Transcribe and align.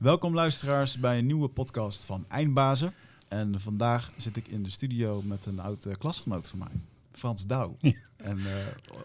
Welkom 0.00 0.34
luisteraars 0.34 0.98
bij 0.98 1.18
een 1.18 1.26
nieuwe 1.26 1.48
podcast 1.48 2.04
van 2.04 2.24
Eindbazen. 2.28 2.92
En 3.28 3.60
vandaag 3.60 4.12
zit 4.16 4.36
ik 4.36 4.48
in 4.48 4.62
de 4.62 4.70
studio 4.70 5.22
met 5.22 5.46
een 5.46 5.60
oud 5.60 5.84
eh, 5.84 5.94
klasgenoot 5.98 6.48
van 6.48 6.58
mij, 6.58 6.72
Frans 7.12 7.46
Douw. 7.46 7.76
En 8.16 8.38
uh, 8.38 8.52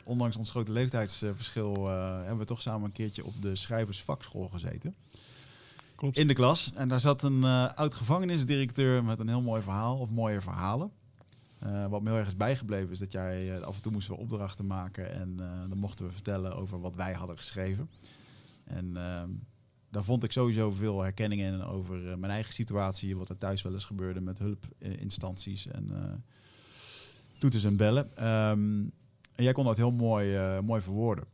ondanks 0.03 0.35
ons 0.35 0.49
grote 0.49 0.71
leeftijdsverschil 0.71 1.89
uh, 1.89 2.17
hebben 2.17 2.37
we 2.37 2.45
toch 2.45 2.61
samen 2.61 2.85
een 2.85 2.91
keertje 2.91 3.25
op 3.25 3.41
de 3.41 3.55
schrijversvakschool 3.55 4.49
gezeten. 4.49 4.95
Klopt. 5.95 6.17
In 6.17 6.27
de 6.27 6.33
klas. 6.33 6.71
En 6.75 6.87
daar 6.87 6.99
zat 6.99 7.23
een 7.23 7.43
oud 7.75 7.93
gevangenisdirecteur 7.93 9.03
met 9.03 9.19
een 9.19 9.27
heel 9.27 9.41
mooi 9.41 9.61
verhaal, 9.61 9.97
of 9.97 10.09
mooie 10.09 10.41
verhalen. 10.41 10.91
wat 11.89 12.01
me 12.01 12.09
heel 12.09 12.19
erg 12.19 12.27
is 12.27 12.37
bijgebleven 12.37 12.91
is 12.91 12.99
dat 12.99 13.11
jij 13.11 13.63
af 13.63 13.75
en 13.75 13.81
toe 13.81 13.91
moesten 13.91 14.13
we 14.13 14.19
opdrachten 14.19 14.67
maken 14.67 15.13
en 15.13 15.37
dan 15.69 15.77
mochten 15.77 16.05
we 16.05 16.11
vertellen 16.11 16.55
over 16.55 16.81
wat 16.81 16.95
wij 16.95 17.13
hadden 17.13 17.37
geschreven. 17.37 17.89
En 18.63 18.97
ehm, 18.97 19.29
daar 19.95 20.03
vond 20.03 20.23
ik 20.23 20.31
sowieso 20.31 20.71
veel 20.71 21.01
herkenning 21.01 21.41
in 21.41 21.63
over 21.63 22.11
eh, 22.11 22.17
mijn 22.17 22.31
eigen 22.31 22.53
situatie, 22.53 23.17
wat 23.17 23.29
er 23.29 23.37
thuis 23.37 23.61
wel 23.61 23.73
eens 23.73 23.85
gebeurde 23.85 24.21
met 24.21 24.37
hulpinstanties 24.37 25.67
en 25.67 25.89
uh, 25.91 25.99
toeters 27.39 27.63
en 27.63 27.75
bellen. 27.75 28.17
Ehm, 28.17 28.83
en 29.35 29.43
jij 29.43 29.53
kon 29.53 29.65
dat 29.65 29.77
heel 29.77 29.91
mooi, 29.91 30.37
uh, 30.37 30.59
mooi 30.59 30.81
verwoorden. 30.81 31.25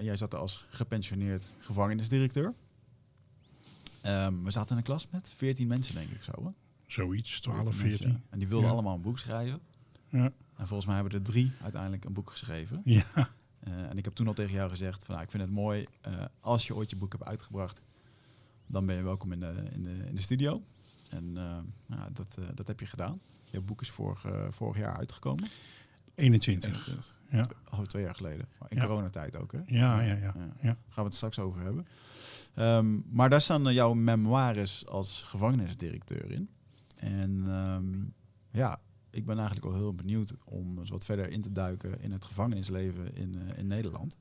jij 0.00 0.16
zat 0.16 0.32
er 0.32 0.38
als 0.38 0.66
gepensioneerd 0.70 1.46
gevangenisdirecteur. 1.60 2.54
Um, 4.06 4.44
we 4.44 4.50
zaten 4.50 4.70
in 4.70 4.76
een 4.76 4.82
klas 4.82 5.06
met 5.10 5.28
14 5.36 5.66
mensen, 5.66 5.94
denk 5.94 6.10
ik 6.10 6.22
zo. 6.22 6.32
Hè? 6.44 6.50
Zoiets, 6.86 7.40
12, 7.40 7.74
14. 7.74 8.22
En 8.30 8.38
die 8.38 8.48
wilden 8.48 8.70
allemaal 8.70 8.94
een 8.94 9.02
boek 9.02 9.18
schrijven. 9.18 9.60
Ja. 10.08 10.32
En 10.56 10.66
volgens 10.66 10.86
mij 10.86 10.94
hebben 10.94 11.12
er 11.12 11.22
drie 11.22 11.52
uiteindelijk 11.62 12.04
een 12.04 12.12
boek 12.12 12.30
geschreven. 12.30 12.80
Ja. 12.84 13.30
Uh, 13.68 13.90
en 13.90 13.98
ik 13.98 14.04
heb 14.04 14.14
toen 14.14 14.26
al 14.26 14.34
tegen 14.34 14.54
jou 14.54 14.70
gezegd 14.70 15.04
van 15.04 15.14
nou, 15.14 15.26
ik 15.26 15.30
vind 15.30 15.42
het 15.42 15.52
mooi 15.52 15.86
uh, 16.08 16.24
als 16.40 16.66
je 16.66 16.74
ooit 16.74 16.90
je 16.90 16.96
boek 16.96 17.12
hebt 17.12 17.24
uitgebracht, 17.24 17.80
dan 18.66 18.86
ben 18.86 18.96
je 18.96 19.02
welkom 19.02 19.32
in 19.32 19.40
de, 19.40 19.64
in 19.72 19.82
de, 19.82 20.04
in 20.06 20.14
de 20.14 20.22
studio. 20.22 20.62
En 21.10 21.24
uh, 21.24 21.58
nou, 21.86 22.12
dat, 22.12 22.36
dat 22.54 22.66
heb 22.66 22.80
je 22.80 22.86
gedaan. 22.86 23.20
Je 23.50 23.60
boek 23.60 23.80
is 23.80 23.90
vorig, 23.90 24.26
vorig 24.50 24.78
jaar 24.78 24.96
uitgekomen. 24.96 25.48
21. 26.14 26.70
21. 26.70 27.14
Ja. 27.30 27.44
Al 27.64 27.86
twee 27.86 28.02
jaar 28.02 28.14
geleden. 28.14 28.48
In 28.68 28.76
ja. 28.76 28.86
coronatijd 28.86 29.36
ook, 29.36 29.52
hè? 29.52 29.58
Ja, 29.66 30.00
ja, 30.00 30.14
ja. 30.14 30.34
ja. 30.60 30.76
Gaan 30.88 31.02
we 31.02 31.02
het 31.02 31.14
straks 31.14 31.38
over 31.38 31.60
hebben. 31.60 31.86
Um, 32.54 33.04
maar 33.10 33.30
daar 33.30 33.40
staan 33.40 33.72
jouw 33.72 33.92
memoires 33.92 34.86
als 34.86 35.22
gevangenisdirecteur 35.22 36.30
in. 36.30 36.50
En 36.96 37.30
um, 37.50 38.14
ja, 38.50 38.80
ik 39.12 39.26
ben 39.26 39.36
eigenlijk 39.36 39.66
wel 39.66 39.76
heel 39.76 39.94
benieuwd 39.94 40.34
om 40.44 40.78
eens 40.78 40.90
wat 40.90 41.04
verder 41.04 41.30
in 41.30 41.40
te 41.40 41.52
duiken 41.52 42.00
in 42.00 42.12
het 42.12 42.24
gevangenisleven 42.24 43.14
in, 43.14 43.34
uh, 43.34 43.58
in 43.58 43.66
Nederland. 43.66 44.16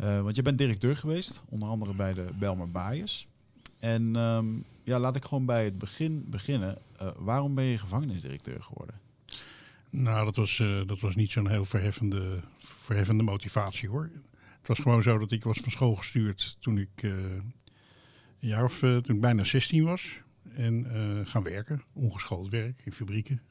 Uh, 0.00 0.22
want 0.22 0.36
je 0.36 0.42
bent 0.42 0.58
directeur 0.58 0.96
geweest, 0.96 1.42
onder 1.48 1.68
andere 1.68 1.94
bij 1.94 2.14
de 2.14 2.26
Belmer 2.38 2.70
Baaiers. 2.70 3.28
En 3.78 4.16
um, 4.16 4.64
ja, 4.84 4.98
laat 4.98 5.16
ik 5.16 5.24
gewoon 5.24 5.46
bij 5.46 5.64
het 5.64 5.78
begin 5.78 6.26
beginnen. 6.30 6.78
Uh, 7.02 7.10
waarom 7.16 7.54
ben 7.54 7.64
je 7.64 7.78
gevangenisdirecteur 7.78 8.62
geworden? 8.62 9.00
Nou, 9.90 10.24
dat 10.24 10.36
was, 10.36 10.62
dat 10.86 11.00
was 11.00 11.14
niet 11.14 11.30
zo'n 11.30 11.48
heel 11.48 11.64
verheffende, 11.64 12.40
verheffende 12.58 13.22
motivatie 13.22 13.88
hoor. 13.88 14.10
Het 14.58 14.68
was 14.68 14.78
gewoon 14.78 15.02
zo 15.02 15.18
dat 15.18 15.30
ik 15.30 15.44
was 15.44 15.58
van 15.58 15.72
school 15.72 15.94
gestuurd 15.94 16.56
toen 16.60 16.78
ik 16.78 17.02
een 17.02 17.52
jaar 18.38 18.64
of 18.64 18.78
toen 18.78 19.14
ik 19.14 19.20
bijna 19.20 19.44
16 19.44 19.84
was. 19.84 20.18
En 20.54 20.86
gaan 21.26 21.42
werken, 21.42 21.82
ongeschoold 21.92 22.48
werk 22.48 22.80
in 22.84 22.92
fabrieken, 22.92 23.42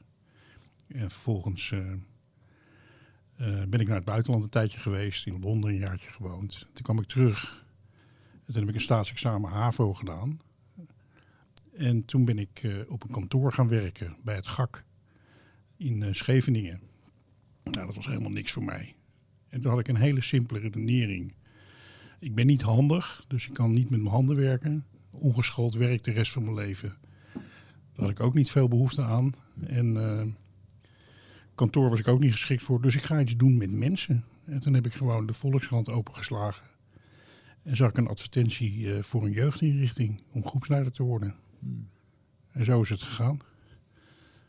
en 0.94 1.10
vervolgens 1.10 1.70
uh, 1.70 1.92
uh, 3.40 3.62
ben 3.68 3.80
ik 3.80 3.86
naar 3.86 3.96
het 3.96 4.04
buitenland 4.04 4.44
een 4.44 4.50
tijdje 4.50 4.78
geweest, 4.78 5.26
in 5.26 5.40
Londen 5.40 5.70
een 5.70 5.78
jaartje 5.78 6.10
gewoond. 6.10 6.66
Toen 6.72 6.82
kwam 6.82 6.98
ik 6.98 7.06
terug. 7.06 7.64
En 8.32 8.52
toen 8.52 8.60
heb 8.60 8.68
ik 8.68 8.74
een 8.74 8.80
staatsexamen 8.80 9.50
HAVO 9.50 9.94
gedaan. 9.94 10.40
En 11.72 12.04
toen 12.04 12.24
ben 12.24 12.38
ik 12.38 12.62
uh, 12.62 12.76
op 12.88 13.02
een 13.02 13.10
kantoor 13.10 13.52
gaan 13.52 13.68
werken 13.68 14.16
bij 14.22 14.34
het 14.34 14.46
GAK 14.46 14.84
in 15.76 16.14
Scheveningen. 16.14 16.80
Nou, 17.64 17.86
dat 17.86 17.96
was 17.96 18.06
helemaal 18.06 18.30
niks 18.30 18.52
voor 18.52 18.64
mij. 18.64 18.94
En 19.48 19.60
toen 19.60 19.70
had 19.70 19.80
ik 19.80 19.88
een 19.88 19.96
hele 19.96 20.22
simpele 20.22 20.58
redenering. 20.58 21.34
Ik 22.18 22.34
ben 22.34 22.46
niet 22.46 22.62
handig, 22.62 23.24
dus 23.28 23.48
ik 23.48 23.54
kan 23.54 23.70
niet 23.70 23.90
met 23.90 24.00
mijn 24.00 24.14
handen 24.14 24.36
werken. 24.36 24.86
Ongeschoold 25.10 25.74
werk 25.74 26.04
de 26.04 26.12
rest 26.12 26.32
van 26.32 26.44
mijn 26.44 26.56
leven. 26.56 26.96
Daar 27.32 27.42
had 28.04 28.10
ik 28.10 28.20
ook 28.20 28.34
niet 28.34 28.50
veel 28.50 28.68
behoefte 28.68 29.02
aan. 29.02 29.32
En 29.66 29.96
kantoor 31.54 31.90
was 31.90 31.98
ik 31.98 32.08
ook 32.08 32.20
niet 32.20 32.32
geschikt 32.32 32.62
voor. 32.62 32.82
Dus 32.82 32.96
ik 32.96 33.02
ga 33.02 33.20
iets 33.20 33.36
doen 33.36 33.56
met 33.56 33.70
mensen. 33.70 34.24
En 34.44 34.60
toen 34.60 34.74
heb 34.74 34.86
ik 34.86 34.94
gewoon 34.94 35.26
de 35.26 35.32
Volkskrant 35.32 35.88
opengeslagen. 35.88 36.64
En 37.62 37.76
zag 37.76 37.88
ik 37.90 37.96
een 37.96 38.08
advertentie 38.08 38.78
uh, 38.78 39.02
voor 39.02 39.24
een 39.24 39.32
jeugdinrichting 39.32 40.22
om 40.32 40.46
groepsleider 40.46 40.92
te 40.92 41.02
worden. 41.02 41.36
Hmm. 41.58 41.88
En 42.50 42.64
zo 42.64 42.80
is 42.80 42.88
het 42.88 43.02
gegaan. 43.02 43.40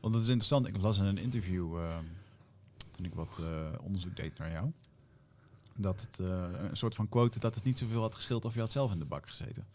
Want 0.02 0.14
dat 0.14 0.24
is 0.24 0.30
interessant. 0.30 0.68
Ik 0.68 0.78
las 0.78 0.98
in 0.98 1.06
een 1.06 1.18
interview 1.18 1.78
uh, 1.78 1.98
toen 2.92 3.06
ik 3.06 3.14
wat 3.14 3.38
uh, 3.42 3.68
onderzoek 3.82 4.16
deed 4.16 4.38
naar 4.38 4.52
jou. 4.52 4.72
Dat 5.76 6.02
het 6.02 6.18
een 6.20 6.78
soort 6.78 6.96
van 6.96 7.10
quote 7.10 7.40
dat 7.40 7.56
het 7.56 7.64
niet 7.64 7.78
zoveel 7.78 8.02
had 8.02 8.16
geschild 8.16 8.46
of 8.46 8.54
je 8.54 8.60
had 8.60 8.72
zelf 8.72 8.92
in 8.92 9.00
de 9.00 9.06
bak 9.06 9.28
gezeten. 9.28 9.66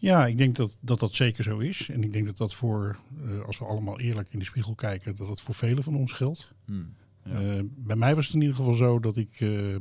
Ja, 0.00 0.26
ik 0.26 0.38
denk 0.38 0.56
dat, 0.56 0.78
dat 0.80 0.98
dat 0.98 1.14
zeker 1.14 1.44
zo 1.44 1.58
is. 1.58 1.88
En 1.88 2.02
ik 2.02 2.12
denk 2.12 2.26
dat 2.26 2.36
dat 2.36 2.54
voor, 2.54 2.98
uh, 3.24 3.40
als 3.40 3.58
we 3.58 3.64
allemaal 3.64 4.00
eerlijk 4.00 4.32
in 4.32 4.38
de 4.38 4.44
spiegel 4.44 4.74
kijken, 4.74 5.14
dat 5.16 5.26
dat 5.26 5.40
voor 5.40 5.54
velen 5.54 5.82
van 5.82 5.96
ons 5.96 6.12
geldt. 6.12 6.52
Hmm, 6.64 6.94
ja. 7.24 7.56
uh, 7.56 7.62
bij 7.76 7.96
mij 7.96 8.14
was 8.14 8.26
het 8.26 8.34
in 8.34 8.40
ieder 8.40 8.56
geval 8.56 8.74
zo 8.74 9.00
dat 9.00 9.16
ik, 9.16 9.40
uh, 9.40 9.76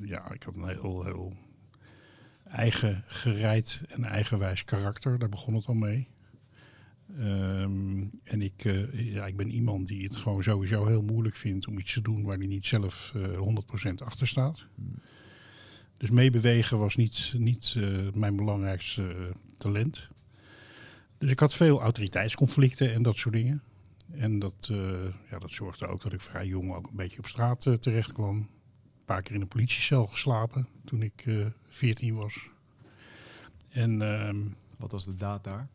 ja, 0.00 0.32
ik 0.32 0.42
had 0.42 0.56
een 0.56 0.68
heel, 0.68 1.04
heel 1.04 1.32
eigen 2.44 3.04
gereid 3.06 3.82
en 3.88 4.04
eigenwijs 4.04 4.64
karakter. 4.64 5.18
Daar 5.18 5.28
begon 5.28 5.54
het 5.54 5.66
al 5.66 5.74
mee. 5.74 6.08
Um, 7.18 8.10
en 8.24 8.42
ik, 8.42 8.62
ja, 8.92 9.26
ik 9.26 9.36
ben 9.36 9.50
iemand 9.50 9.86
die 9.86 10.04
het 10.04 10.16
gewoon 10.16 10.42
sowieso 10.42 10.86
heel 10.86 11.02
moeilijk 11.02 11.36
vindt 11.36 11.66
om 11.66 11.78
iets 11.78 11.92
te 11.92 12.02
doen 12.02 12.22
waar 12.22 12.36
hij 12.36 12.46
niet 12.46 12.66
zelf 12.66 13.14
100% 13.90 13.94
achter 14.04 14.26
staat. 14.26 14.66
Hmm. 14.74 14.94
Dus 16.04 16.12
meebewegen 16.12 16.78
was 16.78 16.96
niet, 16.96 17.32
niet 17.36 17.74
uh, 17.76 18.12
mijn 18.12 18.36
belangrijkste 18.36 19.02
uh, 19.02 19.24
talent. 19.58 20.08
Dus 21.18 21.30
ik 21.30 21.40
had 21.40 21.54
veel 21.54 21.80
autoriteitsconflicten 21.80 22.92
en 22.92 23.02
dat 23.02 23.16
soort 23.16 23.34
dingen. 23.34 23.62
En 24.10 24.38
dat, 24.38 24.68
uh, 24.72 24.78
ja, 25.30 25.38
dat 25.38 25.50
zorgde 25.50 25.86
ook 25.86 26.02
dat 26.02 26.12
ik 26.12 26.20
vrij 26.20 26.46
jong 26.46 26.74
ook 26.74 26.86
een 26.86 26.96
beetje 26.96 27.18
op 27.18 27.26
straat 27.26 27.60
terecht 27.80 28.12
kwam. 28.12 28.36
Een 28.36 28.48
paar 29.04 29.22
keer 29.22 29.34
in 29.34 29.40
een 29.40 29.48
politiecel 29.48 30.06
geslapen 30.06 30.68
toen 30.84 31.02
ik 31.02 31.24
14 31.68 32.14
was. 32.14 32.48
En, 33.68 34.02
ehm, 34.02 34.40
Wat 34.76 34.92
was 34.92 35.04
de 35.04 35.16
daad 35.16 35.44
daar? 35.44 35.68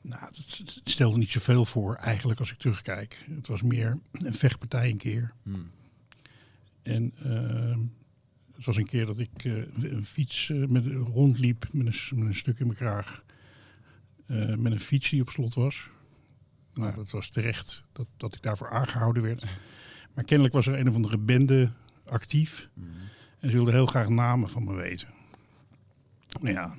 Nou, 0.00 0.24
het, 0.24 0.80
stelde 0.84 1.18
niet 1.18 1.30
zoveel 1.30 1.64
voor 1.64 1.94
eigenlijk 1.94 2.38
als 2.38 2.52
ik 2.52 2.58
terugkijk. 2.58 3.24
Het 3.30 3.46
was 3.46 3.62
meer 3.62 3.98
een 4.12 4.34
vechtpartij 4.34 4.90
een 4.90 4.96
keer. 4.96 5.32
Hmm. 5.42 5.70
En 6.82 7.12
ehm, 7.18 7.80
het 8.62 8.74
was 8.74 8.84
een 8.84 8.90
keer 8.90 9.06
dat 9.06 9.18
ik 9.18 9.44
uh, 9.44 9.64
een 9.74 10.04
fiets 10.04 10.48
uh, 10.48 10.66
met, 10.66 10.86
rondliep 10.86 11.66
met 11.72 11.86
een, 11.86 12.18
met 12.18 12.28
een, 12.28 12.34
stuk 12.34 12.58
in 12.58 12.66
mijn 12.66 12.78
kraag. 12.78 13.24
Uh, 14.26 14.56
met 14.56 14.72
een 14.72 14.80
fiets 14.80 15.10
die 15.10 15.20
op 15.20 15.30
slot 15.30 15.54
was. 15.54 15.90
Nou, 16.74 16.94
dat 16.94 17.10
was 17.10 17.30
terecht 17.30 17.84
dat, 17.92 18.06
dat 18.16 18.34
ik 18.34 18.42
daarvoor 18.42 18.70
aangehouden 18.70 19.22
werd. 19.22 19.44
Maar 20.14 20.24
kennelijk 20.24 20.54
was 20.54 20.66
er 20.66 20.78
een 20.78 20.88
of 20.88 20.94
andere 20.94 21.18
bende 21.18 21.72
actief. 22.04 22.68
Mm. 22.74 22.86
En 23.38 23.48
ze 23.48 23.56
wilden 23.56 23.74
heel 23.74 23.86
graag 23.86 24.08
namen 24.08 24.48
van 24.48 24.64
me 24.64 24.74
weten. 24.74 25.08
Nou 26.40 26.54
ja, 26.54 26.76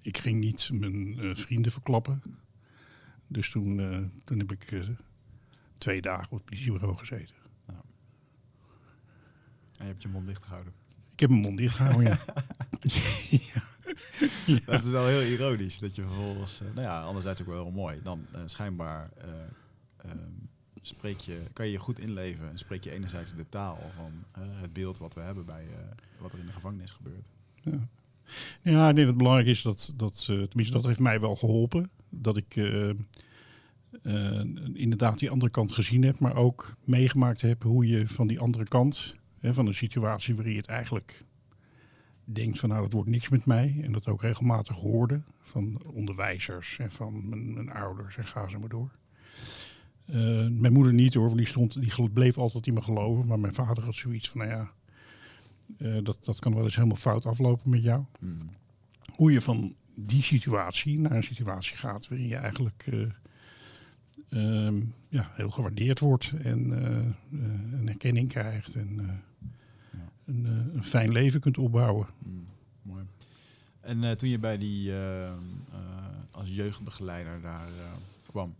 ik 0.00 0.18
ging 0.18 0.40
niet 0.40 0.70
mijn 0.72 1.36
vrienden 1.36 1.72
verklappen. 1.72 2.22
Dus 3.26 3.50
toen, 3.50 4.10
toen 4.24 4.38
heb 4.38 4.52
ik 4.52 4.82
twee 5.78 6.00
dagen 6.00 6.30
op 6.30 6.38
het 6.38 6.44
politiebureau 6.44 6.96
gezeten. 6.96 7.34
En 7.66 7.74
je 9.78 9.84
hebt 9.84 10.02
je 10.02 10.08
mond 10.08 10.26
dicht 10.26 10.44
gehouden. 10.44 10.81
Ik 11.22 11.28
heb 11.28 11.36
mijn 11.36 11.48
mond 11.50 11.58
dicht 11.58 11.76
gehouden, 11.76 12.04
ja. 12.04 12.18
ja. 13.30 13.62
ja. 14.54 14.60
Dat 14.66 14.84
is 14.84 14.90
wel 14.90 15.06
heel 15.06 15.22
ironisch 15.22 15.78
dat 15.78 15.94
je 15.94 16.02
vervolgens, 16.02 16.60
uh, 16.62 16.68
nou 16.74 16.86
ja, 16.86 17.02
anderzijds 17.02 17.40
ook 17.40 17.46
wel 17.46 17.62
heel 17.62 17.72
mooi. 17.72 18.00
Dan 18.02 18.26
uh, 18.34 18.40
schijnbaar 18.44 19.10
uh, 20.04 20.10
spreek 20.82 21.18
je, 21.18 21.40
kan 21.52 21.66
je 21.66 21.72
je 21.72 21.78
goed 21.78 21.98
inleven 21.98 22.50
en 22.50 22.58
spreek 22.58 22.84
je 22.84 22.90
enerzijds 22.90 23.34
de 23.34 23.48
taal 23.48 23.78
van 23.96 24.42
het 24.42 24.72
beeld 24.72 24.98
wat 24.98 25.14
we 25.14 25.20
hebben 25.20 25.44
bij 25.44 25.64
wat 26.18 26.32
er 26.32 26.38
in 26.38 26.46
de 26.46 26.52
gevangenis 26.52 26.90
gebeurt. 26.90 27.28
Ja, 27.62 27.88
ja 28.62 28.88
ik 28.88 28.94
denk 28.94 28.96
dat 28.96 29.06
het 29.06 29.16
belangrijk 29.16 29.48
is 29.48 29.62
dat, 29.62 29.94
dat 29.96 30.24
tenminste 30.24 30.72
dat 30.72 30.84
heeft 30.84 31.00
mij 31.00 31.20
wel 31.20 31.36
geholpen, 31.36 31.90
dat 32.08 32.36
ik 32.36 32.56
inderdaad 34.72 35.18
die 35.18 35.30
andere 35.30 35.50
kant 35.50 35.72
gezien 35.72 36.02
heb, 36.02 36.18
maar 36.18 36.36
ook 36.36 36.76
meegemaakt 36.84 37.40
heb 37.40 37.62
hoe 37.62 37.86
je 37.86 38.08
van 38.08 38.26
die 38.26 38.40
andere 38.40 38.64
kant 38.64 39.20
Hè, 39.42 39.54
van 39.54 39.66
een 39.66 39.74
situatie 39.74 40.34
waarin 40.34 40.52
je 40.52 40.58
het 40.58 40.68
eigenlijk 40.68 41.18
denkt 42.24 42.58
van 42.58 42.68
nou 42.68 42.82
dat 42.82 42.92
wordt 42.92 43.08
niks 43.08 43.28
met 43.28 43.44
mij. 43.44 43.80
En 43.82 43.92
dat 43.92 44.06
ook 44.06 44.22
regelmatig 44.22 44.76
hoorde 44.76 45.22
van 45.40 45.82
onderwijzers 45.92 46.78
en 46.78 46.90
van 46.90 47.28
mijn, 47.28 47.54
mijn 47.54 47.70
ouders 47.70 48.16
en 48.16 48.24
ga 48.24 48.48
ze 48.48 48.58
maar 48.58 48.68
door. 48.68 48.90
Uh, 50.06 50.48
mijn 50.50 50.72
moeder 50.72 50.92
niet 50.92 51.14
hoor, 51.14 51.24
want 51.24 51.36
die, 51.36 51.46
stond, 51.46 51.80
die 51.80 52.10
bleef 52.10 52.38
altijd 52.38 52.66
in 52.66 52.74
me 52.74 52.82
geloven. 52.82 53.26
Maar 53.26 53.40
mijn 53.40 53.54
vader 53.54 53.84
had 53.84 53.94
zoiets 53.94 54.28
van 54.28 54.40
nou 54.40 54.50
ja, 54.50 54.72
uh, 55.78 56.04
dat, 56.04 56.24
dat 56.24 56.38
kan 56.38 56.54
wel 56.54 56.64
eens 56.64 56.76
helemaal 56.76 56.96
fout 56.96 57.26
aflopen 57.26 57.70
met 57.70 57.82
jou. 57.82 58.04
Mm. 58.20 58.50
hoe 59.12 59.32
je 59.32 59.40
van 59.40 59.74
die 59.94 60.22
situatie 60.22 60.98
naar 60.98 61.12
een 61.12 61.22
situatie 61.22 61.76
gaat 61.76 62.08
waarin 62.08 62.28
je 62.28 62.36
eigenlijk 62.36 62.84
eh, 62.86 64.66
ehm, 64.66 64.80
ja, 65.08 65.30
heel 65.34 65.50
gewaardeerd 65.50 66.00
wordt 66.00 66.32
en 66.42 66.72
eh, 66.72 66.98
eh, 66.98 67.72
een 67.72 67.88
erkenning 67.88 68.28
krijgt 68.28 68.74
en 68.74 69.00
eh, 69.00 69.14
een, 70.24 70.46
eh, 70.46 70.74
een 70.74 70.84
fijn 70.84 71.12
leven 71.12 71.40
kunt 71.40 71.58
opbouwen. 71.58 72.06
Mm, 72.18 72.46
mooi. 72.82 73.04
En 73.80 74.04
eh, 74.04 74.10
toen 74.10 74.28
je 74.28 74.38
bij 74.38 74.58
die 74.58 74.92
eh, 74.92 75.32
als 76.30 76.48
jeugdbegeleider 76.48 77.40
daar 77.40 77.68
kwam, 78.26 78.54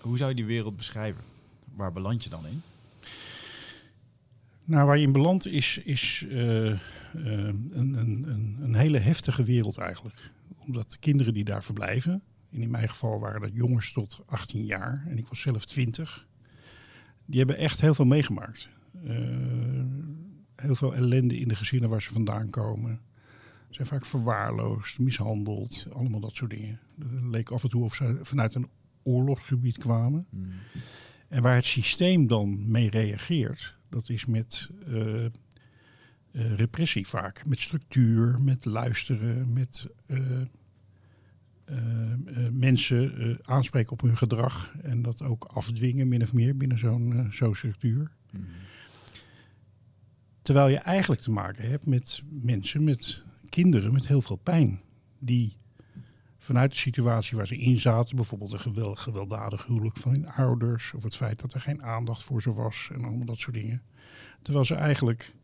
hoe 0.00 0.16
zou 0.16 0.28
je 0.28 0.36
die 0.36 0.44
wereld 0.44 0.76
beschrijven? 0.76 1.24
Waar 1.74 1.92
beland 1.92 2.24
je 2.24 2.30
dan 2.30 2.46
in? 2.46 2.62
Nou, 4.64 4.86
waar 4.86 4.98
je 4.98 5.06
in 5.06 5.12
belandt 5.12 5.46
is, 5.46 5.78
is 5.78 6.24
een, 6.28 6.78
een, 7.72 7.94
een, 7.94 8.56
een 8.60 8.74
hele 8.74 8.98
heftige 8.98 9.42
wereld 9.42 9.78
eigenlijk. 9.78 10.30
Omdat 10.58 10.90
de 10.90 10.98
kinderen 10.98 11.34
die 11.34 11.44
daar 11.44 11.64
verblijven, 11.64 12.22
en 12.52 12.62
in 12.62 12.70
mijn 12.70 12.88
geval 12.88 13.20
waren 13.20 13.40
dat 13.40 13.50
jongens 13.54 13.92
tot 13.92 14.20
18 14.26 14.64
jaar 14.64 15.04
en 15.08 15.18
ik 15.18 15.28
was 15.28 15.40
zelf 15.40 15.64
20, 15.64 16.26
die 17.24 17.38
hebben 17.38 17.56
echt 17.56 17.80
heel 17.80 17.94
veel 17.94 18.04
meegemaakt. 18.04 18.68
Eh, 19.04 19.84
heel 20.54 20.74
veel 20.74 20.94
ellende 20.94 21.38
in 21.38 21.48
de 21.48 21.56
gezinnen 21.56 21.90
waar 21.90 22.02
ze 22.02 22.12
vandaan 22.12 22.50
komen. 22.50 23.00
Ze 23.68 23.74
zijn 23.74 23.86
vaak 23.86 24.06
verwaarloosd, 24.06 24.98
mishandeld, 24.98 25.86
allemaal 25.92 26.20
dat 26.20 26.34
soort 26.34 26.50
dingen. 26.50 26.80
Het 26.98 27.22
leek 27.22 27.50
af 27.50 27.62
en 27.62 27.68
toe 27.68 27.84
of 27.84 27.94
ze 27.94 28.18
vanuit 28.22 28.54
een 28.54 28.68
oorlogsgebied 29.02 29.78
kwamen. 29.78 30.26
En 31.28 31.42
waar 31.42 31.54
het 31.54 31.64
systeem 31.64 32.26
dan 32.26 32.70
mee 32.70 32.90
reageert, 32.90 33.76
dat 33.88 34.08
is 34.08 34.26
met 34.26 34.70
eh, 34.86 35.26
repressie 36.56 37.06
vaak. 37.06 37.46
Met 37.46 37.60
structuur, 37.60 38.40
met 38.40 38.64
luisteren, 38.64 39.52
met 39.52 39.86
mensen 42.52 43.38
aanspreken 43.42 43.92
op 43.92 44.00
hun 44.00 44.16
gedrag. 44.16 44.74
En 44.82 45.02
dat 45.02 45.22
ook 45.22 45.44
afdwingen, 45.44 46.08
min 46.08 46.22
of 46.22 46.32
meer, 46.32 46.56
binnen 46.56 46.78
zo'n 46.78 47.28
zo'n 47.30 47.54
structuur. 47.54 48.10
Terwijl 50.42 50.68
je 50.68 50.78
eigenlijk 50.78 51.20
te 51.20 51.30
maken 51.30 51.68
hebt 51.68 51.86
met 51.86 52.22
mensen, 52.28 52.84
met 52.84 53.22
kinderen 53.48 53.92
met 53.92 54.06
heel 54.06 54.20
veel 54.20 54.36
pijn. 54.36 54.80
Die 55.18 55.56
vanuit 56.38 56.70
de 56.70 56.78
situatie 56.78 57.36
waar 57.36 57.46
ze 57.46 57.56
in 57.56 57.80
zaten, 57.80 58.16
bijvoorbeeld 58.16 58.52
een 58.52 58.60
geweld, 58.60 58.98
gewelddadig 58.98 59.66
huwelijk 59.66 59.96
van 59.96 60.12
hun 60.12 60.28
ouders, 60.28 60.92
of 60.92 61.02
het 61.02 61.16
feit 61.16 61.40
dat 61.40 61.52
er 61.52 61.60
geen 61.60 61.82
aandacht 61.82 62.22
voor 62.22 62.42
ze 62.42 62.52
was 62.52 62.88
en 62.92 63.04
allemaal 63.04 63.26
dat 63.26 63.38
soort 63.38 63.56
dingen. 63.56 63.82
Terwijl 64.42 64.64
ze 64.64 64.74
eigenlijk 64.74 65.34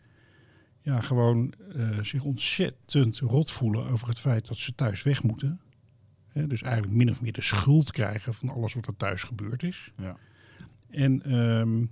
ja, 0.80 1.00
gewoon 1.00 1.54
eh, 1.74 1.98
zich 2.02 2.22
ontzettend 2.22 3.18
rot 3.18 3.50
voelen 3.50 3.86
over 3.86 4.08
het 4.08 4.18
feit 4.18 4.46
dat 4.46 4.56
ze 4.56 4.74
thuis 4.74 5.02
weg 5.02 5.22
moeten. 5.22 5.60
Dus 6.32 6.62
eigenlijk 6.62 6.96
min 6.96 7.10
of 7.10 7.22
meer 7.22 7.32
de 7.32 7.42
schuld 7.42 7.92
krijgen 7.92 8.34
van 8.34 8.48
alles 8.48 8.74
wat 8.74 8.86
er 8.86 8.96
thuis 8.96 9.22
gebeurd 9.22 9.62
is. 9.62 9.92
Ja. 9.96 10.16
En 10.90 11.22
ehm, 11.22 11.84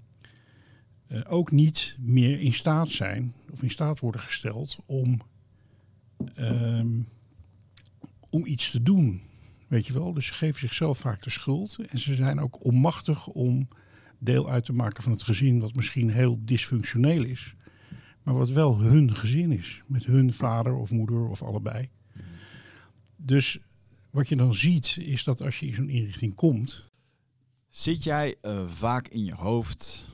eh, 1.06 1.20
ook 1.28 1.50
niet 1.50 1.96
meer 1.98 2.40
in 2.40 2.54
staat 2.54 2.88
zijn, 2.88 3.34
of 3.50 3.62
in 3.62 3.70
staat 3.70 4.00
worden 4.00 4.20
gesteld 4.20 4.76
om, 4.86 5.20
ehm, 6.34 7.00
om 8.30 8.46
iets 8.46 8.70
te 8.70 8.82
doen. 8.82 9.22
Weet 9.68 9.86
je 9.86 9.92
wel? 9.92 10.12
Dus 10.12 10.26
ze 10.26 10.34
geven 10.34 10.60
zichzelf 10.60 10.98
vaak 10.98 11.22
de 11.22 11.30
schuld. 11.30 11.78
En 11.88 11.98
ze 11.98 12.14
zijn 12.14 12.40
ook 12.40 12.64
onmachtig 12.64 13.26
om 13.26 13.68
deel 14.18 14.50
uit 14.50 14.64
te 14.64 14.72
maken 14.72 15.02
van 15.02 15.12
het 15.12 15.22
gezin, 15.22 15.60
wat 15.60 15.74
misschien 15.74 16.10
heel 16.10 16.38
dysfunctioneel 16.44 17.24
is. 17.24 17.54
Maar 18.22 18.34
wat 18.34 18.50
wel 18.50 18.80
hun 18.80 19.14
gezin 19.14 19.52
is. 19.52 19.82
Met 19.86 20.04
hun 20.04 20.32
vader 20.32 20.74
of 20.74 20.90
moeder 20.90 21.28
of 21.28 21.42
allebei. 21.42 21.88
Dus 23.16 23.58
wat 24.10 24.28
je 24.28 24.36
dan 24.36 24.54
ziet, 24.54 24.96
is 25.00 25.24
dat 25.24 25.42
als 25.42 25.60
je 25.60 25.66
in 25.66 25.74
zo'n 25.74 25.88
inrichting 25.88 26.34
komt, 26.34 26.92
Zit 27.74 28.04
jij 28.04 28.34
eh, 28.40 28.68
vaak 28.68 29.08
in 29.08 29.24
je 29.24 29.34
hoofd? 29.34 30.13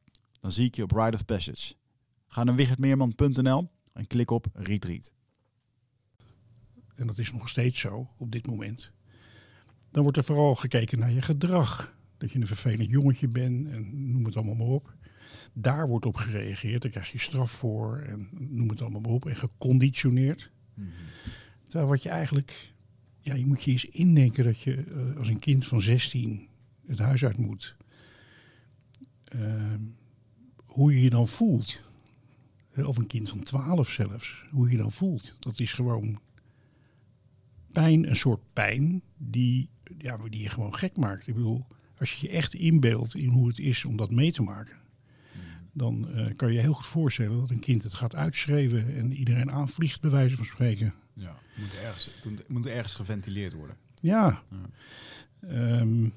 Dan 0.41 0.51
zie 0.51 0.65
ik 0.65 0.75
je 0.75 0.83
op 0.83 0.91
Ride 0.91 1.15
of 1.15 1.25
Passage. 1.25 1.73
Ga 2.27 2.43
naar 2.43 2.55
wichertmeerman.nl 2.55 3.71
en 3.93 4.07
klik 4.07 4.31
op 4.31 4.47
Retreat. 4.53 5.13
En 6.95 7.07
dat 7.07 7.17
is 7.17 7.31
nog 7.31 7.49
steeds 7.49 7.79
zo 7.79 8.09
op 8.17 8.31
dit 8.31 8.47
moment. 8.47 8.91
Dan 9.91 10.03
wordt 10.03 10.17
er 10.17 10.23
vooral 10.23 10.55
gekeken 10.55 10.99
naar 10.99 11.11
je 11.11 11.21
gedrag. 11.21 11.95
Dat 12.17 12.31
je 12.31 12.39
een 12.39 12.47
vervelend 12.47 12.89
jongetje 12.89 13.27
bent 13.27 13.67
en 13.67 14.11
noem 14.11 14.25
het 14.25 14.35
allemaal 14.35 14.55
maar 14.55 14.67
op. 14.67 14.95
Daar 15.53 15.87
wordt 15.87 16.05
op 16.05 16.15
gereageerd, 16.15 16.81
daar 16.81 16.91
krijg 16.91 17.11
je 17.11 17.19
straf 17.19 17.51
voor 17.51 17.97
en 17.97 18.29
noem 18.31 18.69
het 18.69 18.81
allemaal 18.81 19.01
maar 19.01 19.11
op. 19.11 19.25
En 19.25 19.35
geconditioneerd. 19.35 20.51
Mm 20.73 20.83
-hmm. 20.83 20.93
Terwijl 21.63 21.87
wat 21.87 22.03
je 22.03 22.09
eigenlijk, 22.09 22.73
ja, 23.19 23.33
je 23.33 23.45
moet 23.45 23.63
je 23.63 23.71
eens 23.71 23.85
indenken 23.85 24.43
dat 24.43 24.59
je 24.59 24.85
uh, 24.85 25.17
als 25.17 25.27
een 25.27 25.39
kind 25.39 25.65
van 25.65 25.81
16 25.81 26.47
het 26.87 26.99
huis 26.99 27.25
uit 27.25 27.37
moet. 27.37 27.75
Uh, 29.35 29.73
hoe 30.71 30.93
je 30.93 31.01
je 31.01 31.09
dan 31.09 31.27
voelt. 31.27 31.81
Of 32.75 32.97
een 32.97 33.07
kind 33.07 33.29
van 33.29 33.43
12 33.43 33.89
zelfs. 33.89 34.43
Hoe 34.51 34.65
je 34.65 34.71
je 34.71 34.81
dan 34.81 34.91
voelt. 34.91 35.35
Dat 35.39 35.59
is 35.59 35.73
gewoon 35.73 36.19
pijn, 37.71 38.09
een 38.09 38.15
soort 38.15 38.41
pijn 38.53 39.01
die, 39.17 39.69
ja, 39.97 40.17
die 40.29 40.41
je 40.41 40.49
gewoon 40.49 40.75
gek 40.75 40.97
maakt. 40.97 41.27
Ik 41.27 41.35
bedoel, 41.35 41.65
als 41.97 42.13
je 42.13 42.27
je 42.27 42.33
echt 42.33 42.53
inbeeldt 42.53 43.15
in 43.15 43.29
hoe 43.29 43.47
het 43.47 43.59
is 43.59 43.85
om 43.85 43.97
dat 43.97 44.11
mee 44.11 44.31
te 44.31 44.41
maken. 44.41 44.79
Dan 45.73 46.07
uh, 46.15 46.35
kan 46.35 46.47
je 46.47 46.53
je 46.53 46.61
heel 46.61 46.73
goed 46.73 46.85
voorstellen 46.85 47.39
dat 47.39 47.49
een 47.49 47.59
kind 47.59 47.83
het 47.83 47.93
gaat 47.93 48.15
uitschreeuwen 48.15 48.95
en 48.95 49.13
iedereen 49.13 49.51
aanvliegt, 49.51 50.01
bij 50.01 50.09
wijze 50.09 50.35
van 50.35 50.45
spreken. 50.45 50.93
Ja, 51.13 51.39
moet 51.55 51.79
ergens, 51.83 52.09
het 52.21 52.49
moet 52.49 52.65
ergens 52.65 52.93
geventileerd 52.93 53.53
worden. 53.53 53.75
Ja. 54.01 54.43
ja. 55.41 55.79
Um, 55.79 56.13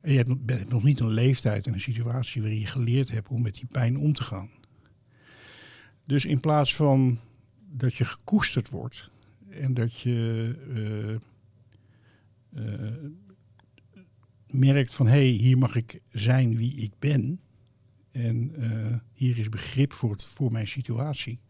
en 0.00 0.12
je 0.12 0.16
hebt, 0.16 0.30
hebt 0.46 0.70
nog 0.70 0.82
niet 0.82 1.00
een 1.00 1.10
leeftijd 1.10 1.66
en 1.66 1.72
een 1.72 1.80
situatie 1.80 2.40
waarin 2.40 2.60
je 2.60 2.66
geleerd 2.66 3.10
hebt 3.10 3.28
om 3.28 3.42
met 3.42 3.54
die 3.54 3.66
pijn 3.66 3.98
om 3.98 4.12
te 4.12 4.22
gaan. 4.22 4.50
Dus 6.04 6.24
in 6.24 6.40
plaats 6.40 6.74
van 6.74 7.18
dat 7.72 7.94
je 7.94 8.04
gekoesterd 8.04 8.70
wordt 8.70 9.10
en 9.48 9.74
dat 9.74 10.00
je 10.00 11.20
uh, 12.52 12.64
uh, 12.64 13.10
merkt 14.46 14.94
van 14.94 15.06
hé, 15.06 15.12
hey, 15.12 15.24
hier 15.24 15.58
mag 15.58 15.74
ik 15.76 16.00
zijn 16.08 16.56
wie 16.56 16.74
ik 16.74 16.92
ben. 16.98 17.40
En 18.10 18.52
uh, 18.58 18.96
hier 19.12 19.38
is 19.38 19.48
begrip 19.48 19.92
voor, 19.92 20.10
het, 20.10 20.26
voor 20.26 20.52
mijn 20.52 20.68
situatie. 20.68 21.40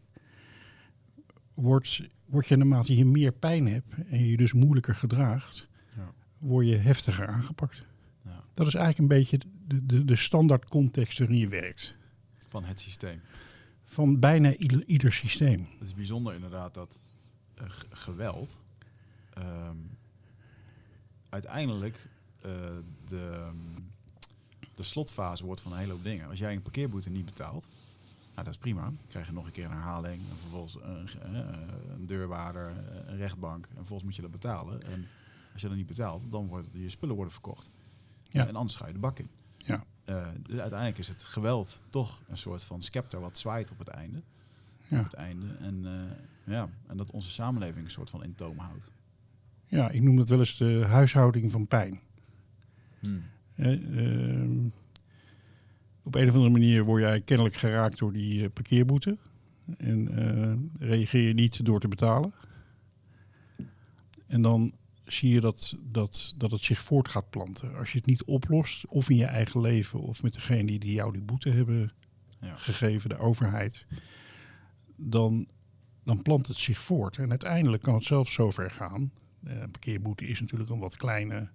Wordt, 1.54 2.02
word 2.24 2.46
je 2.46 2.56
naarmate 2.56 2.96
je 2.96 3.04
meer 3.04 3.32
pijn 3.32 3.66
hebt 3.66 3.94
en 4.08 4.24
je 4.26 4.36
dus 4.36 4.52
moeilijker 4.52 4.94
gedraagt, 4.94 5.68
ja. 5.96 6.12
word 6.38 6.66
je 6.66 6.76
heftiger 6.76 7.26
aangepakt. 7.26 7.88
Dat 8.60 8.68
is 8.68 8.74
eigenlijk 8.74 9.12
een 9.12 9.18
beetje 9.18 9.38
de, 9.66 9.86
de, 9.86 10.04
de 10.04 10.16
standaard 10.16 10.68
context 10.68 11.18
waarin 11.18 11.38
je 11.38 11.48
werkt. 11.48 11.94
Van 12.48 12.64
het 12.64 12.80
systeem. 12.80 13.20
Van 13.84 14.18
bijna 14.18 14.56
ieder, 14.56 14.84
ieder 14.86 15.12
systeem. 15.12 15.68
Het 15.78 15.88
is 15.88 15.94
bijzonder 15.94 16.34
inderdaad 16.34 16.74
dat 16.74 16.98
uh, 17.60 17.64
geweld 17.90 18.58
ehm, 19.32 19.76
uiteindelijk 21.28 22.08
uh, 22.46 22.52
de, 23.08 23.50
de 24.74 24.82
slotfase 24.82 25.44
wordt 25.44 25.60
van 25.60 25.72
een 25.72 25.78
hele 25.78 25.92
hoop 25.92 26.04
dingen. 26.04 26.28
Als 26.28 26.38
jij 26.38 26.52
een 26.52 26.62
parkeerboete 26.62 27.10
niet 27.10 27.24
betaalt, 27.24 27.68
nou, 28.34 28.44
dat 28.44 28.54
is 28.54 28.58
prima. 28.58 28.82
Dan 28.82 28.98
krijg 29.08 29.26
je 29.26 29.32
nog 29.32 29.46
een 29.46 29.52
keer 29.52 29.64
een 29.64 29.70
herhaling. 29.70 30.20
En 30.30 30.36
vervolgens 30.36 30.76
een, 30.82 31.34
een 31.92 32.06
deurwaarder, 32.06 32.72
een 33.06 33.16
rechtbank. 33.16 33.64
En 33.64 33.76
vervolgens 33.76 34.04
moet 34.04 34.16
je 34.16 34.22
dat 34.22 34.30
betalen. 34.30 34.82
En 34.82 35.06
als 35.52 35.62
je 35.62 35.68
dat 35.68 35.76
niet 35.76 35.86
betaalt, 35.86 36.30
dan 36.30 36.46
worden 36.46 36.70
je 36.72 36.90
spullen 36.90 37.14
worden 37.14 37.32
verkocht. 37.32 37.70
Ja. 38.30 38.46
En 38.46 38.56
anders 38.56 38.76
ga 38.76 38.86
je 38.86 38.92
de 38.92 38.98
bak 38.98 39.18
in. 39.18 39.28
Ja. 39.56 39.84
Uh, 40.06 40.28
dus 40.42 40.58
uiteindelijk 40.58 40.98
is 40.98 41.08
het 41.08 41.22
geweld 41.22 41.82
toch 41.90 42.22
een 42.28 42.38
soort 42.38 42.64
van 42.64 42.82
scepter 42.82 43.20
wat 43.20 43.38
zwaait 43.38 43.70
op 43.70 43.78
het 43.78 43.88
einde. 43.88 44.22
Ja. 44.88 44.98
Op 44.98 45.04
het 45.04 45.14
einde. 45.14 45.46
En, 45.60 45.82
uh, 45.84 46.54
ja, 46.54 46.68
en 46.86 46.96
dat 46.96 47.10
onze 47.10 47.30
samenleving 47.30 47.84
een 47.84 47.90
soort 47.90 48.10
van 48.10 48.24
in 48.24 48.34
toom 48.34 48.58
houdt. 48.58 48.90
Ja, 49.66 49.90
ik 49.90 50.02
noem 50.02 50.16
dat 50.16 50.28
wel 50.28 50.38
eens 50.38 50.56
de 50.56 50.84
huishouding 50.86 51.50
van 51.50 51.66
pijn. 51.66 52.00
Hmm. 53.00 53.22
Uh, 53.56 54.70
op 56.02 56.14
een 56.14 56.28
of 56.28 56.34
andere 56.34 56.50
manier 56.50 56.84
word 56.84 57.02
jij 57.02 57.20
kennelijk 57.20 57.54
geraakt 57.54 57.98
door 57.98 58.12
die 58.12 58.48
parkeerboete. 58.48 59.18
En 59.76 60.70
reageer 60.78 61.28
je 61.28 61.34
niet 61.34 61.64
door 61.64 61.80
te 61.80 61.88
betalen. 61.88 62.32
En 64.26 64.42
dan 64.42 64.72
zie 65.12 65.32
je 65.32 65.40
dat, 65.40 65.76
dat, 65.82 66.34
dat 66.36 66.50
het 66.50 66.62
zich 66.62 66.82
voort 66.82 67.08
gaat 67.08 67.30
planten. 67.30 67.76
Als 67.76 67.92
je 67.92 67.98
het 67.98 68.06
niet 68.06 68.24
oplost, 68.24 68.86
of 68.86 69.10
in 69.10 69.16
je 69.16 69.24
eigen 69.24 69.60
leven, 69.60 70.00
of 70.00 70.22
met 70.22 70.32
degene 70.32 70.78
die 70.78 70.92
jou 70.92 71.12
die 71.12 71.22
boete 71.22 71.50
hebben 71.50 71.92
ja. 72.40 72.56
gegeven, 72.56 73.08
de 73.08 73.18
overheid, 73.18 73.86
dan, 74.96 75.48
dan 76.04 76.22
plant 76.22 76.46
het 76.46 76.56
zich 76.56 76.80
voort. 76.80 77.16
En 77.16 77.30
uiteindelijk 77.30 77.82
kan 77.82 77.94
het 77.94 78.04
zelfs 78.04 78.32
zover 78.32 78.70
gaan. 78.70 79.12
Uh, 79.44 79.62
parkeerboete 79.70 80.26
is 80.26 80.40
natuurlijk 80.40 80.70
een 80.70 80.78
wat, 80.78 80.96
kleine, 80.96 81.50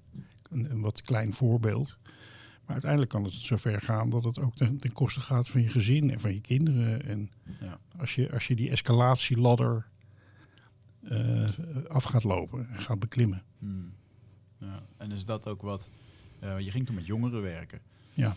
een, 0.50 0.72
een, 0.72 0.82
wat 0.82 1.02
klein 1.02 1.34
voorbeeld. 1.34 1.98
Maar 2.66 2.74
uiteindelijk 2.74 3.12
kan 3.12 3.24
het 3.24 3.34
zover 3.34 3.82
gaan 3.82 4.10
dat 4.10 4.24
het 4.24 4.40
ook 4.40 4.56
ten, 4.56 4.78
ten 4.78 4.92
koste 4.92 5.20
gaat 5.20 5.48
van 5.48 5.62
je 5.62 5.70
gezin 5.70 6.12
en 6.12 6.20
van 6.20 6.34
je 6.34 6.42
kinderen. 6.42 7.06
En 7.06 7.32
ja. 7.60 7.80
als, 7.98 8.16
je, 8.16 8.32
als 8.32 8.48
je 8.48 8.56
die 8.56 8.70
escalatieladder 8.70 9.88
uh, 11.12 11.50
af 11.88 12.04
gaat 12.04 12.24
lopen 12.24 12.70
en 12.70 12.82
gaat 12.82 13.00
beklimmen. 13.00 13.44
Hmm. 13.60 13.94
Ja. 14.58 14.82
En 14.98 15.12
is 15.12 15.26
dat 15.26 15.48
ook 15.48 15.62
wat... 15.62 15.90
Uh, 16.44 16.60
je 16.60 16.72
ging 16.72 16.86
toen 16.86 16.96
met 16.96 17.06
jongeren 17.06 17.42
werken. 17.42 17.80
Ja. 18.14 18.36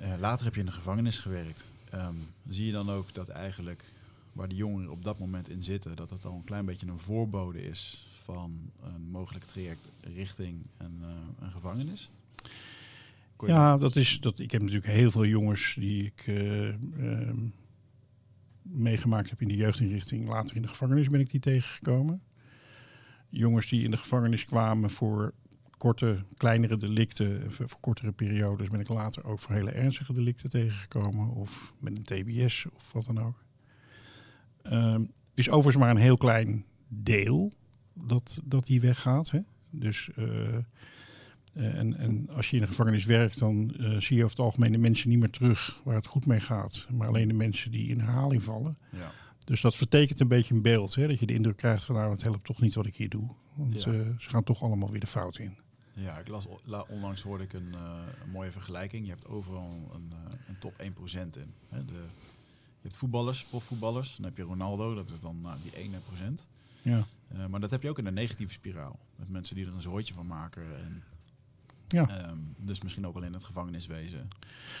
Uh, 0.00 0.14
later 0.18 0.44
heb 0.44 0.54
je 0.54 0.60
in 0.60 0.66
de 0.66 0.72
gevangenis 0.72 1.18
gewerkt. 1.18 1.66
Um, 1.94 2.16
zie 2.48 2.66
je 2.66 2.72
dan 2.72 2.90
ook 2.90 3.14
dat 3.14 3.28
eigenlijk 3.28 3.92
waar 4.32 4.48
de 4.48 4.54
jongeren 4.54 4.90
op 4.90 5.04
dat 5.04 5.18
moment 5.18 5.48
in 5.48 5.62
zitten, 5.62 5.96
dat 5.96 6.10
het 6.10 6.24
al 6.24 6.34
een 6.34 6.44
klein 6.44 6.64
beetje 6.64 6.86
een 6.86 6.98
voorbode 6.98 7.62
is 7.62 8.08
van 8.24 8.70
een 8.82 9.10
mogelijk 9.10 9.44
traject 9.44 9.88
richting 10.14 10.66
een, 10.76 11.02
een 11.40 11.50
gevangenis? 11.50 12.10
Ja, 13.46 13.78
dat 13.78 13.96
is 13.96 14.20
dat. 14.20 14.38
Ik 14.38 14.50
heb 14.50 14.60
natuurlijk 14.60 14.92
heel 14.92 15.10
veel 15.10 15.26
jongens 15.26 15.74
die 15.78 16.04
ik 16.04 16.26
um, 16.26 17.52
meegemaakt 18.72 19.30
heb 19.30 19.40
in 19.40 19.48
de 19.48 19.56
jeugdinrichting. 19.56 20.28
Later 20.28 20.56
in 20.56 20.62
de 20.62 20.68
gevangenis 20.68 21.08
ben 21.08 21.20
ik 21.20 21.30
die 21.30 21.40
tegengekomen. 21.40 22.22
Jongens 23.28 23.68
die 23.68 23.84
in 23.84 23.90
de 23.90 23.96
gevangenis 23.96 24.44
kwamen 24.44 24.90
voor 24.90 25.34
korte, 25.76 26.24
kleinere 26.36 26.76
delicten, 26.76 27.52
voor 27.52 27.80
kortere 27.80 28.12
periodes, 28.12 28.68
ben 28.68 28.80
ik 28.80 28.88
later 28.88 29.24
ook 29.24 29.38
voor 29.38 29.54
hele 29.54 29.70
ernstige 29.70 30.12
delicten 30.12 30.50
tegengekomen. 30.50 31.28
Of 31.28 31.74
met 31.78 31.96
een 31.96 32.04
TBS 32.04 32.66
of 32.74 32.92
wat 32.92 33.04
dan 33.04 33.20
ook. 33.20 33.44
Um, 34.62 35.12
is 35.34 35.48
overigens 35.48 35.76
maar 35.76 35.90
een 35.90 36.02
heel 36.02 36.16
klein 36.16 36.64
deel 36.88 37.52
dat, 37.94 38.42
dat 38.44 38.64
die 38.64 38.80
weggaat. 38.80 39.30
Hè? 39.30 39.40
Dus 39.70 40.10
uh, 40.18 40.58
en, 41.52 41.96
en, 41.96 42.28
als 42.30 42.50
je 42.50 42.56
in 42.56 42.62
de 42.62 42.68
gevangenis 42.68 43.04
werkt, 43.04 43.38
dan 43.38 43.74
uh, 43.80 44.00
zie 44.00 44.16
je 44.16 44.24
over 44.24 44.36
het 44.36 44.44
algemeen 44.44 44.72
de 44.72 44.78
mensen 44.78 45.08
niet 45.08 45.18
meer 45.18 45.30
terug 45.30 45.80
waar 45.84 45.94
het 45.94 46.06
goed 46.06 46.26
mee 46.26 46.40
gaat. 46.40 46.86
Maar 46.92 47.08
alleen 47.08 47.28
de 47.28 47.34
mensen 47.34 47.70
die 47.70 47.88
in 47.88 48.00
herhaling 48.00 48.42
vallen. 48.42 48.76
Ja. 48.92 49.12
Dus 49.44 49.60
dat 49.60 49.76
vertekent 49.76 50.20
een 50.20 50.28
beetje 50.28 50.54
een 50.54 50.62
beeld. 50.62 50.94
Hè? 50.94 51.06
Dat 51.08 51.18
je 51.18 51.26
de 51.26 51.34
indruk 51.34 51.56
krijgt 51.56 51.84
van 51.84 51.94
nou, 51.94 52.10
het 52.12 52.22
helpt 52.22 52.44
toch 52.44 52.60
niet 52.60 52.74
wat 52.74 52.86
ik 52.86 52.96
hier 52.96 53.08
doe. 53.08 53.28
Want 53.54 53.82
Ja. 53.82 53.92
uh, 53.92 54.00
ze 54.18 54.28
gaan 54.30 54.44
toch 54.44 54.62
allemaal 54.62 54.90
weer 54.90 55.00
de 55.00 55.06
fout 55.06 55.38
in. 55.38 55.56
Ja, 55.92 56.18
ik 56.18 56.28
las, 56.28 56.46
la- 56.64 56.84
onlangs 56.88 57.22
hoorde 57.22 57.44
ik 57.44 57.52
een, 57.52 57.74
eh, 57.74 57.80
een 58.24 58.30
mooie 58.30 58.50
vergelijking. 58.50 59.04
Je 59.04 59.10
hebt 59.10 59.26
overal 59.26 59.90
een, 59.94 60.12
eh, 60.12 60.32
een 60.48 60.58
top 60.58 60.74
1% 60.80 61.36
in. 61.36 61.52
Hè, 61.68 61.84
de, 61.84 61.92
je 61.92 62.86
hebt 62.88 62.96
voetballers, 62.96 63.44
profvoetballers. 63.44 64.16
Dan 64.16 64.24
heb 64.24 64.36
je 64.36 64.42
Ronaldo, 64.42 64.94
dat 64.94 65.08
is 65.10 65.20
dan 65.20 65.40
nou, 65.40 65.56
die 65.62 65.72
1%. 65.82 66.48
Ja. 66.82 67.04
Eh, 67.28 67.46
maar 67.46 67.60
dat 67.60 67.70
heb 67.70 67.82
je 67.82 67.88
ook 67.88 67.98
in 67.98 68.06
een 68.06 68.14
negatieve 68.14 68.52
spiraal. 68.52 68.98
Met 69.16 69.28
mensen 69.28 69.56
die 69.56 69.66
er 69.66 69.72
een 69.72 69.82
zooitje 69.82 70.14
van 70.14 70.26
maken. 70.26 70.62
En, 70.84 71.02
Ja. 71.92 72.08
ehm, 72.08 72.36
dus 72.58 72.82
misschien 72.82 73.06
ook 73.06 73.14
wel 73.14 73.22
in 73.22 73.32
het 73.32 73.44
gevangeniswezen. 73.44 74.28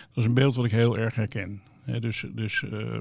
Dat 0.08 0.16
is 0.16 0.24
een 0.24 0.34
beeld 0.34 0.54
wat 0.54 0.64
ik 0.64 0.70
heel 0.70 0.98
erg 0.98 1.14
herken. 1.14 1.62
Hè, 1.82 2.00
dus 2.00 2.26
dus 2.34 2.62
eh, 2.62 2.98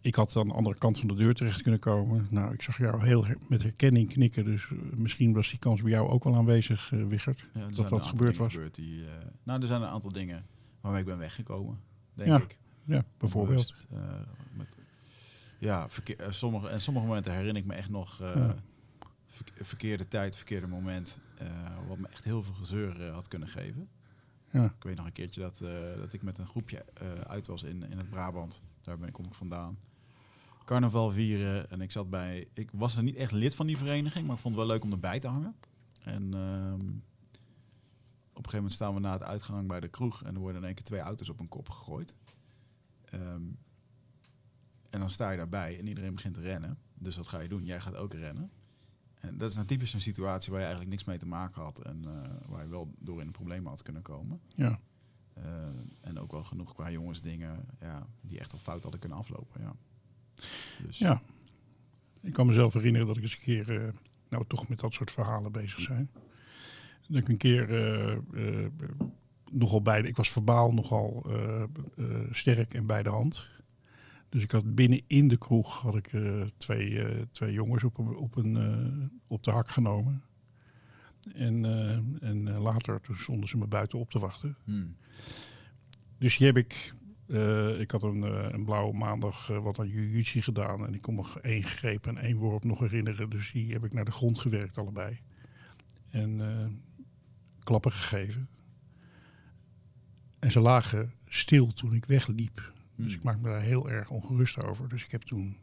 ik 0.00 0.14
had 0.14 0.36
aan 0.36 0.48
de 0.48 0.54
andere 0.54 0.78
kant 0.78 0.98
van 0.98 1.08
de 1.08 1.14
deur 1.14 1.34
terecht 1.34 1.62
kunnen 1.62 1.80
komen. 1.80 2.26
Nou, 2.30 2.52
ik 2.54 2.62
zag 2.62 2.78
jou 2.78 3.04
heel 3.06 3.26
her- 3.26 3.38
met 3.48 3.62
herkenning 3.62 4.08
knikken. 4.08 4.44
Dus 4.44 4.64
eh, 4.70 4.78
misschien 4.96 5.32
was 5.32 5.50
die 5.50 5.58
kans 5.58 5.82
bij 5.82 5.90
jou 5.90 6.08
ook 6.08 6.24
wel 6.24 6.34
aanwezig, 6.34 6.92
eh 6.92 7.04
Wichert. 7.04 7.48
Ja, 7.54 7.60
er 7.60 7.74
dat 7.74 7.88
dat 7.88 8.06
gebeurd 8.06 8.36
was. 8.36 8.52
gebeurd 8.52 8.74
die, 8.74 9.04
eh, 9.04 9.10
nou, 9.42 9.60
er 9.60 9.66
zijn 9.66 9.82
een 9.82 9.88
aantal 9.88 10.12
dingen 10.12 10.44
waarmee 10.80 11.00
ik 11.00 11.06
ben 11.06 11.18
weggekomen, 11.18 11.78
denk 12.14 12.28
Ja, 12.28 12.36
ik. 12.40 12.58
Ja, 12.84 13.04
bijvoorbeeld. 13.18 13.86
Bewust, 13.90 14.08
eh, 14.10 14.20
met, 14.56 14.76
ja, 15.58 15.88
verkeer, 15.88 16.16
sommige, 16.30 16.68
en 16.68 16.80
sommige 16.80 17.06
momenten 17.06 17.32
herinner 17.32 17.56
ik 17.62 17.64
me 17.68 17.74
echt 17.74 17.88
nog 17.90 18.20
eh, 18.20 18.34
Ja. 18.34 18.54
verkeerde 19.60 20.08
tijd, 20.08 20.36
verkeerde 20.36 20.66
moment. 20.66 21.18
Eh, 21.44 21.88
wat 21.88 21.98
me 21.98 22.08
echt 22.08 22.24
heel 22.24 22.42
veel 22.42 22.54
gezeur 22.54 23.06
eh, 23.06 23.12
had 23.12 23.28
kunnen 23.28 23.48
geven. 23.48 23.88
Ja. 24.50 24.64
Ik 24.64 24.82
weet 24.82 24.96
nog 24.96 25.06
een 25.06 25.12
keertje 25.12 25.40
dat, 25.40 25.60
eh, 25.60 25.96
dat 25.96 26.12
ik 26.12 26.22
met 26.22 26.38
een 26.38 26.46
groepje 26.46 26.84
uit 27.26 27.46
was 27.46 27.62
in, 27.62 27.90
in 27.90 27.98
het 27.98 28.10
Brabant. 28.10 28.60
Daar 28.80 28.98
ben 28.98 29.08
ik, 29.08 29.14
kom 29.14 29.24
ik 29.24 29.34
vandaan. 29.34 29.78
Carnaval 30.64 31.10
vieren. 31.10 31.70
En 31.70 31.80
ik 31.80 31.90
zat 31.90 32.10
bij. 32.10 32.48
Ik 32.52 32.70
was 32.72 32.96
er 32.96 33.02
niet 33.02 33.16
echt 33.16 33.32
lid 33.32 33.54
van 33.54 33.66
die 33.66 33.78
vereniging, 33.78 34.26
maar 34.26 34.36
ik 34.36 34.42
vond 34.42 34.54
het 34.54 34.64
wel 34.64 34.74
leuk 34.74 34.84
om 34.84 34.92
erbij 34.92 35.20
te 35.20 35.28
hangen. 35.28 35.56
En 36.02 36.34
ehm, 36.34 36.88
op 38.34 38.44
een 38.44 38.50
gegeven 38.50 38.56
moment 38.56 38.72
staan 38.72 38.94
we 38.94 39.00
na 39.00 39.12
het 39.12 39.22
uitgang 39.22 39.68
bij 39.68 39.80
de 39.80 39.88
kroeg 39.88 40.22
en 40.22 40.34
er 40.34 40.40
worden 40.40 40.60
in 40.60 40.66
één 40.66 40.74
keer 40.74 40.84
twee 40.84 41.00
auto's 41.00 41.28
op 41.28 41.40
een 41.40 41.48
kop 41.48 41.68
gegooid. 41.68 42.14
Ehm, 43.04 43.42
en 44.90 45.00
dan 45.00 45.10
sta 45.10 45.30
je 45.30 45.36
daarbij 45.36 45.78
en 45.78 45.86
iedereen 45.86 46.14
begint 46.14 46.34
te 46.34 46.40
rennen. 46.40 46.78
Dus 46.94 47.16
wat 47.16 47.28
ga 47.28 47.40
je 47.40 47.48
doen? 47.48 47.64
Jij 47.64 47.80
gaat 47.80 47.96
ook 47.96 48.14
rennen. 48.14 48.50
En 49.26 49.38
dat 49.38 49.50
is 49.50 49.54
nou 49.54 49.66
typisch 49.66 49.92
een 49.92 50.00
situatie 50.00 50.50
waar 50.50 50.60
je 50.60 50.66
eigenlijk 50.66 50.94
niks 50.94 51.08
mee 51.08 51.18
te 51.18 51.26
maken 51.26 51.62
had 51.62 51.78
en 51.78 52.04
eh, 52.04 52.48
waar 52.48 52.64
je 52.64 52.70
wel 52.70 52.94
door 52.98 53.20
in 53.20 53.26
de 53.26 53.32
problemen 53.32 53.70
had 53.70 53.82
kunnen 53.82 54.02
komen. 54.02 54.40
Ja. 54.48 54.80
Eh, 55.34 55.44
en 56.00 56.18
ook 56.18 56.32
wel 56.32 56.44
genoeg 56.44 56.74
qua 56.74 56.90
jongensdingen 56.90 57.64
ja, 57.80 58.06
die 58.20 58.38
echt 58.38 58.52
wel 58.52 58.60
fout 58.60 58.82
hadden 58.82 59.00
kunnen 59.00 59.18
aflopen. 59.18 59.60
Ja. 59.60 59.74
Dus, 60.86 60.98
ja. 60.98 61.22
Ik 62.20 62.32
kan 62.32 62.46
mezelf 62.46 62.72
herinneren 62.72 63.06
dat 63.06 63.16
ik 63.16 63.22
eens 63.22 63.34
een 63.34 63.40
keer, 63.40 63.82
eh, 63.82 63.92
nou 64.28 64.44
toch 64.46 64.68
met 64.68 64.80
dat 64.80 64.92
soort 64.92 65.10
verhalen 65.10 65.52
bezig 65.52 65.80
zijn. 65.80 66.10
Dat 67.08 67.16
ik 67.16 67.28
een 67.28 67.36
keer 67.36 67.68
nogal 69.50 69.82
beide, 69.82 70.08
ik 70.08 70.16
was 70.16 70.30
verbaal 70.30 70.72
nogal 70.72 71.26
sterk 72.30 72.74
en 72.74 72.86
bij 72.86 73.02
de 73.02 73.08
hand. 73.08 73.48
Dus 74.34 74.42
ik 74.42 74.50
had 74.50 74.74
binnen 74.74 75.02
in 75.06 75.28
de 75.28 75.36
kroeg 75.36 75.80
had 75.80 75.94
ik 75.94 76.12
eh, 76.12 76.42
twee, 76.56 77.02
eh, 77.02 77.22
twee 77.30 77.52
jongens 77.52 77.84
op, 77.84 77.98
een, 77.98 78.16
op, 78.16 78.36
een, 78.36 78.56
eh, 78.56 79.06
op 79.26 79.44
de 79.44 79.50
hak 79.50 79.68
genomen. 79.68 80.22
En, 81.34 81.64
en 82.20 82.50
later 82.50 83.00
toen 83.00 83.16
stonden 83.16 83.48
ze 83.48 83.58
me 83.58 83.66
buiten 83.66 83.98
op 83.98 84.10
te 84.10 84.18
wachten. 84.18 84.56
Hmm. 84.64 84.96
Dus 86.18 86.36
die 86.36 86.46
heb 86.46 86.56
ik. 86.56 86.94
ik 87.78 87.90
had 87.90 88.02
een, 88.02 88.22
een 88.54 88.64
blauwe 88.64 88.96
maandag 88.96 89.46
wat 89.46 89.78
aan 89.78 89.88
jiu-jitsu 89.88 90.42
gedaan. 90.42 90.86
En 90.86 90.94
ik 90.94 91.02
kon 91.02 91.14
me 91.14 91.40
één 91.42 91.62
greep 91.62 92.06
en 92.06 92.18
één 92.18 92.36
worp 92.36 92.64
nog 92.64 92.78
herinneren. 92.78 93.30
Dus 93.30 93.52
die 93.52 93.72
heb 93.72 93.84
ik 93.84 93.92
naar 93.92 94.04
de 94.04 94.12
grond 94.12 94.38
gewerkt, 94.38 94.78
allebei. 94.78 95.20
En 96.10 96.40
klappen 97.62 97.92
gegeven. 97.92 98.48
En 100.38 100.52
ze 100.52 100.60
lagen 100.60 101.12
stil 101.26 101.72
toen 101.72 101.94
ik 101.94 102.04
wegliep. 102.04 102.73
Dus 102.96 103.06
Hmm. 103.06 103.14
ik 103.14 103.22
maak 103.22 103.38
me 103.40 103.48
daar 103.48 103.60
heel 103.60 103.90
erg 103.90 104.10
ongerust 104.10 104.62
over. 104.64 104.88
Dus 104.88 105.04
ik 105.04 105.10
heb 105.10 105.22
toen 105.22 105.56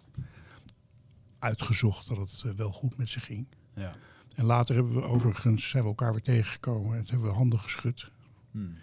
uitgezocht 1.39 2.07
dat 2.07 2.17
het 2.17 2.43
eh, 2.45 2.51
wel 2.51 2.71
goed 2.71 2.97
met 2.97 3.09
ze 3.09 3.19
ging. 3.19 3.47
Ja. 3.75 3.95
En 4.35 4.45
later 4.45 4.75
hebben 4.75 4.93
we 4.93 5.01
overigens 5.01 5.69
zijn 5.69 5.83
we 5.83 5.89
elkaar 5.89 6.11
weer 6.11 6.21
tegengekomen. 6.21 6.97
En 6.97 7.03
hebben 7.07 7.27
we 7.27 7.33
handen 7.33 7.59
geschud. 7.59 8.11
Hmm. 8.51 8.75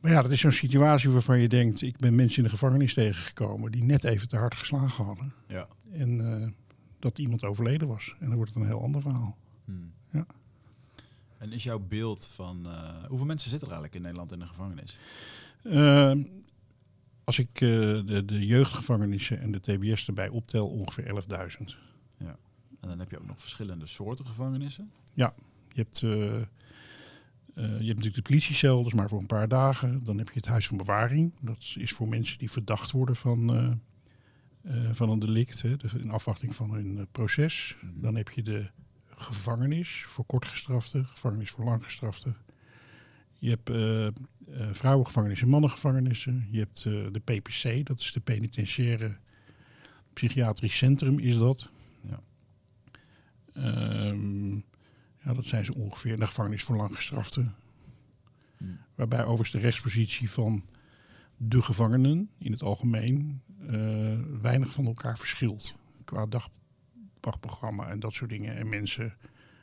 Maar 0.00 0.10
ja, 0.10 0.22
dat 0.22 0.30
is 0.30 0.40
zo'n 0.40 0.52
situatie 0.52 1.10
waarvan 1.10 1.38
je 1.40 1.48
denkt... 1.48 1.82
ik 1.82 1.96
ben 1.96 2.14
mensen 2.14 2.38
in 2.38 2.44
de 2.44 2.50
gevangenis 2.50 2.94
tegengekomen... 2.94 3.72
die 3.72 3.82
net 3.84 4.04
even 4.04 4.28
te 4.28 4.36
hard 4.36 4.54
geslagen 4.54 5.04
hadden. 5.04 5.32
Ja. 5.46 5.68
En 5.90 6.20
eh, 6.42 6.48
dat 6.98 7.18
iemand 7.18 7.44
overleden 7.44 7.88
was. 7.88 8.14
En 8.20 8.26
dan 8.26 8.36
wordt 8.36 8.54
het 8.54 8.62
een 8.62 8.68
heel 8.68 8.82
ander 8.82 9.00
verhaal. 9.00 9.36
Hmm. 9.64 9.92
Ja. 10.10 10.26
En 11.38 11.52
is 11.52 11.62
jouw 11.62 11.78
beeld 11.78 12.30
van... 12.34 12.66
eh, 12.66 13.04
hoeveel 13.08 13.26
mensen 13.26 13.50
zitten 13.50 13.68
er 13.68 13.74
eigenlijk 13.74 13.94
in 13.94 14.02
Nederland 14.02 14.32
in 14.32 14.38
de 14.38 14.46
gevangenis? 14.46 14.98
Eh, 15.62 16.12
als 17.28 17.38
ik 17.38 17.60
eh, 17.60 17.68
de, 18.06 18.22
de 18.24 18.46
jeugdgevangenissen 18.46 19.40
en 19.40 19.52
de 19.52 19.60
TBS 19.60 20.06
erbij 20.06 20.28
optel, 20.28 20.68
ongeveer 20.68 21.24
11.000. 21.60 21.76
En 22.80 22.88
dan 22.88 22.98
heb 22.98 23.10
je 23.10 23.18
ook 23.18 23.26
nog 23.26 23.40
verschillende 23.40 23.86
soorten 23.86 24.26
gevangenissen. 24.26 24.90
Je 25.68 25.80
hebt, 25.80 26.02
eh, 26.02 26.34
eh, 26.34 26.42
je 27.54 27.62
hebt 27.62 27.86
natuurlijk 27.86 28.14
de 28.14 28.22
politiecel, 28.22 28.76
dat 28.76 28.86
is 28.86 28.98
maar 28.98 29.08
voor 29.08 29.20
een 29.20 29.26
paar 29.26 29.48
dagen. 29.48 30.04
Dan 30.04 30.18
heb 30.18 30.26
je 30.26 30.34
het 30.34 30.46
huis 30.46 30.66
van 30.66 30.76
bewaring. 30.76 31.32
Dat 31.40 31.74
is 31.78 31.92
voor 31.92 32.08
mensen 32.08 32.38
die 32.38 32.50
verdacht 32.50 32.90
worden 32.90 33.16
van, 33.16 33.80
van 34.92 35.10
een 35.10 35.18
delict, 35.18 35.62
hè, 35.62 35.76
dus 35.76 35.94
in 35.94 36.10
afwachting 36.10 36.54
van 36.54 36.70
hun 36.70 37.06
proces. 37.12 37.76
Dan 37.94 38.16
heb 38.16 38.30
je 38.30 38.42
de 38.42 38.70
gevangenis 39.06 40.04
voor 40.06 40.24
kortgestraften, 40.24 41.06
gevangenis 41.06 41.50
voor 41.50 41.64
langgestraften. 41.64 42.36
Je 43.38 43.48
hebt 43.48 43.70
eh, 43.70 44.68
vrouwengevangenissen, 44.72 45.48
mannengevangenissen. 45.48 46.48
Je 46.50 46.58
hebt 46.58 46.84
eh, 46.84 46.92
de 47.12 47.20
PPC, 47.20 47.86
dat 47.86 47.98
is 48.00 48.12
de 48.12 48.20
penitentiaire 48.20 49.16
psychiatrisch 50.12 50.76
centrum, 50.76 51.18
is 51.18 51.38
dat. 51.38 51.70
Ja. 52.00 52.20
Ehm, 53.52 54.54
ja, 55.18 55.34
dat 55.34 55.46
zijn 55.46 55.64
ze 55.64 55.74
ongeveer. 55.74 56.18
De 56.18 56.26
gevangenis 56.26 56.62
voor 56.62 56.76
langgestraften. 56.76 57.54
Hmm. 58.56 58.78
Waarbij 58.94 59.22
overigens 59.22 59.50
de 59.50 59.58
rechtspositie 59.58 60.30
van 60.30 60.64
de 61.36 61.62
gevangenen 61.62 62.30
in 62.38 62.52
het 62.52 62.62
algemeen 62.62 63.42
weinig 64.40 64.72
van 64.72 64.86
elkaar 64.86 65.18
verschilt. 65.18 65.74
Qua 66.04 66.26
dag, 66.26 66.48
dagprogramma 67.20 67.88
en 67.88 68.00
dat 68.00 68.12
soort 68.12 68.30
dingen. 68.30 68.56
En 68.56 68.68
mensen 68.68 69.14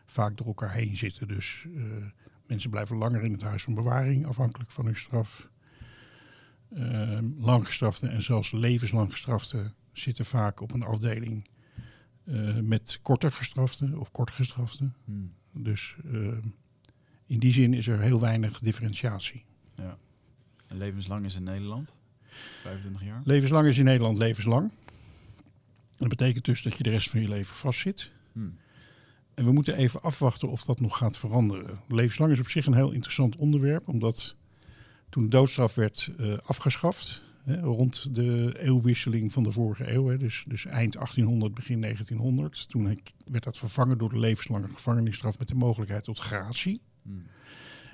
vaak 0.05 0.37
door 0.37 0.47
elkaar 0.47 0.71
heen 0.71 0.97
zitten. 0.97 1.27
Dus 1.27 1.67
mensen 2.47 2.69
blijven 2.69 2.97
langer 2.97 3.23
in 3.23 3.31
het 3.31 3.41
huis 3.41 3.63
van 3.63 3.73
bewaring, 3.73 4.25
afhankelijk 4.25 4.71
van 4.71 4.85
hun 4.85 4.95
straf. 4.95 5.49
Uh, 6.73 7.19
langgestraften 7.39 8.09
en 8.09 8.23
zelfs 8.23 8.51
levenslang 8.51 9.11
gestraften 9.11 9.73
zitten 9.93 10.25
vaak 10.25 10.61
op 10.61 10.73
een 10.73 10.83
afdeling 10.83 11.47
eh, 12.25 12.55
met 12.55 12.99
korter 13.01 13.31
gestraften 13.31 13.99
of 13.99 14.11
kort 14.11 14.31
gestraften. 14.31 14.95
Hmm. 15.05 15.33
Dus 15.53 15.95
eh, 16.13 16.27
in 17.25 17.39
die 17.39 17.53
zin 17.53 17.73
is 17.73 17.87
er 17.87 17.99
heel 17.99 18.19
weinig 18.19 18.59
differentiatie. 18.59 19.45
Ja. 19.75 19.97
En 20.67 20.77
levenslang 20.77 21.25
is 21.25 21.35
in 21.35 21.43
Nederland? 21.43 21.93
25 22.61 23.03
jaar? 23.03 23.21
Levenslang 23.25 23.67
is 23.67 23.77
in 23.77 23.85
Nederland 23.85 24.17
levenslang. 24.17 24.71
Dat 25.97 26.07
betekent 26.07 26.45
dus 26.45 26.61
dat 26.61 26.77
je 26.77 26.83
de 26.83 26.89
rest 26.89 27.09
van 27.09 27.21
je 27.21 27.27
leven 27.27 27.55
vastzit. 27.55 28.11
Hmm. 28.31 28.57
En 29.35 29.45
we 29.45 29.51
moeten 29.51 29.75
even 29.75 30.01
afwachten 30.01 30.49
of 30.49 30.63
dat 30.63 30.79
nog 30.79 30.97
gaat 30.97 31.17
veranderen. 31.17 31.79
Levenslang 31.87 32.31
is 32.31 32.39
op 32.39 32.49
zich 32.49 32.65
een 32.65 32.73
heel 32.73 32.91
interessant 32.91 33.35
onderwerp, 33.35 33.87
omdat 33.87 34.35
toen 35.09 35.23
de 35.23 35.29
doodstraf 35.29 35.75
werd 35.75 36.11
eh, 36.17 36.33
afgeschaft, 36.45 37.21
hè, 37.43 37.59
rond 37.59 38.15
de 38.15 38.55
eeuwwisseling 38.59 39.31
van 39.31 39.43
de 39.43 39.51
vorige 39.51 39.93
eeuw, 39.93 40.07
hè, 40.07 40.17
dus, 40.17 40.43
dus 40.47 40.65
eind 40.65 40.93
1800, 40.93 41.53
begin 41.53 41.81
1900, 41.81 42.69
toen 42.69 42.99
werd 43.25 43.43
dat 43.43 43.57
vervangen 43.57 43.97
door 43.97 44.09
de 44.09 44.19
levenslange 44.19 44.67
gevangenisstraf 44.67 45.39
met 45.39 45.47
de 45.47 45.55
mogelijkheid 45.55 46.03
tot 46.03 46.19
gratie. 46.19 46.81
Hmm. 47.01 47.23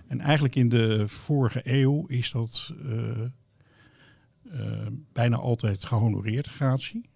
En 0.07 0.19
eigenlijk 0.19 0.55
in 0.55 0.69
de 0.69 1.07
vorige 1.07 1.61
eeuw 1.63 2.05
is 2.07 2.31
dat 2.31 2.73
eh, 2.85 3.21
eh, 4.51 4.87
bijna 5.13 5.35
altijd 5.35 5.83
gehonoreerd, 5.83 6.47
gratie. 6.47 7.09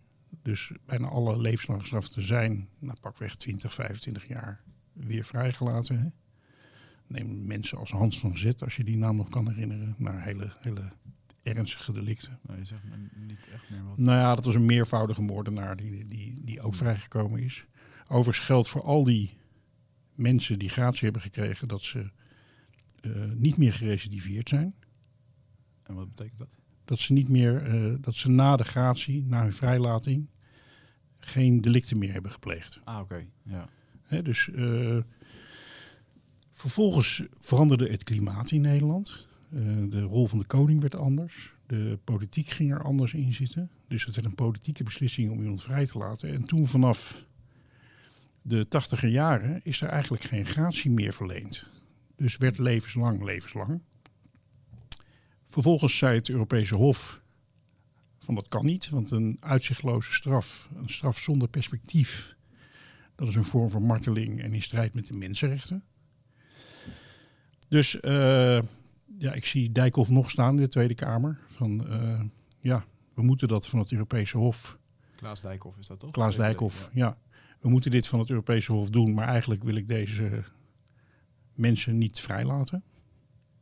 Dus 0.46 0.72
bijna 0.86 1.08
alle 1.08 1.40
levenslange 1.40 1.80
gestraften 1.80 2.24
zijn, 2.24 2.68
nou 2.80 2.98
pakweg 3.02 3.36
20, 3.36 3.74
25 3.74 4.28
jaar, 4.28 4.62
weer 4.94 5.24
vrijgelaten. 5.24 6.00
Hè. 6.00 6.08
Neem 7.08 7.46
mensen 7.48 7.78
als 7.78 7.92
Hans 7.92 8.20
van 8.20 8.38
Zet, 8.38 8.64
als 8.64 8.76
je 8.76 8.84
die 8.84 8.98
naam 8.98 9.16
nog 9.16 9.30
kan 9.30 9.48
herinneren, 9.48 9.96
naar 9.98 10.24
hele, 10.24 10.54
hele 10.60 10.92
ernstige 11.44 11.92
delicten. 11.92 12.40
Nee, 12.48 12.58
je 12.58 12.66
zegt 12.66 12.82
niet 13.28 13.48
echt 13.54 13.70
meer 13.70 13.84
wat. 13.84 13.98
Nou 13.98 14.20
ja, 14.20 14.36
dat 14.36 14.46
was 14.46 14.56
een 14.56 14.66
meervoudige 14.66 15.22
moordenaar 15.22 15.76
die, 15.76 16.06
die, 16.06 16.42
die 16.44 16.62
ook 16.62 16.76
vrijgekomen 16.76 17.44
is. 17.44 17.66
Overigens 18.08 18.46
geldt 18.46 18.70
voor 18.70 18.84
al 18.84 19.04
die 19.04 19.38
mensen 20.16 20.60
die 20.60 20.70
gratie 20.70 21.04
hebben 21.04 21.22
gekregen 21.22 21.68
dat 21.68 21.82
ze 21.82 22.12
eh, 23.02 23.12
niet 23.34 23.58
meer 23.58 23.74
gerecidiveerd 23.74 24.50
zijn. 24.50 24.76
En 25.84 25.96
wat 25.96 26.08
betekent 26.16 26.38
dat? 26.38 26.58
Dat 26.84 27.00
ze 27.00 27.14
niet 27.14 27.30
meer, 27.30 27.64
eh, 27.64 27.96
dat 28.02 28.16
ze 28.16 28.30
na 28.30 28.56
de 28.56 28.64
gratie, 28.64 29.24
na 29.24 29.42
hun 29.42 29.54
vrijlating, 29.54 30.28
geen 31.26 31.62
delicten 31.62 31.98
meer 31.98 32.12
hebben 32.12 32.32
gepleegd. 32.32 32.80
Ah, 32.84 33.00
oké. 33.00 33.26
Ja. 33.44 33.70
Dus 34.22 34.52
eh, 34.52 34.98
vervolgens 36.52 37.24
veranderde 37.40 37.90
het 37.90 38.04
klimaat 38.04 38.52
in 38.52 38.62
Nederland. 38.62 39.28
Eh, 39.50 39.62
de 39.90 40.02
rol 40.02 40.28
van 40.28 40.40
de 40.40 40.46
koning 40.46 40.82
werd 40.82 40.96
anders. 40.96 41.54
De 41.68 42.00
politiek 42.04 42.50
ging 42.50 42.72
er 42.72 42.84
anders 42.84 43.14
in 43.14 43.34
zitten. 43.34 43.70
Dus 43.88 44.06
het 44.06 44.16
werd 44.16 44.28
een 44.28 44.36
politieke 44.36 44.84
beslissing 44.84 45.32
om 45.32 45.40
iemand 45.40 45.62
vrij 45.62 45.86
te 45.86 45.98
laten. 45.98 46.34
En 46.34 46.46
toen 46.46 46.68
vanaf 46.68 47.26
de 48.42 48.68
tachtiger 48.68 49.10
jaren 49.10 49.60
is 49.64 49.82
er 49.82 49.90
eigenlijk 49.90 50.24
geen 50.24 50.46
gratie 50.46 50.92
meer 50.92 51.14
verleend. 51.14 51.68
Dus 52.16 52.38
werd 52.38 52.58
levenslang 52.58 53.24
levenslang. 53.24 53.82
Vervolgens 55.46 55.98
zei 55.98 56.18
het 56.18 56.30
Europese 56.30 56.76
Hof 56.76 57.22
van 58.26 58.36
dat 58.36 58.48
kan 58.48 58.66
niet, 58.66 58.90
want 58.90 59.12
een 59.12 59.38
uitzichtloze 59.40 60.14
straf, 60.14 60.70
een 60.76 60.90
straf 60.90 61.18
zonder 61.18 61.48
perspectief, 61.48 62.36
dat 63.16 63.28
is 63.28 63.36
een 63.36 63.44
vorm 63.44 63.70
van 63.70 63.84
marteling 63.84 64.42
en 64.42 64.54
in 64.54 64.62
strijd 64.62 64.94
met 64.94 65.08
de 65.08 65.18
mensenrechten. 65.18 65.84
Dus 67.68 68.00
eh, 68.00 68.60
ja, 69.18 69.34
ik 69.34 69.46
zie 69.46 69.72
Dijkhoff 69.72 70.10
nog 70.10 70.30
staan 70.30 70.56
in 70.56 70.62
de 70.62 70.68
Tweede 70.68 70.96
Kamer. 70.96 71.40
Van 71.48 71.88
eh, 71.88 72.22
ja, 72.60 72.86
we 73.14 73.22
moeten 73.22 73.48
dat 73.48 73.68
van 73.68 73.80
het 73.80 73.92
Europese 73.92 74.38
Hof. 74.38 74.78
Klaas 75.16 75.42
Dijkhoff 75.42 75.78
is 75.78 75.88
dat 75.88 76.00
toch? 76.00 76.12
Klaas 76.12 76.36
Dijkhoff, 76.36 76.90
ja. 76.94 77.18
We 77.60 77.70
moeten 77.70 77.92
dit 77.92 78.08
van 78.08 78.20
het 78.20 78.30
Europese 78.30 78.72
Hof 78.72 78.90
doen, 78.90 79.14
maar 79.14 79.28
eigenlijk 79.28 79.64
wil 79.64 79.76
ik 79.76 79.88
deze 79.88 80.44
mensen 81.54 81.98
niet 81.98 82.20
vrijlaten. 82.20 82.84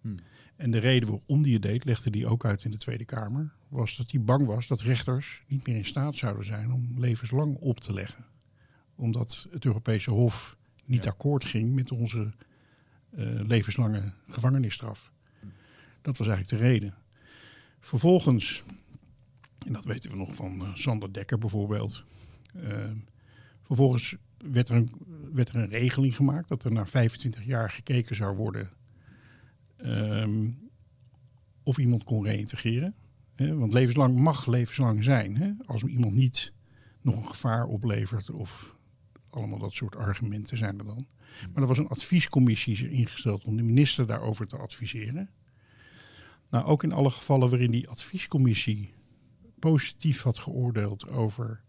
Hmm. 0.01 0.17
En 0.55 0.71
de 0.71 0.77
reden 0.77 1.09
waarom 1.09 1.41
die 1.41 1.53
het 1.53 1.61
deed, 1.61 1.85
legde 1.85 2.09
hij 2.09 2.25
ook 2.25 2.45
uit 2.45 2.63
in 2.63 2.71
de 2.71 2.77
Tweede 2.77 3.05
Kamer, 3.05 3.53
was 3.73 3.95
dat 3.95 4.11
hij 4.11 4.21
bang 4.21 4.45
was 4.45 4.67
dat 4.67 4.81
rechters 4.81 5.43
niet 5.47 5.67
meer 5.67 5.75
in 5.75 5.85
staat 5.85 6.15
zouden 6.15 6.45
zijn 6.45 6.71
om 6.71 6.93
levenslang 6.99 7.55
op 7.55 7.79
te 7.79 7.93
leggen. 7.93 8.25
Omdat 8.95 9.47
het 9.51 9.65
Europese 9.65 10.11
Hof 10.11 10.57
niet 10.85 11.03
Ja. 11.03 11.09
akkoord 11.09 11.45
ging 11.45 11.73
met 11.73 11.91
onze 11.91 12.31
eh, 13.09 13.25
levenslange 13.45 14.13
gevangenisstraf. 14.27 15.11
Dat 16.01 16.17
was 16.17 16.27
eigenlijk 16.27 16.61
de 16.61 16.69
reden. 16.69 16.95
Vervolgens, 17.79 18.63
en 19.65 19.73
dat 19.73 19.85
weten 19.85 20.11
we 20.11 20.17
nog 20.17 20.35
van 20.35 20.61
eh, 20.61 20.75
Sander 20.75 21.13
Dekker 21.13 21.37
bijvoorbeeld. 21.37 22.03
eh, 22.53 22.91
vervolgens 23.61 24.15
werd 24.37 24.69
er, 24.69 24.75
een, 24.75 24.89
werd 25.33 25.49
er 25.49 25.55
een 25.55 25.69
regeling 25.69 26.15
gemaakt 26.15 26.47
dat 26.47 26.63
er 26.63 26.71
na 26.71 26.85
25 26.85 27.43
jaar 27.45 27.69
gekeken 27.69 28.15
zou 28.15 28.35
worden 28.35 28.69
ehm, 29.77 30.49
of 31.63 31.77
iemand 31.77 32.03
kon 32.03 32.23
reïntegreren. 32.23 32.95
Hè, 33.35 33.55
want 33.55 33.73
levenslang 33.73 34.17
mag 34.17 34.45
levenslang 34.45 35.03
zijn. 35.03 35.37
Hè, 35.37 35.51
als 35.65 35.83
iemand 35.83 36.13
niet 36.13 36.53
nog 37.01 37.15
een 37.15 37.27
gevaar 37.27 37.65
oplevert 37.65 38.29
of 38.29 38.75
allemaal 39.29 39.59
dat 39.59 39.73
soort 39.73 39.95
argumenten 39.95 40.57
zijn 40.57 40.79
er 40.79 40.85
dan. 40.85 41.07
Maar 41.53 41.61
er 41.61 41.67
was 41.67 41.77
een 41.77 41.87
adviescommissie 41.87 42.89
ingesteld 42.89 43.43
om 43.43 43.55
de 43.55 43.63
minister 43.63 44.07
daarover 44.07 44.47
te 44.47 44.57
adviseren. 44.57 45.29
Nou, 46.49 46.65
ook 46.65 46.83
in 46.83 46.91
alle 46.91 47.09
gevallen 47.09 47.49
waarin 47.49 47.71
die 47.71 47.89
adviescommissie 47.89 48.93
positief 49.59 50.21
had 50.21 50.39
geoordeeld 50.39 51.07
over 51.07 51.63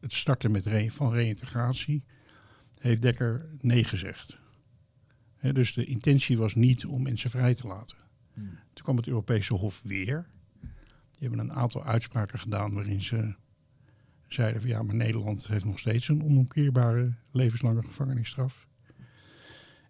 het 0.00 0.12
starten 0.12 0.50
met 0.50 0.66
re 0.66 0.90
van 0.90 1.12
reïntegratie, 1.12 2.04
heeft 2.78 3.02
Dekker 3.02 3.48
nee 3.60 3.84
gezegd. 3.84 4.38
Dus 5.40 5.74
de 5.74 5.84
intentie 5.84 6.38
was 6.38 6.54
niet 6.54 6.86
om 6.86 7.02
mensen 7.02 7.30
vrij 7.30 7.54
te 7.54 7.66
laten. 7.66 7.96
Hmm. 8.34 8.58
Toen 8.72 8.84
kwam 8.84 8.96
het 8.96 9.06
Europese 9.06 9.54
Hof 9.54 9.82
weer. 9.82 10.30
Die 11.18 11.28
hebben 11.28 11.38
een 11.38 11.52
aantal 11.52 11.84
uitspraken 11.84 12.38
gedaan 12.38 12.74
waarin 12.74 13.02
ze 13.02 13.34
zeiden 14.28 14.60
van 14.60 14.70
ja, 14.70 14.82
maar 14.82 14.94
Nederland 14.94 15.46
heeft 15.46 15.64
nog 15.64 15.78
steeds 15.78 16.08
een 16.08 16.22
onomkeerbare 16.22 17.12
levenslange 17.30 17.82
gevangenisstraf. 17.82 18.66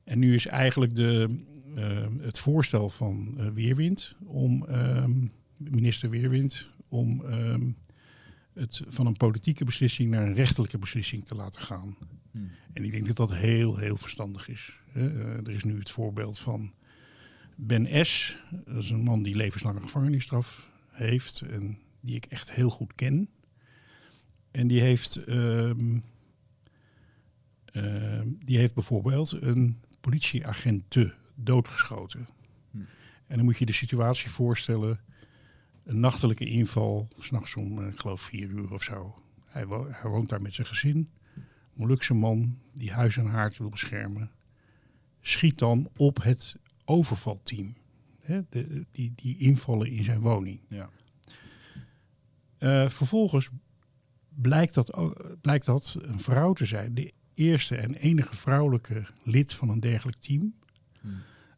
En 0.05 0.19
nu 0.19 0.35
is 0.35 0.47
eigenlijk 0.47 0.95
de, 0.95 1.45
eh, 1.75 2.07
het 2.21 2.39
voorstel 2.39 2.91
van 2.91 3.35
eh, 3.39 3.47
Weerwind 3.49 4.17
om 4.25 4.67
ehm, 4.67 5.27
minister 5.57 6.11
Weerwind 6.11 6.69
om 6.89 7.25
ehm, 7.25 7.71
het 8.53 8.83
van 8.87 9.07
een 9.07 9.17
politieke 9.17 9.65
beslissing 9.65 10.11
naar 10.11 10.27
een 10.27 10.35
rechtelijke 10.35 10.79
beslissing 10.79 11.25
te 11.25 11.35
laten 11.35 11.61
gaan. 11.61 11.97
Hmm. 12.31 12.51
En 12.73 12.85
ik 12.85 12.91
denk 12.91 13.07
dat 13.07 13.17
dat 13.17 13.33
heel, 13.33 13.77
heel 13.77 13.97
verstandig 13.97 14.49
is. 14.49 14.81
Eh, 14.93 15.37
er 15.37 15.51
is 15.51 15.65
nu 15.65 15.79
het 15.79 15.91
voorbeeld 15.91 16.39
van 16.39 16.73
Ben 17.55 18.07
S. 18.07 18.37
Dat 18.65 18.83
is 18.83 18.91
een 18.91 19.03
man 19.03 19.23
die 19.23 19.37
levenslange 19.37 19.81
gevangenisstraf 19.81 20.71
heeft 20.97 21.41
en 21.41 21.79
die 22.01 22.17
ik 22.17 22.25
echt 22.25 22.51
heel 22.51 22.71
goed 22.71 22.95
ken. 22.95 23.29
En 24.51 24.67
die 24.67 24.81
heeft, 24.81 25.17
ehm, 25.17 25.99
ehm, 27.65 28.29
die 28.45 28.59
heeft 28.59 28.75
bijvoorbeeld 28.75 29.33
een 29.43 29.81
politieagenten 30.01 31.15
doodgeschoten. 31.35 32.29
Hm. 32.71 32.79
En 33.27 33.37
dan 33.37 33.45
moet 33.45 33.59
je 33.59 33.67
de 33.67 33.73
situatie 33.73 34.31
voorstellen. 34.31 35.01
Een 35.85 36.01
nachtelijke 36.01 36.45
inval, 36.47 37.09
s'nachts 37.19 37.55
om, 37.57 37.79
eh, 37.81 37.87
ik 37.87 37.99
geloof, 37.99 38.21
vier 38.21 38.49
uur 38.49 38.73
of 38.73 38.83
zo. 38.83 39.23
Hij, 39.45 39.67
wo- 39.67 39.89
hij 39.91 40.11
woont 40.11 40.29
daar 40.29 40.43
met 40.43 40.53
zijn 40.55 40.67
gezin. 40.67 41.11
Molukse 41.75 42.15
man 42.15 42.59
die 42.73 42.93
huis 42.93 43.17
en 43.17 43.27
haard 43.27 43.59
wil 43.59 43.69
beschermen. 43.69 44.31
Schiet 45.21 45.59
dan 45.59 45.91
op 45.97 46.23
het 46.23 46.57
overvalteam. 46.85 47.75
Hè, 48.27 48.41
de, 48.49 48.87
die, 48.91 49.13
die 49.15 49.39
invallen 49.39 49.91
in 49.91 50.05
zijn 50.05 50.21
woning. 50.21 50.61
Ja. 50.69 50.91
Eh, 52.59 52.89
vervolgens 52.89 53.49
blijkt 54.29 54.75
dat, 54.75 54.93
ook- 54.93 55.37
blijkt 55.41 55.67
dat 55.67 55.97
een 56.01 56.21
vrouw 56.21 56.53
te 56.53 56.65
zijn. 56.65 56.95
De 56.95 57.13
eerste 57.35 57.77
en 57.77 57.95
enige 57.95 58.37
vrouwelijke 58.37 59.07
lid 59.23 59.53
van 59.53 59.69
een 59.69 59.81
dergelijk 59.81 60.19
team. 60.19 60.55
Hm. 61.01 61.09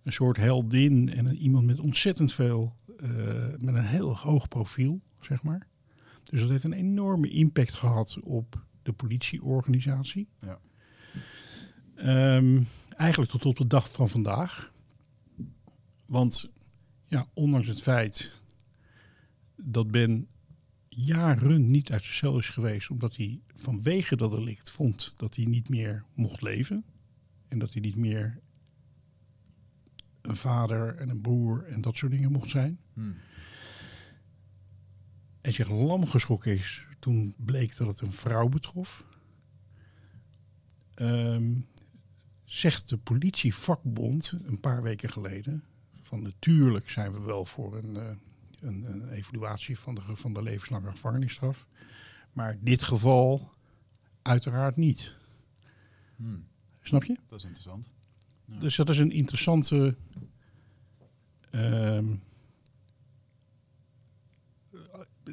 Een 0.02 0.12
soort 0.12 0.36
heldin 0.36 1.12
en 1.12 1.36
iemand 1.36 1.66
met 1.66 1.80
ontzettend 1.80 2.32
veel, 2.32 2.76
eh, 2.96 3.08
met 3.58 3.74
een 3.74 3.84
heel 3.86 4.16
hoog 4.16 4.48
profiel, 4.48 5.00
zeg 5.20 5.42
maar. 5.42 5.66
Dus 6.24 6.40
dat 6.40 6.48
heeft 6.48 6.64
een 6.64 6.72
enorme 6.72 7.28
impact 7.28 7.74
gehad 7.74 8.18
op 8.22 8.64
de 8.82 8.92
politieorganisatie. 8.92 10.28
Ja. 10.40 10.58
Ehm, 11.94 12.62
eigenlijk 12.96 13.30
tot 13.30 13.46
op 13.46 13.56
de 13.56 13.66
dag 13.66 13.92
van 13.92 14.08
vandaag. 14.08 14.72
Want 16.06 16.52
ja, 17.08 17.28
ondanks 17.34 17.66
het 17.66 17.82
feit 17.82 18.40
dat 19.56 19.90
Ben 19.90 20.28
jaren 20.88 21.70
niet 21.70 21.92
uit 21.92 22.02
zijn 22.02 22.14
cel 22.14 22.38
is 22.38 22.48
geweest, 22.48 22.90
omdat 22.90 23.16
hij 23.16 23.40
vanwege 23.54 24.16
dat 24.16 24.30
delict 24.30 24.70
vond 24.70 25.14
dat 25.16 25.36
hij 25.36 25.44
niet 25.44 25.68
meer 25.68 26.04
mocht 26.14 26.42
leven. 26.42 26.84
En 27.48 27.58
dat 27.58 27.72
hij 27.72 27.80
niet 27.80 27.96
meer 27.96 28.40
een 30.20 30.36
vader 30.36 30.96
en 30.96 31.08
een 31.08 31.20
broer 31.20 31.64
en 31.64 31.80
dat 31.80 31.96
soort 31.96 32.12
dingen 32.12 32.32
mocht 32.32 32.50
zijn. 32.50 32.78
Hm. 32.92 33.12
En 35.40 35.52
zich 35.52 35.68
lam 35.68 36.06
geschrokken 36.06 36.52
is 36.52 36.86
toen 36.98 37.34
bleek 37.36 37.76
dat 37.76 37.86
het 37.86 38.00
een 38.00 38.12
vrouw 38.12 38.48
betrof. 38.48 39.04
Ehm, 40.94 41.60
zegt 42.44 42.88
de 42.88 42.98
politievakbond 42.98 44.34
een 44.44 44.60
paar 44.60 44.82
weken 44.82 45.10
geleden: 45.10 45.64
van 46.08 46.22
natuurlijk 46.22 46.90
zijn 46.90 47.12
we 47.12 47.20
wel 47.20 47.44
voor 47.44 47.76
een, 47.76 47.96
eh, 47.96 48.10
een, 48.60 48.84
een 48.92 49.08
evaluatie 49.08 49.78
van 49.78 49.94
de, 49.94 50.02
van 50.06 50.32
de 50.34 50.42
levenslange 50.42 50.90
gevangenisstraf. 50.90 51.66
Maar 52.32 52.56
dit 52.60 52.82
geval 52.82 53.50
uiteraard 54.22 54.76
niet. 54.76 55.14
Hm. 56.16 56.38
Snap 56.82 57.04
je? 57.04 57.16
Dat 57.26 57.38
is 57.38 57.44
interessant. 57.44 57.90
Ja. 58.44 58.58
Dus 58.58 58.76
dat 58.76 58.88
is 58.88 58.98
een 58.98 59.10
interessante. 59.10 59.96
ehm, 61.50 62.14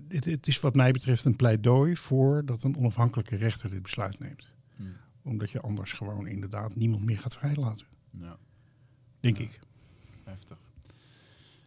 het 0.08 0.48
is 0.48 0.60
wat 0.60 0.76
mij 0.76 0.92
betreft 0.92 1.26
een 1.26 1.36
pleidooi 1.36 1.96
voor 1.98 2.46
dat 2.46 2.64
een 2.64 2.78
onafhankelijke 2.78 3.36
rechter 3.36 3.70
dit 3.70 3.82
besluit 3.82 4.20
neemt. 4.20 4.50
Hm. 4.76 4.84
Omdat 5.22 5.52
je 5.52 5.62
anders 5.62 5.94
gewoon 5.94 6.28
inderdaad 6.28 6.76
niemand 6.76 7.04
meer 7.04 7.18
gaat 7.20 7.34
vrijlaten. 7.34 7.86
Ja. 8.12 8.38
Denk 9.20 9.38
Ja. 9.38 9.44
ik. 9.44 9.60
Heftig. 10.24 10.58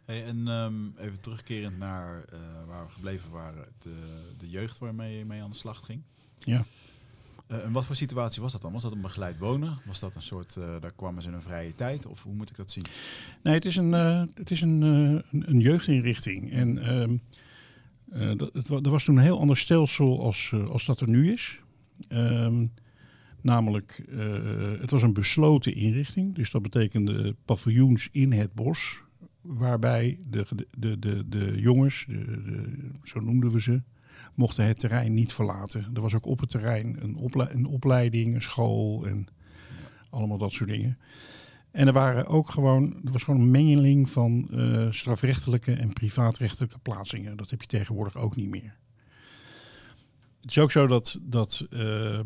Hey, 0.08 0.24
en 0.24 0.48
ehm, 0.48 0.74
even 0.98 1.20
terugkerend 1.20 1.78
naar 1.78 2.24
eh, 2.24 2.38
waar 2.66 2.84
we 2.86 2.92
gebleven 2.92 3.30
waren, 3.30 3.66
de, 3.78 3.94
de 4.38 4.48
jeugd 4.50 4.78
waarmee 4.78 5.18
je 5.18 5.24
mee 5.24 5.42
aan 5.42 5.50
de 5.50 5.56
slag 5.56 5.84
ging. 5.84 6.02
Ja. 6.38 6.64
Eh, 7.46 7.64
en 7.64 7.72
wat 7.72 7.86
voor 7.86 7.96
situatie 7.96 8.42
was 8.42 8.52
dat 8.52 8.62
dan? 8.62 8.72
Was 8.72 8.82
dat 8.82 8.92
een 8.92 9.00
begeleid 9.00 9.38
wonen? 9.38 9.78
Was 9.86 10.00
dat 10.00 10.14
een 10.14 10.22
soort, 10.22 10.56
eh, 10.56 10.80
daar 10.80 10.92
kwamen 10.92 11.22
ze 11.22 11.28
in 11.28 11.34
een 11.34 11.42
vrije 11.42 11.74
tijd? 11.74 12.06
Of 12.06 12.22
hoe 12.22 12.34
moet 12.34 12.50
ik 12.50 12.56
dat 12.56 12.70
zien? 12.70 12.84
Nee, 13.42 13.54
het 13.54 13.64
is 13.64 13.76
een, 13.76 13.92
het 14.34 14.50
is 14.50 14.60
een, 14.60 14.80
een, 15.30 15.60
jeugdinrichting. 15.60 16.50
En 16.52 16.78
ehm, 16.78 17.16
eh, 18.10 18.36
dat, 18.36 18.52
het, 18.52 18.68
er 18.68 18.90
was 18.90 19.04
toen 19.04 19.16
een 19.16 19.22
heel 19.22 19.40
ander 19.40 19.56
stelsel 19.56 20.22
als, 20.22 20.52
als 20.68 20.84
dat 20.84 21.00
er 21.00 21.08
nu 21.08 21.32
is. 21.32 21.60
Ehm, 22.08 22.66
namelijk, 23.40 24.02
het 24.80 24.90
was 24.90 25.02
een 25.02 25.12
besloten 25.12 25.74
inrichting. 25.74 26.34
Dus 26.34 26.50
dat 26.50 26.62
betekende 26.62 27.36
paviljoens 27.44 28.08
in 28.12 28.32
het 28.32 28.54
bos. 28.54 29.06
Waarbij 29.48 30.18
de, 30.30 30.46
de, 30.78 30.98
de, 30.98 31.28
de 31.28 31.60
jongens, 31.60 32.04
de, 32.08 32.90
zo 33.02 33.20
noemden 33.20 33.50
we 33.50 33.60
ze, 33.60 33.82
mochten 34.34 34.64
het 34.66 34.78
terrein 34.78 35.14
niet 35.14 35.32
verlaten. 35.32 35.86
Er 35.94 36.00
was 36.00 36.14
ook 36.14 36.26
op 36.26 36.40
het 36.40 36.50
terrein 36.50 36.96
een, 37.02 37.18
een 37.34 37.66
opleiding, 37.66 38.34
een 38.34 38.42
school 38.42 39.06
en 39.06 39.26
allemaal 40.10 40.38
dat 40.38 40.52
soort 40.52 40.70
dingen. 40.70 40.98
En 41.70 41.86
er 41.86 41.92
waren 41.92 42.26
ook 42.26 42.50
gewoon, 42.50 43.00
er 43.04 43.12
was 43.12 43.22
gewoon 43.22 43.40
een 43.40 43.50
mengeling 43.50 44.10
van 44.10 44.48
eh, 44.50 44.86
strafrechtelijke 44.90 45.72
en 45.72 45.92
privaatrechtelijke 45.92 46.78
plaatsingen. 46.78 47.36
Dat 47.36 47.50
heb 47.50 47.60
je 47.60 47.66
tegenwoordig 47.66 48.16
ook 48.16 48.36
niet 48.36 48.48
meer. 48.48 48.76
Het 50.40 50.50
is 50.50 50.58
ook 50.58 50.70
zo 50.70 50.86
dat, 50.86 51.20
dat 51.22 51.66
eh, 51.70 52.20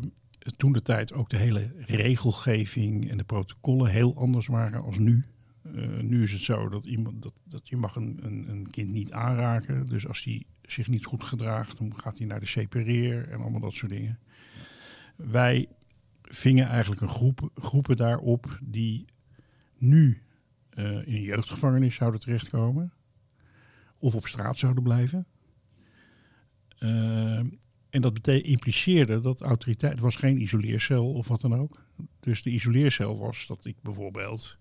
toen 0.57 0.71
de 0.71 0.81
tijd 0.81 1.13
ook 1.13 1.29
de 1.29 1.37
hele 1.37 1.71
regelgeving 1.77 3.09
en 3.09 3.17
de 3.17 3.23
protocollen 3.23 3.91
heel 3.91 4.15
anders 4.15 4.47
waren 4.47 4.83
als 4.83 4.97
nu. 4.97 5.23
Eh, 5.63 5.99
nu 5.99 6.23
is 6.23 6.31
het 6.31 6.41
zo 6.41 6.69
dat, 6.69 6.85
iemand, 6.85 7.21
dat, 7.21 7.33
dat 7.43 7.69
je 7.69 7.77
mag 7.77 7.95
een, 7.95 8.19
een, 8.21 8.49
een 8.49 8.69
kind 8.69 8.89
niet 8.89 9.11
aanraken. 9.11 9.85
Dus 9.85 10.07
als 10.07 10.23
hij 10.23 10.45
zich 10.61 10.87
niet 10.87 11.05
goed 11.05 11.23
gedraagt, 11.23 11.77
dan 11.77 11.99
gaat 11.99 12.17
hij 12.17 12.27
naar 12.27 12.39
de 12.39 12.45
separeer 12.45 13.27
en 13.29 13.39
allemaal 13.39 13.59
dat 13.59 13.73
soort 13.73 13.91
dingen. 13.91 14.19
Wij 15.15 15.67
vingen 16.21 16.67
eigenlijk 16.67 17.01
een 17.01 17.09
groep, 17.09 17.49
groepen 17.55 17.95
daarop 17.97 18.59
die 18.61 19.05
nu 19.77 20.21
eh, 20.69 21.07
in 21.07 21.13
een 21.13 21.21
jeugdgevangenis 21.21 21.95
zouden 21.95 22.19
terechtkomen. 22.19 22.93
Of 23.97 24.15
op 24.15 24.27
straat 24.27 24.57
zouden 24.57 24.83
blijven. 24.83 25.25
Eh, 26.77 27.37
en 27.89 28.01
dat 28.01 28.27
impliceerde 28.27 29.19
dat 29.19 29.41
autoriteit... 29.41 29.91
Het 29.91 30.01
was 30.01 30.15
geen 30.15 30.41
isoleercel 30.41 31.13
of 31.13 31.27
wat 31.27 31.41
dan 31.41 31.55
ook. 31.55 31.85
Dus 32.19 32.41
de 32.41 32.49
isoleercel 32.49 33.17
was 33.17 33.47
dat 33.47 33.65
ik 33.65 33.75
bijvoorbeeld 33.81 34.57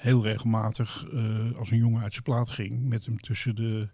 heel 0.00 0.22
regelmatig 0.22 1.06
eh, 1.12 1.56
als 1.58 1.70
een 1.70 1.78
jongen 1.78 2.02
uit 2.02 2.12
zijn 2.12 2.24
plaat 2.24 2.50
ging... 2.50 2.88
met 2.88 3.04
hem 3.04 3.20
tussen 3.20 3.54
de... 3.54 3.88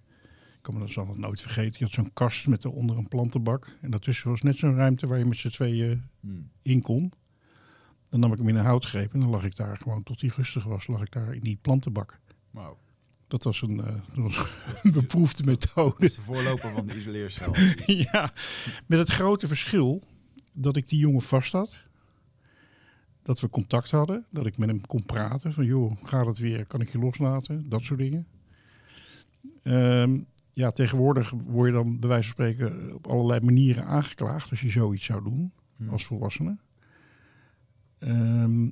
Ik 0.56 0.62
kan 0.72 0.74
me 0.74 0.80
dat 0.80 0.90
zal 0.90 1.14
nooit 1.16 1.40
vergeten. 1.40 1.72
Je 1.78 1.84
had 1.84 1.92
zo'n 1.94 2.12
kast 2.12 2.46
met 2.46 2.62
daaronder 2.62 2.96
een 2.96 3.08
plantenbak. 3.08 3.76
En 3.80 3.90
daartussen 3.90 4.30
was 4.30 4.42
net 4.42 4.56
zo'n 4.56 4.74
ruimte 4.74 5.06
waar 5.06 5.18
je 5.18 5.24
met 5.24 5.36
z'n 5.36 5.48
tweeën 5.48 6.02
Hm. 6.20 6.28
in 6.62 6.82
kon. 6.82 7.12
Dan 8.08 8.20
nam 8.20 8.32
ik 8.32 8.38
hem 8.38 8.48
in 8.48 8.56
een 8.56 8.64
houtgreep 8.64 9.14
en 9.14 9.20
dan 9.20 9.28
lag 9.28 9.44
ik 9.44 9.56
daar 9.56 9.76
gewoon 9.76 10.02
tot 10.02 10.20
hij 10.20 10.30
rustig 10.36 10.64
was, 10.64 10.86
lag 10.86 11.00
ik 11.00 11.12
daar 11.12 11.34
in 11.34 11.40
die 11.40 11.58
plantenbak. 11.62 12.20
Wauw. 12.50 12.78
Dat 13.28 13.44
was 13.44 13.62
een, 13.62 13.80
eh, 13.80 13.94
dat 14.14 14.16
was 14.16 14.46
een 14.82 14.92
beproefde 14.92 15.42
Dat 15.42 15.46
methode. 15.46 16.06
is 16.06 16.14
de 16.14 16.20
voorloper 16.20 16.70
van 16.72 16.86
de 16.86 16.94
isoleercel. 16.98 17.54
ja, 17.86 18.32
met 18.86 18.98
het 18.98 19.08
grote 19.08 19.46
verschil 19.46 20.02
dat 20.52 20.76
ik 20.76 20.88
die 20.88 20.98
jongen 20.98 21.22
vast 21.22 21.52
had. 21.52 21.78
Dat 23.26 23.40
we 23.40 23.50
contact 23.50 23.90
hadden, 23.90 24.24
dat 24.30 24.46
ik 24.46 24.58
met 24.58 24.68
hem 24.68 24.86
kon 24.86 25.04
praten. 25.04 25.52
Van 25.52 25.64
joh, 25.64 25.96
gaat 26.02 26.26
het 26.26 26.38
weer? 26.38 26.66
Kan 26.66 26.80
ik 26.80 26.92
je 26.92 26.98
loslaten? 26.98 27.68
Dat 27.68 27.82
soort 27.82 27.98
dingen. 27.98 28.26
Ehm, 29.62 30.18
ja, 30.52 30.70
tegenwoordig 30.70 31.30
word 31.30 31.66
je 31.66 31.74
dan 31.74 31.98
bij 32.00 32.08
wijze 32.08 32.24
van 32.24 32.32
spreken 32.32 32.94
op 32.94 33.06
allerlei 33.06 33.40
manieren 33.40 33.84
aangeklaagd 33.84 34.50
als 34.50 34.60
je 34.60 34.70
zoiets 34.70 35.04
zou 35.04 35.22
doen. 35.22 35.52
Hm. 35.76 35.88
als 35.88 36.04
volwassene. 36.04 36.56
Ehm, 37.98 38.68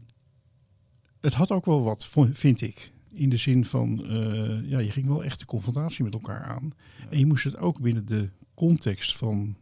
het 1.21 1.35
had 1.35 1.51
ook 1.51 1.64
wel 1.64 1.83
wat, 1.83 2.11
vind 2.33 2.61
ik. 2.61 2.93
In 3.12 3.29
de 3.29 3.37
zin 3.37 3.64
van, 3.64 4.05
eh, 4.05 4.71
ja, 4.71 4.79
je 4.79 4.90
ging 4.90 5.07
wel 5.07 5.25
echt 5.25 5.38
de 5.38 5.45
confrontatie 5.45 6.05
met 6.05 6.12
elkaar 6.12 6.43
aan. 6.43 6.73
Ja. 6.99 7.11
En 7.11 7.19
je 7.19 7.27
moest 7.27 7.45
het 7.45 7.57
ook 7.57 7.81
binnen 7.81 8.07
de 8.07 8.29
context 8.55 9.17
van 9.17 9.57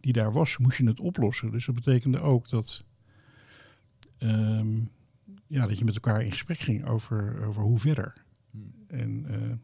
die 0.00 0.12
daar 0.12 0.32
was, 0.32 0.58
moest 0.58 0.78
je 0.78 0.86
het 0.86 1.00
oplossen. 1.00 1.50
Dus 1.50 1.66
dat 1.66 1.74
betekende 1.74 2.20
ook 2.20 2.48
dat, 2.48 2.84
ehm, 4.20 4.80
ja, 5.46 5.66
dat 5.66 5.78
je 5.78 5.84
met 5.84 5.94
elkaar 5.94 6.22
in 6.22 6.32
gesprek 6.32 6.58
ging 6.58 6.86
over, 6.86 7.46
over 7.46 7.62
hoe 7.62 7.78
verder. 7.78 8.24
Hm. 8.50 8.58
En 8.86 9.24
eh, 9.26 9.56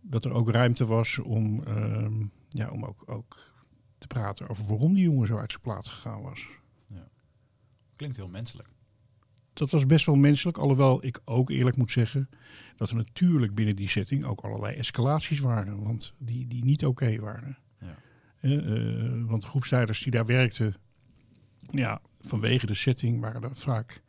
dat 0.00 0.24
er 0.24 0.32
ook 0.32 0.50
ruimte 0.50 0.86
was 0.86 1.18
om, 1.18 1.62
ehm, 1.64 2.24
ja, 2.48 2.70
om 2.70 2.84
ook, 2.84 3.02
ook 3.06 3.54
te 3.98 4.06
praten 4.06 4.48
over 4.48 4.66
waarom 4.66 4.94
die 4.94 5.02
jongen 5.02 5.26
zo 5.26 5.36
uit 5.36 5.50
zijn 5.50 5.62
plaat 5.62 5.86
gegaan 5.86 6.22
was. 6.22 6.48
Klinkt 7.96 8.16
heel 8.16 8.28
menselijk. 8.28 8.68
Dat 9.52 9.70
was 9.70 9.86
best 9.86 10.06
wel 10.06 10.14
menselijk, 10.14 10.58
alhoewel 10.58 11.04
ik 11.04 11.20
ook 11.24 11.50
eerlijk 11.50 11.76
moet 11.76 11.90
zeggen 11.90 12.28
dat 12.74 12.90
er 12.90 12.96
natuurlijk 12.96 13.54
binnen 13.54 13.76
die 13.76 13.88
setting 13.88 14.24
ook 14.24 14.40
allerlei 14.40 14.76
escalaties 14.76 15.40
waren, 15.40 15.82
want 15.82 16.14
die, 16.18 16.46
die 16.46 16.64
niet 16.64 16.86
oké 16.86 17.20
waren. 17.20 17.58
Ja. 17.80 17.98
Eh, 18.40 18.56
eh, 18.56 19.24
want 19.26 19.42
de 19.42 19.48
groepsleiders 19.48 20.02
die 20.02 20.12
daar 20.12 20.26
werkten, 20.26 20.74
ja, 21.58 22.00
vanwege 22.26 22.66
de 22.66 22.74
setting 22.74 23.20
waren 23.20 23.42
er 23.42 23.56
vaak, 23.56 24.02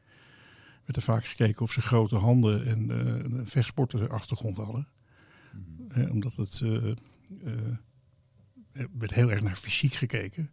werd 0.86 0.96
er 0.96 1.02
vaak 1.02 1.26
gekeken 1.26 1.62
of 1.62 1.72
ze 1.72 1.82
grote 1.82 2.16
handen 2.16 2.66
en 2.66 2.92
eh, 2.92 2.98
een 3.06 3.48
vechtsporten 3.48 4.10
achtergrond 4.10 4.58
hadden. 4.58 4.88
Mhm. 5.54 6.02
Eh, 6.02 6.12
omdat 6.12 6.36
het 6.36 6.62
eh, 6.64 6.76
eh, 6.86 7.78
er 8.72 8.88
werd 8.98 9.14
heel 9.14 9.32
erg 9.32 9.42
naar 9.42 9.56
fysiek 9.56 9.94
gekeken. 9.94 10.52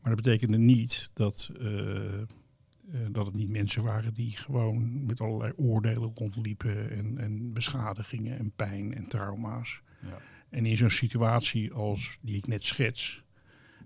Maar 0.00 0.14
dat 0.14 0.22
betekende 0.22 0.58
niet 0.58 1.10
dat, 1.14 1.50
eh, 1.60 2.20
Eh, 2.92 3.00
dat 3.10 3.26
het 3.26 3.34
niet 3.34 3.48
mensen 3.48 3.82
waren 3.82 4.14
die 4.14 4.36
gewoon 4.36 5.06
met 5.06 5.20
allerlei 5.20 5.52
oordelen 5.56 6.12
rondliepen 6.14 6.90
en, 6.90 7.18
en 7.18 7.52
beschadigingen 7.52 8.38
en 8.38 8.52
pijn 8.56 8.94
en 8.94 9.06
trauma's. 9.06 9.80
Ja. 10.00 10.18
En 10.48 10.66
in 10.66 10.76
zo'n 10.76 10.90
situatie 10.90 11.72
als 11.72 12.18
die 12.20 12.36
ik 12.36 12.46
net 12.46 12.64
schets, 12.64 13.22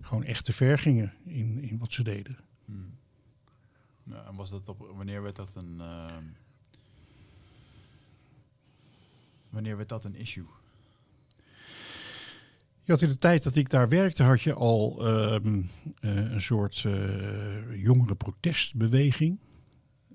gewoon 0.01 0.23
echt 0.23 0.45
te 0.45 0.53
ver 0.53 0.77
gingen 0.79 1.13
in, 1.25 1.59
in 1.61 1.77
wat 1.77 1.93
ze 1.93 2.03
deden. 2.03 2.37
Hmm. 2.67 2.95
Nou, 4.03 4.27
en 4.27 4.35
was 4.35 4.49
dat 4.49 4.69
op, 4.69 4.91
wanneer 4.95 5.21
werd 5.21 5.35
dat 5.35 5.55
een... 5.55 5.81
ehm, 5.81 6.23
wanneer 9.49 9.77
werd 9.77 9.89
dat 9.89 10.03
een 10.05 10.15
issue? 10.15 10.45
Je 12.83 12.91
had 12.93 13.01
in 13.01 13.07
de 13.07 13.15
tijd 13.15 13.43
dat 13.43 13.55
ik 13.55 13.69
daar 13.69 13.89
werkte, 13.89 14.23
had 14.23 14.41
je 14.41 14.53
al 14.53 15.07
ehm, 15.07 15.61
eh, 15.99 16.31
een 16.31 16.41
soort 16.41 16.83
eh 16.85 17.81
jongere 17.83 18.15
protestbeweging. 18.15 19.39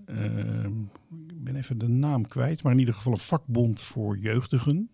Ehm, 0.06 0.80
ik 1.28 1.44
ben 1.44 1.56
even 1.56 1.78
de 1.78 1.88
naam 1.88 2.28
kwijt, 2.28 2.62
maar 2.62 2.72
in 2.72 2.78
ieder 2.78 2.94
geval 2.94 3.12
een 3.12 3.18
vakbond 3.18 3.80
voor 3.80 4.18
jeugdigen. 4.18 4.90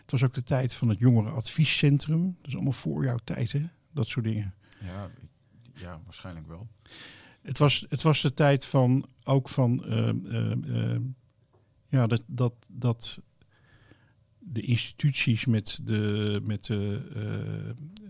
Het 0.00 0.10
was 0.10 0.22
ook 0.22 0.34
de 0.34 0.42
tijd 0.42 0.74
van 0.74 0.88
het 0.88 0.98
jongerenadviescentrum. 0.98 2.36
Dat 2.38 2.46
is 2.46 2.54
allemaal 2.54 2.72
voor 2.72 3.04
jouw 3.04 3.18
tijd, 3.24 3.52
hè? 3.52 3.62
Dat 3.92 4.06
soort 4.06 4.24
dingen. 4.24 4.54
Ja, 4.80 5.04
ik- 5.04 5.30
ja 5.82 6.00
waarschijnlijk 6.04 6.46
wel. 6.46 6.68
Het 7.42 7.58
was, 7.58 7.86
het 7.88 8.02
was 8.02 8.22
de 8.22 8.34
tijd 8.34 8.64
van 8.66 9.06
ook 9.24 9.48
van 9.48 9.84
ehm, 9.84 10.26
ehm, 10.26 10.64
ehm, 10.64 11.02
ja, 11.88 12.06
dat, 12.06 12.24
dat, 12.26 12.54
dat 12.72 13.20
de 14.38 14.60
instituties 14.60 15.44
met 15.44 15.80
de, 15.84 16.40
met 16.44 16.64
de 16.64 17.00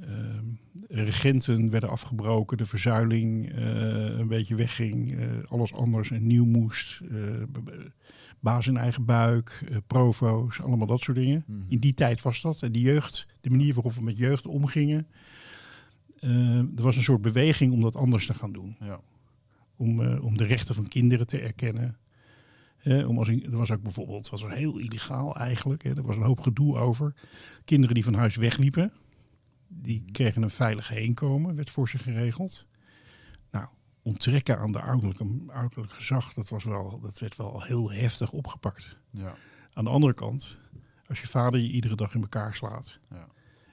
eh, 0.00 0.38
regenten 0.88 1.70
werden 1.70 1.90
afgebroken, 1.90 2.56
de 2.56 2.66
verzuiling 2.66 3.52
eh, 3.52 4.18
een 4.18 4.28
beetje 4.28 4.54
wegging, 4.54 5.18
eh, 5.18 5.26
alles 5.48 5.72
anders 5.74 6.11
en 6.11 6.26
nieuw 6.26 6.44
moest. 6.44 7.00
eh, 7.00 7.16
baas 8.42 8.66
in 8.66 8.76
eigen 8.76 9.04
buik, 9.04 9.62
eh, 9.68 9.76
provo's, 9.87 10.61
allemaal 10.61 10.87
dat 10.87 11.00
soort 11.00 11.16
dingen. 11.16 11.44
Mhm. 11.46 11.58
In 11.68 11.78
die 11.78 11.94
tijd 11.94 12.22
was 12.22 12.40
dat. 12.40 12.62
En 12.62 12.72
die 12.72 12.82
jeugd, 12.82 13.26
de 13.40 13.50
manier 13.50 13.74
waarop 13.74 13.92
we 13.92 14.02
met 14.02 14.18
jeugd 14.18 14.46
omgingen. 14.46 15.06
Eh, 16.22 16.58
er 16.58 16.82
was 16.82 16.96
een 16.96 17.02
soort 17.02 17.22
beweging 17.22 17.72
om 17.72 17.80
dat 17.80 17.96
anders 17.96 18.26
te 18.26 18.35
gaan 18.35 18.52
doen 18.52 18.76
Ja. 18.80 19.00
om, 19.76 20.02
eh, 20.02 20.24
om 20.24 20.37
de 20.37 20.44
rechten 20.44 20.74
van 20.74 20.88
kinderen 20.88 21.26
te 21.26 21.38
erkennen. 21.40 21.96
Eh, 22.78 23.08
om 23.08 23.18
als, 23.18 23.28
er 23.28 23.50
was 23.56 23.70
ook 23.70 23.82
bijvoorbeeld, 23.82 24.30
het 24.30 24.40
was 24.40 24.54
heel 24.54 24.78
illegaal 24.78 25.37
eigenlijk, 25.37 25.82
hè, 25.82 25.96
er 25.96 26.02
was 26.02 26.16
een 26.16 26.22
hoop 26.22 26.40
gedoe 26.40 26.76
over. 26.78 27.14
Kinderen 27.64 27.94
die 27.94 28.04
van 28.04 28.14
huis 28.14 28.37
wegliepen, 28.37 28.92
die 29.68 30.04
kregen 30.12 30.42
een 30.42 30.50
veilig 30.50 30.88
heenkomen, 30.88 31.54
werd 31.54 31.70
voor 31.70 31.88
ze 31.88 31.98
geregeld. 31.98 32.66
Nou, 33.50 33.66
onttrekken 34.02 34.58
aan 34.58 34.72
de 34.72 34.80
ouderlijke, 34.80 35.26
ouderlijk 35.46 35.92
gezag, 35.92 36.35
dat, 36.35 36.48
was 36.48 36.64
wel, 36.64 37.00
dat 37.00 37.18
werd 37.18 37.37
wel 37.37 37.62
heel 37.62 37.92
heftig 37.92 38.32
opgepakt. 38.32 38.96
Ja. 39.11 39.35
Aan 39.72 39.85
de 39.85 39.90
andere 39.90 40.14
kant, 40.14 40.58
als 41.06 41.20
je 41.20 41.26
vader 41.26 41.61
je 41.61 41.70
iedere 41.70 41.94
dag 41.96 42.14
in 42.14 42.20
elkaar 42.22 42.54
slaat 42.54 42.98
Ja. 43.11 43.26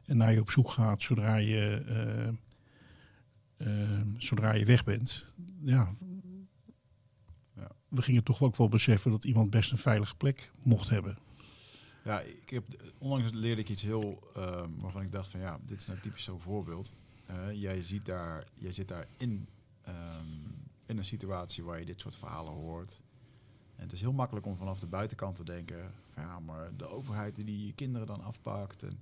En 0.10 0.18
naar 0.18 0.34
je 0.34 0.40
op 0.40 0.52
zoek 0.52 0.70
gaat 0.70 1.02
zodra 1.02 1.36
je, 1.36 1.84
eh, 1.88 2.28
eh, 3.58 4.02
zodra 4.18 4.54
je 4.54 4.66
weg 4.66 4.84
bent, 4.84 5.26
ja, 5.64 5.96
we 7.90 8.02
gingen 8.02 8.24
toch 8.24 8.42
ook 8.42 8.56
wel 8.56 8.70
beseffen 8.70 9.12
dat 9.12 9.24
iemand 9.24 9.50
best 9.50 9.72
een 9.72 9.78
veilige 9.78 10.16
plek 10.16 10.52
mocht 10.64 10.90
hebben. 10.90 11.18
Ja, 12.04 12.22
ik 12.22 12.50
heb, 12.50 12.64
onlangs 12.98 13.32
leerde 13.32 13.62
ik 13.62 13.70
iets 13.70 13.82
heel 13.82 14.32
ehm, 14.36 14.70
waarvan 14.76 15.02
ik 15.02 15.12
dacht 15.12 15.28
van 15.28 15.40
ja, 15.40 15.60
dit 15.66 15.80
is 15.80 15.88
nou 15.88 16.00
typisch 16.00 16.24
zo'n 16.24 16.40
voorbeeld. 16.40 16.94
Eh, 17.26 17.36
jij, 17.54 17.84
ziet 17.84 18.06
daar, 18.06 18.48
jij 18.56 18.72
zit 18.72 18.88
daar 18.88 19.08
in, 19.18 19.48
ehm, 19.82 20.26
in 20.86 20.98
een 20.98 21.06
situatie 21.06 21.64
waar 21.64 21.80
je 21.80 21.86
dit 21.86 22.00
soort 22.00 22.16
verhalen 22.16 22.54
hoort. 22.54 23.02
En 23.76 23.84
het 23.84 23.94
is 23.94 24.02
heel 24.02 24.14
makkelijk 24.14 24.46
om 24.46 24.56
vanaf 24.56 24.80
de 24.80 24.88
buitenkant 24.88 25.36
te 25.36 25.44
denken, 25.44 25.94
van, 26.10 26.24
ja, 26.24 26.40
maar 26.40 26.76
de 26.78 26.88
overheid 26.88 27.36
die 27.36 27.46
die 27.46 27.74
kinderen 27.74 28.08
dan 28.08 28.24
afpakt. 28.24 28.84
En 28.84 29.00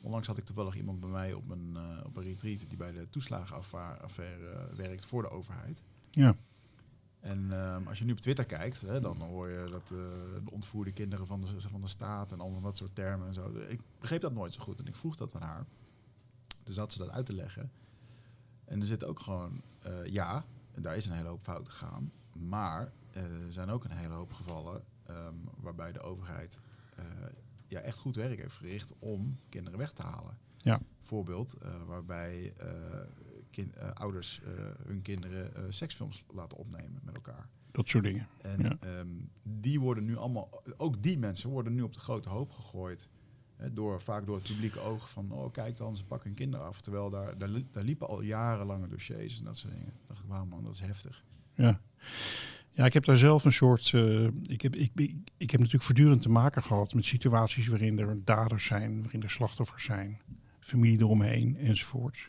onlangs 0.00 0.26
had 0.26 0.38
ik 0.38 0.44
toevallig 0.44 0.76
iemand 0.76 1.00
bij 1.00 1.08
mij 1.08 1.32
op 1.32 1.50
een, 1.50 1.76
eh, 1.76 2.06
op 2.06 2.16
een 2.16 2.22
retreat 2.22 2.64
die 2.68 2.76
bij 2.78 2.92
de 2.92 3.06
toeslagenaffaire 3.10 4.68
werkt 4.76 5.04
voor 5.04 5.22
de 5.22 5.30
overheid. 5.30 5.82
Ja, 6.10 6.36
En 7.20 7.52
ehm, 7.52 7.86
als 7.86 7.98
je 7.98 8.04
nu 8.04 8.12
op 8.12 8.20
Twitter 8.20 8.44
kijkt, 8.44 8.80
hè, 8.80 9.00
dan 9.00 9.16
hoor 9.16 9.48
je 9.48 9.64
dat 9.70 9.82
eh, 9.82 9.98
de 10.44 10.50
ontvoerde 10.50 10.92
kinderen 10.92 11.26
van 11.26 11.40
de, 11.40 11.60
van 11.60 11.80
de 11.80 11.88
staat 11.88 12.32
en 12.32 12.40
allemaal 12.40 12.60
dat 12.60 12.76
soort 12.76 12.94
termen 12.94 13.26
en 13.26 13.34
zo. 13.34 13.52
Ik 13.68 13.80
begreep 14.00 14.20
dat 14.20 14.32
nooit 14.32 14.52
zo 14.52 14.60
goed 14.60 14.78
en 14.78 14.86
ik 14.86 14.96
vroeg 14.96 15.16
dat 15.16 15.34
aan 15.34 15.48
haar. 15.48 15.66
Dus 16.64 16.76
had 16.76 16.92
ze 16.92 16.98
dat 16.98 17.10
uit 17.10 17.26
te 17.26 17.32
leggen. 17.32 17.70
En 18.64 18.80
er 18.80 18.86
zit 18.86 19.04
ook 19.04 19.20
gewoon, 19.20 19.60
eh, 19.82 20.04
ja, 20.04 20.44
daar 20.74 20.96
is 20.96 21.06
een 21.06 21.12
hele 21.12 21.28
hoop 21.28 21.42
fout 21.42 21.68
gegaan. 21.68 22.12
Maar 22.32 22.92
eh, 23.12 23.22
er 23.22 23.52
zijn 23.52 23.70
ook 23.70 23.84
een 23.84 23.90
hele 23.90 24.14
hoop 24.14 24.32
gevallen 24.32 24.82
ehm, 25.06 25.34
waarbij 25.56 25.92
de 25.92 26.00
overheid 26.00 26.58
eh, 26.96 27.04
ja, 27.70 27.80
echt 27.80 27.98
goed 27.98 28.16
werk 28.16 28.38
heeft 28.40 28.54
verricht 28.54 28.94
om 28.98 29.38
kinderen 29.48 29.78
weg 29.78 29.92
te 29.92 30.02
halen. 30.02 30.38
Ja. 30.56 30.80
Voorbeeld 31.02 31.52
eh, 31.54 31.82
waarbij 31.86 32.52
eh, 32.56 33.00
kin- 33.50 33.74
eh, 33.74 33.90
ouders 33.92 34.40
hun 34.86 35.02
kinderen 35.02 35.74
seksfilms 35.74 36.24
laten 36.32 36.58
opnemen 36.58 37.00
met 37.04 37.14
elkaar. 37.14 37.48
dat 37.72 37.88
soort 37.88 38.04
dingen. 38.04 38.28
En 38.42 38.60
Ja. 38.62 38.76
ehm, 38.80 39.08
die 39.42 39.80
worden 39.80 40.04
nu 40.04 40.16
allemaal, 40.16 40.62
ook 40.76 41.02
die 41.02 41.18
mensen 41.18 41.50
worden 41.50 41.74
nu 41.74 41.82
op 41.82 41.92
de 41.92 41.98
grote 42.00 42.28
hoop 42.28 42.52
gegooid. 42.52 43.08
Hè, 43.56 43.72
door, 43.72 44.00
vaak 44.00 44.26
door 44.26 44.36
het 44.36 44.46
publieke 44.46 44.80
oog 44.80 45.10
van, 45.10 45.32
oh 45.32 45.52
kijk 45.52 45.76
dan, 45.76 45.96
ze 45.96 46.04
pakken 46.04 46.28
hun 46.28 46.36
kinderen 46.38 46.66
af. 46.66 46.80
Terwijl 46.80 47.10
daar, 47.10 47.38
daar, 47.38 47.50
daar 47.70 47.84
liepen 47.84 48.08
al 48.08 48.20
jarenlange 48.22 48.88
dossiers 48.88 49.38
en 49.38 49.44
dat 49.44 49.56
soort 49.56 49.72
dingen. 49.74 49.92
Dacht 50.06 50.20
ik, 50.22 50.28
wauw 50.28 50.44
man, 50.44 50.64
dat 50.64 50.72
is 50.74 50.80
heftig. 50.80 51.24
Ja. 51.54 51.80
Ja, 52.72 52.84
ik 52.84 52.92
heb 52.92 53.04
daar 53.04 53.16
zelf 53.16 53.44
een 53.44 53.52
soort. 53.52 53.90
eh, 53.94 54.24
ik, 54.46 54.62
heb, 54.62 54.76
ik, 54.76 54.90
ik, 55.36 55.50
heb 55.50 55.60
natuurlijk 55.60 55.82
voortdurend 55.82 56.22
te 56.22 56.30
maken 56.30 56.62
gehad 56.62 56.94
met 56.94 57.04
situaties 57.04 57.68
waarin 57.68 57.98
er 57.98 58.24
daders 58.24 58.64
zijn, 58.64 59.02
waarin 59.02 59.22
er 59.22 59.30
slachtoffers 59.30 59.84
zijn, 59.84 60.20
familie 60.60 60.98
eromheen 60.98 61.56
enzovoorts. 61.56 62.28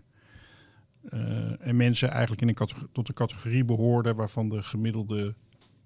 Eh, 1.01 1.67
en 1.67 1.75
mensen 1.75 2.09
eigenlijk 2.09 2.41
in 2.41 2.47
een 2.47 2.89
tot 2.91 3.07
de 3.07 3.13
categorie 3.13 3.65
behoorden 3.65 4.15
waarvan 4.15 4.49
de 4.49 4.63
gemiddelde 4.63 5.35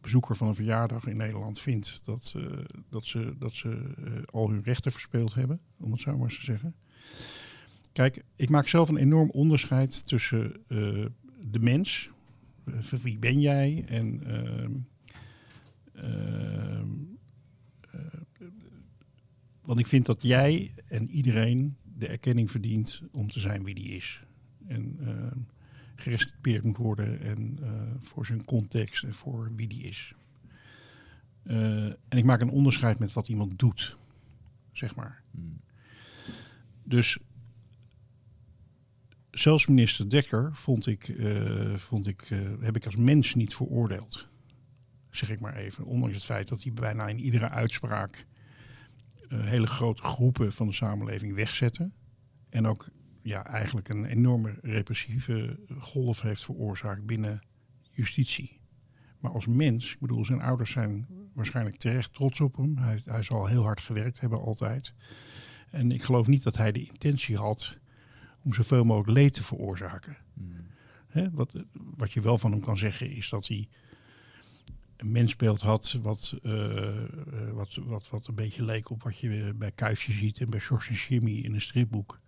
bezoeker 0.02 0.36
van 0.36 0.48
een 0.48 0.56
verjaardag 0.56 1.08
in 1.08 1.18
Nederland 1.18 1.60
vindt 1.60 2.06
dat, 2.06 2.34
eh, 2.36 2.44
dat 2.90 3.06
ze, 3.06 3.36
dat 3.40 3.54
ze 3.54 3.94
al 4.32 4.50
hun 4.50 4.64
rechten 4.64 4.92
verspeeld 4.92 5.34
hebben, 5.34 5.60
om 5.80 5.92
het 5.92 6.02
zo 6.02 6.18
maar 6.18 6.28
eens 6.28 6.38
te 6.38 6.44
zeggen. 6.44 6.76
Kijk, 7.92 8.24
ik 8.36 8.50
maak 8.50 8.68
zelf 8.68 8.90
een 8.90 8.98
enorm 8.98 9.30
onderscheid 9.30 10.08
tussen 10.08 10.64
de 11.52 11.60
mens, 11.60 12.10
van 12.66 13.00
wie 13.00 13.20
ben 13.20 13.40
jij 13.40 13.84
en 13.88 14.24
ehm, 14.24 14.72
ehm, 15.94 16.90
eh, 17.92 18.48
want 19.62 19.80
ik 19.80 19.88
vind 19.88 20.06
dat 20.06 20.22
jij 20.22 20.72
en 20.88 21.10
iedereen 21.10 21.76
de 21.98 22.08
erkenning 22.08 22.52
verdient 22.52 23.02
om 23.12 23.30
te 23.30 23.40
zijn 23.40 23.64
wie 23.64 23.76
die 23.76 23.90
is. 23.90 24.24
En 24.68 24.98
ehm, 25.00 25.40
gerespecteerd 25.96 26.64
moet 26.64 26.78
worden 26.78 27.20
en 27.20 27.58
eh, 27.62 27.82
voor 28.00 28.26
zijn 28.26 28.46
context 28.46 29.04
en 29.04 29.14
voor 29.14 29.52
wie 29.56 29.68
die 29.68 29.84
is. 29.84 30.14
Eh, 31.44 31.86
en 31.86 32.18
ik 32.18 32.24
maak 32.24 32.42
een 32.42 32.50
onderscheid 32.50 33.00
met 33.00 33.14
wat 33.14 33.28
iemand 33.28 33.60
doet, 33.60 33.98
zeg 34.72 34.96
maar. 34.96 35.22
Hmm. 35.32 35.60
Dus 36.84 37.18
zelfs 39.40 39.68
minister 39.68 40.10
Dekker 40.10 40.50
vond 40.54 40.88
ik, 40.88 41.08
eh, 41.08 41.74
vond 41.74 42.08
ik, 42.08 42.22
eh, 42.22 42.40
heb 42.60 42.76
ik 42.76 42.86
als 42.86 42.96
mens 42.96 43.36
niet 43.36 43.56
veroordeeld. 43.56 44.28
Zeg 45.10 45.30
ik 45.30 45.40
maar 45.40 45.56
even. 45.56 45.86
Ondanks 45.86 46.16
het 46.16 46.24
feit 46.24 46.48
dat 46.48 46.64
hij 46.64 46.74
bijna 46.74 47.08
in 47.08 47.20
iedere 47.20 47.50
uitspraak 47.50 48.26
eh, 49.30 49.46
hele 49.46 49.68
grote 49.68 50.02
groepen 50.02 50.54
van 50.54 50.68
de 50.68 50.74
samenleving 50.74 51.36
wegzette. 51.36 51.92
En 52.50 52.68
ook 52.68 52.88
ja, 53.22 53.46
eigenlijk 53.46 53.90
een 53.90 54.06
enorme 54.06 54.58
repressieve 54.62 55.60
golf 55.80 56.22
heeft 56.22 56.44
veroorzaakt 56.44 57.06
binnen 57.06 57.42
justitie. 57.92 58.60
Maar 59.20 59.32
als 59.32 59.46
mens, 59.46 59.94
ik 59.94 60.00
bedoel, 60.00 60.26
zijn 60.26 60.42
ouders 60.42 60.72
zijn 60.72 61.08
waarschijnlijk 61.34 61.78
terecht 61.78 62.14
trots 62.14 62.42
op 62.42 62.56
hem. 62.56 62.78
Hij, 62.78 63.00
hij 63.06 63.24
zal 63.24 63.46
heel 63.46 63.64
hard 63.64 63.82
gewerkt 63.82 64.20
hebben 64.20 64.40
altijd. 64.40 64.94
En 65.70 65.92
ik 65.92 66.04
geloof 66.04 66.28
niet 66.28 66.44
dat 66.44 66.58
hij 66.58 66.72
de 66.72 66.86
intentie 66.86 67.38
had 67.38 67.78
om 68.46 68.54
zoveel 68.54 68.84
mogelijk 68.84 69.18
leed 69.18 69.34
te 69.34 69.44
veroorzaken. 69.44 70.18
Hmm. 70.34 70.68
Hè, 71.08 71.32
wat, 71.32 71.54
wat 71.74 72.12
je 72.12 72.22
wel 72.22 72.38
van 72.38 72.52
hem 72.52 72.62
kan 72.62 72.78
zeggen 72.78 73.12
is 73.12 73.30
dat 73.30 73.48
hij 73.48 73.68
een 74.98 75.12
mensbeeld 75.12 75.62
had 75.62 76.00
wat, 76.02 76.36
eh, 76.44 76.88
eh, 76.88 77.10
wat, 77.52 77.76
wat, 77.76 78.10
wat 78.10 78.28
een 78.28 78.36
beetje 78.36 78.66
leek 78.66 78.90
op 78.90 79.04
wat 79.04 79.18
je 79.18 79.54
bij 79.56 79.72
Kuifje 79.72 80.14
ziet 80.14 80.40
en 80.40 80.50
bij 80.50 80.60
George 80.60 80.90
en 80.90 80.96
Jimmy 80.96 81.38
in 81.38 81.54
een 81.54 81.62
stripboek. 81.62 82.20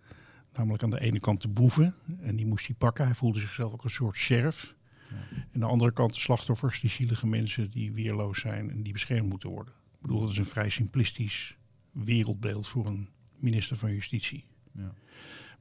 Namelijk 0.52 0.82
aan 0.82 0.90
de 0.90 1.00
ene 1.00 1.20
kant 1.20 1.42
de 1.42 1.48
boeven 1.48 1.94
en 2.20 2.36
die 2.36 2.46
moest 2.46 2.66
hij 2.66 2.74
pakken. 2.74 3.04
Hij 3.04 3.14
voelde 3.14 3.40
zichzelf 3.40 3.72
ook 3.72 3.84
een 3.84 3.90
soort 3.90 4.16
sheriff. 4.16 4.76
Ja. 5.10 5.16
En 5.16 5.48
aan 5.54 5.60
de 5.60 5.66
andere 5.66 5.92
kant 5.92 6.14
de 6.14 6.20
slachtoffers, 6.20 6.80
die 6.80 6.90
zielige 6.90 7.26
mensen 7.26 7.70
die 7.70 7.92
weerloos 7.92 8.40
zijn 8.40 8.70
en 8.70 8.82
die 8.82 8.92
beschermd 8.92 9.28
moeten 9.28 9.48
worden. 9.48 9.74
Ik 9.94 10.00
bedoel, 10.00 10.20
dat 10.20 10.30
is 10.30 10.38
een 10.38 10.44
vrij 10.44 10.70
simplistisch 10.70 11.56
wereldbeeld 11.92 12.68
voor 12.68 12.86
een 12.86 13.08
minister 13.36 13.76
van 13.76 13.92
Justitie. 13.92 14.44
Ja. 14.72 14.94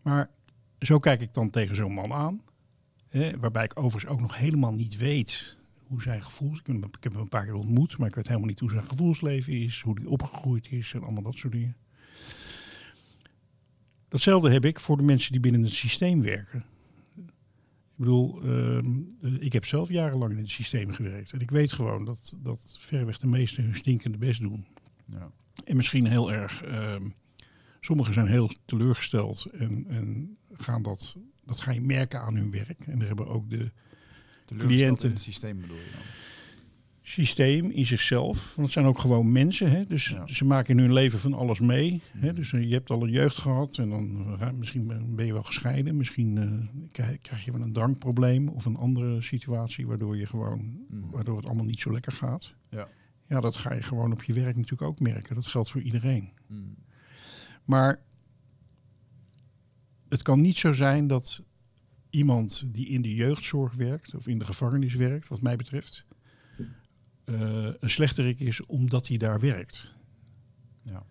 Maar 0.02 0.30
zo 0.80 1.00
kijk 1.00 1.22
ik 1.22 1.34
dan 1.34 1.50
tegen 1.50 1.76
zo'n 1.76 1.94
man 1.94 2.14
aan. 2.14 2.42
Hè, 3.08 3.40
waarbij 3.40 3.64
ik 3.64 3.80
overigens 3.80 4.12
ook 4.14 4.22
nog 4.22 4.38
helemaal 4.38 4.74
niet 4.74 4.98
weet 4.98 5.56
hoe 5.88 6.02
zijn 6.02 6.24
gevoels... 6.24 6.60
Ik 6.60 6.68
heb, 6.68 6.76
hem- 6.82 6.92
ik 6.98 7.04
heb 7.04 7.12
hem 7.14 7.22
een 7.22 7.28
paar 7.28 7.44
keer 7.44 7.54
ontmoet, 7.54 7.98
maar 7.98 8.08
ik 8.08 8.16
weet 8.16 8.28
helemaal 8.28 8.48
niet 8.48 8.60
hoe 8.60 8.72
zijn 8.72 8.84
gevoelsleven 8.90 9.54
is. 9.54 9.82
Hoe 9.82 9.96
die 9.96 10.10
opgegroeid 10.10 10.72
is 10.72 10.94
en 10.94 11.02
allemaal 11.04 11.24
dat 11.24 11.36
soort 11.36 11.54
dingen. 11.54 11.76
Datzelfde 14.08 14.50
heb 14.52 14.66
ik 14.66 14.80
voor 14.80 14.98
de 14.98 15.04
mensen 15.04 15.32
die 15.32 15.42
binnen 15.42 15.64
het 15.64 15.72
systeem 15.72 16.22
werken. 16.22 16.66
Ik 17.16 18.04
bedoel, 18.04 18.42
ehm, 18.42 18.86
eh, 19.22 19.34
ik 19.40 19.54
heb 19.54 19.66
zelf 19.66 19.90
jarenlang 19.90 20.32
in 20.32 20.38
het 20.38 20.50
systeem 20.50 20.92
gewerkt. 20.92 21.32
En 21.34 21.40
ik 21.40 21.52
weet 21.52 21.72
gewoon 21.72 22.06
dat, 22.06 22.34
dat 22.38 22.78
verreweg 22.80 23.20
de 23.20 23.28
meesten 23.28 23.64
hun 23.64 23.76
stinkende 23.76 24.18
best 24.18 24.42
doen. 24.42 24.66
Ja. 25.06 25.32
En 25.64 25.76
misschien 25.76 26.06
heel 26.08 26.32
erg. 26.32 26.64
ehm, 26.64 27.10
sommigen 27.88 28.14
zijn 28.14 28.28
heel 28.28 28.50
teleurgesteld 28.66 29.46
en, 29.46 29.86
en 29.90 30.38
gaan 30.54 30.84
dat, 30.84 31.18
dat 31.46 31.60
ga 31.60 31.72
je 31.72 31.82
merken 31.82 32.22
aan 32.22 32.36
hun 32.36 32.52
werk. 32.52 32.80
En 32.88 32.98
daar 33.00 33.08
hebben 33.08 33.28
ook 33.28 33.50
de 33.50 33.72
Cliënten. 34.46 35.08
in 35.08 35.14
het 35.14 35.24
systeem 35.24 35.62
bedoel 35.62 35.76
je 35.78 35.92
dan? 35.94 36.02
systeem 37.02 37.70
in 37.70 37.86
zichzelf. 37.86 38.38
Want 38.56 38.62
het 38.68 38.72
zijn 38.72 38.86
ook 38.86 39.00
gewoon 39.00 39.32
mensen. 39.32 39.72
Hè? 39.72 39.86
Dus 39.86 40.08
Ja. 40.08 40.28
ze 40.28 40.46
maken 40.46 40.78
in 40.78 40.84
hun 40.84 40.94
leven 40.94 41.20
van 41.20 41.34
alles 41.34 41.60
mee. 41.60 42.02
Hè? 42.12 42.34
Dus 42.34 42.54
eh, 42.54 42.64
je 42.64 42.74
hebt 42.74 42.90
al 42.90 43.04
een 43.04 43.12
jeugd 43.12 43.38
gehad 43.38 43.78
en 43.78 43.90
dan 43.90 44.36
eh, 44.40 44.52
misschien 44.52 45.16
ben 45.16 45.26
je 45.26 45.34
wel 45.34 45.44
gescheiden. 45.44 45.98
Misschien 45.98 46.38
eh, 46.38 47.08
krijg, 47.22 47.46
je 47.46 47.52
wel 47.52 47.62
een 47.62 47.74
drankprobleem 47.74 48.48
of 48.48 48.66
een 48.66 48.76
andere 48.76 49.22
situatie 49.22 49.88
waardoor 49.88 50.18
je 50.18 50.26
gewoon 50.28 50.86
Mhm. 50.90 51.10
waardoor 51.10 51.38
het 51.38 51.46
allemaal 51.46 51.66
niet 51.66 51.80
zo 51.80 51.92
lekker 51.92 52.12
gaat. 52.12 52.54
Ja. 52.70 52.88
Ja, 53.28 53.40
dat 53.42 53.56
ga 53.56 53.74
je 53.74 53.82
gewoon 53.82 54.12
op 54.12 54.24
je 54.24 54.34
werk 54.34 54.56
natuurlijk 54.56 54.82
ook 54.82 55.00
merken. 55.00 55.36
Dat 55.36 55.48
geldt 55.48 55.72
voor 55.72 55.82
iedereen. 55.82 56.32
Mm. 56.48 56.76
Maar 57.68 58.00
het 60.10 60.22
kan 60.22 60.42
niet 60.42 60.58
zo 60.58 60.74
zijn 60.74 61.08
dat 61.08 61.44
iemand 62.10 62.74
die 62.74 62.88
in 62.88 63.02
de 63.02 63.16
jeugdzorg 63.16 63.74
werkt 63.74 64.16
of 64.16 64.28
in 64.28 64.40
de 64.40 64.46
gevangenis 64.46 64.94
werkt, 64.94 65.28
wat 65.28 65.42
mij 65.42 65.56
betreft, 65.56 66.06
eh, 67.24 67.70
een 67.80 67.90
slechterik 67.90 68.40
is 68.40 68.66
omdat 68.66 69.08
hij 69.08 69.18
daar 69.18 69.40
werkt. 69.40 69.94
Ja. 70.82 71.06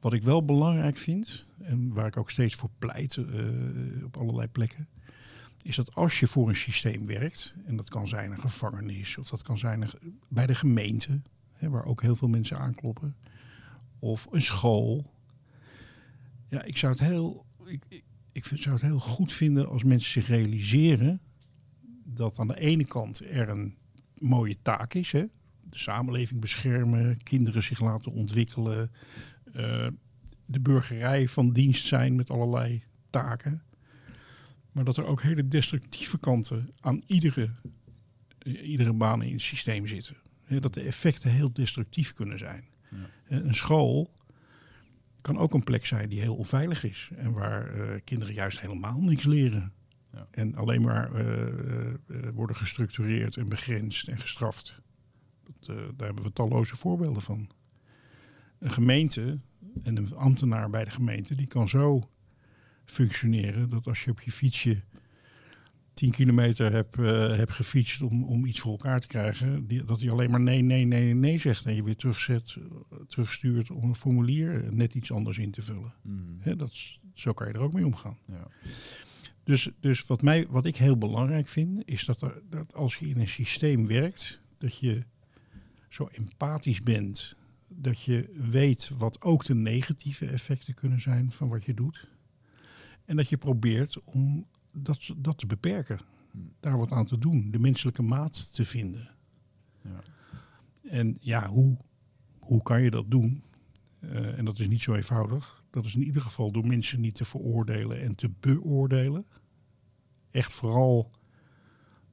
Wat 0.00 0.12
ik 0.12 0.22
wel 0.22 0.44
belangrijk 0.44 0.96
vind, 0.96 1.44
en 1.58 1.92
waar 1.92 2.06
ik 2.06 2.16
ook 2.16 2.30
steeds 2.30 2.54
voor 2.54 2.70
pleit 2.78 3.16
eh, 3.16 4.04
op 4.04 4.16
allerlei 4.16 4.48
plekken, 4.48 4.88
is 5.62 5.76
dat 5.76 5.94
als 5.94 6.20
je 6.20 6.26
voor 6.26 6.48
een 6.48 6.56
systeem 6.56 7.06
werkt, 7.06 7.54
en 7.66 7.76
dat 7.76 7.88
kan 7.88 8.08
zijn 8.08 8.32
een 8.32 8.40
gevangenis 8.40 9.18
of 9.18 9.28
dat 9.28 9.42
kan 9.42 9.58
zijn 9.58 9.82
een- 9.82 10.18
bij 10.28 10.46
de 10.46 10.54
gemeente, 10.54 11.20
hè, 11.52 11.68
waar 11.68 11.84
ook 11.84 12.02
heel 12.02 12.16
veel 12.16 12.28
mensen 12.28 12.58
aankloppen, 12.58 13.16
of 13.98 14.26
een 14.30 14.42
school. 14.42 15.12
Ja, 16.54 16.62
ik 16.62 16.76
zou 16.78 16.92
het 16.92 17.00
heel, 17.00 17.46
ik, 17.66 17.84
ik, 17.88 18.04
ik 18.32 18.44
vind- 18.44 18.60
zou 18.60 18.74
het 18.74 18.84
heel 18.84 18.98
goed 18.98 19.32
vinden 19.32 19.68
als 19.68 19.84
mensen 19.84 20.10
zich 20.12 20.26
realiseren 20.26 21.20
dat 22.04 22.38
aan 22.38 22.46
de 22.48 22.58
ene 22.60 22.84
kant 22.86 23.20
er 23.30 23.48
een 23.48 23.76
mooie 24.18 24.56
taak 24.62 24.94
is, 24.94 25.12
hè? 25.12 25.24
de 25.62 25.78
samenleving 25.78 26.40
beschermen, 26.40 27.22
kinderen 27.22 27.62
zich 27.62 27.80
laten 27.80 28.12
ontwikkelen, 28.12 28.90
eh, 29.52 29.88
de 30.46 30.60
burgerij 30.60 31.28
van 31.28 31.52
dienst 31.52 31.86
zijn 31.86 32.14
met 32.14 32.30
allerlei 32.30 32.82
taken. 33.10 33.62
Maar 34.72 34.84
dat 34.84 34.96
er 34.96 35.06
ook 35.06 35.22
hele 35.22 35.48
destructieve 35.48 36.18
kanten 36.18 36.70
aan 36.80 37.02
iedere, 37.06 37.50
iedere 38.62 38.92
baan 38.92 39.22
in 39.22 39.32
het 39.32 39.42
systeem 39.42 39.86
zitten. 39.86 40.16
Hè, 40.44 40.60
dat 40.60 40.74
de 40.74 40.80
effecten 40.80 41.30
heel 41.30 41.52
destructief 41.52 42.12
kunnen 42.12 42.38
zijn. 42.38 42.64
Ja. 42.90 43.10
Een 43.28 43.54
school 43.54 44.14
kan 45.24 45.38
ook 45.38 45.54
een 45.54 45.64
plek 45.64 45.86
zijn 45.86 46.08
die 46.08 46.20
heel 46.20 46.34
onveilig 46.34 46.84
is. 46.84 47.10
En 47.16 47.32
waar 47.32 47.74
eh, 47.74 48.00
kinderen 48.04 48.34
juist 48.34 48.60
helemaal 48.60 49.00
niks 49.00 49.24
leren. 49.24 49.72
Ja. 50.12 50.26
En 50.30 50.54
alleen 50.54 50.82
maar 50.82 51.14
eh, 51.14 51.46
eh, 51.88 51.94
worden 52.34 52.56
gestructureerd 52.56 53.36
en 53.36 53.48
begrensd 53.48 54.08
en 54.08 54.20
gestraft. 54.20 54.80
Dat, 55.44 55.66
daar 55.66 56.06
hebben 56.06 56.24
we 56.24 56.32
talloze 56.32 56.76
voorbeelden 56.76 57.22
van. 57.22 57.50
Een 58.58 58.70
gemeente 58.70 59.38
en 59.82 59.96
een 59.96 60.14
ambtenaar 60.14 60.70
bij 60.70 60.84
de 60.84 60.90
gemeente, 60.90 61.34
die 61.34 61.46
kan 61.46 61.68
zo 61.68 62.10
functioneren 62.84 63.68
dat 63.68 63.86
als 63.86 64.04
je 64.04 64.10
op 64.10 64.20
je 64.20 64.32
fietsje 64.32 64.82
10 65.94 66.10
kilometer 66.10 66.72
hebt, 66.72 66.98
eh, 66.98 67.36
hebt 67.36 67.52
gefietst 67.52 68.02
om, 68.02 68.24
om 68.24 68.44
iets 68.44 68.60
voor 68.60 68.70
elkaar 68.70 69.00
te 69.00 69.06
krijgen, 69.06 69.66
die, 69.66 69.84
dat 69.84 70.00
hij 70.00 70.10
alleen 70.10 70.30
maar 70.30 70.40
nee, 70.40 70.62
nee, 70.62 70.84
nee, 70.84 71.14
nee, 71.14 71.38
zegt 71.38 71.64
en 71.64 71.74
je 71.74 71.82
weer 71.82 71.96
terugzet, 71.96 72.56
eh, 72.58 72.98
terugstuurt 73.06 73.70
om 73.70 73.88
een 73.88 73.94
formulier 73.94 74.72
net 74.72 74.94
iets 74.94 75.12
anders 75.12 75.38
in 75.38 75.50
te 75.50 75.62
vullen. 75.62 75.94
Mm. 76.02 76.36
Hè, 76.40 76.56
dat 76.56 76.98
zo 77.14 77.32
kan 77.32 77.46
je 77.46 77.52
er 77.52 77.60
ook 77.60 77.72
mee 77.72 77.86
omgaan. 77.86 78.18
Ja. 78.28 78.48
Dus, 79.44 79.70
dus 79.80 80.06
wat, 80.06 80.22
mij, 80.22 80.46
wat 80.48 80.64
ik 80.64 80.76
heel 80.76 80.98
belangrijk 80.98 81.48
vind, 81.48 81.88
is 81.88 82.04
dat, 82.04 82.22
er, 82.22 82.42
dat 82.50 82.74
als 82.74 82.96
je 82.96 83.08
in 83.08 83.20
een 83.20 83.28
systeem 83.28 83.86
werkt, 83.86 84.40
dat 84.58 84.78
je 84.78 85.04
zo 85.88 86.08
empathisch 86.12 86.82
bent, 86.82 87.36
dat 87.68 88.02
je 88.02 88.34
weet 88.50 88.90
wat 88.98 89.22
ook 89.22 89.44
de 89.44 89.54
negatieve 89.54 90.26
effecten 90.26 90.74
kunnen 90.74 91.00
zijn 91.00 91.32
van 91.32 91.48
wat 91.48 91.64
je 91.64 91.74
doet. 91.74 92.08
En 93.04 93.16
dat 93.16 93.28
je 93.28 93.36
probeert 93.36 94.02
om 94.04 94.46
dat, 94.74 95.14
dat 95.16 95.38
te 95.38 95.46
beperken. 95.46 96.00
Daar 96.60 96.78
wat 96.78 96.92
aan 96.92 97.06
te 97.06 97.18
doen, 97.18 97.50
de 97.50 97.58
menselijke 97.58 98.02
maat 98.02 98.54
te 98.54 98.64
vinden. 98.64 99.10
Ja. 99.82 100.00
En 100.82 101.16
ja, 101.20 101.48
hoe, 101.48 101.76
hoe 102.38 102.62
kan 102.62 102.82
je 102.82 102.90
dat 102.90 103.10
doen? 103.10 103.42
Eh, 104.00 104.38
en 104.38 104.44
dat 104.44 104.58
is 104.60 104.68
niet 104.68 104.82
zo 104.82 104.94
eenvoudig. 104.94 105.64
Dat 105.70 105.84
is 105.84 105.94
in 105.94 106.02
ieder 106.02 106.22
geval 106.22 106.50
door 106.52 106.66
mensen 106.66 107.00
niet 107.00 107.14
te 107.14 107.24
veroordelen 107.24 108.00
en 108.00 108.14
te 108.14 108.30
beoordelen. 108.40 109.26
Echt 110.30 110.54
vooral 110.54 111.10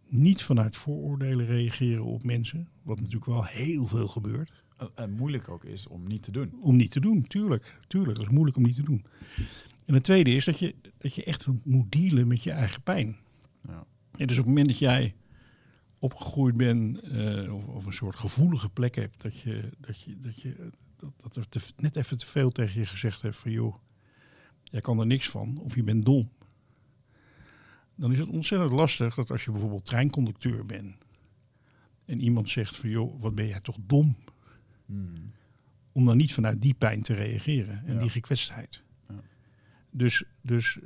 niet 0.08 0.44
vanuit 0.44 0.76
vooroordelen 0.76 1.46
reageren 1.46 2.04
op 2.04 2.24
mensen. 2.24 2.68
Wat 2.82 2.98
natuurlijk 2.98 3.26
wel 3.26 3.46
heel 3.46 3.86
veel 3.88 4.08
gebeurt. 4.08 4.52
En- 4.78 4.90
En 4.96 5.12
moeilijk 5.12 5.50
ook 5.50 5.64
is 5.66 5.88
om 5.88 6.08
niet 6.08 6.24
te 6.24 6.32
doen. 6.32 6.54
Om 6.62 6.76
niet 6.76 6.92
te 6.92 7.00
doen, 7.00 7.22
tuurlijk. 7.22 7.80
Tuurlijk, 7.88 8.18
dat 8.18 8.26
is 8.28 8.32
moeilijk 8.34 8.58
om 8.58 8.64
niet 8.64 8.76
te 8.76 8.84
doen. 8.84 9.06
En 9.92 9.98
het 9.98 10.04
tweede 10.06 10.32
is 10.36 10.46
dat 10.46 10.60
je, 10.60 10.76
dat 10.98 11.16
je 11.16 11.24
echt 11.24 11.48
moet 11.64 11.92
dealen 11.92 12.28
met 12.28 12.44
je 12.44 12.52
eigen 12.52 12.82
pijn. 12.82 13.18
Ja. 13.68 13.86
En 14.18 14.28
dus 14.28 14.38
op 14.38 14.44
het 14.46 14.46
moment 14.46 14.68
dat 14.68 14.78
jij 14.78 15.16
opgegroeid 16.00 16.58
bent 16.58 17.00
eh, 17.00 17.54
of, 17.56 17.66
of 17.68 17.86
een 17.86 17.94
soort 17.94 18.16
gevoelige 18.16 18.70
plek 18.70 18.96
hebt, 18.96 19.22
dat, 19.22 19.40
je, 19.40 19.70
dat, 19.78 20.02
je, 20.02 20.20
dat, 20.20 20.42
je, 20.42 20.70
dat, 20.98 21.12
dat 21.18 21.36
er 21.36 21.50
te- 21.50 21.74
net 21.78 21.96
even 21.96 22.18
te 22.18 22.26
veel 22.26 22.52
tegen 22.52 22.80
je 22.80 22.86
gezegd 22.86 23.22
heeft 23.22 23.38
van 23.40 23.52
joh, 23.52 23.76
jij 24.64 24.82
kan 24.82 25.00
er 25.00 25.06
niks 25.06 25.30
van 25.30 25.58
of 25.58 25.76
je 25.76 25.84
bent 25.84 26.06
dom. 26.06 26.30
Dan 27.96 28.12
is 28.12 28.20
het 28.20 28.30
ontzettend 28.30 28.72
lastig 28.72 29.16
dat 29.16 29.32
als 29.32 29.46
je 29.46 29.52
bijvoorbeeld 29.52 29.86
treinconducteur 29.86 30.66
bent 30.66 30.96
en 32.06 32.22
iemand 32.22 32.50
zegt 32.50 32.78
van 32.78 32.90
joh, 32.90 33.22
wat 33.22 33.36
ben 33.36 33.48
jij 33.48 33.60
toch 33.62 33.78
dom, 33.82 34.16
Mm. 34.86 35.32
om 35.92 36.06
dan 36.06 36.18
niet 36.18 36.34
vanuit 36.34 36.62
die 36.62 36.74
pijn 36.74 37.02
te 37.02 37.14
reageren 37.14 37.86
en 37.86 37.94
Ja. 37.94 38.00
die 38.00 38.10
gekwetstheid. 38.10 38.82
Ja. 39.92 39.98
Dus, 39.98 40.24
dus 40.42 40.80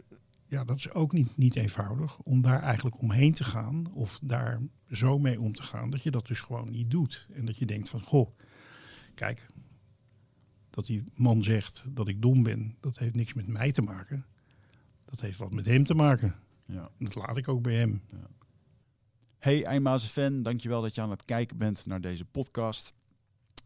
ja, 0.48 0.64
dat 0.64 0.78
is 0.78 0.92
ook 0.92 1.12
niet, 1.12 1.38
niet 1.38 1.56
eenvoudig 1.56 2.20
om 2.20 2.42
daar 2.42 2.62
eigenlijk 2.62 3.02
omheen 3.02 3.34
te 3.34 3.44
gaan 3.44 3.92
of 3.94 4.20
daar 4.24 4.62
zo 4.90 5.20
mee 5.20 5.40
om 5.40 5.54
te 5.54 5.64
gaan 5.64 5.90
dat 5.90 6.04
je 6.04 6.12
dat 6.12 6.28
dus 6.28 6.42
gewoon 6.42 6.70
niet 6.70 6.92
doet. 6.92 7.28
En 7.34 7.46
dat 7.46 7.58
je 7.58 7.66
denkt 7.66 7.90
van, 7.90 8.02
goh, 8.02 8.38
kijk, 9.14 9.46
dat 10.70 10.86
die 10.86 11.04
man 11.14 11.44
zegt 11.44 11.84
dat 11.90 12.08
ik 12.08 12.22
dom 12.22 12.44
ben, 12.44 12.76
dat 12.80 12.98
heeft 12.98 13.16
niks 13.16 13.34
met 13.34 13.48
mij 13.48 13.72
te 13.72 13.82
maken. 13.82 14.26
Dat 15.06 15.20
heeft 15.20 15.38
wat 15.38 15.54
met 15.54 15.66
hem 15.66 15.84
te 15.84 15.94
maken. 15.94 16.36
Ja. 16.66 16.90
En 16.98 17.06
dat 17.06 17.16
laat 17.16 17.38
ik 17.38 17.48
ook 17.48 17.62
bij 17.62 17.76
hem. 17.76 18.02
Hey 19.40 19.64
Eindmazen 19.64 20.10
fan, 20.10 20.44
dankjewel 20.44 20.82
dat 20.82 20.96
je 20.96 21.02
aan 21.02 21.10
het 21.10 21.26
kijken 21.26 21.58
bent 21.58 21.86
naar 21.86 22.02
deze 22.02 22.26
podcast. 22.26 22.94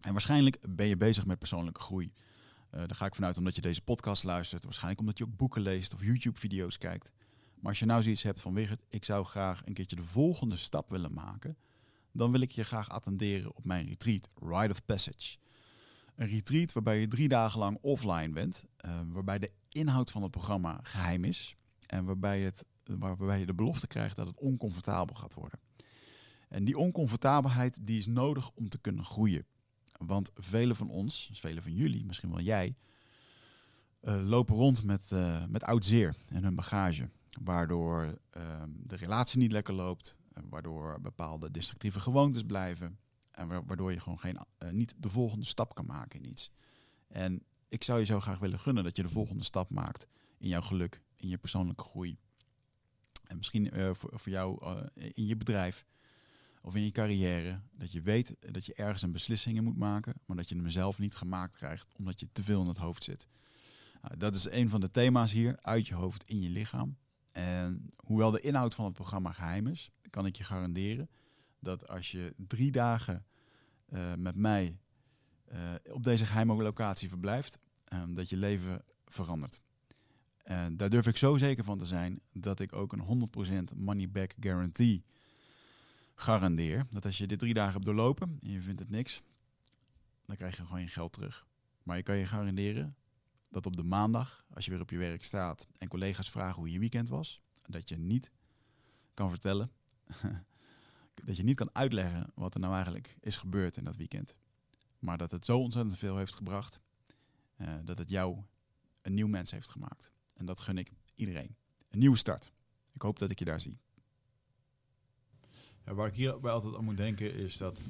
En 0.02 0.12
waarschijnlijk 0.12 0.58
ben 0.70 0.88
je 0.88 0.98
bezig 0.98 1.26
met 1.26 1.40
persoonlijke 1.40 1.82
groei. 1.82 2.12
Eh, 2.72 2.80
daar 2.80 2.96
ga 2.96 3.06
ik 3.06 3.16
vanuit 3.16 3.38
omdat 3.38 3.56
je 3.56 3.62
deze 3.62 3.82
podcast 3.82 4.24
luistert. 4.24 4.64
Waarschijnlijk 4.64 5.00
omdat 5.00 5.18
je 5.18 5.24
ook 5.24 5.38
boeken 5.38 5.62
leest 5.62 5.94
of 5.94 6.04
YouTube-video's 6.04 6.78
kijkt. 6.78 7.12
Maar 7.56 7.70
als 7.70 7.80
je 7.80 7.86
nou 7.86 8.02
zoiets 8.02 8.24
hebt 8.24 8.42
van 8.42 8.54
Wigert, 8.54 8.84
ik 8.90 9.06
zou 9.06 9.26
graag 9.26 9.62
een 9.66 9.74
keertje 9.74 9.96
de 9.96 10.04
volgende 10.04 10.58
stap 10.58 10.90
willen 10.90 11.14
maken. 11.14 11.58
Dan 12.12 12.32
wil 12.32 12.42
ik 12.42 12.52
je 12.52 12.64
graag 12.64 12.90
attenderen 12.90 13.56
op 13.56 13.66
mijn 13.66 13.88
retreat, 13.88 14.30
Rite 14.36 14.70
of 14.70 14.86
Passage. 14.86 15.38
Een 16.16 16.28
retreat 16.28 16.74
waarbij 16.74 17.00
je 17.00 17.08
drie 17.08 17.28
dagen 17.28 17.60
lang 17.60 17.78
offline 17.82 18.30
bent. 18.30 18.66
eh, 18.78 19.00
waarbij 19.08 19.40
de 19.40 19.52
inhoud 19.70 20.12
van 20.12 20.22
het 20.22 20.32
programma 20.32 20.80
geheim 20.84 21.24
is. 21.24 21.56
En 21.86 22.06
waarbij, 22.06 22.42
het, 22.42 22.66
waarbij 22.84 23.40
je 23.40 23.46
de 23.46 23.54
belofte 23.54 23.88
krijgt 23.88 24.16
dat 24.16 24.28
het 24.28 24.40
oncomfortabel 24.40 25.16
gaat 25.16 25.34
worden. 25.34 25.60
En 26.50 26.66
die 26.66 26.78
oncomfortabelheid 26.78 27.88
die 27.88 28.00
is 28.00 28.08
nodig 28.08 28.52
om 28.52 28.70
te 28.70 28.80
kunnen 28.80 29.04
groeien. 29.04 29.46
Want 30.06 30.32
velen 30.36 30.76
van 30.76 30.90
ons, 30.90 31.28
dus 31.28 31.40
velen 31.40 31.64
van 31.64 31.74
jullie, 31.74 32.06
misschien 32.06 32.30
wel 32.30 32.42
jij, 32.42 32.76
eh, 34.00 34.22
lopen 34.28 34.56
rond 34.56 34.84
met, 34.84 35.12
eh, 35.12 35.46
met 35.46 35.64
oud 35.64 35.86
zeer 35.86 36.16
en 36.28 36.44
hun 36.44 36.56
bagage. 36.56 37.10
Waardoor 37.42 38.20
ehm, 38.30 38.70
de 38.76 38.96
relatie 38.96 39.40
niet 39.40 39.52
lekker 39.52 39.74
loopt, 39.74 40.18
eh, 40.34 40.44
waardoor 40.50 41.02
bepaalde 41.02 41.52
destructieve 41.52 42.00
gewoontes 42.00 42.44
blijven. 42.44 43.00
En 43.32 43.48
wa- 43.48 43.64
waardoor 43.66 43.92
je 43.92 44.00
gewoon 44.00 44.20
geen, 44.20 44.40
niet 44.72 44.94
de 44.98 45.10
volgende 45.10 45.46
stap 45.46 45.76
kan 45.76 45.86
maken 45.86 46.24
in 46.24 46.30
iets. 46.30 46.52
En 47.08 47.44
ik 47.68 47.84
zou 47.84 48.00
je 48.00 48.06
zo 48.06 48.20
graag 48.20 48.40
willen 48.40 48.60
gunnen 48.60 48.84
dat 48.84 48.96
je 48.96 49.02
de 49.02 49.10
volgende 49.10 49.44
stap 49.44 49.70
maakt 49.70 50.08
in 50.38 50.48
jouw 50.48 50.62
geluk, 50.62 51.02
in 51.16 51.28
je 51.30 51.38
persoonlijke 51.38 51.84
groei. 51.84 52.18
En 53.28 53.38
misschien 53.38 53.72
voor, 53.96 54.12
voor 54.14 54.32
jou 54.32 54.66
in 54.94 55.26
je 55.26 55.38
bedrijf. 55.38 55.86
Of 56.62 56.76
in 56.76 56.84
je 56.84 56.92
carrière, 56.92 57.62
dat 57.72 57.92
je 57.92 58.02
weet 58.02 58.36
dat 58.40 58.66
je 58.66 58.74
ergens 58.74 59.02
een 59.02 59.12
beslissing 59.12 59.58
in 59.58 59.64
moet 59.64 59.78
maken, 59.78 60.14
maar 60.26 60.38
dat 60.38 60.50
je 60.50 60.56
hem 60.56 60.70
zelf 60.70 61.00
niet 61.00 61.16
gemaakt 61.16 61.56
krijgt 61.56 61.88
omdat 61.98 62.20
je 62.20 62.28
te 62.32 62.44
veel 62.44 62.62
in 62.62 62.68
het 62.68 62.78
hoofd 62.78 63.04
zit. 63.04 63.28
Nou, 64.02 64.18
dat 64.18 64.36
is 64.36 64.50
een 64.50 64.70
van 64.70 64.82
de 64.82 64.92
thema's 64.92 65.32
hier, 65.32 65.58
uit 65.62 65.88
je 65.88 65.96
hoofd 65.96 66.28
in 66.28 66.42
je 66.42 66.50
lichaam. 66.50 66.98
En 67.32 67.90
hoewel 67.96 68.32
de 68.32 68.42
inhoud 68.42 68.74
van 68.74 68.86
het 68.86 68.94
programma 68.94 69.32
geheim 69.32 69.68
is, 69.68 69.92
kan 70.10 70.26
ik 70.26 70.36
je 70.36 70.44
garanderen 70.44 71.10
dat 71.60 71.88
als 71.88 72.12
je 72.12 72.34
drie 72.38 72.72
dagen 72.72 73.26
eh, 73.86 74.14
met 74.18 74.36
mij 74.36 74.80
eh, 75.46 75.60
op 75.92 76.04
deze 76.04 76.26
geheime 76.26 76.64
locatie 76.64 77.10
verblijft, 77.10 77.60
eh, 77.84 78.04
dat 78.10 78.30
je 78.30 78.38
leven 78.38 78.84
verandert. 79.06 79.62
En 80.44 80.78
daar 80.78 80.90
durf 80.90 81.08
ik 81.08 81.18
zo 81.18 81.38
zeker 81.38 81.64
van 81.64 81.78
te 81.78 81.86
zijn 81.86 82.20
dat 82.34 82.60
ik 82.60 82.74
ook 82.74 82.94
een 82.94 83.30
100% 83.74 83.76
money 83.76 84.10
back 84.10 84.36
guarantee 84.40 85.04
garandeer. 86.22 86.86
Dat 86.90 87.06
als 87.06 87.18
je 87.18 87.28
dit 87.28 87.40
drie 87.40 87.54
dagen 87.54 87.74
hebt 87.74 87.86
doorlopen 87.86 88.38
en 88.42 88.52
je 88.52 88.62
vindt 88.62 88.80
het 88.80 88.90
niks, 88.90 89.22
dan 90.26 90.36
krijg 90.36 90.58
je 90.58 90.66
gewoon 90.66 90.82
je 90.82 90.88
geld 90.88 91.14
terug. 91.14 91.48
Maar 91.84 91.98
je 91.98 92.04
kan 92.04 92.18
je 92.18 92.26
garanderen 92.26 92.96
dat 93.50 93.66
op 93.66 93.76
de 93.76 93.84
maandag, 93.84 94.46
als 94.54 94.66
je 94.66 94.72
weer 94.72 94.82
op 94.82 94.90
je 94.90 94.98
werk 94.98 95.24
staat 95.24 95.68
en 95.78 95.88
collega's 95.88 96.30
vragen 96.30 96.56
hoe 96.56 96.72
je 96.72 96.80
weekend 96.80 97.10
was, 97.10 97.42
dat 97.66 97.90
je 97.90 97.98
niet 97.98 98.32
kan 99.14 99.30
vertellen, 99.30 99.72
dat 101.26 101.38
je 101.38 101.44
niet 101.44 101.56
kan 101.56 101.70
uitleggen 101.74 102.32
wat 102.36 102.54
er 102.54 102.60
nou 102.60 102.74
eigenlijk 102.74 103.18
is 103.20 103.36
gebeurd 103.36 103.78
in 103.78 103.84
dat 103.84 103.98
weekend. 103.98 104.36
Maar 105.00 105.18
dat 105.18 105.32
het 105.32 105.46
zo 105.46 105.60
ontzettend 105.60 105.98
veel 105.98 106.18
heeft 106.18 106.34
gebracht, 106.34 106.80
uh, 107.58 107.68
dat 107.84 107.98
het 107.98 108.10
jou 108.10 108.38
een 109.02 109.14
nieuw 109.14 109.28
mens 109.28 109.52
heeft 109.52 109.70
gemaakt. 109.70 110.12
En 110.34 110.46
dat 110.46 110.60
gun 110.60 110.78
ik 110.78 110.92
iedereen. 111.16 111.56
Een 111.90 112.00
nieuwe 112.00 112.18
start. 112.18 112.52
Ik 112.92 113.02
hoop 113.02 113.20
dat 113.20 113.30
ik 113.30 113.40
je 113.40 113.46
daar 113.46 113.60
zie. 113.60 113.80
Waar 115.94 116.08
ik 116.08 116.14
hierbij 116.14 116.52
altijd 116.52 116.76
aan 116.76 116.84
moet 116.84 116.98
denken 116.98 117.36
is 117.36 117.58
dat 117.58 117.82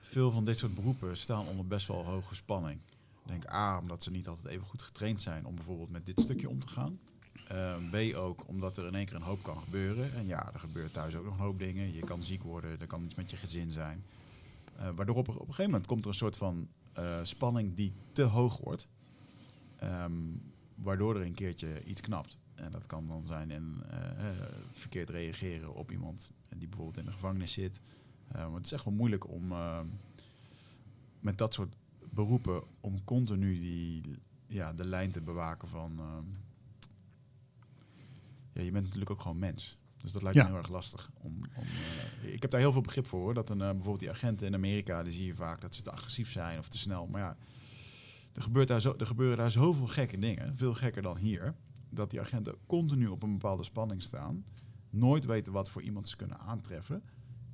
veel 0.00 0.30
van 0.30 0.44
dit 0.44 0.58
soort 0.58 0.74
beroepen 0.74 1.16
staan 1.16 1.46
onder 1.46 1.66
best 1.66 1.86
wel 1.86 2.04
hoge 2.04 2.34
spanning. 2.34 2.80
Denk 3.26 3.52
A, 3.52 3.78
omdat 3.78 4.02
ze 4.02 4.10
niet 4.10 4.28
altijd 4.28 4.46
even 4.46 4.66
goed 4.66 4.82
getraind 4.82 5.22
zijn 5.22 5.46
om 5.46 5.54
bijvoorbeeld 5.54 5.90
met 5.90 6.06
dit 6.06 6.20
stukje 6.20 6.48
om 6.48 6.60
te 6.60 6.68
gaan. 6.68 6.98
Uh, 7.52 7.76
B 7.90 8.16
ook 8.16 8.48
omdat 8.48 8.76
er 8.76 8.86
in 8.86 8.94
één 8.94 9.06
keer 9.06 9.14
een 9.14 9.22
hoop 9.22 9.42
kan 9.42 9.58
gebeuren. 9.58 10.14
En 10.14 10.26
ja, 10.26 10.52
er 10.52 10.60
gebeurt 10.60 10.92
thuis 10.92 11.14
ook 11.14 11.24
nog 11.24 11.34
een 11.34 11.44
hoop 11.44 11.58
dingen. 11.58 11.92
Je 11.92 12.04
kan 12.04 12.22
ziek 12.22 12.42
worden, 12.42 12.80
er 12.80 12.86
kan 12.86 13.04
iets 13.04 13.14
met 13.14 13.30
je 13.30 13.36
gezin 13.36 13.70
zijn. 13.70 14.04
Uh, 14.78 14.88
waardoor 14.94 15.16
op, 15.16 15.28
een 15.28 15.34
gegeven 15.34 15.64
moment 15.64 15.86
komt 15.86 16.02
er 16.02 16.08
een 16.08 16.14
soort 16.14 16.36
van 16.36 16.68
uh, 16.98 17.18
spanning 17.22 17.74
die 17.74 17.92
te 18.12 18.22
hoog 18.22 18.58
wordt. 18.58 18.88
Um, 19.82 20.42
waardoor 20.74 21.16
er 21.16 21.22
een 21.22 21.34
keertje 21.34 21.84
iets 21.84 22.00
knapt. 22.00 22.36
En 22.58 22.72
dat 22.72 22.86
kan 22.86 23.06
dan 23.06 23.22
zijn 23.22 23.50
in 23.50 23.82
verkeerd 24.70 25.10
reageren 25.10 25.74
op 25.74 25.90
iemand 25.90 26.30
die 26.48 26.68
bijvoorbeeld 26.68 26.98
in 26.98 27.04
de 27.04 27.12
gevangenis 27.12 27.52
zit. 27.52 27.80
maar 28.32 28.52
het 28.52 28.64
is 28.64 28.72
echt 28.72 28.84
wel 28.84 28.94
moeilijk 28.94 29.28
om 29.28 29.52
met 31.20 31.38
dat 31.38 31.54
soort 31.54 31.74
beroepen 32.10 32.62
om 32.80 33.04
continu 33.04 33.58
die, 33.58 34.02
ja, 34.46 34.72
de 34.72 34.84
lijn 34.84 35.10
te 35.10 35.20
bewaken 35.20 35.68
van. 35.68 36.00
Ja, 38.52 38.62
je 38.62 38.70
bent 38.70 38.84
natuurlijk 38.84 39.10
ook 39.10 39.20
gewoon 39.20 39.38
mens. 39.38 39.78
Dus 40.02 40.12
dat 40.12 40.22
lijkt 40.22 40.38
ja. 40.38 40.44
me 40.44 40.50
heel 40.50 40.58
erg 40.58 40.68
lastig. 40.68 41.10
Om, 41.20 41.42
om 41.54 41.64
uh, 42.22 42.32
ik 42.32 42.42
heb 42.42 42.50
daar 42.50 42.60
heel 42.60 42.72
veel 42.72 42.80
begrip 42.80 43.06
voor. 43.06 43.20
Hoor. 43.20 43.34
Dat 43.34 43.50
een, 43.50 43.58
uh, 43.58 43.64
bijvoorbeeld 43.64 44.00
die 44.00 44.10
agenten 44.10 44.46
in 44.46 44.54
Amerika, 44.54 45.02
die 45.02 45.12
zie 45.12 45.26
je 45.26 45.34
vaak 45.34 45.60
dat 45.60 45.74
ze 45.74 45.82
te 45.82 45.90
agressief 45.90 46.30
zijn 46.30 46.58
of 46.58 46.68
te 46.68 46.78
snel. 46.78 47.06
Maar 47.06 47.20
ja, 47.20 47.36
er, 48.32 48.42
gebeurt 48.42 48.68
daar 48.68 48.80
zo, 48.80 48.94
er 48.98 49.06
gebeuren 49.06 49.36
daar 49.36 49.50
zoveel 49.50 49.86
gekke 49.86 50.18
dingen. 50.18 50.56
Veel 50.56 50.74
gekker 50.74 51.02
dan 51.02 51.16
hier. 51.16 51.54
Dat 51.90 52.10
die 52.10 52.20
agenten 52.20 52.54
continu 52.66 53.06
op 53.06 53.22
een 53.22 53.32
bepaalde 53.32 53.64
spanning 53.64 54.02
staan. 54.02 54.44
Nooit 54.90 55.24
weten 55.24 55.52
wat 55.52 55.70
voor 55.70 55.82
iemand 55.82 56.08
ze 56.08 56.16
kunnen 56.16 56.38
aantreffen. 56.38 57.02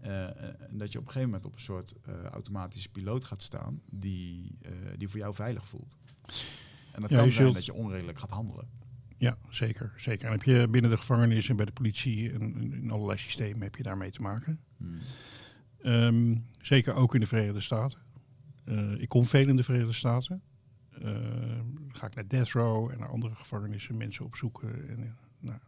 Uh, 0.03 0.27
en 0.71 0.79
dat 0.79 0.93
je 0.93 0.99
op 0.99 1.05
een 1.05 1.11
gegeven 1.11 1.29
moment 1.29 1.47
op 1.47 1.53
een 1.53 1.61
soort 1.61 1.95
uh, 2.09 2.23
automatische 2.23 2.89
piloot 2.89 3.25
gaat 3.25 3.43
staan 3.43 3.81
die, 3.91 4.59
uh, 4.67 4.73
die 4.97 5.09
voor 5.09 5.19
jou 5.19 5.35
veilig 5.35 5.69
voelt. 5.69 5.97
En 6.93 7.01
dat 7.01 7.11
ja, 7.11 7.17
kan 7.17 7.33
zijn 7.33 7.45
zult... 7.45 7.55
dat 7.55 7.65
je 7.65 7.75
onredelijk 7.75 8.19
gaat 8.19 8.31
handelen. 8.31 8.69
Ja, 9.19 9.39
zeker, 9.51 9.93
zeker. 9.97 10.27
En 10.27 10.33
heb 10.33 10.43
je 10.43 10.69
binnen 10.69 10.91
de 10.91 10.97
gevangenis 10.97 11.49
en 11.49 11.57
bij 11.57 11.65
de 11.65 11.73
politie 11.73 12.33
en 12.33 12.73
in 12.73 12.91
allerlei 12.91 13.19
systemen 13.19 13.63
heb 13.63 13.77
je 13.77 13.83
daarmee 13.83 14.11
te 14.11 14.23
maken. 14.23 14.61
Hmm. 14.77 14.99
Um, 15.83 16.47
zeker 16.61 16.95
ook 16.95 17.15
in 17.15 17.21
de 17.21 17.27
Verenigde 17.27 17.61
Staten. 17.61 17.99
ik 18.99 19.09
kom 19.09 19.25
veel 19.25 19.49
in 19.49 19.57
de 19.57 19.63
Verenigde 19.63 19.93
Staten. 19.93 20.43
Ga 21.89 22.07
ik 22.07 22.15
naar 22.15 22.29
Death 22.29 22.51
Row 22.51 22.91
en 22.91 22.99
naar 22.99 23.09
andere 23.09 23.35
gevangenissen 23.35 23.97
mensen 23.97 24.25
opzoeken. 24.25 24.89
En, 24.89 25.17
nou, 25.41 25.59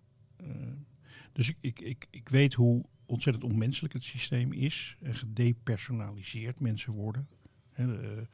dus 1.33 1.49
ik, 1.49 1.57
ik, 1.61 1.81
ik, 1.81 2.07
ik 2.11 2.29
weet 2.29 2.55
hoe 2.55 2.85
ontzettend 3.07 3.45
onmenselijk 3.45 3.95
het 3.95 4.05
systeem 4.05 4.53
is. 4.53 4.97
En 5.01 5.15
gedepersonaliseerd 5.15 6.61
mensen 6.61 6.93
worden. 6.93 7.29
He, 7.71 7.87
de, 7.87 8.27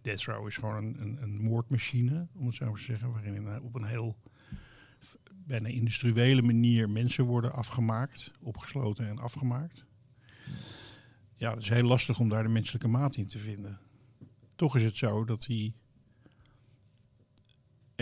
Death 0.00 0.24
Row 0.24 0.46
is 0.46 0.56
gewoon 0.56 0.76
een, 0.76 1.02
een, 1.02 1.22
een, 1.22 1.42
moordmachine, 1.42 2.26
om 2.34 2.46
het 2.46 2.54
zo 2.54 2.64
maar 2.64 2.74
te 2.74 2.82
zeggen. 2.82 3.12
Waarin 3.12 3.62
op 3.62 3.74
een 3.74 3.84
heel 3.84 4.16
bijna 5.34 5.68
industriële 5.68 6.42
manier 6.42 6.90
mensen 6.90 7.24
worden 7.24 7.52
afgemaakt. 7.52 8.32
Opgesloten 8.40 9.08
en 9.08 9.18
afgemaakt. 9.18 9.84
Ja, 11.36 11.50
het 11.50 11.62
is 11.62 11.68
heel 11.68 11.82
lastig 11.82 12.18
om 12.18 12.28
daar 12.28 12.42
de 12.42 12.48
menselijke 12.48 12.88
maat 12.88 13.16
in 13.16 13.26
te 13.26 13.38
vinden. 13.38 13.80
Toch 14.54 14.76
is 14.76 14.84
het 14.84 14.96
zo 14.96 15.24
dat 15.24 15.42
die 15.42 15.74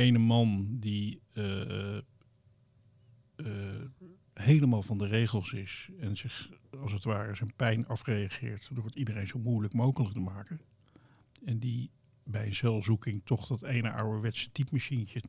ene 0.01 0.19
man 0.19 0.67
die 0.79 1.21
uh, 1.35 1.97
uh, 3.37 3.47
helemaal 4.35 4.83
van 4.83 4.99
de 4.99 5.07
regels 5.07 5.53
is 5.53 5.91
en 5.99 6.17
zich 6.17 6.51
als 6.81 6.93
het 6.93 7.05
ware 7.05 7.35
zijn 7.35 7.55
pijn 7.57 7.87
afreageert 7.87 8.69
door 8.73 8.85
het 8.85 8.95
iedereen 8.95 9.27
zo 9.27 9.39
moeilijk 9.39 9.75
mogelijk 9.75 10.15
te 10.15 10.21
maken. 10.21 10.61
En 11.45 11.59
die 11.59 11.91
bij 12.25 12.47
een 12.47 12.55
celzoeking 12.55 13.23
toch 13.25 13.47
dat 13.47 13.63
ene 13.63 13.93
ouderwetse 13.93 14.53
typemachientje 14.53 15.23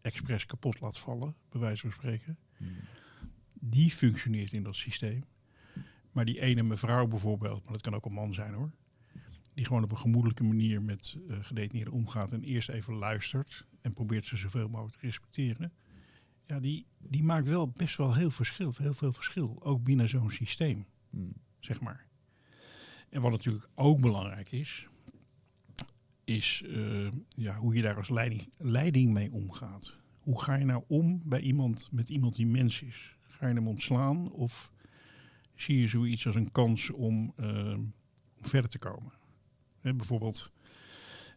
expres 0.00 0.46
kapot 0.46 0.80
laat 0.80 0.98
vallen, 0.98 1.34
bij 1.48 1.60
wijze 1.60 1.80
van 1.80 1.92
spreken. 1.92 2.38
Hmm. 2.56 2.76
Die 3.52 3.90
functioneert 3.90 4.52
in 4.52 4.62
dat 4.62 4.76
systeem. 4.76 5.24
Maar 6.12 6.24
die 6.24 6.40
ene 6.40 6.62
mevrouw 6.62 7.06
bijvoorbeeld, 7.06 7.64
maar 7.64 7.72
dat 7.72 7.82
kan 7.82 7.94
ook 7.94 8.04
een 8.04 8.12
man 8.12 8.34
zijn 8.34 8.54
hoor. 8.54 8.70
Die 9.54 9.64
gewoon 9.64 9.82
op 9.82 9.90
een 9.90 9.98
gemoedelijke 9.98 10.44
manier 10.44 10.82
met 10.82 11.16
uh, 11.28 11.36
gedetineerden 11.40 11.94
omgaat 11.94 12.32
en 12.32 12.42
eerst 12.42 12.68
even 12.68 12.94
luistert 12.94 13.66
en 13.80 13.92
probeert 13.92 14.24
ze 14.24 14.36
zoveel 14.36 14.68
mogelijk 14.68 14.96
te 14.96 15.06
respecteren 15.06 15.72
ja, 16.52 16.60
die, 16.60 16.86
die 16.98 17.22
maakt 17.22 17.46
wel 17.46 17.68
best 17.68 17.96
wel 17.96 18.14
heel, 18.14 18.30
verschil, 18.30 18.72
heel 18.76 18.94
veel 18.94 19.12
verschil. 19.12 19.58
Ook 19.62 19.82
binnen 19.82 20.08
zo'n 20.08 20.30
systeem, 20.30 20.86
hmm. 21.10 21.32
zeg 21.58 21.80
maar. 21.80 22.06
En 23.08 23.20
wat 23.20 23.30
natuurlijk 23.30 23.68
ook 23.74 24.00
belangrijk 24.00 24.52
is, 24.52 24.86
is 26.24 26.62
uh, 26.66 27.08
ja, 27.28 27.56
hoe 27.56 27.74
je 27.74 27.82
daar 27.82 27.96
als 27.96 28.08
leiding, 28.08 28.52
leiding 28.56 29.12
mee 29.12 29.32
omgaat. 29.32 29.96
Hoe 30.20 30.42
ga 30.42 30.54
je 30.54 30.64
nou 30.64 30.84
om 30.86 31.22
bij 31.24 31.40
iemand, 31.40 31.88
met 31.92 32.08
iemand 32.08 32.36
die 32.36 32.46
mens 32.46 32.82
is? 32.82 33.16
Ga 33.28 33.48
je 33.48 33.54
hem 33.54 33.68
ontslaan 33.68 34.30
of 34.30 34.72
zie 35.54 35.80
je 35.80 35.88
zoiets 35.88 36.26
als 36.26 36.36
een 36.36 36.52
kans 36.52 36.90
om, 36.90 37.32
uh, 37.40 37.74
om 37.74 37.92
verder 38.40 38.70
te 38.70 38.78
komen? 38.78 39.12
Bijvoorbeeld, 39.82 40.50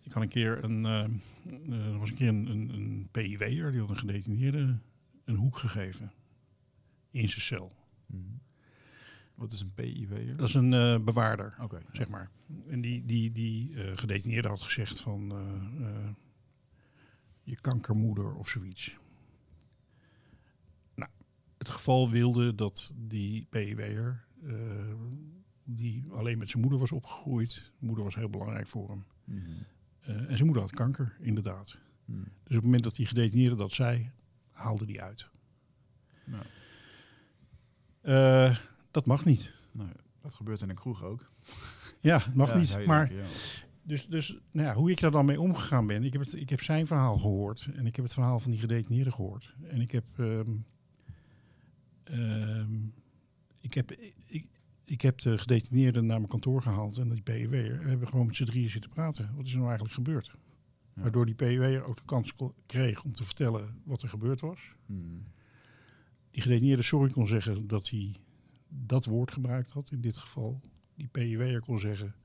ik 0.01 0.11
had 0.11 0.23
een 0.23 0.29
keer 0.29 0.63
een, 0.63 0.83
uh, 0.83 1.91
er 1.91 1.99
was 1.99 2.09
een 2.09 2.15
keer 2.15 2.27
een, 2.27 2.47
een, 2.47 2.69
een 2.73 3.07
PIW'er, 3.11 3.71
die 3.71 3.79
had 3.79 3.89
een 3.89 3.97
gedetineerde 3.97 4.77
een 5.23 5.35
hoek 5.35 5.57
gegeven 5.57 6.11
in 7.11 7.29
zijn 7.29 7.41
cel. 7.41 7.71
Hmm. 8.05 8.41
Wat 9.35 9.51
is 9.51 9.61
een 9.61 9.73
PIW? 9.73 10.37
Dat 10.37 10.47
is 10.47 10.53
een 10.53 10.71
uh, 10.71 10.99
bewaarder, 10.99 11.55
okay, 11.61 11.81
zeg 11.91 12.07
maar. 12.07 12.29
En 12.67 12.81
die, 12.81 13.05
die, 13.05 13.31
die 13.31 13.71
uh, 13.71 13.91
gedetineerde 13.97 14.47
had 14.47 14.61
gezegd 14.61 14.99
van 14.99 15.33
je 17.43 17.55
kankermoeder 17.55 18.35
of 18.35 18.49
zoiets. 18.49 18.97
Nou, 20.95 21.09
het 21.57 21.69
geval 21.69 22.09
wilde 22.09 22.55
dat 22.55 22.93
die 22.95 23.47
PIW'er, 23.49 24.25
die 25.65 26.05
alleen 26.11 26.37
met 26.37 26.49
zijn 26.49 26.61
moeder 26.61 26.79
was 26.79 26.91
opgegroeid, 26.91 27.71
moeder 27.79 28.03
was 28.03 28.15
heel 28.15 28.29
belangrijk 28.29 28.67
voor 28.67 28.89
hem. 28.89 29.05
Mm 29.23 29.65
en 30.05 30.25
zijn 30.27 30.45
moeder 30.45 30.61
had 30.61 30.71
kanker, 30.71 31.15
inderdaad. 31.19 31.77
Mm. 32.05 32.23
Dus 32.23 32.27
op 32.33 32.53
het 32.53 32.63
moment 32.63 32.83
dat 32.83 32.95
die 32.95 33.05
gedetineerde 33.05 33.55
dat 33.55 33.71
zei, 33.71 34.11
haalde 34.49 34.85
die 34.85 35.01
uit. 35.01 35.27
Nou. 36.23 36.43
Uh, 38.03 38.57
dat 38.91 39.05
mag 39.05 39.25
niet. 39.25 39.53
Nou, 39.71 39.89
dat 40.21 40.33
gebeurt 40.33 40.61
in 40.61 40.69
een 40.69 40.75
kroeg 40.75 41.03
ook. 41.03 41.29
Ja, 42.01 42.19
het 42.23 42.35
mag 42.35 42.49
ja, 42.49 42.57
niet. 42.57 42.85
Maar 42.85 43.13
ja. 43.13 43.23
dus, 43.81 44.07
dus 44.07 44.37
nou 44.51 44.67
ja, 44.67 44.73
hoe 44.73 44.91
ik 44.91 44.99
daar 44.99 45.11
dan 45.11 45.25
mee 45.25 45.41
omgegaan 45.41 45.87
ben. 45.87 46.03
Ik 46.03 46.13
heb, 46.13 46.21
het, 46.21 46.33
ik 46.33 46.49
heb 46.49 46.61
zijn 46.61 46.87
verhaal 46.87 47.17
gehoord. 47.17 47.69
En 47.73 47.85
ik 47.85 47.95
heb 47.95 48.05
het 48.05 48.13
verhaal 48.13 48.39
van 48.39 48.51
die 48.51 48.59
gedetineerde 48.59 49.11
gehoord. 49.11 49.55
En 49.63 49.81
ik 49.81 49.91
heb. 49.91 50.03
Um, 50.17 50.65
um, 52.11 52.93
ik 53.59 53.73
heb. 53.73 53.91
Ik, 54.25 54.47
ik 54.85 55.01
heb 55.01 55.17
de 55.17 55.37
gedetineerde 55.37 56.01
naar 56.01 56.17
mijn 56.17 56.29
kantoor 56.29 56.61
gehaald 56.61 56.97
en 56.97 57.09
die 57.09 57.21
PEW. 57.21 57.53
En 57.53 57.83
we 57.83 57.89
hebben 57.89 58.07
gewoon 58.07 58.25
met 58.25 58.35
z'n 58.35 58.45
drieën 58.45 58.69
zitten 58.69 58.89
praten. 58.89 59.31
Wat 59.35 59.45
is 59.45 59.51
er 59.51 59.57
nou 59.57 59.69
eigenlijk 59.69 59.95
gebeurd? 59.95 60.35
Waardoor 60.95 61.25
die 61.25 61.35
PUW'er 61.35 61.83
ook 61.83 61.97
de 61.97 62.05
kans 62.05 62.33
kreeg 62.65 63.03
om 63.03 63.13
te 63.13 63.23
vertellen 63.23 63.81
wat 63.83 64.01
er 64.01 64.09
gebeurd 64.09 64.41
was. 64.41 64.73
Hmm. 64.85 65.23
Die 66.31 66.41
gedetineerde 66.41 66.83
sorry 66.83 67.11
kon 67.11 67.27
zeggen 67.27 67.67
dat 67.67 67.89
hij 67.89 68.15
dat 68.69 69.05
woord 69.05 69.31
gebruikt 69.31 69.71
had 69.71 69.91
in 69.91 70.01
dit 70.01 70.17
geval. 70.17 70.61
Die 70.95 71.07
PIW'er 71.07 71.59
kon 71.59 71.79
zeggen, 71.79 72.15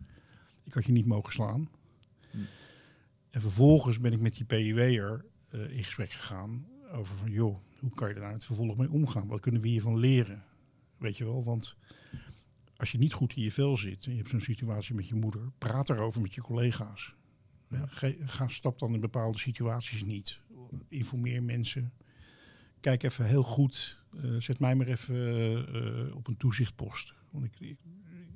ik 0.62 0.72
had 0.72 0.86
je 0.86 0.92
niet 0.92 1.06
mogen 1.06 1.32
slaan. 1.32 1.70
Hm. 2.30 2.38
En 3.30 3.40
vervolgens 3.40 4.00
ben 4.00 4.12
ik 4.12 4.20
met 4.20 4.34
die 4.34 4.44
PIW'er 4.44 5.24
uh, 5.50 5.76
in 5.76 5.84
gesprek 5.84 6.10
gegaan 6.10 6.66
over 6.92 7.16
van, 7.16 7.30
joh, 7.30 7.58
hoe 7.78 7.94
kan 7.94 8.08
je 8.08 8.14
daar 8.14 8.22
nou 8.22 8.34
het 8.34 8.44
vervolg 8.44 8.76
mee 8.76 8.90
omgaan? 8.90 9.26
Wat 9.26 9.40
kunnen 9.40 9.60
we 9.60 9.68
hiervan 9.68 9.98
leren? 9.98 10.44
Weet 10.96 11.16
je 11.16 11.24
wel, 11.24 11.44
want 11.44 11.76
als 12.80 12.90
je 12.90 12.98
niet 12.98 13.12
goed 13.12 13.36
in 13.36 13.42
je 13.42 13.52
vel 13.52 13.76
zit 13.76 14.04
en 14.04 14.10
je 14.10 14.16
hebt 14.16 14.30
zo'n 14.30 14.40
situatie 14.40 14.94
met 14.94 15.08
je 15.08 15.14
moeder, 15.14 15.50
praat 15.58 15.90
erover 15.90 16.20
met 16.20 16.34
je 16.34 16.40
collega's. 16.40 17.14
Ja. 17.68 17.86
Ga, 17.86 18.12
ga 18.20 18.48
stap 18.48 18.78
dan 18.78 18.94
in 18.94 19.00
bepaalde 19.00 19.38
situaties 19.38 20.04
niet. 20.04 20.40
Informeer 20.88 21.42
mensen. 21.42 21.92
Kijk 22.80 23.02
even 23.02 23.26
heel 23.26 23.42
goed. 23.42 23.98
Uh, 24.14 24.40
zet 24.40 24.58
mij 24.58 24.74
maar 24.74 24.86
even 24.86 25.16
uh, 26.06 26.14
op 26.16 26.26
een 26.26 26.36
toezichtpost. 26.36 27.14
Want 27.30 27.44
ik, 27.44 27.60
ik, 27.60 27.78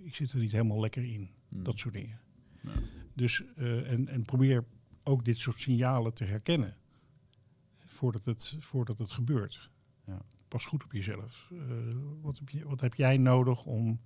ik, 0.03 0.14
zit 0.14 0.32
er 0.32 0.38
niet 0.38 0.53
helemaal 0.53 0.80
lekker 0.80 1.05
in. 1.05 1.30
Hmm. 1.49 1.62
Dat 1.62 1.78
soort 1.78 1.95
dingen. 1.95 2.20
Ja. 2.62 2.72
Dus, 3.14 3.42
uh, 3.57 3.90
en, 3.90 4.09
en 4.09 4.22
probeer 4.22 4.64
ook 5.03 5.24
dit 5.24 5.36
soort 5.36 5.59
signalen 5.59 6.14
te 6.14 6.24
herkennen. 6.24 6.76
Voordat 7.84 8.24
het, 8.24 8.57
voordat 8.61 8.99
het 8.99 9.12
gebeurt. 9.12 9.70
Ja. 10.07 10.22
Pas 10.49 10.64
goed 10.64 10.84
op 10.84 10.92
jezelf. 10.92 11.51
wat, 12.20 12.38
heb 12.38 12.49
je, 12.49 12.64
wat 12.64 12.80
heb 12.80 12.95
jij 12.95 13.16
nodig 13.16 13.64
om 13.64 14.01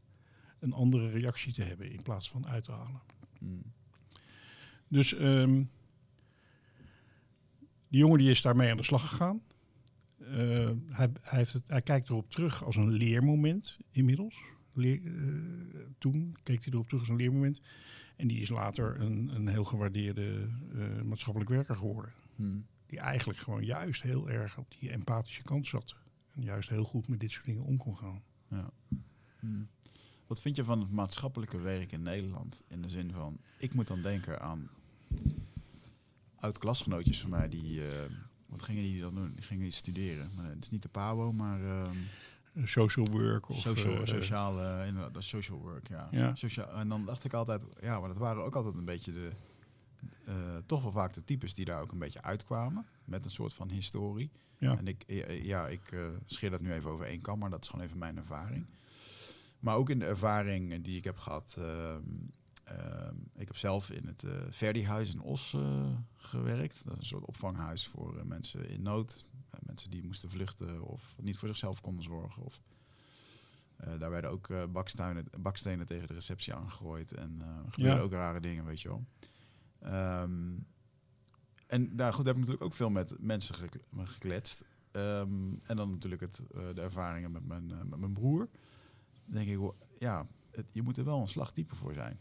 een 0.58 0.72
andere 0.72 1.08
reactie 1.10 1.52
te 1.52 1.62
hebben 1.62 1.90
in 1.90 2.02
plaats 2.02 2.30
van 2.30 2.46
uit 2.46 2.64
te 2.64 2.72
halen? 2.72 3.00
Hmm. 3.38 3.62
Dus 4.88 5.12
um, 5.12 5.70
die 7.88 8.00
jongen 8.00 8.18
die 8.18 8.30
is 8.30 8.42
daarmee 8.42 8.70
aan 8.70 8.76
de 8.76 8.82
slag 8.82 9.08
gegaan. 9.08 9.42
Uh, 10.20 10.70
hij, 10.86 11.08
hij, 11.20 11.38
heeft 11.38 11.52
het, 11.52 11.68
hij 11.68 11.82
kijkt 11.82 12.08
erop 12.08 12.30
terug 12.30 12.64
als 12.64 12.76
een 12.76 12.90
leermoment 12.90 13.78
inmiddels. 13.90 14.36
Leer, 14.72 15.00
uh, 15.00 15.80
toen 15.98 16.36
keek 16.42 16.64
hij 16.64 16.72
erop 16.72 16.86
terug 16.86 17.00
als 17.00 17.10
een 17.10 17.16
leermoment. 17.16 17.60
En 18.16 18.28
die 18.28 18.40
is 18.40 18.48
later 18.48 19.00
een, 19.00 19.28
een 19.34 19.48
heel 19.48 19.64
gewaardeerde 19.64 20.48
uh, 20.72 21.02
maatschappelijk 21.02 21.50
werker 21.50 21.76
geworden. 21.76 22.12
Hmm. 22.36 22.66
Die 22.86 22.98
eigenlijk 22.98 23.38
gewoon 23.38 23.64
juist 23.64 24.02
heel 24.02 24.30
erg 24.30 24.58
op 24.58 24.74
die 24.78 24.90
empathische 24.90 25.42
kant 25.42 25.66
zat. 25.66 25.96
En 26.34 26.42
juist 26.42 26.68
heel 26.68 26.84
goed 26.84 27.08
met 27.08 27.20
dit 27.20 27.30
soort 27.30 27.44
dingen 27.44 27.62
om 27.62 27.76
kon 27.76 27.96
gaan. 27.96 28.22
Ja. 28.50 28.70
Hmm. 29.38 29.68
Wat 30.28 30.40
vind 30.40 30.56
je 30.56 30.64
van 30.64 30.80
het 30.80 30.90
maatschappelijke 30.90 31.58
werk 31.58 31.92
in 31.92 32.02
Nederland? 32.02 32.62
In 32.66 32.82
de 32.82 32.88
zin 32.88 33.12
van, 33.12 33.38
ik 33.58 33.74
moet 33.74 33.86
dan 33.86 34.02
denken 34.02 34.40
aan 34.40 34.68
oud-klasgenootjes 36.36 37.20
van 37.20 37.30
mij 37.30 37.48
die... 37.48 37.80
Uh, 37.80 37.86
wat 38.46 38.62
gingen 38.62 38.82
die 38.82 39.00
dan 39.00 39.14
doen? 39.14 39.32
Die 39.34 39.44
gingen 39.44 39.66
iets 39.66 39.76
studeren. 39.76 40.30
Maar 40.36 40.50
het 40.50 40.62
is 40.62 40.70
niet 40.70 40.82
de 40.82 40.88
PABO, 40.88 41.32
maar... 41.32 41.60
Uh, 41.60 41.88
social 42.64 43.06
work. 43.10 43.48
Of, 43.48 43.60
social, 43.60 44.00
uh, 44.00 44.06
sociale, 44.06 44.86
inderdaad, 44.86 45.14
dat 45.14 45.22
social 45.22 45.58
work, 45.58 45.88
ja. 45.88 46.08
ja. 46.10 46.34
En 46.74 46.88
dan 46.88 47.04
dacht 47.04 47.24
ik 47.24 47.32
altijd, 47.32 47.64
ja, 47.80 48.00
maar 48.00 48.08
dat 48.08 48.18
waren 48.18 48.44
ook 48.44 48.54
altijd 48.56 48.74
een 48.74 48.84
beetje 48.84 49.12
de... 49.12 49.30
toch 50.66 50.82
wel 50.82 50.92
vaak 50.92 51.14
de 51.14 51.24
types 51.24 51.54
die 51.54 51.64
daar 51.64 51.80
ook 51.80 51.92
een 51.92 51.98
beetje 51.98 52.22
uitkwamen. 52.22 52.86
Met 53.04 53.24
een 53.24 53.30
soort 53.30 53.54
van 53.54 53.70
historie. 53.70 54.30
Ja. 54.56 54.78
En 54.78 54.86
ik, 54.88 55.04
ja, 55.42 55.68
ik 55.68 55.80
scheer 56.26 56.50
dat 56.50 56.60
nu 56.60 56.72
even 56.72 56.90
over 56.90 57.06
één 57.06 57.20
kam, 57.20 57.38
maar 57.38 57.50
dat 57.50 57.62
is 57.62 57.68
gewoon 57.68 57.84
even 57.84 57.98
mijn 57.98 58.16
ervaring. 58.16 58.66
Maar 59.58 59.76
ook 59.76 59.90
in 59.90 59.98
de 59.98 60.04
ervaring 60.04 60.82
die 60.84 60.96
ik 60.96 61.04
heb 61.04 61.16
gehad. 61.16 61.56
Uh, 61.58 61.96
uh, 62.72 63.10
ik 63.34 63.46
heb 63.46 63.56
zelf 63.56 63.90
in 63.90 64.06
het 64.06 64.22
uh, 64.22 64.32
Verdi-huis 64.50 65.12
in 65.12 65.20
Os 65.20 65.52
uh, 65.52 65.90
gewerkt. 66.16 66.82
Dat 66.84 66.92
is 66.92 66.98
een 66.98 67.06
soort 67.06 67.24
opvanghuis 67.24 67.86
voor 67.86 68.26
mensen 68.26 68.68
in 68.68 68.82
nood. 68.82 69.24
mensen 69.66 69.90
die 69.90 70.04
moesten 70.04 70.30
vluchten 70.30 70.82
of 70.82 71.14
niet 71.20 71.36
voor 71.36 71.48
zichzelf 71.48 71.80
konden 71.80 72.02
zorgen. 72.04 72.42
Of, 72.42 72.60
daar 73.98 74.10
werden 74.10 74.30
ook 74.30 74.72
bakstenen, 74.72 75.24
bakstenen 75.40 75.86
tegen 75.86 76.08
de 76.08 76.14
receptie 76.14 76.54
aangegooid. 76.54 77.12
En 77.12 77.40
er 77.40 77.72
gebeurden 77.72 77.98
Ja. 77.98 78.04
ook 78.04 78.12
rare 78.12 78.40
dingen, 78.40 78.64
weet 78.64 78.80
je 78.80 78.88
wel. 78.88 79.04
Um, 80.22 80.66
en 81.66 81.96
daar 81.96 82.12
goed 82.12 82.26
heb 82.26 82.34
ik 82.34 82.40
natuurlijk 82.40 82.66
ook 82.66 82.74
veel 82.74 82.90
met 82.90 83.14
mensen 83.18 83.54
gek- 83.54 83.84
gekletst. 83.96 84.64
Um, 84.92 85.60
en 85.66 85.76
dan 85.76 85.90
natuurlijk 85.90 86.22
het, 86.22 86.40
de 86.74 86.80
ervaringen 86.80 87.30
met 87.30 87.46
mijn, 87.46 87.66
met 87.66 87.98
mijn 87.98 88.12
broer 88.12 88.48
denk 89.28 89.48
ik, 89.48 89.72
ja, 89.98 90.26
het, 90.50 90.66
je 90.72 90.82
moet 90.82 90.96
er 90.96 91.04
wel 91.04 91.20
een 91.20 91.28
slagtype 91.28 91.74
voor 91.74 91.94
zijn. 91.94 92.18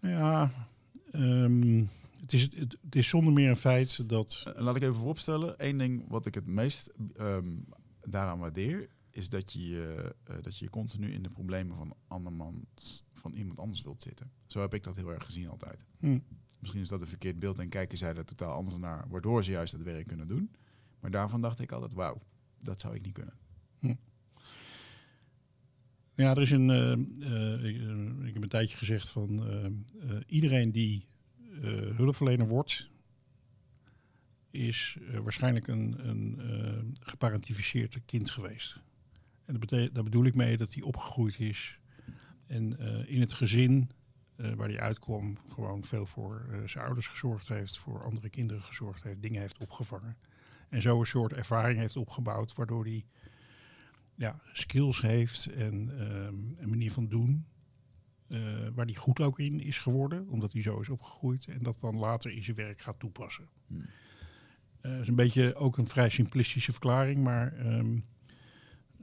Nou 0.00 0.14
ja, 0.14 0.50
um, 1.14 1.88
het, 2.20 2.32
is, 2.32 2.42
het, 2.42 2.76
het, 2.82 2.96
is 2.96 3.08
zonder 3.08 3.32
meer 3.32 3.48
een 3.48 3.56
feit 3.56 4.08
dat... 4.08 4.44
Uh, 4.48 4.62
laat 4.62 4.76
ik 4.76 4.82
even 4.82 4.94
vooropstellen. 4.94 5.54
Eén 5.56 5.78
ding 5.78 6.08
wat 6.08 6.26
ik 6.26 6.34
het 6.34 6.46
meest 6.46 6.90
um, 7.20 7.64
daaraan 8.00 8.38
waardeer... 8.38 8.88
is 9.10 9.28
dat 9.28 9.52
je, 9.52 10.14
uh, 10.30 10.36
dat 10.42 10.58
je 10.58 10.70
continu 10.70 11.12
in 11.12 11.22
de 11.22 11.30
problemen 11.30 11.76
van, 11.76 11.94
andermans, 12.08 13.04
van 13.12 13.32
iemand 13.32 13.58
anders 13.58 13.82
wilt 13.82 14.02
zitten. 14.02 14.30
Zo 14.46 14.60
heb 14.60 14.74
ik 14.74 14.82
dat 14.82 14.96
heel 14.96 15.12
erg 15.12 15.24
gezien 15.24 15.48
altijd. 15.48 15.84
Hm. 15.98 16.18
Misschien 16.58 16.82
is 16.82 16.88
dat 16.88 17.00
een 17.00 17.06
verkeerd 17.06 17.38
beeld 17.38 17.58
en 17.58 17.68
kijken 17.68 17.98
zij 17.98 18.14
er 18.14 18.24
totaal 18.24 18.52
anders 18.52 18.76
naar... 18.76 19.04
waardoor 19.08 19.44
ze 19.44 19.50
juist 19.50 19.72
het 19.72 19.82
werk 19.82 20.06
kunnen 20.06 20.28
doen. 20.28 20.50
Maar 21.00 21.10
daarvan 21.10 21.40
dacht 21.40 21.60
ik 21.60 21.72
altijd, 21.72 21.94
wauw, 21.94 22.22
dat 22.60 22.80
zou 22.80 22.94
ik 22.94 23.02
niet 23.02 23.12
kunnen. 23.12 23.34
Ja, 26.14 26.30
er 26.30 26.42
is 26.42 26.50
een. 26.50 26.68
Uh, 26.68 26.96
uh, 27.30 27.64
ik, 27.64 27.76
uh, 27.76 28.26
ik, 28.26 28.34
heb 28.34 28.42
een 28.42 28.48
tijdje 28.48 28.76
gezegd 28.76 29.10
van 29.10 29.44
iedereen 30.26 30.72
die 30.72 31.06
hulpverlener 31.96 32.48
wordt, 32.48 32.90
is 34.50 34.96
waarschijnlijk 35.22 35.66
een, 35.66 36.08
een 36.08 36.96
geparentificeerd 37.00 37.98
kind 38.04 38.30
geweest. 38.30 38.80
En 39.44 39.60
dat 39.60 39.70
daar 39.92 40.04
bedoel 40.04 40.24
ik 40.24 40.34
mee 40.34 40.56
dat 40.56 40.74
hij 40.74 40.82
opgegroeid 40.82 41.38
is 41.38 41.78
en 42.46 42.78
in 43.08 43.20
het 43.20 43.32
gezin 43.32 43.90
waar 44.36 44.68
hij 44.68 44.80
uitkwam, 44.80 45.38
gewoon 45.48 45.84
veel 45.84 46.06
voor 46.06 46.62
zijn 46.66 46.84
ouders 46.84 47.06
gezorgd 47.06 47.48
heeft, 47.48 47.78
voor 47.78 48.04
andere 48.04 48.30
kinderen 48.30 48.62
gezorgd 48.62 49.02
heeft, 49.02 49.22
dingen 49.22 49.40
heeft 49.40 49.58
opgevangen. 49.58 50.16
En 50.68 50.82
zo 50.82 51.00
een 51.00 51.06
soort 51.06 51.32
ervaring 51.32 51.78
heeft 51.78 51.96
opgebouwd, 51.96 52.54
waardoor 52.54 52.84
hij 52.84 53.04
ja, 54.14 54.40
skills 54.52 55.00
heeft 55.00 55.46
en 55.46 55.74
um, 56.00 56.56
een 56.58 56.68
manier 56.68 56.92
van 56.92 57.08
doen. 57.08 57.46
Uh, 58.28 58.38
waar 58.74 58.84
hij 58.84 58.94
goed 58.94 59.20
ook 59.20 59.38
in 59.38 59.60
is 59.60 59.78
geworden, 59.78 60.28
omdat 60.28 60.52
hij 60.52 60.62
zo 60.62 60.80
is 60.80 60.88
opgegroeid. 60.88 61.46
En 61.46 61.62
dat 61.62 61.80
dan 61.80 61.96
later 61.96 62.30
in 62.30 62.44
zijn 62.44 62.56
werk 62.56 62.80
gaat 62.80 62.98
toepassen. 62.98 63.48
Hmm. 63.66 63.84
Dat 64.80 64.92
uh, 64.92 65.00
is 65.00 65.08
een 65.08 65.14
beetje 65.14 65.54
ook 65.54 65.76
een 65.76 65.88
vrij 65.88 66.10
simplistische 66.10 66.70
verklaring. 66.70 67.22
Maar 67.22 67.66
um, 67.66 68.04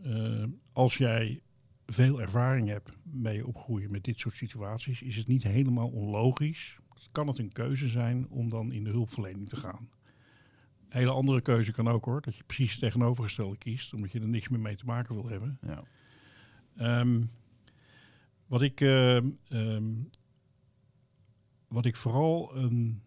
uh, 0.04 0.44
als 0.74 0.98
jij 0.98 1.42
veel 1.86 2.22
ervaring 2.22 2.68
hebt 2.68 2.98
mee 3.04 3.48
opgroeien 3.48 3.92
met 3.92 4.04
dit 4.04 4.20
soort 4.20 4.36
situaties, 4.36 5.02
is 5.02 5.16
het 5.16 5.28
niet 5.28 5.44
helemaal 5.44 5.90
onlogisch. 5.90 6.78
Kan 7.12 7.28
het 7.28 7.38
een 7.38 7.52
keuze 7.52 7.88
zijn 7.88 8.30
om 8.30 8.50
dan 8.50 8.72
in 8.72 8.84
de 8.84 8.90
hulpverlening 8.90 9.50
te 9.50 9.56
gaan? 9.56 9.90
Een 10.90 10.98
hele 10.98 11.12
andere 11.12 11.42
keuze 11.42 11.72
kan 11.72 11.88
ook 11.88 12.06
hoor. 12.06 12.22
Dat 12.22 12.36
je 12.36 12.44
precies 12.44 12.72
het 12.72 12.80
tegenovergestelde 12.80 13.58
kiest. 13.58 13.94
Omdat 13.94 14.12
je 14.12 14.20
er 14.20 14.28
niks 14.28 14.50
meer 14.50 14.60
mee 14.60 14.76
te 14.76 14.86
maken 14.86 15.16
wil 15.16 15.28
hebben. 15.28 15.60
Ja. 15.62 15.84
Um, 17.00 17.30
wat, 18.46 18.62
ik, 18.62 18.82
uh, 18.82 19.20
um, 19.50 20.10
wat 21.68 21.86
ik 21.86 21.96
vooral 21.96 22.56
een 22.56 23.02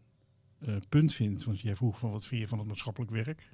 uh, 0.59 0.77
punt 0.89 1.13
vind. 1.15 1.45
Want 1.45 1.61
jij 1.61 1.77
vroeg 1.77 1.99
van 1.99 2.11
wat 2.11 2.27
vind 2.27 2.41
je 2.41 2.49
van 2.49 2.59
het 2.59 2.67
maatschappelijk 2.67 3.11
werk. 3.11 3.53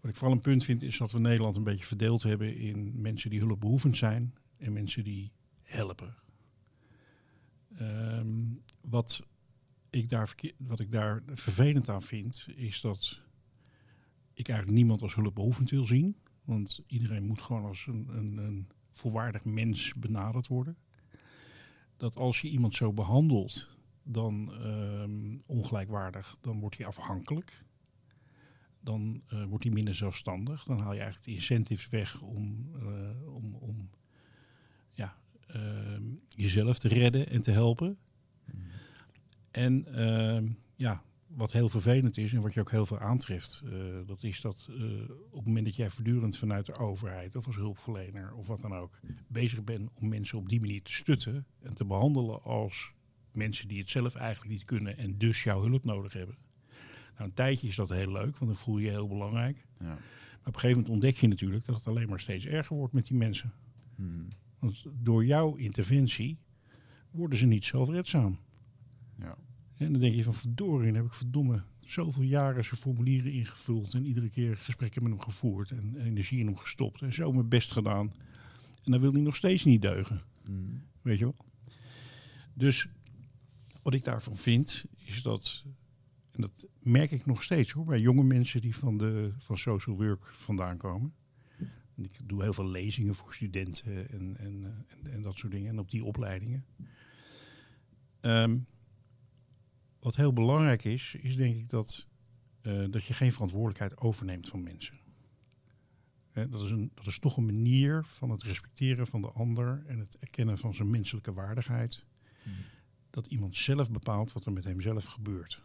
Wat 0.00 0.10
ik 0.10 0.16
vooral 0.16 0.36
een 0.36 0.42
punt 0.42 0.64
vind 0.64 0.82
is 0.82 0.98
dat 0.98 1.12
we 1.12 1.18
Nederland 1.18 1.56
een 1.56 1.64
beetje 1.64 1.84
verdeeld 1.84 2.22
hebben 2.22 2.56
in 2.56 3.00
mensen 3.00 3.30
die 3.30 3.40
hulpbehoevend 3.40 3.96
zijn. 3.96 4.34
En 4.56 4.72
mensen 4.72 5.04
die 5.04 5.32
helpen. 5.62 6.16
Um, 7.80 8.62
wat, 8.80 9.26
ik 9.90 10.08
daar, 10.08 10.34
wat 10.58 10.80
ik 10.80 10.92
daar 10.92 11.22
vervelend 11.26 11.88
aan 11.88 12.02
vind 12.02 12.46
is 12.56 12.80
dat 12.80 13.22
ik 14.34 14.48
eigenlijk 14.48 14.78
niemand 14.78 15.02
als 15.02 15.14
hulpbehoevend 15.14 15.70
wil 15.70 15.86
zien. 15.86 16.16
Want 16.44 16.82
iedereen 16.86 17.26
moet 17.26 17.40
gewoon 17.40 17.64
als 17.64 17.86
een, 17.86 18.08
een, 18.08 18.36
een, 18.36 18.68
volwaardig 18.92 19.44
mens 19.44 19.94
benaderd 19.94 20.46
worden. 20.46 20.76
Dat 21.96 22.16
als 22.16 22.40
je 22.40 22.48
iemand 22.48 22.74
zo 22.74 22.92
behandelt, 22.92 23.70
dan 24.02 24.66
um, 24.66 25.40
ongelijkwaardig, 25.46 26.38
dan 26.40 26.60
wordt 26.60 26.76
hij 26.76 26.86
afhankelijk. 26.86 27.62
Dan 28.80 29.22
uh, 29.32 29.44
wordt 29.44 29.64
hij 29.64 29.72
minder 29.72 29.94
zelfstandig. 29.94 30.64
Dan 30.64 30.78
haal 30.78 30.92
je 30.92 31.00
eigenlijk 31.00 31.28
de 31.28 31.34
incentives 31.34 31.88
weg 31.88 32.20
om, 32.20 32.70
uh, 32.76 33.34
om, 33.34 33.54
om 33.54 33.90
ja, 34.92 35.16
uh, 35.56 35.98
jezelf 36.28 36.78
te 36.78 36.88
redden 36.88 37.28
en 37.28 37.42
te 37.42 37.50
helpen. 37.50 37.98
Mm. 38.44 38.62
En 39.50 39.86
ja, 40.76 41.02
wat 41.34 41.52
heel 41.52 41.68
vervelend 41.68 42.16
is 42.16 42.32
en 42.32 42.40
wat 42.40 42.54
je 42.54 42.60
ook 42.60 42.70
heel 42.70 42.86
veel 42.86 42.98
aantreft, 42.98 43.62
uh, 43.64 43.72
dat 44.06 44.22
is 44.22 44.40
dat 44.40 44.68
uh, 44.70 45.00
op 45.30 45.36
het 45.36 45.46
moment 45.46 45.64
dat 45.64 45.76
jij 45.76 45.90
voortdurend 45.90 46.36
vanuit 46.36 46.66
de 46.66 46.74
overheid 46.74 47.36
of 47.36 47.46
als 47.46 47.56
hulpverlener 47.56 48.34
of 48.34 48.46
wat 48.46 48.60
dan 48.60 48.74
ook 48.74 48.98
bezig 49.28 49.64
bent 49.64 49.90
om 49.94 50.08
mensen 50.08 50.38
op 50.38 50.48
die 50.48 50.60
manier 50.60 50.82
te 50.82 50.92
stutten 50.92 51.46
en 51.62 51.74
te 51.74 51.84
behandelen 51.84 52.42
als 52.42 52.92
mensen 53.32 53.68
die 53.68 53.78
het 53.78 53.90
zelf 53.90 54.14
eigenlijk 54.14 54.50
niet 54.50 54.64
kunnen 54.64 54.98
en 54.98 55.18
dus 55.18 55.42
jouw 55.42 55.62
hulp 55.62 55.84
nodig 55.84 56.12
hebben. 56.12 56.36
Nou, 57.16 57.28
een 57.28 57.34
tijdje 57.34 57.68
is 57.68 57.76
dat 57.76 57.88
heel 57.88 58.12
leuk, 58.12 58.36
want 58.36 58.50
dan 58.50 58.56
voel 58.56 58.78
je 58.78 58.84
je 58.84 58.90
heel 58.90 59.08
belangrijk. 59.08 59.66
Ja. 59.78 59.86
Maar 59.86 59.96
op 60.52 60.54
een 60.54 60.60
gegeven 60.60 60.82
moment 60.82 60.88
ontdek 60.88 61.16
je 61.16 61.28
natuurlijk 61.28 61.64
dat 61.64 61.76
het 61.76 61.86
alleen 61.86 62.08
maar 62.08 62.20
steeds 62.20 62.46
erger 62.46 62.76
wordt 62.76 62.92
met 62.92 63.06
die 63.06 63.16
mensen. 63.16 63.52
Mhm. 63.96 64.24
Want 64.58 64.86
door 64.92 65.24
jouw 65.24 65.54
interventie 65.54 66.38
worden 67.10 67.38
ze 67.38 67.46
niet 67.46 67.64
zelfredzaam. 67.64 68.38
Ja. 69.18 69.36
En 69.76 69.92
dan 69.92 70.00
denk 70.00 70.14
je 70.14 70.22
van 70.22 70.34
verdorie, 70.34 70.86
dan 70.86 70.94
heb 70.94 71.04
ik 71.04 71.14
verdomme 71.14 71.62
zoveel 71.80 72.22
jaren 72.22 72.64
zijn 72.64 72.80
formulieren 72.80 73.32
ingevuld 73.32 73.94
en 73.94 74.06
iedere 74.06 74.30
keer 74.30 74.56
gesprekken 74.56 75.02
met 75.02 75.12
hem 75.12 75.20
gevoerd 75.20 75.70
en 75.70 75.96
energie 75.96 76.38
in 76.38 76.46
hem 76.46 76.56
gestopt 76.56 77.02
en 77.02 77.12
zo 77.12 77.32
mijn 77.32 77.48
best 77.48 77.72
gedaan. 77.72 78.12
En 78.84 78.90
dan 78.90 79.00
wil 79.00 79.12
hij 79.12 79.20
nog 79.20 79.36
steeds 79.36 79.64
niet 79.64 79.82
deugen, 79.82 80.22
Mhm. 80.44 80.60
weet 81.02 81.18
je 81.18 81.24
wel. 81.24 81.36
Dus 82.54 82.88
wat 83.82 83.94
ik 83.94 84.04
daarvan 84.04 84.36
vind, 84.36 84.84
is 84.96 85.22
dat, 85.22 85.64
en 86.30 86.40
dat 86.40 86.66
merk 86.82 87.10
ik 87.10 87.26
nog 87.26 87.42
steeds 87.42 87.70
hoor, 87.70 87.84
bij 87.84 88.00
jonge 88.00 88.24
mensen 88.24 88.60
die 88.60 88.76
van, 88.76 88.98
de, 88.98 89.32
van 89.38 89.58
social 89.58 89.96
work 89.96 90.24
vandaan 90.24 90.76
komen. 90.76 91.12
En 91.96 92.04
Ik 92.04 92.28
doe 92.28 92.42
heel 92.42 92.52
veel 92.52 92.68
lezingen 92.68 93.14
voor 93.14 93.34
studenten 93.34 94.10
en, 94.10 94.36
en, 94.36 94.84
en, 94.88 95.12
en 95.12 95.22
dat 95.22 95.36
soort 95.36 95.52
dingen. 95.52 95.70
En 95.70 95.78
op 95.78 95.90
die 95.90 96.04
opleidingen. 96.04 96.64
Ehm, 98.20 98.56
wat 100.04 100.16
heel 100.16 100.32
belangrijk 100.32 100.84
is, 100.84 101.14
is 101.14 101.36
denk 101.36 101.56
ik 101.56 101.68
dat, 101.68 102.06
eh, 102.60 102.84
dat 102.90 103.04
je 103.04 103.12
geen 103.12 103.32
verantwoordelijkheid 103.32 103.96
overneemt 103.96 104.48
van 104.48 104.62
mensen. 104.62 104.98
Hè, 106.30 106.48
dat, 106.48 106.60
is 106.60 106.70
een, 106.70 106.90
dat 106.94 107.06
is 107.06 107.18
toch 107.18 107.36
een 107.36 107.44
manier 107.44 108.04
van 108.04 108.30
het 108.30 108.42
respecteren 108.42 109.06
van 109.06 109.20
de 109.20 109.30
ander 109.30 109.82
en 109.86 109.98
het 109.98 110.18
erkennen 110.18 110.58
van 110.58 110.74
zijn 110.74 110.90
menselijke 110.90 111.32
waardigheid. 111.32 112.04
Mhm. 112.42 112.54
Dat 113.10 113.26
iemand 113.26 113.56
zelf 113.56 113.90
bepaalt 113.90 114.32
wat 114.32 114.44
er 114.44 114.52
met 114.52 114.64
hemzelf 114.64 115.04
gebeurt. 115.04 115.62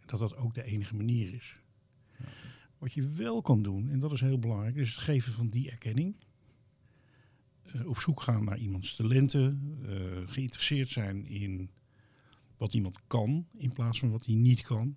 En 0.00 0.06
dat 0.06 0.18
dat 0.18 0.36
ook 0.36 0.54
de 0.54 0.64
enige 0.64 0.96
manier 0.96 1.34
is. 1.34 1.60
Wat 2.78 2.92
je 2.92 3.08
wel 3.08 3.42
kan 3.42 3.62
doen, 3.62 3.88
en 3.88 3.98
dat 3.98 4.12
is 4.12 4.20
heel 4.20 4.38
belangrijk, 4.38 4.76
is 4.76 4.88
het 4.88 5.04
geven 5.04 5.32
van 5.32 5.48
die 5.48 5.70
erkenning. 5.70 6.16
Eh, 7.62 7.86
op 7.86 7.98
zoek 7.98 8.20
gaan 8.20 8.44
naar 8.44 8.58
iemands 8.58 8.94
talenten, 8.94 9.78
eh, 9.82 10.32
geïnteresseerd 10.32 10.88
zijn 10.88 11.26
in 11.26 11.70
wat 12.58 12.74
iemand 12.74 12.98
kan 13.06 13.48
in 13.56 13.72
plaats 13.72 13.98
van 13.98 14.10
wat 14.10 14.26
hij 14.26 14.34
niet 14.34 14.60
kan. 14.60 14.96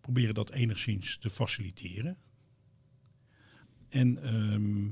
Proberen 0.00 0.34
dat 0.34 0.50
enigszins 0.50 1.18
te 1.18 1.30
faciliteren. 1.30 2.18
En 3.88 4.22
ehm, 4.22 4.90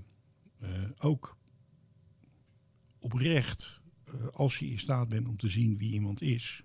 eh, 0.58 0.90
ook 0.98 1.38
oprecht, 2.98 3.80
eh, 4.04 4.26
als 4.26 4.58
je 4.58 4.66
in 4.66 4.78
staat 4.78 5.08
bent 5.08 5.28
om 5.28 5.36
te 5.36 5.48
zien 5.48 5.76
wie 5.76 5.92
iemand 5.92 6.20
is, 6.20 6.64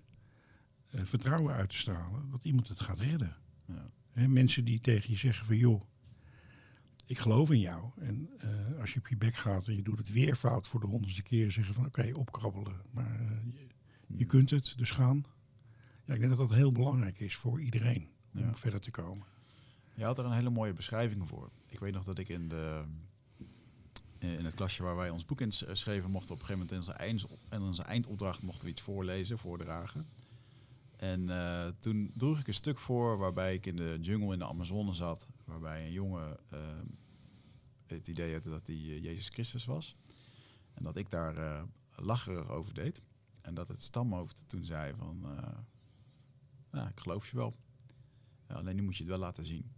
eh, 0.88 1.00
vertrouwen 1.04 1.54
uit 1.54 1.68
te 1.68 1.76
stralen 1.76 2.30
dat 2.30 2.44
iemand 2.44 2.68
het 2.68 2.80
gaat 2.80 3.00
redden. 3.00 3.36
Ja. 3.66 3.90
Mensen 4.28 4.64
die 4.64 4.80
tegen 4.80 5.10
je 5.10 5.16
zeggen 5.16 5.46
van 5.46 5.56
joh, 5.56 5.82
ik 7.06 7.18
geloof 7.18 7.50
in 7.50 7.60
jou. 7.60 7.90
En 7.98 8.30
als 8.80 8.92
je 8.92 8.98
op 8.98 9.08
je 9.08 9.16
bek 9.16 9.34
gaat 9.34 9.66
en 9.66 9.76
je 9.76 9.82
doet 9.82 9.98
het 9.98 10.12
weer 10.12 10.36
fout 10.36 10.68
voor 10.68 10.80
de 10.80 10.86
honderdste 10.86 11.22
keer, 11.22 11.52
zeggen 11.52 11.74
van 11.74 11.86
oké, 11.86 12.10
opkrabbelen. 12.12 12.80
Maar 12.90 13.20
je, 13.54 13.66
je 14.16 14.24
kunt 14.24 14.50
het, 14.50 14.74
dus 14.76 14.90
gaan. 14.90 15.24
Ja, 16.04 16.14
ik 16.14 16.20
denk 16.20 16.36
dat 16.36 16.48
dat 16.48 16.56
heel 16.56 16.72
belangrijk 16.72 17.20
is 17.20 17.36
voor 17.36 17.60
iedereen 17.60 18.08
om 18.34 18.40
Ja. 18.40 18.54
verder 18.56 18.80
te 18.80 18.90
komen. 18.90 19.26
Je 19.94 20.04
had 20.04 20.18
er 20.18 20.24
een 20.24 20.32
hele 20.32 20.50
mooie 20.50 20.72
beschrijving 20.72 21.28
voor. 21.28 21.50
Ik 21.68 21.78
weet 21.80 21.92
nog 21.92 22.04
dat 22.04 22.18
ik 22.18 22.28
in, 22.28 22.48
de, 22.48 22.84
in 24.18 24.44
het 24.44 24.54
klasje 24.54 24.82
waar 24.82 24.96
wij 24.96 25.10
ons 25.10 25.24
boek 25.24 25.40
in 25.40 25.52
s- 25.52 25.64
schreven, 25.72 26.10
mochten 26.10 26.34
op 26.34 26.40
een 26.40 26.46
gegeven 26.46 26.66
moment 26.68 26.70
in 26.70 26.78
onze, 26.92 26.92
einds, 27.04 27.26
in 27.50 27.62
onze 27.62 27.82
eindopdracht 27.82 28.42
mochten 28.42 28.64
we 28.64 28.70
iets 28.70 28.80
voorlezen, 28.82 29.38
voordragen. 29.38 30.06
En 30.96 31.30
eh, 31.30 31.68
toen 31.80 32.12
droeg 32.16 32.38
ik 32.38 32.46
een 32.48 32.54
stuk 32.54 32.78
voor 32.78 33.18
waarbij 33.18 33.54
ik 33.54 33.66
in 33.66 33.76
de 33.76 33.98
jungle 34.00 34.32
in 34.32 34.38
de 34.38 34.46
Amazone 34.46 34.92
zat, 34.92 35.28
waarbij 35.44 35.86
een 35.86 35.92
jongen 35.92 36.36
eh, 36.50 36.58
het 37.86 38.08
idee 38.08 38.32
had 38.32 38.42
dat 38.44 38.66
hij 38.66 38.76
eh, 38.76 39.02
Jezus 39.02 39.28
Christus 39.28 39.64
was. 39.64 39.96
En 40.74 40.82
dat 40.84 40.96
ik 40.96 41.10
daar 41.10 41.36
eh, 41.36 41.62
lacherig 41.96 42.48
over 42.48 42.74
deed. 42.74 43.00
En 43.42 43.54
dat 43.54 43.68
het 43.68 43.82
stamhoofd 43.82 44.44
toen 44.46 44.64
zei 44.64 44.94
van, 44.94 45.24
eh, 45.24 45.58
ja, 46.72 46.88
ik 46.88 47.00
geloof 47.00 47.30
je 47.30 47.36
wel. 47.36 47.56
Alleen 48.46 48.76
nu 48.76 48.82
moet 48.82 48.96
je 48.96 49.02
het 49.02 49.12
wel 49.12 49.20
laten 49.20 49.46
zien. 49.46 49.72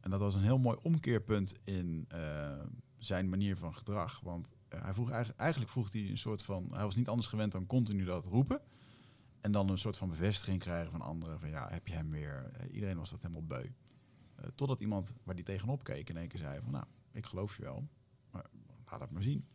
En 0.00 0.10
dat 0.10 0.20
was 0.20 0.34
een 0.34 0.42
heel 0.42 0.58
mooi 0.58 0.78
omkeerpunt 0.82 1.54
in 1.64 2.04
eh, 2.08 2.64
zijn 2.96 3.28
manier 3.28 3.56
van 3.56 3.74
gedrag. 3.74 4.20
Want 4.20 4.54
eh, 4.68 4.82
hij 4.82 4.92
vroeg 4.92 5.10
eigenlijk, 5.10 5.40
eigenlijk 5.40 5.70
vroeg 5.70 5.92
hij 5.92 6.10
een 6.10 6.18
soort 6.18 6.42
van. 6.42 6.68
Hij 6.72 6.82
was 6.82 6.96
niet 6.96 7.08
anders 7.08 7.28
gewend 7.28 7.52
dan 7.52 7.66
continu 7.66 8.04
dat 8.04 8.26
roepen. 8.26 8.60
En 9.40 9.52
dan 9.52 9.68
een 9.68 9.78
soort 9.78 9.96
van 9.96 10.08
bevestiging 10.08 10.58
krijgen 10.58 10.90
van 10.90 11.00
anderen. 11.00 11.40
Van 11.40 11.48
ja, 11.48 11.68
heb 11.68 11.86
je 11.86 11.94
hem 11.94 12.10
weer? 12.10 12.50
Iedereen 12.70 12.96
was 12.96 13.10
dat 13.10 13.22
helemaal 13.22 13.46
beu. 13.46 13.70
Totdat 14.54 14.80
iemand 14.80 15.14
waar 15.22 15.34
die 15.34 15.44
tegenop 15.44 15.84
keek 15.84 16.08
in 16.08 16.16
één 16.16 16.28
keer 16.28 16.38
zei 16.38 16.60
van 16.62 16.72
nou, 16.72 16.84
ik 17.12 17.26
geloof 17.26 17.56
je 17.56 17.62
wel. 17.62 17.88
Maar 18.30 18.46
laat 18.90 19.00
het 19.00 19.10
maar 19.10 19.22
zien. 19.22 19.46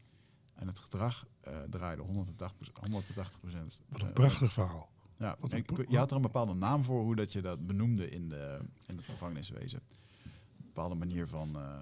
En 0.62 0.68
het 0.68 0.80
gedrag 0.80 1.26
eh, 1.42 1.58
draaide 1.70 2.02
180 2.02 2.70
180 2.80 3.40
procent. 3.40 3.80
Wat 3.90 4.02
een 4.02 4.14
prachtig 4.14 4.54
verhaal. 4.54 4.90
Ja, 5.18 5.36
Wat 5.40 5.52
ik- 5.52 5.90
je 5.90 5.98
had 5.98 6.10
er 6.10 6.16
een 6.16 6.22
bepaalde 6.22 6.54
naam 6.54 6.84
voor 6.84 7.02
hoe 7.04 7.16
dat 7.16 7.32
je 7.34 7.42
dat 7.42 7.68
benoemde 7.68 8.10
in, 8.10 8.30
de, 8.30 8.60
in 8.88 8.96
het 8.96 9.06
gevangeniswezen. 9.06 9.80
Een 10.58 10.66
bepaalde 10.66 10.96
manier 10.96 11.28
van. 11.28 11.56
eh, 11.60 11.78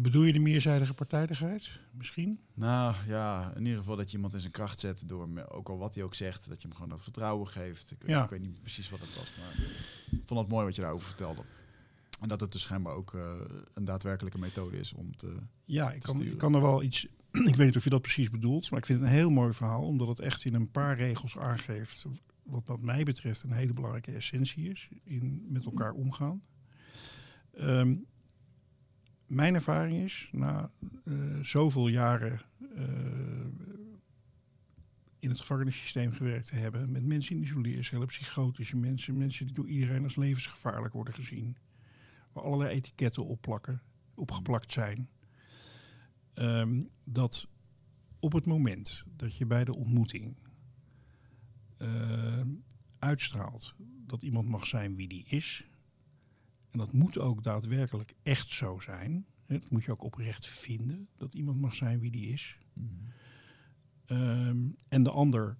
Bedoel 0.00 0.22
je 0.22 0.32
de 0.32 0.38
meerzijdige 0.38 0.94
partijdigheid 0.94 1.70
misschien? 1.90 2.40
nou 2.54 2.94
ja, 3.06 3.52
in 3.56 3.62
ieder 3.64 3.78
geval 3.78 3.96
dat 3.96 4.10
je 4.10 4.14
iemand 4.16 4.34
in 4.34 4.40
zijn 4.40 4.52
kracht 4.52 4.80
zet 4.80 5.08
door, 5.08 5.28
me- 5.28 5.48
ook 5.50 5.68
al 5.68 5.78
wat 5.78 5.94
hij 5.94 6.04
ook 6.04 6.14
zegt, 6.14 6.48
dat 6.48 6.62
je 6.62 6.66
hem 6.68 6.76
gewoon 6.76 6.90
dat 6.90 7.02
vertrouwen 7.02 7.48
geeft. 7.48 7.90
Ik, 7.90 8.06
Ja. 8.06 8.24
ik 8.24 8.30
weet 8.30 8.40
niet 8.40 8.60
precies 8.60 8.90
wat 8.90 9.00
het 9.00 9.14
was, 9.16 9.32
maar 9.38 9.64
ik 10.10 10.22
vond 10.26 10.40
het 10.40 10.48
mooi 10.48 10.64
wat 10.66 10.76
je 10.76 10.82
daarover 10.82 11.06
vertelde. 11.08 11.42
En 12.20 12.28
dat 12.28 12.40
het 12.40 12.52
dus 12.52 12.62
schijnbaar 12.62 12.94
ook 12.94 13.14
eh, 13.14 13.32
een 13.74 13.84
daadwerkelijke 13.84 14.38
methode 14.38 14.78
is 14.78 14.92
om 14.92 15.16
te. 15.16 15.36
Ja, 15.64 15.92
ik 15.92 16.00
te 16.00 16.06
kan, 16.06 16.22
ik 16.22 16.38
kan 16.38 16.54
er 16.54 16.60
wel 16.60 16.82
iets. 16.82 17.06
ik 17.50 17.54
weet 17.54 17.66
niet 17.66 17.76
of 17.76 17.84
je 17.84 17.90
dat 17.90 18.02
precies 18.02 18.30
bedoelt, 18.30 18.70
maar 18.70 18.78
ik 18.78 18.86
vind 18.86 18.98
het 18.98 19.08
een 19.08 19.14
heel 19.14 19.30
mooi 19.30 19.52
verhaal, 19.52 19.86
omdat 19.86 20.08
het 20.08 20.20
echt 20.20 20.44
in 20.44 20.54
een 20.54 20.70
paar 20.70 20.96
regels 20.96 21.38
aangeeft. 21.38 22.06
Wat, 22.42 22.66
wat 22.66 22.80
mij 22.80 23.04
betreft 23.04 23.42
een 23.42 23.52
hele 23.52 23.72
belangrijke 23.72 24.12
essentie 24.12 24.70
is 24.70 24.88
in 25.04 25.46
met 25.48 25.64
elkaar 25.64 25.92
omgaan. 25.92 26.42
Ehm, 27.52 27.94
mijn 29.26 29.54
ervaring 29.54 30.04
is, 30.04 30.28
na 30.32 30.70
eh, 31.04 31.14
zoveel 31.42 31.88
jaren 31.88 32.40
eh, 32.74 33.46
in 35.18 35.28
het 35.28 35.40
gevangenissysteem 35.40 36.12
gewerkt 36.12 36.46
te 36.46 36.54
hebben, 36.54 36.90
met 36.92 37.04
mensen 37.04 37.36
in 37.36 37.42
isoleercellen, 37.42 38.06
psychotische 38.06 38.76
mensen, 38.76 39.16
mensen 39.16 39.46
die 39.46 39.54
door 39.54 39.68
iedereen 39.68 40.04
als 40.04 40.16
levensgevaarlijk 40.16 40.94
worden 40.94 41.14
gezien, 41.14 41.56
waar 42.32 42.44
allerlei 42.44 42.70
etiketten 42.76 43.24
opplakken, 43.24 43.82
opgeplakt 44.14 44.72
zijn, 44.72 45.08
ehm, 46.36 46.82
dat 47.04 47.48
op 48.20 48.32
het 48.32 48.46
moment 48.46 49.04
dat 49.16 49.36
je 49.36 49.46
bij 49.46 49.64
de 49.64 49.74
ontmoeting 49.74 50.36
ehm, 51.76 52.48
uitstraalt 52.98 53.74
dat 54.06 54.22
iemand 54.22 54.48
mag 54.48 54.66
zijn 54.66 54.96
wie 54.96 55.08
die 55.08 55.24
is, 55.26 55.64
en 56.70 56.78
dat 56.78 56.92
moet 56.92 57.18
ook 57.18 57.42
daadwerkelijk 57.42 58.14
echt 58.22 58.50
zo 58.50 58.80
zijn, 58.80 59.26
hè, 59.46 59.58
dat 59.58 59.70
moet 59.70 59.84
je 59.84 59.90
ook 59.90 60.02
oprecht 60.02 60.46
vinden, 60.46 61.08
dat 61.16 61.34
iemand 61.34 61.60
mag 61.60 61.74
zijn 61.74 62.00
wie 62.00 62.10
die 62.10 62.28
is. 62.28 62.58
Ehm, 64.06 64.68
en 64.88 65.02
de 65.02 65.10
ander 65.10 65.58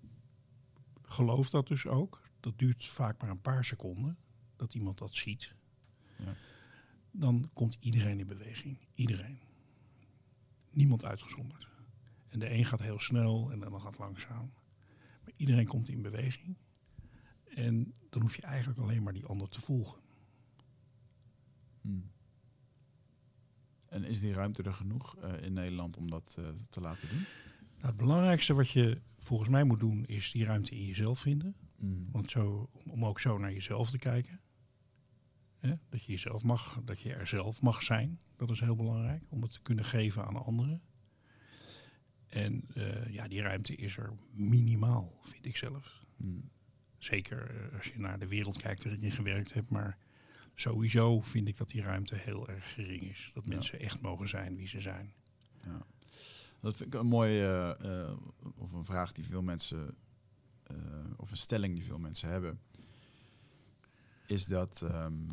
gelooft 1.03 1.53
dat 1.53 1.67
dus 1.67 1.87
ook. 1.87 2.31
Dat 2.41 2.59
duurt 2.59 2.87
vaak 2.87 3.21
maar 3.21 3.31
een 3.31 3.41
paar 3.41 3.65
seconden 3.65 4.19
dat 4.57 4.75
iemand 4.75 4.99
dat 4.99 5.15
ziet. 5.15 5.55
Ja. 6.17 6.35
Dan 7.11 7.51
komt 7.53 7.77
iedereen 7.81 8.19
in 8.19 8.27
beweging. 8.27 8.79
Iedereen. 8.95 9.39
Niemand 10.77 11.05
uitgezonderd. 11.05 11.69
En 12.29 12.39
de 12.39 12.51
een 12.51 12.65
gaat 12.65 12.83
heel 12.83 12.99
snel 12.99 13.53
en 13.53 13.59
de 13.59 13.65
ander 13.65 13.81
gaat 13.81 13.99
langzaam. 13.99 14.53
Maar 15.25 15.33
iedereen 15.37 15.67
komt 15.67 15.89
in 15.89 16.03
beweging. 16.03 16.57
En 17.45 17.95
dan 18.11 18.23
hoef 18.23 18.37
je 18.37 18.43
eigenlijk 18.43 18.79
alleen 18.79 19.03
maar 19.03 19.13
die 19.13 19.25
ander 19.25 19.49
te 19.49 19.61
volgen. 19.61 20.03
Hmm. 21.81 22.11
En 23.87 24.05
is 24.05 24.21
die 24.21 24.33
ruimte 24.33 24.63
er 24.63 24.75
genoeg 24.75 25.17
eh, 25.17 25.43
in 25.43 25.53
Nederland 25.53 25.97
om 25.97 26.11
dat 26.11 26.37
eh, 26.39 26.49
te 26.71 26.81
laten 26.81 27.09
doen? 27.09 27.25
Nou, 27.75 27.87
het 27.87 27.97
belangrijkste 27.97 28.55
wat 28.55 28.71
je 28.71 29.01
volgens 29.19 29.49
mij 29.49 29.65
moet 29.65 29.81
doen 29.81 30.05
is 30.05 30.31
die 30.31 30.45
ruimte 30.45 30.71
in 30.71 30.87
jezelf 30.87 31.19
vinden. 31.19 31.57
Hmm. 31.77 32.09
Want 32.13 32.31
zo, 32.31 32.71
om 32.87 33.05
ook 33.05 33.21
zo 33.21 33.39
naar 33.39 33.53
jezelf 33.53 33.91
te 33.91 33.99
kijken. 33.99 34.41
Hè? 35.67 35.75
Dat 35.89 36.05
je 36.05 36.13
jezelf 36.13 36.43
mag, 36.43 36.81
dat 36.85 37.01
je 37.01 37.15
er 37.15 37.27
zelf 37.27 37.63
mag 37.63 37.83
zijn. 37.83 38.21
Dat 38.37 38.51
is 38.51 38.61
heel 38.61 38.77
belangrijk 38.77 39.23
om 39.29 39.43
het 39.43 39.53
te 39.53 39.63
kunnen 39.63 39.85
geven 39.85 40.25
aan 40.27 40.45
anderen. 40.45 40.83
En 42.27 42.65
eh, 42.75 43.13
ja, 43.13 43.29
die 43.29 43.41
ruimte 43.41 43.75
is 43.75 43.97
er 43.97 44.13
minimaal, 44.33 45.19
vind 45.23 45.47
ik 45.47 45.57
zelf. 45.57 46.05
Hmm. 46.17 46.51
Zeker 46.99 47.51
eh, 47.51 47.79
als 47.79 47.87
je 47.87 47.99
naar 47.99 48.19
de 48.19 48.27
wereld 48.27 48.57
kijkt 48.59 48.85
waarin 48.85 49.03
je 49.03 49.11
gewerkt 49.11 49.53
hebt. 49.53 49.71
Maar 49.71 49.99
sowieso 50.55 51.21
vind 51.21 51.49
ik 51.49 51.57
dat 51.57 51.69
die 51.69 51.83
ruimte 51.83 52.15
heel 52.15 52.49
erg 52.49 52.73
gering 52.73 53.03
is. 53.03 53.31
Dat 53.35 53.45
Ja. 53.45 53.55
mensen 53.55 53.81
echt 53.81 54.01
mogen 54.01 54.29
zijn 54.29 54.57
wie 54.57 54.69
ze 54.69 54.81
zijn. 54.81 55.13
Ja. 55.65 55.87
Dat 56.61 56.77
vind 56.77 56.95
ik 56.95 57.01
een 57.01 57.07
mooie, 57.07 57.77
eh, 57.81 58.17
of 58.59 58.73
een 58.73 58.85
vraag 58.85 59.13
die 59.13 59.25
veel 59.25 59.43
mensen, 59.43 59.97
of 61.17 61.31
een 61.31 61.37
stelling 61.37 61.75
die 61.75 61.85
veel 61.85 61.99
mensen 61.99 62.29
hebben, 62.29 62.61
is 64.27 64.47
dat 64.47 64.83
ehm, 64.83 65.29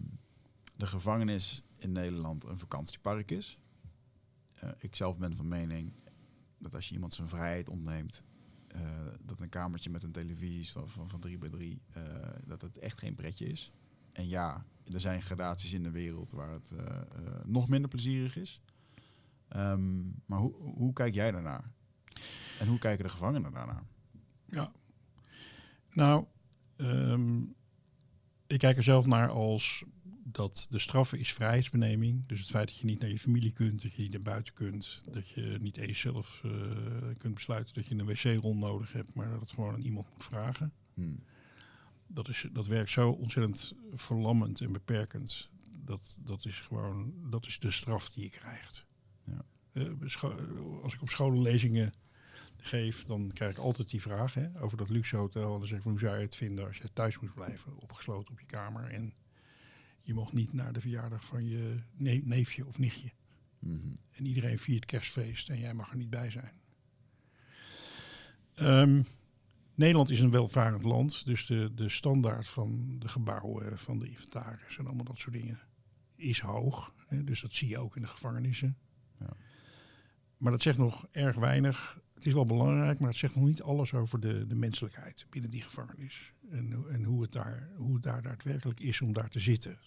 de 0.84 0.89
gevangenis 0.89 1.63
in 1.77 1.91
Nederland 1.91 2.43
een 2.43 2.59
vakantiepark 2.59 3.31
is. 3.31 3.57
eh, 4.53 4.69
ik 4.77 4.95
zelf 4.95 5.17
ben 5.17 5.36
van 5.36 5.47
mening 5.47 5.93
dat 6.57 6.75
als 6.75 6.88
je 6.88 6.93
iemand 6.93 7.13
zijn 7.13 7.27
vrijheid 7.29 7.69
ontneemt, 7.69 8.23
eh, 8.67 8.81
dat 9.21 9.39
een 9.39 9.49
kamertje 9.49 9.89
met 9.89 10.03
een 10.03 10.11
televisie 10.11 10.71
van, 10.71 10.89
van, 10.89 11.09
van 11.09 11.19
3 11.19 11.38
bij 11.38 11.49
3, 11.49 11.81
dat 12.45 12.61
het 12.61 12.77
echt 12.77 12.99
geen 12.99 13.15
pretje 13.15 13.45
is. 13.45 13.71
En 14.11 14.27
ja, 14.27 14.65
er 14.93 14.99
zijn 14.99 15.21
gradaties 15.21 15.73
in 15.73 15.84
de 15.84 15.91
wereld 15.91 16.31
waar 16.31 16.51
het 16.51 16.71
nog 17.45 17.67
minder 17.67 17.89
plezierig 17.89 18.36
is. 18.38 18.61
Ehm, 19.47 20.01
maar 20.25 20.39
hoe, 20.39 20.53
hoe 20.55 20.93
kijk 20.93 21.13
jij 21.13 21.31
daarnaar? 21.31 21.71
En 22.59 22.67
hoe 22.67 22.79
kijken 22.79 23.03
de 23.03 23.09
gevangenen 23.09 23.51
daarnaar? 23.51 23.84
Ja, 24.45 24.71
nou, 25.93 26.25
ehm, 26.75 27.41
ik 28.47 28.59
kijk 28.59 28.77
er 28.77 28.84
zelf 28.84 29.05
naar 29.05 29.29
als 29.29 29.84
dat 30.24 30.67
de 30.69 30.80
straf 30.80 31.13
is 31.13 31.34
vrijheidsbeneming. 31.34 32.28
Dus 32.28 32.39
het 32.39 32.49
feit 32.49 32.67
dat 32.67 32.78
je 32.78 32.86
niet 32.86 32.99
naar 32.99 33.09
je 33.09 33.19
familie 33.19 33.51
kunt, 33.51 33.82
dat 33.82 33.93
je 33.93 34.01
niet 34.01 34.11
naar 34.11 34.21
buiten 34.21 34.53
kunt, 34.53 35.01
dat 35.11 35.30
je 35.30 35.57
niet 35.61 35.78
eens 35.78 35.99
zelf 35.99 36.41
uh, 36.45 36.51
kunt 37.17 37.34
besluiten 37.34 37.74
dat 37.74 37.88
je 37.88 37.95
een 37.95 38.05
wc-rol 38.05 38.55
nodig 38.55 38.91
hebt, 38.91 39.15
maar 39.15 39.30
dat 39.30 39.39
het 39.39 39.51
gewoon 39.51 39.74
aan 39.74 39.82
iemand 39.82 40.07
moet 40.13 40.24
vragen. 40.24 40.74
Hmm 40.93 41.19
dat, 42.13 42.28
is, 42.28 42.47
dat 42.51 42.67
werkt 42.67 42.91
zo 42.91 43.09
ontzettend 43.09 43.74
verlammend 43.93 44.61
en 44.61 44.71
beperkend. 44.71 45.49
Dat, 45.86 46.17
dat 46.19 46.45
is 46.45 46.59
gewoon 46.59 47.13
dat 47.30 47.45
is 47.45 47.59
de 47.59 47.71
straf 47.71 48.09
die 48.09 48.24
je 48.24 48.30
krijgt. 48.30 48.86
Ja. 49.24 49.45
Uh, 49.74 50.84
als 50.84 50.93
ik 50.93 51.01
op 51.01 51.09
scholenlezingen 51.09 51.93
geef, 52.57 53.05
dan 53.05 53.32
krijg 53.34 53.51
ik 53.51 53.57
altijd 53.57 53.89
die 53.89 54.01
vraag 54.01 54.34
hè, 54.34 54.61
over 54.61 54.78
dat 54.78 54.89
luxe 54.89 55.15
hotel. 55.15 55.53
En 55.53 55.59
dan 55.59 55.67
zeg 55.67 55.78
ik, 55.78 55.84
hoe 55.84 55.99
zou 55.99 56.15
je 56.15 56.21
het 56.21 56.36
vinden 56.36 56.67
als 56.67 56.78
je 56.78 56.93
thuis 56.93 57.19
moest 57.19 57.34
blijven, 57.34 57.78
opgesloten 57.78 58.32
op 58.32 58.39
je 58.39 58.45
kamer. 58.45 58.89
En 58.89 59.13
je 60.04 60.14
mocht 60.14 60.34
niet 60.34 60.54
naar 60.54 60.74
de 60.74 60.82
verjaardag 60.82 61.26
van 61.26 61.47
je 61.47 61.80
neefje 62.24 62.66
of 62.66 62.80
nichtje. 62.80 63.12
Mm 63.60 63.80
-hmm. 63.80 63.97
En 64.12 64.26
iedereen 64.26 64.60
viert 64.60 64.86
kerstfeest 64.86 65.49
en 65.49 65.60
jij 65.60 65.74
mag 65.74 65.91
er 65.91 65.97
niet 65.97 66.10
bij 66.10 66.32
zijn. 66.32 66.62
Um, 68.60 69.06
Nederland 69.76 70.10
is 70.10 70.20
een 70.20 70.32
welvarend 70.32 70.84
land, 70.84 71.26
dus 71.26 71.45
de, 71.45 71.72
de 71.76 71.89
standaard 71.89 72.47
van 72.47 72.99
de 72.99 73.08
gebouwen, 73.08 73.80
van 73.80 73.99
de 73.99 74.08
inventaris 74.10 74.78
en 74.78 74.86
allemaal 74.86 75.06
dat 75.06 75.18
soort 75.18 75.34
dingen 75.34 75.60
is 76.16 76.39
hoog. 76.39 76.93
Hè, 77.08 77.24
dus 77.24 77.41
dat 77.41 77.54
zie 77.54 77.68
je 77.68 77.78
ook 77.78 77.95
in 77.95 78.01
de 78.01 78.08
gevangenissen. 78.08 78.78
Ja. 79.20 79.30
Maar 80.38 80.51
dat 80.51 80.62
zegt 80.62 80.78
nog 80.78 81.08
erg 81.12 81.36
weinig. 81.36 82.01
Het 82.14 82.26
is 82.26 82.34
wel 82.34 82.45
belangrijk, 82.45 82.99
maar 82.99 83.10
het 83.10 83.18
zegt 83.18 83.36
nog 83.36 83.45
niet 83.45 83.62
alles 83.62 83.93
over 83.93 84.20
de, 84.20 84.47
de 84.47 84.56
menselijkheid 84.56 85.26
binnen 85.30 85.51
die 85.51 85.62
gevangenis. 85.62 86.34
En, 86.49 86.86
en 86.89 87.04
hoe, 87.04 87.22
het 87.22 87.32
daar, 87.32 87.70
hoe 87.76 87.93
het 87.93 88.04
daar 88.04 88.22
daadwerkelijk 88.22 88.80
is 88.80 89.01
om 89.01 89.14
daar 89.14 89.30
te 89.30 89.39
zitten. 89.39 89.80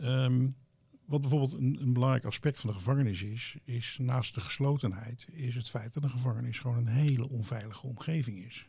Um, 0.00 0.56
wat 1.04 1.20
bijvoorbeeld 1.20 1.52
een, 1.52 1.82
een, 1.82 1.92
belangrijk 1.92 2.24
aspect 2.24 2.60
van 2.60 2.70
de 2.70 2.76
gevangenis 2.76 3.22
is, 3.22 3.56
is 3.64 3.98
naast 4.00 4.34
de 4.34 4.40
geslotenheid, 4.40 5.26
is 5.30 5.54
het 5.54 5.68
feit 5.68 5.94
dat 5.94 6.02
een 6.02 6.10
gevangenis 6.10 6.58
gewoon 6.58 6.76
een 6.76 6.86
hele 6.86 7.28
onveilige 7.28 7.86
omgeving 7.86 8.44
is. 8.44 8.66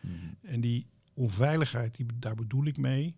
Mhm. 0.00 0.14
En 0.42 0.60
die 0.60 0.86
onveiligheid, 1.14 1.94
die, 1.94 2.06
daar 2.18 2.34
bedoel 2.34 2.66
ik 2.66 2.76
mee 2.76 3.16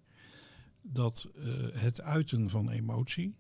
dat 0.83 1.31
uh, 1.37 1.45
het 1.73 2.01
uiten 2.01 2.51
van 2.51 2.71
emotie, 2.71 3.37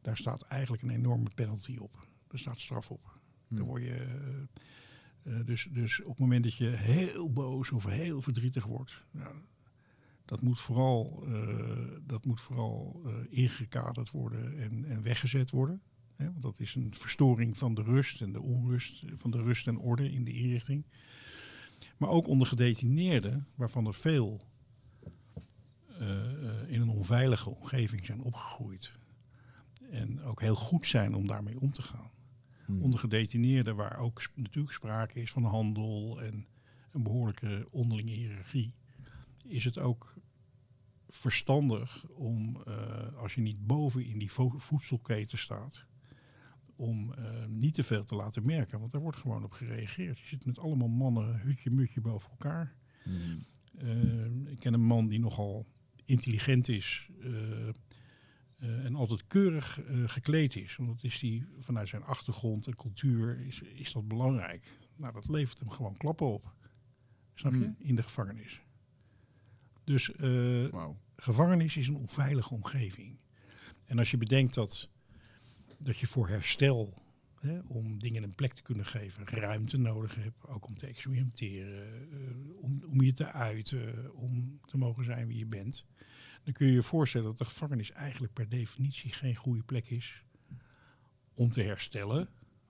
daar 0.00 0.16
staat 0.16 0.42
eigenlijk 0.42 0.82
een 0.82 0.90
enorme 0.90 1.30
penalty 1.34 1.76
op. 1.76 2.06
Er 2.30 2.38
staat 2.38 2.60
straf 2.60 2.90
op. 2.90 3.18
Mm. 3.48 3.58
word 3.62 3.82
je, 3.82 4.06
uh, 5.22 5.40
dus, 5.44 5.68
dus 5.70 6.00
op 6.00 6.08
het 6.08 6.18
moment 6.18 6.44
dat 6.44 6.54
je 6.54 6.66
heel 6.66 7.32
boos 7.32 7.70
of 7.70 7.84
heel 7.84 8.22
verdrietig 8.22 8.64
wordt, 8.64 9.02
nou, 9.10 9.34
dat 10.24 10.40
moet 10.40 10.60
vooral, 10.60 11.24
uh, 11.28 11.88
dat 12.06 12.24
moet 12.24 12.40
vooral 12.40 13.02
uh, 13.06 13.14
ingekaderd 13.28 14.10
worden 14.10 14.58
en, 14.58 14.84
en 14.84 15.02
weggezet 15.02 15.50
worden. 15.50 15.82
Hè, 16.16 16.30
want 16.30 16.42
dat 16.42 16.60
is 16.60 16.74
een 16.74 16.94
verstoring 16.94 17.58
van 17.58 17.74
de 17.74 17.82
rust 17.82 18.20
en 18.20 18.32
de 18.32 18.40
onrust, 18.40 19.04
van 19.14 19.30
de 19.30 19.42
rust 19.42 19.66
en 19.66 19.78
orde 19.78 20.12
in 20.12 20.24
de 20.24 20.32
inrichting. 20.32 20.86
Maar 21.96 22.08
ook 22.08 22.26
onder 22.26 22.46
gedetineerden, 22.46 23.46
waarvan 23.54 23.86
er 23.86 23.94
veel 23.94 24.40
in 26.66 26.80
een 26.80 26.88
onveilige 26.88 27.50
omgeving 27.50 28.04
zijn 28.04 28.20
opgegroeid. 28.20 28.92
En 29.90 30.22
ook 30.22 30.40
heel 30.40 30.54
goed 30.54 30.86
zijn 30.86 31.14
om 31.14 31.26
daarmee 31.26 31.60
om 31.60 31.72
te 31.72 31.82
gaan. 31.82 32.10
Hmm. 32.64 32.82
Onder 32.82 32.98
gedetineerden, 32.98 33.76
waar 33.76 33.98
ook 33.98 34.22
natuurlijk 34.34 34.74
sprake 34.74 35.22
is 35.22 35.30
van 35.30 35.44
handel 35.44 36.22
en 36.22 36.46
een 36.90 37.02
behoorlijke 37.02 37.68
onderlinge 37.70 38.12
hiërarchie 38.12 38.74
is 39.46 39.64
het 39.64 39.78
ook 39.78 40.13
verstandig 41.16 42.06
om, 42.08 42.62
uh, 42.68 43.16
als 43.16 43.34
je 43.34 43.40
niet 43.40 43.66
boven 43.66 44.04
in 44.04 44.18
die 44.18 44.32
vo 44.32 44.48
voedselketen 44.48 45.38
staat, 45.38 45.84
om 46.76 47.14
uh, 47.18 47.44
niet 47.48 47.74
te 47.74 47.82
veel 47.82 48.04
te 48.04 48.14
laten 48.14 48.46
merken. 48.46 48.78
Want 48.78 48.90
daar 48.90 49.00
wordt 49.00 49.18
gewoon 49.18 49.44
op 49.44 49.52
gereageerd. 49.52 50.18
Je 50.18 50.26
zit 50.26 50.46
met 50.46 50.58
allemaal 50.58 50.88
mannen 50.88 51.40
hutje-mutje 51.40 52.00
boven 52.00 52.30
elkaar. 52.30 52.74
Mm. 53.04 53.38
Uh, 53.82 54.50
ik 54.50 54.58
ken 54.58 54.74
een 54.74 54.84
man 54.84 55.08
die 55.08 55.20
nogal 55.20 55.66
intelligent 56.04 56.68
is 56.68 57.08
en 58.58 58.94
altijd 58.94 59.26
keurig 59.26 59.80
gekleed 60.06 60.56
is. 60.56 60.76
Want 60.76 61.04
is 61.04 61.18
die, 61.18 61.46
vanuit 61.58 61.88
zijn 61.88 62.02
achtergrond 62.02 62.66
en 62.66 62.76
cultuur 62.76 63.46
is, 63.46 63.60
is 63.60 63.92
dat 63.92 64.08
belangrijk. 64.08 64.70
Nou, 64.96 65.12
dat 65.12 65.28
levert 65.28 65.58
hem 65.58 65.70
gewoon 65.70 65.96
klappen 65.96 66.26
op. 66.26 66.54
Snap 67.34 67.52
je? 67.52 67.58
Mm. 67.58 67.76
In 67.78 67.94
de 67.94 68.02
gevangenis. 68.02 68.60
Dus 69.84 70.10
uh, 70.20 70.94
gevangenis 71.16 71.76
is 71.76 71.88
een 71.88 71.96
onveilige 71.96 72.54
omgeving. 72.54 73.18
En 73.84 73.98
als 73.98 74.10
je 74.10 74.16
bedenkt 74.16 74.54
dat, 74.54 74.90
dat 75.78 75.98
je 75.98 76.06
voor 76.06 76.28
herstel, 76.28 77.02
hè, 77.40 77.60
om 77.66 77.98
dingen 77.98 78.22
een 78.22 78.34
plek 78.34 78.52
te 78.52 78.62
kunnen 78.62 78.86
geven, 78.86 79.26
ruimte 79.26 79.78
nodig 79.78 80.14
hebt, 80.14 80.46
ook 80.46 80.66
om 80.66 80.76
te 80.76 80.86
experimenteren, 80.86 82.08
uh, 82.12 82.62
om, 82.62 82.84
om 82.88 83.00
je 83.00 83.12
te 83.12 83.32
uiten, 83.32 84.14
om 84.14 84.60
te 84.64 84.76
mogen 84.76 85.04
zijn 85.04 85.26
wie 85.26 85.38
je 85.38 85.46
bent, 85.46 85.86
dan 86.42 86.52
kun 86.52 86.66
je 86.66 86.72
je 86.72 86.82
voorstellen 86.82 87.26
dat 87.26 87.38
de 87.38 87.44
gevangenis 87.44 87.90
eigenlijk 87.90 88.32
per 88.32 88.48
definitie 88.48 89.12
geen 89.12 89.34
goede 89.34 89.62
plek 89.62 89.90
is 89.90 90.24
om 91.34 91.50
te 91.50 91.62
herstellen 91.62 92.28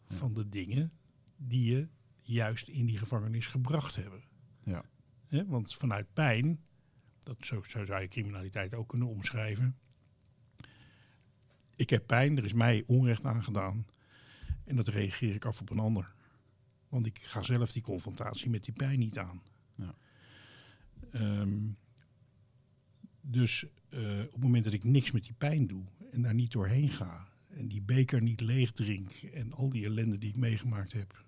van 0.08 0.34
de 0.34 0.48
dingen 0.48 0.92
die 1.36 1.74
je 1.74 1.88
juist 2.22 2.68
in 2.68 2.86
die 2.86 2.98
gevangenis 2.98 3.46
gebracht 3.46 3.96
hebben. 3.96 4.22
Ja. 4.64 4.84
want 5.46 5.74
vanuit 5.74 6.12
pijn 6.12 6.60
dat 7.24 7.36
zo, 7.40 7.62
zo 7.62 7.84
zou 7.84 8.00
je 8.00 8.08
criminaliteit 8.08 8.74
ook 8.74 8.88
kunnen 8.88 9.08
omschrijven. 9.08 9.76
Ik 11.76 11.90
heb 11.90 12.06
pijn, 12.06 12.36
er 12.36 12.44
is 12.44 12.52
mij 12.52 12.82
onrecht 12.86 13.24
aangedaan. 13.24 13.86
En 14.64 14.76
dat 14.76 14.86
reageer 14.86 15.34
ik 15.34 15.44
af 15.44 15.60
op 15.60 15.70
een 15.70 15.78
ander. 15.78 16.12
Want 16.88 17.06
ik 17.06 17.18
ga 17.22 17.42
zelf 17.42 17.72
die 17.72 17.82
confrontatie 17.82 18.50
met 18.50 18.64
die 18.64 18.74
pijn 18.74 18.98
niet 18.98 19.18
aan. 19.18 19.42
Ja. 19.74 19.94
Ehm, 21.10 21.68
dus 23.20 23.64
uh, 23.90 24.20
op 24.20 24.32
het 24.32 24.42
moment 24.42 24.64
dat 24.64 24.72
ik 24.72 24.84
niks 24.84 25.10
met 25.10 25.22
die 25.22 25.32
pijn 25.32 25.66
doe 25.66 25.84
en 26.10 26.22
daar 26.22 26.34
niet 26.34 26.52
doorheen 26.52 26.88
ga 26.88 27.28
en 27.48 27.68
die 27.68 27.82
beker 27.82 28.22
niet 28.22 28.40
leeg 28.40 28.72
drink 28.72 29.12
en 29.12 29.52
al 29.52 29.70
die 29.70 29.84
ellende 29.84 30.18
die 30.18 30.28
ik 30.28 30.36
meegemaakt 30.36 30.92
heb, 30.92 31.24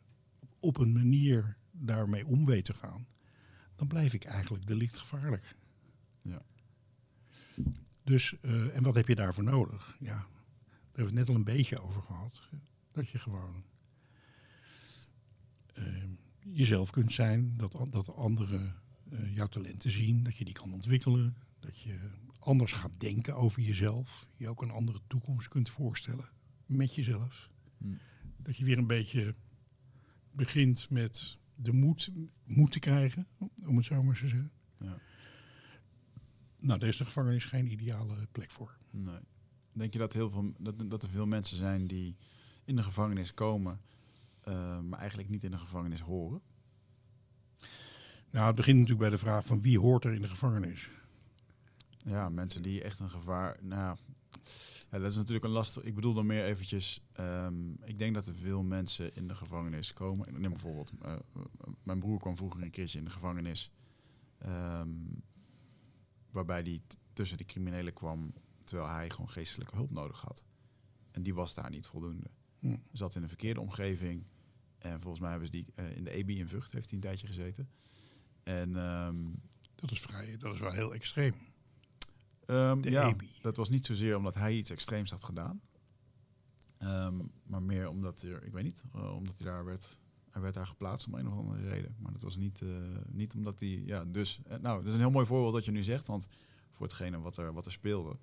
op 0.59 0.79
een 0.79 0.93
manier 0.93 1.57
daarmee 1.71 2.27
om 2.27 2.47
weet 2.47 2.65
te 2.65 2.75
gaan, 2.75 3.07
dan 3.77 3.87
blijf 3.87 4.15
ik 4.15 4.25
eigenlijk 4.25 4.67
delictgevaarlijk. 4.67 5.57
Dus, 8.07 8.35
uh, 8.43 8.77
en 8.77 8.83
wat 8.83 8.95
heb 8.95 9.09
je 9.09 9.15
daarvoor 9.15 9.45
nodig? 9.45 9.97
Ja, 10.01 10.15
daar 10.15 10.27
hebben 10.85 10.95
we 10.95 11.03
het 11.03 11.15
net 11.15 11.29
al 11.29 11.35
een 11.35 11.45
beetje 11.45 11.81
over 11.81 12.03
gehad. 12.03 12.49
Dat 12.93 13.09
je 13.09 13.19
gewoon 13.19 13.65
uh, 15.79 16.05
jezelf 16.39 16.91
kunt 16.91 17.13
zijn, 17.13 17.57
dat, 17.57 17.87
dat 17.91 18.15
anderen 18.15 18.75
uh, 19.13 19.35
jouw 19.35 19.47
talenten 19.47 19.91
zien, 19.91 20.23
dat 20.23 20.37
je 20.37 20.45
die 20.45 20.55
kan 20.55 20.73
ontwikkelen, 20.73 21.37
dat 21.61 21.81
je 21.81 21.99
anders 22.39 22.73
gaat 22.73 23.01
denken 23.01 23.37
over 23.37 23.63
jezelf, 23.63 24.27
je 24.37 24.49
ook 24.49 24.63
een 24.63 24.71
andere 24.71 25.01
toekomst 25.07 25.49
kunt 25.49 25.71
voorstellen 25.71 26.29
met 26.67 26.95
jezelf. 26.95 27.51
Hmm. 27.79 27.99
Dat 28.37 28.57
je 28.57 28.65
weer 28.65 28.79
een 28.79 28.87
beetje 28.87 29.35
begint 30.31 30.91
met 30.91 31.39
de 31.55 31.73
moed, 31.73 32.11
moed 32.45 32.73
te 32.73 32.79
krijgen, 32.79 33.27
om 33.65 33.77
het 33.77 33.87
zo 33.87 34.03
maar 34.03 34.15
te 34.15 34.21
zeggen. 34.21 34.51
Ja. 34.79 34.99
Nou, 36.67 36.79
daar 36.79 36.89
is 36.89 36.97
de 36.97 37.05
gevangenis 37.05 37.45
geen 37.45 37.73
ideale 37.73 38.27
plek 38.33 38.51
voor. 38.51 38.77
Nee. 38.91 39.19
Denk 39.73 39.93
je 39.93 39.99
dat, 39.99 40.13
heel 40.13 40.31
veel, 40.31 40.53
dat, 40.59 40.91
dat 40.91 41.03
er 41.03 41.11
veel 41.11 41.27
mensen 41.27 41.57
zijn 41.57 41.87
die 41.87 42.17
in 42.65 42.77
de 42.77 42.83
gevangenis 42.83 43.35
komen, 43.35 43.81
uh, 44.49 44.81
maar 44.81 44.99
eigenlijk 44.99 45.29
niet 45.29 45.45
in 45.45 45.51
de 45.51 45.59
gevangenis 45.59 46.01
horen? 46.01 46.41
Nou, 48.31 48.47
het 48.47 48.57
begint 48.57 48.79
natuurlijk 48.79 49.09
bij 49.09 49.11
de 49.11 49.25
vraag 49.25 49.47
van 49.47 49.61
wie 49.61 49.79
hoort 49.79 50.05
er 50.05 50.13
in 50.13 50.23
de 50.23 50.29
gevangenis? 50.29 50.91
Ja, 52.05 52.29
mensen 52.29 52.63
die 52.63 52.83
echt 52.83 52.99
een 52.99 53.11
gevaar. 53.11 53.57
Nou, 53.61 53.97
ja, 54.91 54.99
dat 54.99 55.11
is 55.11 55.17
natuurlijk 55.17 55.45
een 55.45 55.51
lastig. 55.51 55.83
Ik 55.83 55.95
bedoel 55.95 56.15
dan 56.15 56.27
meer 56.27 56.45
eventjes. 56.45 57.03
Um, 57.21 57.77
ik 57.85 57.99
denk 57.99 58.15
dat 58.15 58.27
er 58.27 58.35
veel 58.35 58.63
mensen 58.63 59.17
in 59.17 59.29
de 59.29 59.35
gevangenis 59.35 59.93
komen. 59.93 60.41
Neem 60.41 60.51
bijvoorbeeld. 60.51 60.93
Uh, 61.05 61.17
mijn 61.83 61.99
broer 61.99 62.19
kwam 62.19 62.37
vroeger 62.37 62.63
een 62.63 62.71
keertje 62.71 62.99
in 62.99 63.05
de 63.05 63.11
gevangenis. 63.11 63.71
Um, 64.47 65.23
waarbij 66.37 66.63
hij 66.63 66.81
tussen 67.13 67.39
de 67.39 67.45
criminelen 67.45 67.93
kwam 67.93 68.33
terwijl 68.65 68.89
hij 68.89 69.11
gewoon 69.11 69.29
geestelijke 69.29 69.75
hulp 69.75 69.91
nodig 69.91 70.21
had. 70.21 70.45
En 71.11 71.23
die 71.23 71.35
was 71.35 71.55
daar 71.55 71.71
niet 71.71 71.87
voldoende. 71.87 72.31
Hm. 72.59 72.77
Zat 72.93 73.15
in 73.15 73.23
een 73.23 73.29
verkeerde 73.29 73.61
omgeving. 73.61 74.27
En 74.79 75.01
volgens 75.01 75.21
mij 75.21 75.31
hebben 75.31 75.49
ze 75.49 75.53
die 75.53 75.67
eh, 75.75 75.97
in 75.97 76.05
de 76.05 76.11
EB 76.11 76.31
in 76.31 76.49
Vught 76.49 76.73
heeft 76.73 76.85
hij 76.85 76.95
een 76.95 77.05
tijdje 77.05 77.27
gezeten. 77.27 77.69
En 78.43 78.77
ehm, 78.77 79.17
Dat 79.75 79.91
is 79.91 80.01
vrij, 80.01 80.37
dat 80.37 80.55
is 80.55 80.61
wel 80.61 80.73
heel 80.73 80.95
extreem. 80.95 81.35
Ehm, 82.47 82.89
ja, 82.89 83.09
EBI. 83.09 83.31
dat 83.43 83.57
was 83.57 83.69
niet 83.69 83.87
zozeer 83.87 84.17
omdat 84.17 84.35
hij 84.35 84.55
iets 84.55 84.71
extreems 84.71 85.11
had 85.11 85.25
gedaan. 85.25 85.61
Ehm, 86.79 87.15
maar 87.43 87.63
meer 87.63 87.89
omdat 87.89 88.23
er, 88.23 88.43
ik 88.43 88.53
weet 88.53 88.65
niet, 88.65 88.83
eh, 88.95 89.15
omdat 89.15 89.39
hij 89.39 89.47
daar 89.47 89.65
werd, 89.65 89.99
hij 90.37 90.45
werd 90.45 90.57
daar 90.57 90.67
geplaatst 90.67 91.07
om 91.07 91.15
een 91.15 91.29
of 91.29 91.39
andere 91.39 91.69
reden. 91.69 91.97
Maar 91.99 92.13
dat 92.13 92.21
was 92.21 92.37
niet, 92.37 92.63
eh, 92.63 92.69
niet 93.09 93.35
omdat 93.35 93.61
hij, 93.61 93.69
ja, 93.69 94.05
dus, 94.05 94.41
eh, 94.45 94.59
nou, 94.59 94.79
dat 94.79 94.87
is 94.87 94.93
een 94.93 95.01
heel 95.01 95.11
mooi 95.11 95.27
voorbeeld 95.27 95.53
wat 95.53 95.65
je 95.65 95.71
nu 95.71 95.83
zegt, 95.83 96.07
want 96.07 96.29
voor 96.71 96.87
hetgene 96.87 97.19
wat 97.19 97.37
er, 97.37 97.53
wat 97.53 97.67
er 97.67 97.73
speelde. 97.73 98.17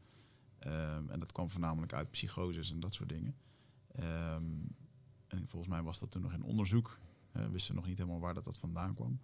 Ehm, 0.59 1.09
en 1.09 1.19
dat 1.19 1.31
kwam 1.31 1.49
voornamelijk 1.49 1.93
uit 1.93 2.11
psychoses 2.11 2.71
en 2.71 2.79
dat 2.79 2.93
soort 2.93 3.09
dingen. 3.09 3.35
Ehm, 3.87 4.43
en 5.27 5.47
volgens 5.47 5.71
mij 5.71 5.81
was 5.83 5.99
dat 5.99 6.11
toen 6.11 6.21
nog 6.21 6.33
in 6.33 6.43
onderzoek. 6.43 6.99
Eh 7.31 7.47
wisten 7.47 7.75
nog 7.75 7.85
niet 7.85 7.97
helemaal 7.97 8.19
waar 8.19 8.33
dat, 8.33 8.43
dat 8.43 8.57
vandaan 8.57 8.93
kwam. 8.93 9.19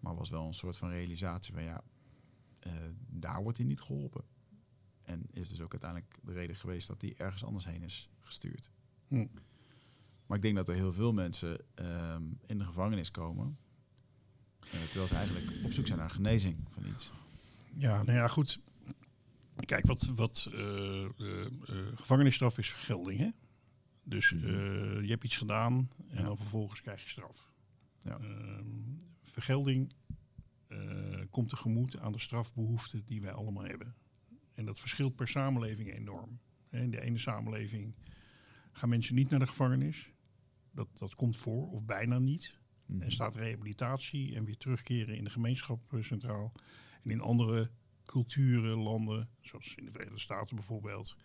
Maar 0.00 0.14
was 0.14 0.28
wel 0.28 0.46
een 0.46 0.54
soort 0.54 0.76
van 0.76 0.88
realisatie 0.88 1.54
van 1.54 1.62
ja, 1.62 1.82
eh, 2.58 2.72
daar 3.08 3.42
wordt 3.42 3.58
hij 3.58 3.66
niet 3.66 3.80
geholpen. 3.80 4.24
En 5.02 5.26
is 5.30 5.48
dus 5.48 5.60
ook 5.60 5.72
uiteindelijk 5.72 6.18
de 6.22 6.32
reden 6.32 6.56
geweest 6.56 6.88
dat 6.88 7.00
hij 7.00 7.14
ergens 7.16 7.44
anders 7.44 7.64
heen 7.64 7.82
is 7.82 8.10
gestuurd. 8.20 8.70
Hm. 9.08 9.26
Maar 10.26 10.36
ik 10.36 10.42
denk 10.42 10.56
dat 10.56 10.68
er 10.68 10.74
heel 10.74 10.92
veel 10.92 11.12
mensen 11.12 11.58
ehm, 11.74 12.22
in 12.46 12.58
de 12.58 12.64
gevangenis 12.64 13.10
komen. 13.10 13.58
eh, 14.60 14.70
terwijl 14.82 15.06
ze 15.06 15.14
eigenlijk 15.14 15.64
op 15.64 15.72
zoek 15.72 15.86
zijn 15.86 15.98
naar 15.98 16.10
genezing 16.10 16.56
van 16.70 16.86
iets. 16.86 17.12
Ja, 17.74 18.02
nou 18.02 18.18
ja, 18.18 18.28
goed. 18.28 18.60
Kijk, 19.64 19.86
wat, 19.86 20.12
wat 20.14 20.48
eh, 20.52 21.04
eh, 21.04 21.10
gevangenisstraf 21.94 22.58
is 22.58 22.70
vergelding, 22.70 23.18
hè? 23.18 23.28
Dus 24.04 24.32
eh, 24.32 24.40
je 25.02 25.06
hebt 25.08 25.24
iets 25.24 25.36
gedaan 25.36 25.90
en 26.08 26.16
Ja. 26.16 26.22
dan 26.22 26.36
vervolgens 26.36 26.80
krijg 26.82 27.02
je 27.02 27.08
straf. 27.08 27.50
Ja. 27.98 28.18
Ehm, 28.18 28.64
vergelding 29.22 29.92
komt 31.30 31.48
tegemoet 31.48 31.98
aan 31.98 32.12
de 32.12 32.18
strafbehoeften 32.20 33.02
die 33.06 33.20
wij 33.20 33.32
allemaal 33.32 33.64
hebben. 33.64 33.94
En 34.54 34.64
dat 34.64 34.80
verschilt 34.80 35.16
per 35.16 35.28
samenleving 35.28 35.92
enorm. 35.94 36.38
In 36.70 36.90
de 36.90 37.00
ene 37.00 37.18
samenleving 37.18 37.94
gaan 38.72 38.88
mensen 38.88 39.14
niet 39.14 39.30
naar 39.30 39.38
de 39.38 39.46
gevangenis. 39.46 40.10
Dat, 40.76 40.88
dat 40.98 41.14
komt 41.14 41.36
voor, 41.36 41.70
of 41.70 41.84
bijna 41.84 42.18
niet. 42.18 42.54
Mhm. 42.86 43.02
En 43.02 43.12
staat 43.12 43.34
rehabilitatie 43.34 44.34
en 44.34 44.44
weer 44.44 44.56
terugkeren 44.56 45.16
in 45.16 45.24
de 45.24 45.30
gemeenschap 45.30 45.92
eh, 45.92 46.02
centraal. 46.02 46.52
En 47.02 47.10
in 47.10 47.20
andere 47.20 47.70
culturen, 48.04 48.78
landen, 48.78 49.28
zoals 49.40 49.74
in 49.74 49.84
de 49.84 49.90
Verenigde 49.90 50.20
Staten 50.20 50.56
bijvoorbeeld, 50.56 51.16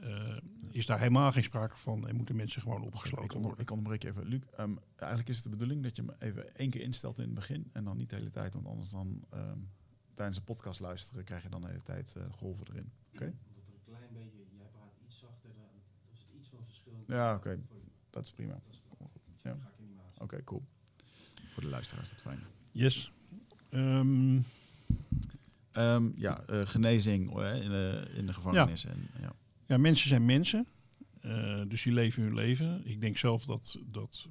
eh, 0.00 0.36
is 0.70 0.86
daar 0.86 0.98
helemaal 0.98 1.32
geen 1.32 1.42
sprake 1.42 1.76
van 1.76 2.08
en 2.08 2.16
moeten 2.16 2.36
mensen 2.36 2.62
gewoon 2.62 2.80
ik, 2.80 2.86
opgesloten 2.86 3.36
onder, 3.36 3.40
worden. 3.40 3.60
ik 3.60 3.70
onderbreek 3.70 4.04
even. 4.04 4.26
Luc, 4.26 4.40
ehm, 4.56 4.76
eigenlijk 4.96 5.28
is 5.28 5.34
het 5.34 5.44
de 5.44 5.50
bedoeling 5.50 5.82
dat 5.82 5.96
je 5.96 6.02
hem 6.02 6.14
even 6.18 6.54
één 6.54 6.70
keer 6.70 6.82
instelt 6.82 7.18
in 7.18 7.24
het 7.24 7.34
begin. 7.34 7.70
En 7.72 7.84
dan 7.84 7.96
niet 7.96 8.10
de 8.10 8.16
hele 8.16 8.30
tijd. 8.30 8.54
Want 8.54 8.66
anders 8.66 8.90
dan 8.90 9.24
ehm, 9.30 9.58
tijdens 10.14 10.38
de 10.38 10.44
podcast 10.44 10.80
luisteren 10.80 11.24
krijg 11.24 11.42
je 11.42 11.48
dan 11.48 11.60
de 11.60 11.66
hele 11.66 11.82
tijd 11.82 12.14
eh, 12.16 12.22
golven 12.30 12.66
erin. 12.68 12.92
Oké? 13.12 13.24
Omdat 13.24 13.66
er 13.66 13.74
een 13.74 13.84
klein 13.84 14.12
beetje, 14.12 14.56
jij 14.56 14.66
praat 14.72 14.94
iets 15.04 15.18
zachter, 15.18 15.50
dan 15.54 15.68
is 16.12 16.18
het 16.26 16.36
iets 16.38 16.48
van 16.48 16.64
verschil. 16.64 17.04
Ja, 17.06 17.34
oké. 17.34 17.60
Dat 18.18 18.26
is 18.26 18.32
prima. 18.32 18.60
Ja. 19.42 19.56
Oké, 20.18 20.44
cool. 20.44 20.62
Voor 21.52 21.62
de 21.62 21.68
luisteraars 21.68 22.10
is 22.10 22.16
dat 22.16 22.22
fijn. 22.22 22.40
Yes. 22.72 23.12
Ehm, 23.70 24.40
Ehm, 25.78 26.10
ja, 26.14 26.42
eh, 26.46 26.60
genezing 26.60 27.30
in, 27.40 27.70
de, 27.70 28.10
in 28.14 28.26
de 28.26 28.32
gevangenis. 28.32 28.84
En, 28.84 29.08
ja. 29.20 29.32
ja, 29.66 29.76
mensen 29.76 30.08
zijn 30.08 30.24
mensen, 30.24 30.66
eh, 31.20 31.62
dus 31.68 31.82
die 31.82 31.92
leven 31.92 32.22
hun 32.22 32.34
leven. 32.34 32.86
Ik 32.86 33.00
denk 33.00 33.18
zelf 33.18 33.44
dat, 33.44 33.78
dat 33.86 34.28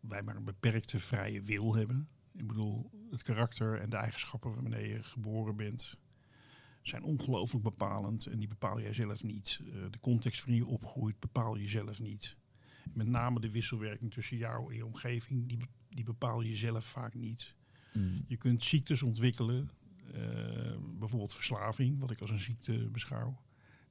wij 0.00 0.22
maar 0.22 0.36
een 0.36 0.44
beperkte 0.44 0.98
vrije 0.98 1.42
wil 1.42 1.74
hebben. 1.74 2.08
Ik 2.32 2.46
bedoel, 2.46 2.90
het 3.10 3.22
karakter 3.22 3.80
en 3.80 3.90
de 3.90 3.96
eigenschappen 3.96 4.54
waarmee 4.54 4.88
je 4.88 5.02
geboren 5.02 5.56
bent 5.56 5.98
zijn 6.82 7.02
ongelooflijk 7.02 7.64
bepalend 7.64 8.26
en 8.26 8.38
die 8.38 8.48
bepaal 8.48 8.80
jij 8.80 8.94
zelf 8.94 9.22
niet. 9.22 9.60
Eh, 9.66 9.74
de 9.90 10.00
context 10.00 10.44
waarin 10.44 10.64
je 10.64 10.70
opgroeit 10.70 11.20
bepaal 11.20 11.56
je 11.56 11.68
zelf 11.68 12.00
niet. 12.00 12.36
Met 12.92 13.06
name 13.06 13.40
de 13.40 13.50
wisselwerking 13.50 14.12
tussen 14.12 14.36
jou 14.36 14.70
en 14.70 14.76
je 14.76 14.86
omgeving, 14.86 15.48
die, 15.48 15.58
die 15.88 16.04
bepaal 16.04 16.40
je 16.40 16.56
zelf 16.56 16.84
vaak 16.84 17.14
niet. 17.14 17.54
Mm. 17.92 18.24
Je 18.26 18.36
kunt 18.36 18.64
ziektes 18.64 19.02
ontwikkelen, 19.02 19.70
eh, 20.12 20.76
bijvoorbeeld 20.98 21.34
verslaving, 21.34 21.98
wat 21.98 22.10
ik 22.10 22.20
als 22.20 22.30
een 22.30 22.40
ziekte 22.40 22.88
beschouw, 22.92 23.40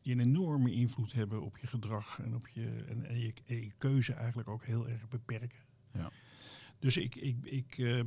die 0.02 0.14
een 0.14 0.20
enorme 0.20 0.72
invloed 0.72 1.12
hebben 1.12 1.42
op 1.42 1.58
je 1.58 1.68
gedrag 1.68 2.20
en 2.20 2.36
op 2.36 2.48
je, 2.48 2.84
en, 2.88 3.04
en 3.04 3.20
je, 3.20 3.34
en 3.46 3.56
je 3.56 3.72
keuze 3.78 4.14
eigenlijk 4.14 4.50
ook 4.50 4.66
heel 4.66 4.88
erg 4.88 5.08
beperken. 5.08 5.60
Ja. 5.94 6.12
Dus 6.80 6.98
ik, 6.98 7.16
ik, 7.16 7.38
ik, 7.44 7.78
eh, 7.78 8.00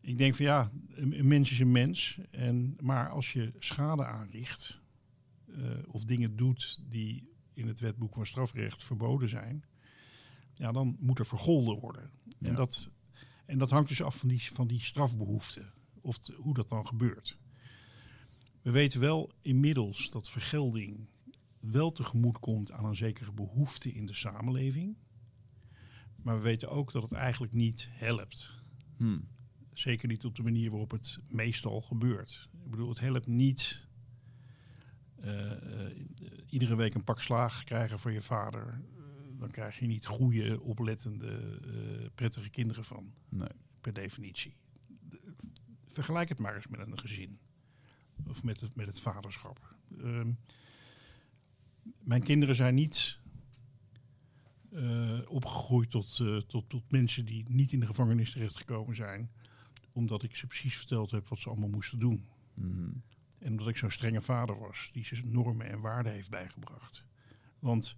ik 0.00 0.18
denk 0.18 0.34
van 0.34 0.44
ja, 0.44 0.72
een, 0.88 1.18
een 1.18 1.28
mens 1.28 1.50
is 1.50 1.58
een 1.58 1.72
mens, 1.72 2.18
en, 2.30 2.76
maar 2.80 3.08
als 3.08 3.32
je 3.32 3.52
schade 3.58 4.04
aanricht 4.04 4.80
eh, 5.46 5.70
of 5.86 6.04
dingen 6.04 6.36
doet 6.36 6.80
die 6.88 7.28
in 7.52 7.66
het 7.66 7.80
wetboek 7.80 8.14
van 8.14 8.26
strafrecht 8.26 8.84
verboden 8.84 9.28
zijn, 9.28 9.64
ja, 10.58 10.72
dan 10.72 10.96
moet 11.00 11.18
er 11.18 11.26
vergolden 11.26 11.78
worden. 11.78 12.10
Ja. 12.38 12.48
En, 12.48 12.54
dat, 12.54 12.90
en 13.46 13.58
dat 13.58 13.70
hangt 13.70 13.88
dus 13.88 14.02
af 14.02 14.16
van 14.16 14.28
die, 14.28 14.42
van 14.52 14.66
die 14.66 14.82
strafbehoefte, 14.82 15.70
of 16.00 16.18
hoe 16.36 16.54
dat 16.54 16.68
dan 16.68 16.86
gebeurt. 16.86 17.38
We 18.62 18.70
weten 18.70 19.00
wel 19.00 19.32
inmiddels 19.42 20.10
dat 20.10 20.30
vergelding 20.30 21.08
wel 21.60 21.92
tegemoet 21.92 22.38
komt 22.38 22.72
aan 22.72 22.84
een 22.84 22.96
zekere 22.96 23.32
behoefte 23.32 23.92
in 23.92 24.06
de 24.06 24.14
samenleving. 24.14 24.96
Maar 26.16 26.36
we 26.36 26.42
weten 26.42 26.70
ook 26.70 26.92
dat 26.92 27.02
het 27.02 27.12
eigenlijk 27.12 27.52
niet 27.52 27.88
helpt. 27.90 28.50
Hm. 28.96 29.18
Zeker 29.72 30.08
niet 30.08 30.24
op 30.24 30.36
de 30.36 30.42
manier 30.42 30.70
waarop 30.70 30.90
het 30.90 31.18
meestal 31.28 31.80
gebeurt. 31.80 32.48
Ik 32.64 32.70
bedoel, 32.70 32.88
het 32.88 33.00
helpt 33.00 33.26
niet 33.26 33.86
eh, 35.20 35.52
eh, 35.52 35.96
iedere 36.48 36.76
week 36.76 36.94
een 36.94 37.04
pak 37.04 37.20
slaag 37.20 37.64
krijgen 37.64 37.98
van 37.98 38.12
je 38.12 38.22
vader. 38.22 38.80
Dan 39.38 39.50
krijg 39.50 39.78
je 39.78 39.86
niet 39.86 40.06
goede, 40.06 40.60
oplettende, 40.60 41.58
eh, 41.64 42.06
prettige 42.14 42.48
kinderen 42.50 42.84
van, 42.84 43.12
Nee. 43.28 43.48
per 43.80 43.92
definitie. 43.92 44.56
De- 45.08 45.20
vergelijk 45.86 46.28
het 46.28 46.38
maar 46.38 46.54
eens 46.54 46.66
met 46.66 46.80
een 46.80 46.98
gezin. 46.98 47.38
Of 48.26 48.44
met 48.44 48.60
het, 48.60 48.74
met 48.74 48.86
het 48.86 49.00
vaderschap. 49.00 49.74
Ehm, 49.98 50.30
mijn 51.98 52.22
kinderen 52.22 52.54
zijn 52.54 52.74
niet 52.74 53.18
eh, 54.72 55.18
opgegroeid 55.28 55.90
tot, 55.90 56.18
eh, 56.20 56.36
tot, 56.36 56.68
tot 56.68 56.90
mensen 56.90 57.24
die 57.24 57.44
niet 57.48 57.72
in 57.72 57.80
de 57.80 57.86
gevangenis 57.86 58.32
terechtgekomen 58.32 58.94
zijn. 58.94 59.30
Omdat 59.92 60.22
ik 60.22 60.36
ze 60.36 60.46
precies 60.46 60.76
verteld 60.76 61.10
heb 61.10 61.28
wat 61.28 61.38
ze 61.38 61.48
allemaal 61.48 61.68
moesten 61.68 61.98
doen. 61.98 62.28
Mhm. 62.54 62.90
En 63.38 63.50
omdat 63.50 63.68
ik 63.68 63.76
zo'n 63.76 63.90
strenge 63.90 64.20
vader 64.22 64.58
was, 64.58 64.90
die 64.92 65.04
ze 65.04 65.20
normen 65.24 65.66
en 65.66 65.80
waarden 65.80 66.12
heeft 66.12 66.30
bijgebracht. 66.30 67.04
Want 67.58 67.96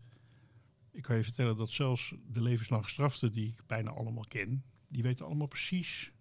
ik 0.92 1.02
kan 1.02 1.16
je 1.16 1.24
vertellen 1.24 1.56
dat 1.56 1.70
zelfs 1.70 2.14
de 2.26 2.42
levenslang 2.42 2.84
gestraften 2.84 3.32
die 3.32 3.46
ik 3.48 3.66
bijna 3.66 3.90
allemaal 3.90 4.24
ken, 4.28 4.64
die 4.88 5.02
weten 5.02 5.26
allemaal 5.26 5.46
precies 5.46 6.12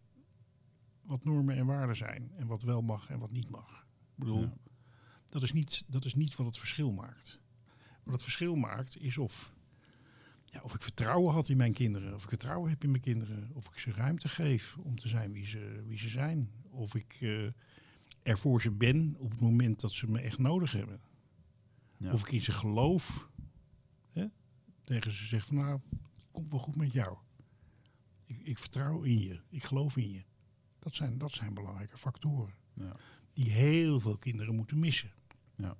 wat 1.01 1.23
normen 1.23 1.55
en 1.55 1.65
waarden 1.65 1.95
zijn. 1.95 2.31
En 2.37 2.47
wat 2.47 2.61
wel 2.63 2.81
mag 2.81 3.09
en 3.09 3.19
wat 3.19 3.31
niet 3.31 3.49
mag. 3.49 3.87
Ik 4.11 4.15
bedoel, 4.15 4.41
Ja. 4.41 4.53
dat, 5.25 5.43
is 5.43 5.53
niet, 5.53 5.85
dat 5.87 6.05
is 6.05 6.13
niet 6.15 6.35
wat 6.35 6.45
het 6.45 6.57
verschil 6.57 6.91
maakt. 6.91 7.39
Wat 8.03 8.13
het 8.13 8.23
verschil 8.23 8.55
maakt 8.55 8.97
is 8.97 9.17
of, 9.17 9.53
ja, 10.45 10.61
of 10.61 10.73
ik 10.73 10.81
vertrouwen 10.81 11.33
had 11.33 11.49
in 11.49 11.57
mijn 11.57 11.73
kinderen. 11.73 12.13
Of 12.13 12.23
ik 12.23 12.29
vertrouwen 12.29 12.69
heb 12.69 12.83
in 12.83 12.91
mijn 12.91 13.01
kinderen. 13.01 13.49
Of 13.53 13.65
ik 13.67 13.79
ze 13.79 13.91
ruimte 13.91 14.29
geef 14.29 14.77
om 14.77 14.99
te 14.99 15.07
zijn 15.07 15.31
wie 15.31 15.47
ze, 15.47 15.83
wie 15.87 15.97
ze 15.97 16.07
zijn. 16.09 16.51
Of 16.69 16.95
ik 16.95 17.17
eh, 17.19 17.45
er 18.23 18.37
voor 18.37 18.61
ze 18.61 18.71
ben 18.71 19.15
op 19.17 19.31
het 19.31 19.41
moment 19.41 19.79
dat 19.79 19.91
ze 19.91 20.07
me 20.07 20.19
echt 20.19 20.37
nodig 20.37 20.71
hebben. 20.71 21.01
Ja. 21.97 22.13
Of 22.13 22.21
ik 22.21 22.31
in 22.31 22.41
ze 22.41 22.51
geloof. 22.51 23.29
Tegen 24.89 25.11
ze 25.11 25.25
zeg 25.25 25.45
van 25.45 25.55
nou, 25.55 25.79
komt 26.31 26.51
wel 26.51 26.59
goed 26.59 26.75
met 26.75 26.91
jou. 26.91 27.17
Ik, 28.25 28.37
ik 28.37 28.57
vertrouw 28.57 29.01
in 29.01 29.19
je. 29.19 29.41
Ik 29.49 29.63
geloof 29.63 29.97
in 29.97 30.11
je. 30.11 30.23
Dat 30.79 30.95
zijn, 30.95 31.17
dat 31.17 31.31
zijn 31.31 31.53
belangrijke 31.53 31.97
factoren. 31.97 32.53
Ja. 32.73 32.95
Die 33.33 33.51
heel 33.51 33.99
veel 33.99 34.17
kinderen 34.17 34.55
moeten 34.55 34.79
missen. 34.79 35.11
Ja. 35.55 35.77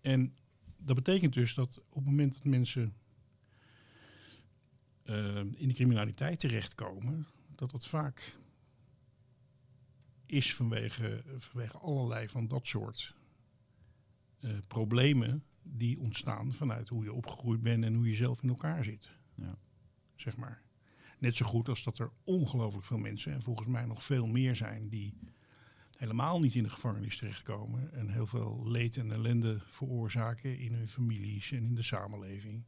En 0.00 0.36
dat 0.76 0.96
betekent 0.96 1.32
dus 1.32 1.54
dat 1.54 1.78
op 1.78 1.94
het 1.94 2.04
moment 2.04 2.32
dat 2.32 2.44
mensen 2.44 2.96
eh, 5.02 5.36
in 5.36 5.68
de 5.68 5.74
criminaliteit 5.74 6.38
terechtkomen, 6.38 7.26
dat 7.54 7.70
dat 7.70 7.86
vaak 7.86 8.36
is 10.26 10.54
vanwege, 10.54 11.24
vanwege 11.38 11.78
allerlei 11.78 12.28
van 12.28 12.48
dat 12.48 12.66
soort 12.66 13.14
eh, 14.40 14.58
problemen 14.66 15.44
die 15.68 16.00
ontstaan 16.00 16.52
vanuit 16.52 16.88
hoe 16.88 17.04
je 17.04 17.12
opgegroeid 17.12 17.62
bent 17.62 17.84
en 17.84 17.94
hoe 17.94 18.08
je 18.08 18.14
zelf 18.14 18.42
in 18.42 18.48
elkaar 18.48 18.84
zit. 18.84 19.10
Ja. 19.34 19.58
Zeg 20.14 20.36
maar. 20.36 20.62
Net 21.18 21.36
zo 21.36 21.46
goed 21.46 21.68
als 21.68 21.84
dat 21.84 21.98
er 21.98 22.10
ongelooflijk 22.24 22.84
veel 22.84 22.98
mensen, 22.98 23.32
en 23.32 23.42
volgens 23.42 23.68
mij 23.68 23.84
nog 23.84 24.02
veel 24.02 24.26
meer 24.26 24.56
zijn, 24.56 24.88
die 24.88 25.14
helemaal 25.96 26.40
niet 26.40 26.54
in 26.54 26.62
de 26.62 26.70
gevangenis 26.70 27.16
terechtkomen 27.16 27.92
en 27.92 28.08
heel 28.08 28.26
veel 28.26 28.62
leed 28.64 28.96
en 28.96 29.12
ellende 29.12 29.60
veroorzaken 29.64 30.58
in 30.58 30.72
hun 30.72 30.88
families 30.88 31.52
en 31.52 31.64
in 31.64 31.74
de 31.74 31.82
samenleving. 31.82 32.64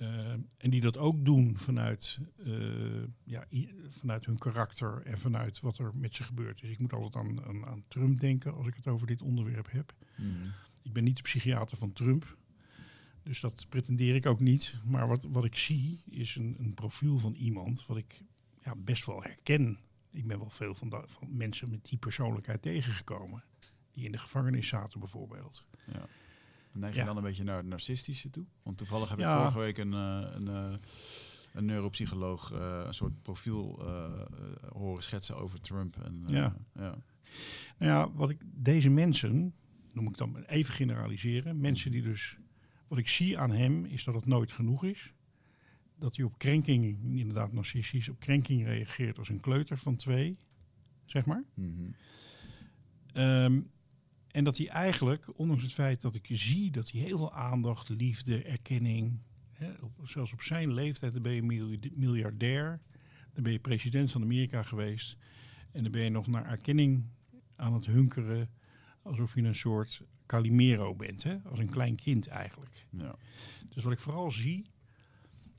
Eh, 0.00 0.32
en 0.56 0.70
die 0.70 0.80
dat 0.80 0.96
ook 0.96 1.24
doen 1.24 1.58
vanuit, 1.58 2.18
eh, 2.44 3.02
ja, 3.24 3.44
vanuit 3.88 4.26
hun 4.26 4.38
karakter 4.38 5.02
en 5.02 5.18
vanuit 5.18 5.60
wat 5.60 5.78
er 5.78 5.90
met 5.94 6.14
ze 6.14 6.22
gebeurt. 6.22 6.60
Dus 6.60 6.70
ik 6.70 6.78
moet 6.78 6.92
altijd 6.92 7.24
aan, 7.24 7.44
aan, 7.44 7.66
aan 7.66 7.84
Trump 7.88 8.20
denken 8.20 8.54
als 8.54 8.66
ik 8.66 8.74
het 8.74 8.86
over 8.86 9.06
dit 9.06 9.22
onderwerp 9.22 9.70
heb. 9.70 9.94
Mhm. 10.16 10.48
Ik 10.90 10.96
ben 10.96 11.04
niet 11.04 11.16
de 11.16 11.22
psychiater 11.22 11.76
van 11.76 11.92
Trump. 11.92 12.36
Dus 13.22 13.40
dat 13.40 13.66
pretendeer 13.68 14.14
ik 14.14 14.26
ook 14.26 14.40
niet. 14.40 14.74
Maar 14.84 15.08
wat, 15.08 15.24
wat 15.30 15.44
ik 15.44 15.56
zie 15.56 16.02
is 16.08 16.34
een, 16.36 16.56
een 16.58 16.74
profiel 16.74 17.18
van 17.18 17.34
iemand 17.34 17.86
wat 17.86 17.96
ik 17.96 18.22
ja, 18.64 18.74
best 18.76 19.06
wel 19.06 19.22
herken. 19.22 19.78
Ik 20.10 20.26
ben 20.26 20.38
wel 20.38 20.50
veel 20.50 20.74
van, 20.74 20.88
da- 20.88 21.06
van 21.06 21.36
mensen 21.36 21.70
met 21.70 21.84
die 21.84 21.98
persoonlijkheid 21.98 22.62
tegengekomen. 22.62 23.44
Die 23.92 24.04
in 24.04 24.12
de 24.12 24.18
gevangenis 24.18 24.68
zaten 24.68 25.00
bijvoorbeeld. 25.00 25.64
Ja. 25.92 26.06
Neig 26.72 26.92
je 26.94 26.98
Ja. 27.00 27.04
dan 27.06 27.16
een 27.16 27.22
beetje 27.22 27.44
naar 27.44 27.56
het 27.56 27.66
narcistische 27.66 28.30
toe? 28.30 28.44
Want 28.62 28.78
toevallig 28.78 29.08
heb 29.08 29.18
ik 29.18 29.24
Ja. 29.24 29.38
vorige 29.38 29.58
week 29.58 29.78
een, 29.78 29.92
eh, 29.92 30.26
een, 30.32 30.48
eh, 30.48 30.72
een 31.52 31.64
neuropsycholoog 31.64 32.52
eh, 32.52 32.82
een 32.86 32.94
soort 32.94 33.22
profiel 33.22 33.82
horen 34.72 35.02
schetsen 35.02 35.36
over 35.36 35.60
Trump. 35.60 35.96
En, 35.96 36.24
Ja. 36.26 36.56
ja. 36.74 36.98
Nou 37.78 37.92
ja, 37.92 38.12
wat 38.12 38.30
ik, 38.30 38.38
deze 38.44 38.90
mensen, 38.90 39.54
noem 39.92 40.08
ik 40.08 40.16
dan 40.16 40.44
even 40.44 40.74
generaliseren. 40.74 41.60
Mensen 41.60 41.90
die 41.90 42.02
dus, 42.02 42.36
wat 42.88 42.98
ik 42.98 43.08
zie 43.08 43.38
aan 43.38 43.50
hem 43.50 43.84
is 43.84 44.04
dat 44.04 44.14
het 44.14 44.26
nooit 44.26 44.52
genoeg 44.52 44.84
is. 44.84 45.12
Dat 45.98 46.16
hij 46.16 46.24
op 46.24 46.38
krenking, 46.38 46.98
inderdaad 47.18 47.52
narcistisch, 47.52 48.08
op 48.08 48.20
krenking 48.20 48.64
reageert 48.64 49.18
als 49.18 49.28
een 49.28 49.40
kleuter 49.40 49.78
van 49.78 49.96
twee, 49.96 50.38
zeg 51.04 51.24
maar. 51.26 51.44
Mhm. 51.54 51.90
Ehm, 53.12 53.60
en 54.30 54.44
dat 54.44 54.56
hij 54.56 54.68
eigenlijk, 54.68 55.38
ondanks 55.38 55.62
het 55.62 55.72
feit 55.72 56.00
dat 56.00 56.14
ik 56.14 56.26
zie 56.30 56.70
dat 56.70 56.90
hij 56.90 57.00
heel 57.00 57.16
veel 57.16 57.32
aandacht, 57.32 57.88
liefde, 57.88 58.42
erkenning, 58.42 59.18
hè, 59.52 59.72
op, 59.80 60.08
zelfs 60.08 60.32
op 60.32 60.42
zijn 60.42 60.72
leeftijd, 60.72 61.12
dan 61.12 61.22
ben 61.22 61.34
je 61.34 61.78
miljardair, 61.94 62.80
dan 63.32 63.42
ben 63.42 63.52
je 63.52 63.58
president 63.58 64.10
van 64.10 64.22
Amerika 64.22 64.62
geweest 64.62 65.16
en 65.72 65.82
dan 65.82 65.92
ben 65.92 66.02
je 66.02 66.10
nog 66.10 66.26
naar 66.26 66.46
erkenning 66.46 67.04
aan 67.56 67.74
het 67.74 67.86
hunkeren, 67.86 68.50
alsof 69.02 69.34
je 69.34 69.42
een 69.42 69.54
soort 69.54 70.02
Calimero 70.26 70.94
bent, 70.94 71.22
hè? 71.22 71.38
als 71.42 71.58
een 71.58 71.70
klein 71.70 71.96
kind 71.96 72.26
eigenlijk. 72.26 72.86
ja. 72.90 73.14
Dus 73.74 73.84
wat 73.84 73.92
ik 73.92 74.00
vooral 74.00 74.30
zie, 74.30 74.70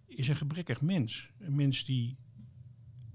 is 0.06 0.28
een 0.28 0.36
gebrekkig 0.36 0.82
mens. 0.82 1.30
Een 1.38 1.56
mens 1.56 1.86
die 1.86 2.18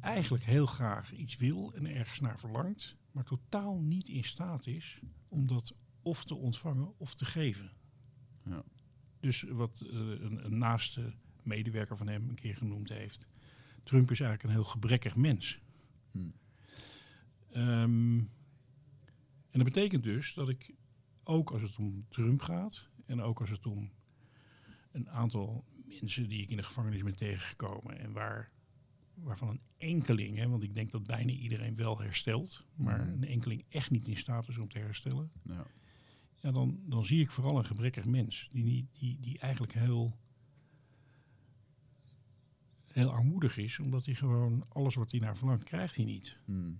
eigenlijk 0.00 0.44
heel 0.44 0.66
graag 0.66 1.12
iets 1.12 1.36
wil 1.36 1.72
en 1.74 1.86
ergens 1.86 2.20
naar 2.20 2.38
verlangt, 2.38 2.96
maar 3.10 3.24
totaal 3.24 3.80
niet 3.80 4.08
in 4.08 4.24
staat 4.24 4.66
is 4.66 5.00
om 5.28 5.46
dat 5.46 5.74
of 6.02 6.24
te 6.24 6.34
ontvangen 6.34 6.98
of 6.98 7.14
te 7.14 7.24
geven. 7.24 7.72
Ja. 8.44 8.64
Dus 9.20 9.42
wat 9.42 9.80
eh, 9.80 9.96
een, 9.98 10.44
een 10.44 10.58
naaste 10.58 11.14
medewerker 11.42 11.96
van 11.96 12.08
hem 12.08 12.28
een 12.28 12.34
keer 12.34 12.56
genoemd 12.56 12.88
heeft. 12.88 13.28
Trump 13.82 14.10
is 14.10 14.20
eigenlijk 14.20 14.42
een 14.42 14.60
heel 14.60 14.70
gebrekkig 14.70 15.16
mens. 15.16 15.60
Hm. 16.10 16.28
Ehm, 17.50 18.22
en 19.56 19.64
dat 19.64 19.72
betekent 19.72 20.02
dus 20.02 20.34
dat 20.34 20.48
ik 20.48 20.74
ook 21.24 21.50
als 21.50 21.62
het 21.62 21.76
om 21.78 22.04
Trump 22.08 22.40
gaat 22.40 22.88
en 23.06 23.20
ook 23.20 23.40
als 23.40 23.50
het 23.50 23.66
om 23.66 23.90
een 24.92 25.10
aantal 25.10 25.64
mensen 25.86 26.28
die 26.28 26.42
ik 26.42 26.50
in 26.50 26.56
de 26.56 26.62
gevangenis 26.62 27.02
ben 27.02 27.16
tegengekomen 27.16 27.98
en 27.98 28.12
waar, 28.12 28.50
waarvan 29.14 29.48
een 29.48 29.60
enkeling, 29.78 30.36
hè, 30.36 30.48
want 30.48 30.62
ik 30.62 30.74
denk 30.74 30.90
dat 30.90 31.04
bijna 31.06 31.32
iedereen 31.32 31.74
wel 31.76 32.00
herstelt, 32.00 32.64
maar 32.74 33.00
Mhm. 33.00 33.12
een 33.12 33.24
enkeling 33.28 33.64
echt 33.68 33.90
niet 33.90 34.08
in 34.08 34.16
staat 34.16 34.48
is 34.48 34.58
om 34.58 34.68
te 34.68 34.78
herstellen, 34.78 35.30
Ja. 35.42 35.66
ja, 36.34 36.50
dan, 36.52 36.80
dan 36.86 37.04
zie 37.04 37.20
ik 37.20 37.30
vooral 37.30 37.58
een 37.58 37.64
gebrekkig 37.64 38.04
mens 38.04 38.48
die, 38.50 38.64
niet, 38.64 38.98
die, 38.98 39.20
die 39.20 39.38
eigenlijk 39.38 39.72
heel, 39.72 40.18
heel 42.86 43.10
armoedig 43.10 43.56
is, 43.56 43.78
omdat 43.78 44.04
hij 44.04 44.14
gewoon 44.14 44.64
alles 44.68 44.94
wat 44.94 45.10
hij 45.10 45.20
naar 45.20 45.36
verlangt, 45.36 45.64
krijgt 45.64 45.96
hij 45.96 46.04
niet. 46.04 46.38
Hm. 46.44 46.70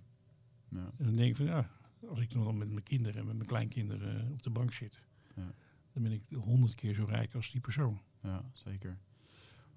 Ja. 0.69 0.93
En 0.97 1.05
dan 1.07 1.17
denk 1.17 1.31
ik 1.31 1.37
van 1.37 1.47
ja, 1.47 1.71
als 2.09 2.21
ik 2.21 2.31
dan 2.31 2.59
met 2.59 2.69
mijn 2.71 2.83
kinderen 2.83 3.21
en 3.21 3.27
met 3.27 3.37
mijn 3.37 3.49
kleinkinderen 3.49 4.33
op 4.33 4.43
de 4.43 4.51
bank 4.51 4.73
zit, 4.73 5.01
Ja. 5.35 5.53
dan 5.93 6.03
ben 6.03 6.13
ik 6.13 6.23
honderd 6.35 6.75
keer 6.75 6.95
zo 6.95 7.05
rijk 7.05 7.35
als 7.35 7.51
die 7.51 7.61
persoon. 7.61 8.01
Ja, 8.23 8.45
zeker. 8.53 8.99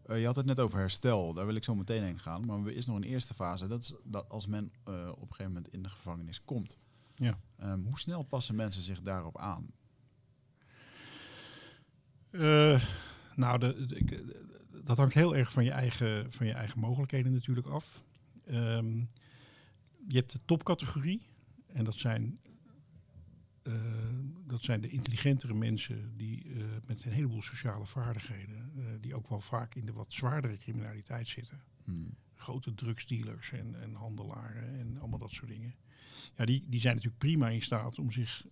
Eh, 0.06 0.20
je 0.20 0.26
had 0.26 0.36
het 0.36 0.46
net 0.46 0.60
over 0.60 0.80
herstel, 0.80 1.34
daar 1.34 1.46
wil 1.46 1.56
ik 1.56 1.64
zo 1.64 1.76
meteen 1.76 2.04
heen 2.04 2.20
gaan. 2.20 2.46
Maar 2.46 2.60
er 2.60 2.76
is 2.76 2.86
nog 2.86 2.96
een 2.96 3.04
eerste 3.04 3.34
fase, 3.34 3.68
dat 3.68 3.82
is 3.82 3.94
dat 4.04 4.30
als 4.30 4.48
men 4.48 4.72
eh, 4.84 5.08
op 5.12 5.22
een 5.22 5.28
gegeven 5.28 5.46
moment 5.54 5.68
in 5.74 5.84
de 5.84 5.90
gevangenis 5.90 6.44
komt. 6.46 6.78
Ja. 7.16 7.40
Ehm, 7.58 7.82
hoe 7.84 8.00
snel 8.00 8.24
passen 8.24 8.56
mensen 8.56 8.82
zich 8.82 9.02
daarop 9.02 9.38
aan? 9.38 9.72
Eh, 12.30 12.84
nou, 13.36 13.60
de, 13.60 13.88
dat 14.84 14.98
hangt 14.98 15.14
heel 15.14 15.36
erg 15.36 15.52
van 15.52 15.64
je 15.64 15.72
eigen, 15.72 16.32
van 16.32 16.46
je 16.46 16.54
eigen 16.54 16.80
mogelijkheden 16.80 17.32
natuurlijk 17.32 17.68
af. 17.68 18.04
Ehm, 18.46 18.98
je 20.08 20.18
hebt 20.18 20.32
de 20.32 20.40
topcategorie. 20.46 21.28
En 21.72 21.84
dat 21.84 21.96
zijn, 21.96 22.40
eh, 23.62 23.74
dat 24.48 24.64
zijn 24.64 24.82
de 24.82 24.90
intelligentere 24.90 25.54
mensen 25.54 26.18
die 26.18 26.44
eh, 26.44 26.64
met 26.88 27.06
een 27.06 27.12
heleboel 27.12 27.42
sociale 27.42 27.86
vaardigheden, 27.86 28.72
eh, 28.76 28.84
die 29.02 29.16
ook 29.16 29.28
wel 29.28 29.42
vaak 29.42 29.76
in 29.76 29.86
de 29.86 29.94
wat 29.94 30.14
zwaardere 30.14 30.58
criminaliteit 30.58 31.28
zitten. 31.28 31.64
Hm. 31.84 31.92
Grote 32.34 32.74
drugsdealers 32.74 33.52
en, 33.52 33.82
en 33.82 33.94
handelaren 33.94 34.80
en 34.80 34.98
allemaal 34.98 35.20
dat 35.20 35.32
soort 35.32 35.50
dingen. 35.50 35.76
Ja, 36.36 36.46
die, 36.46 36.66
die 36.68 36.80
zijn 36.80 36.96
natuurlijk 36.96 37.22
prima 37.22 37.50
in 37.50 37.62
staat 37.62 38.00
om 38.00 38.12
zich 38.12 38.46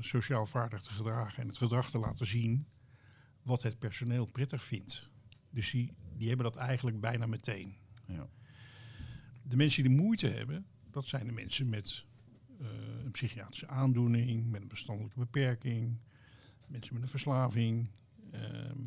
sociaal 0.00 0.46
vaardig 0.46 0.82
te 0.82 0.90
gedragen 0.90 1.42
en 1.42 1.48
het 1.48 1.58
gedrag 1.58 1.90
te 1.90 1.98
laten 1.98 2.26
zien 2.26 2.66
wat 3.42 3.62
het 3.62 3.78
personeel 3.78 4.26
prettig 4.26 4.64
vindt. 4.64 5.08
Dus 5.50 5.70
die, 5.70 5.92
die 6.16 6.28
hebben 6.28 6.46
dat 6.46 6.56
eigenlijk 6.56 7.00
bijna 7.00 7.26
meteen. 7.26 7.76
Ja. 8.06 8.28
De 9.42 9.56
mensen 9.56 9.82
die 9.82 9.96
de 9.96 10.02
moeite 10.02 10.28
hebben, 10.28 10.66
dat 10.90 11.06
zijn 11.06 11.26
de 11.26 11.32
mensen 11.32 11.68
met 11.68 12.06
een 12.58 13.10
psychiatrische 13.10 13.68
aandoening, 13.68 14.50
met 14.50 14.62
een 14.62 14.68
verstandelijke 14.68 15.18
beperking, 15.18 15.98
mensen 16.66 16.94
met 16.94 17.02
een 17.02 17.08
verslaving. 17.08 17.90
Ehm, 18.30 18.78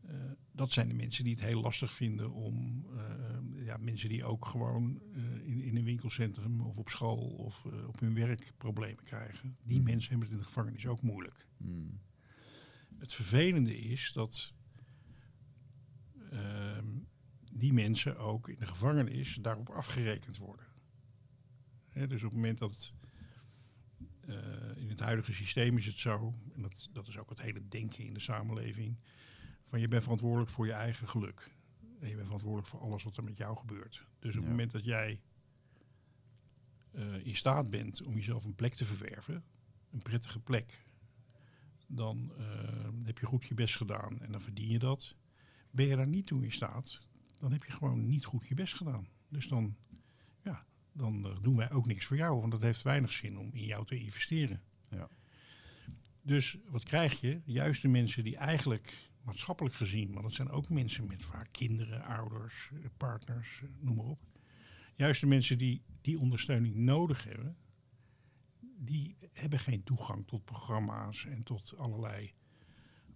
eh, 0.00 0.14
dat 0.54 0.72
zijn 0.72 0.88
de 0.88 0.94
mensen 0.94 1.24
die 1.24 1.34
het 1.34 1.44
heel 1.44 1.60
lastig 1.60 1.92
vinden 1.92 2.32
om 2.32 2.86
eh, 2.96 3.64
ja, 3.64 3.76
mensen 3.76 4.08
die 4.08 4.24
ook 4.24 4.46
gewoon 4.46 5.00
eh, 5.14 5.46
in, 5.46 5.62
in 5.62 5.76
een 5.76 5.84
winkelcentrum 5.84 6.60
of 6.60 6.78
op 6.78 6.88
school 6.88 7.26
of 7.26 7.64
eh, 7.64 7.88
op 7.88 8.00
hun 8.00 8.14
werk 8.14 8.52
problemen 8.56 9.04
krijgen. 9.04 9.56
Die 9.62 9.78
Mm. 9.78 9.84
mensen 9.84 10.10
hebben 10.10 10.28
het 10.28 10.36
in 10.36 10.42
de 10.42 10.48
gevangenis 10.48 10.86
ook 10.86 11.02
moeilijk. 11.02 11.46
Hm. 11.56 11.90
Het 12.98 13.12
vervelende 13.12 13.78
is 13.78 14.12
dat 14.12 14.54
ehm, 16.30 16.86
die 17.52 17.72
mensen 17.72 18.18
ook 18.18 18.48
in 18.48 18.58
de 18.58 18.66
gevangenis 18.66 19.38
daarop 19.42 19.68
afgerekend 19.68 20.36
worden. 20.36 20.66
Hè, 21.94 22.06
dus 22.06 22.22
op 22.22 22.30
het 22.30 22.40
moment 22.40 22.58
dat 22.58 22.92
eh, 24.20 24.36
in 24.76 24.88
het 24.88 25.00
huidige 25.00 25.32
systeem 25.32 25.76
is 25.76 25.86
het 25.86 25.98
zo, 25.98 26.34
en 26.54 26.62
dat, 26.62 26.88
dat 26.92 27.08
is 27.08 27.18
ook 27.18 27.28
het 27.28 27.40
hele 27.40 27.68
denken 27.68 28.04
in 28.04 28.14
de 28.14 28.20
samenleving, 28.20 28.96
van 29.68 29.80
je 29.80 29.88
bent 29.88 30.02
verantwoordelijk 30.02 30.50
voor 30.50 30.66
je 30.66 30.72
eigen 30.72 31.08
geluk. 31.08 31.50
En 32.00 32.08
je 32.08 32.14
bent 32.14 32.26
verantwoordelijk 32.26 32.68
voor 32.68 32.80
alles 32.80 33.02
wat 33.02 33.16
er 33.16 33.24
met 33.24 33.36
jou 33.36 33.56
gebeurt. 33.56 34.06
Dus 34.18 34.36
op 34.36 34.40
het 34.40 34.50
moment 34.50 34.72
dat 34.72 34.84
jij 34.84 35.20
eh, 36.90 37.26
in 37.26 37.36
staat 37.36 37.70
bent 37.70 38.02
om 38.02 38.14
jezelf 38.14 38.44
een 38.44 38.54
plek 38.54 38.74
te 38.74 38.84
verwerven, 38.84 39.44
een 39.90 40.02
prettige 40.02 40.40
plek, 40.40 40.84
dan 41.86 42.32
eh, 42.38 42.44
heb 43.04 43.18
je 43.18 43.26
goed 43.26 43.44
je 43.44 43.54
best 43.54 43.76
gedaan 43.76 44.20
en 44.20 44.32
dan 44.32 44.40
verdien 44.40 44.68
je 44.68 44.78
dat. 44.78 45.16
Ben 45.70 45.86
je 45.86 45.96
daar 45.96 46.08
niet 46.08 46.26
toe 46.26 46.44
in 46.44 46.52
staat, 46.52 47.00
dan 47.38 47.52
heb 47.52 47.64
je 47.64 47.72
gewoon 47.72 48.06
niet 48.06 48.24
goed 48.24 48.48
je 48.48 48.54
best 48.54 48.74
gedaan. 48.74 49.08
Dus 49.28 49.48
dan, 49.48 49.76
dan 50.94 51.26
eh, 51.26 51.42
doen 51.42 51.56
wij 51.56 51.70
ook 51.70 51.86
niks 51.86 52.06
voor 52.06 52.16
jou, 52.16 52.40
want 52.40 52.52
dat 52.52 52.60
heeft 52.60 52.82
weinig 52.82 53.12
zin 53.12 53.38
om 53.38 53.50
in 53.52 53.64
jou 53.64 53.86
te 53.86 53.98
investeren. 53.98 54.62
Ja. 54.90 55.08
Dus 56.22 56.58
wat 56.68 56.82
krijg 56.82 57.20
je? 57.20 57.40
Juist 57.44 57.82
de 57.82 57.88
mensen 57.88 58.24
die 58.24 58.36
eigenlijk 58.36 59.10
maatschappelijk 59.22 59.74
gezien, 59.74 60.10
maar 60.10 60.22
dat 60.22 60.32
zijn 60.32 60.50
ook 60.50 60.68
mensen 60.68 61.06
met 61.06 61.22
vaak 61.22 61.48
kinderen, 61.50 62.02
ouders, 62.04 62.70
eh, 62.72 62.78
partners, 62.96 63.60
eh, 63.62 63.68
noem 63.80 63.96
maar 63.96 64.04
op. 64.04 64.20
Juist 64.94 65.20
de 65.20 65.26
mensen 65.26 65.58
die 65.58 65.82
die 66.00 66.18
ondersteuning 66.18 66.74
nodig 66.74 67.24
hebben, 67.24 67.56
die 68.60 69.16
hebben 69.32 69.58
geen 69.58 69.82
toegang 69.82 70.26
tot 70.26 70.44
programma's 70.44 71.24
en 71.24 71.42
tot 71.42 71.76
allerlei 71.76 72.32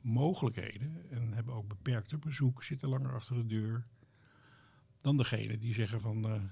mogelijkheden. 0.00 1.10
En 1.10 1.32
hebben 1.32 1.54
ook 1.54 1.68
beperkter 1.68 2.18
bezoek, 2.18 2.64
zitten 2.64 2.88
langer 2.88 3.14
achter 3.14 3.36
de 3.36 3.46
deur. 3.46 3.86
Dan 4.96 5.16
degene 5.16 5.58
die 5.58 5.74
zeggen 5.74 6.00
van, 6.00 6.50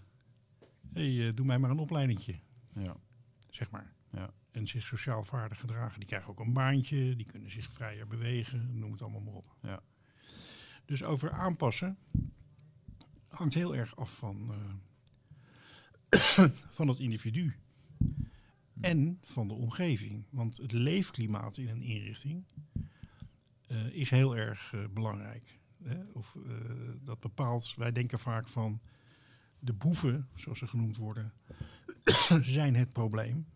hey, 0.93 1.29
eh, 1.29 1.35
doe 1.37 1.47
mij 1.47 1.59
maar 1.59 1.71
een 1.71 1.79
opleidingje, 1.79 2.39
Ja. 2.69 2.97
zeg 3.51 3.71
maar. 3.71 3.95
Ja. 4.13 4.31
En 4.51 4.67
zich 4.67 4.87
sociaal 4.87 5.25
vaardig 5.25 5.61
gedragen. 5.61 5.99
Die 5.99 6.09
krijgen 6.09 6.31
ook 6.31 6.41
een 6.41 6.53
baantje, 6.53 7.17
die 7.17 7.27
kunnen 7.27 7.51
zich 7.51 7.73
vrijer 7.73 8.07
bewegen, 8.07 8.79
noem 8.79 8.93
het 8.93 9.03
allemaal 9.03 9.21
maar 9.21 9.35
op. 9.35 9.57
Ja. 9.63 9.83
Dus 10.85 11.03
over 11.03 11.31
aanpassen 11.31 11.99
hangt 13.27 13.55
heel 13.55 13.77
erg 13.77 13.97
af 13.97 14.17
van, 14.17 14.55
eh, 16.09 16.49
van 16.79 16.89
het 16.89 16.99
individu. 16.99 17.55
en 18.81 19.19
van 19.23 19.49
de 19.49 19.55
omgeving. 19.55 20.25
Want 20.31 20.57
het 20.57 20.73
leefklimaat 20.73 21.57
in 21.57 21.69
een 21.69 21.83
inrichting 21.83 22.45
eh, 23.67 23.87
is 23.87 24.11
heel 24.11 24.37
erg 24.37 24.75
belangrijk. 24.91 25.61
Hè? 25.83 26.03
Of, 26.13 26.37
dat 27.03 27.21
bepaalt, 27.21 27.75
wij 27.77 27.93
denken 27.93 28.19
vaak 28.19 28.49
van 28.49 28.81
de 29.59 29.73
boeven, 29.73 30.29
zoals 30.35 30.59
ze 30.59 30.67
genoemd 30.69 30.97
worden, 30.97 31.33
zijn 32.41 32.75
het 32.75 32.93
probleem. 32.93 33.47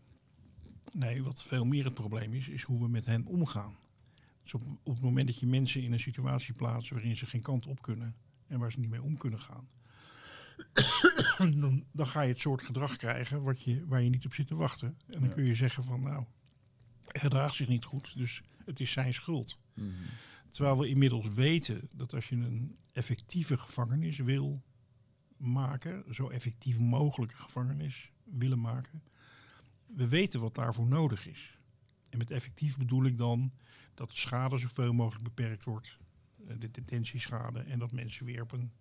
Nee, 0.92 1.22
wat 1.22 1.42
veel 1.42 1.64
meer 1.64 1.84
het 1.84 1.94
probleem 1.94 2.34
is, 2.34 2.48
is 2.48 2.62
hoe 2.62 2.80
we 2.82 2.88
met 2.88 3.04
hen 3.04 3.26
omgaan. 3.26 3.76
Dus 4.42 4.54
op, 4.54 4.62
op 4.82 4.94
het 4.94 5.02
moment 5.02 5.26
dat 5.26 5.38
je 5.38 5.46
mensen 5.46 5.82
in 5.82 5.92
een 5.92 6.00
situatie 6.00 6.54
plaatst 6.54 6.90
waarin 6.90 7.16
ze 7.16 7.26
geen 7.26 7.42
kant 7.42 7.66
op 7.66 7.82
kunnen 7.82 8.14
en 8.46 8.58
waar 8.58 8.72
ze 8.72 8.80
niet 8.80 8.90
mee 8.90 9.02
om 9.02 9.16
kunnen 9.16 9.40
gaan, 9.40 9.68
dan, 11.60 11.84
dan 11.92 12.06
ga 12.06 12.20
je 12.22 12.28
het 12.28 12.40
soort 12.40 12.62
gedrag 12.62 12.96
krijgen 12.96 13.42
wat 13.42 13.62
je, 13.62 13.86
waar 13.86 14.02
je 14.02 14.10
niet 14.10 14.24
op 14.26 14.34
zit 14.34 14.46
te 14.46 14.54
wachten. 14.54 14.88
En 15.06 15.20
dan 15.20 15.28
Ja. 15.28 15.34
kun 15.34 15.44
je 15.44 15.54
zeggen 15.54 15.82
van 15.84 16.00
nou, 16.02 16.24
hij 17.06 17.20
gedraagt 17.20 17.54
zich 17.54 17.68
niet 17.68 17.84
goed, 17.84 18.16
dus 18.16 18.42
het 18.64 18.80
is 18.80 18.90
zijn 18.92 19.14
schuld. 19.14 19.58
Mhm. 19.74 19.88
Terwijl 20.50 20.78
we 20.78 20.88
inmiddels 20.88 21.28
weten 21.28 21.88
dat 21.96 22.14
als 22.14 22.28
je 22.28 22.36
een 22.36 22.76
effectieve 22.92 23.58
gevangenis 23.58 24.18
wil 24.18 24.62
maken, 25.40 26.14
zo 26.14 26.28
effectief 26.28 26.78
mogelijke 26.78 27.36
gevangenis 27.36 28.10
willen 28.24 28.60
maken, 28.60 29.02
we 29.86 30.08
weten 30.08 30.40
wat 30.40 30.54
daarvoor 30.54 30.86
nodig 30.86 31.26
is. 31.26 31.58
En 32.08 32.18
met 32.18 32.30
effectief 32.30 32.76
bedoel 32.78 33.04
ik 33.04 33.18
dan 33.18 33.52
dat 33.94 34.10
de 34.10 34.16
schade 34.16 34.58
zoveel 34.58 34.92
mogelijk 34.92 35.24
beperkt 35.24 35.64
wordt, 35.64 35.98
eh, 36.48 36.54
de 36.58 36.70
detentieschade, 36.70 37.60
en 37.60 37.78
dat 37.78 37.92
mensen 37.92 38.26
weer 38.26 38.42
op 38.42 38.52
een 38.52 38.72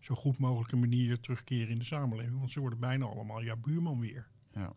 zo 0.00 0.14
goed 0.14 0.38
mogelijke 0.38 0.76
manier 0.76 1.20
terugkeren 1.20 1.68
in 1.68 1.78
de 1.78 1.84
samenleving. 1.84 2.38
Want 2.38 2.50
ze 2.50 2.60
worden 2.60 2.78
bijna 2.78 3.04
allemaal 3.04 3.40
ja 3.42 3.56
buurman 3.56 4.00
weer. 4.00 4.28
Ja. 4.52 4.72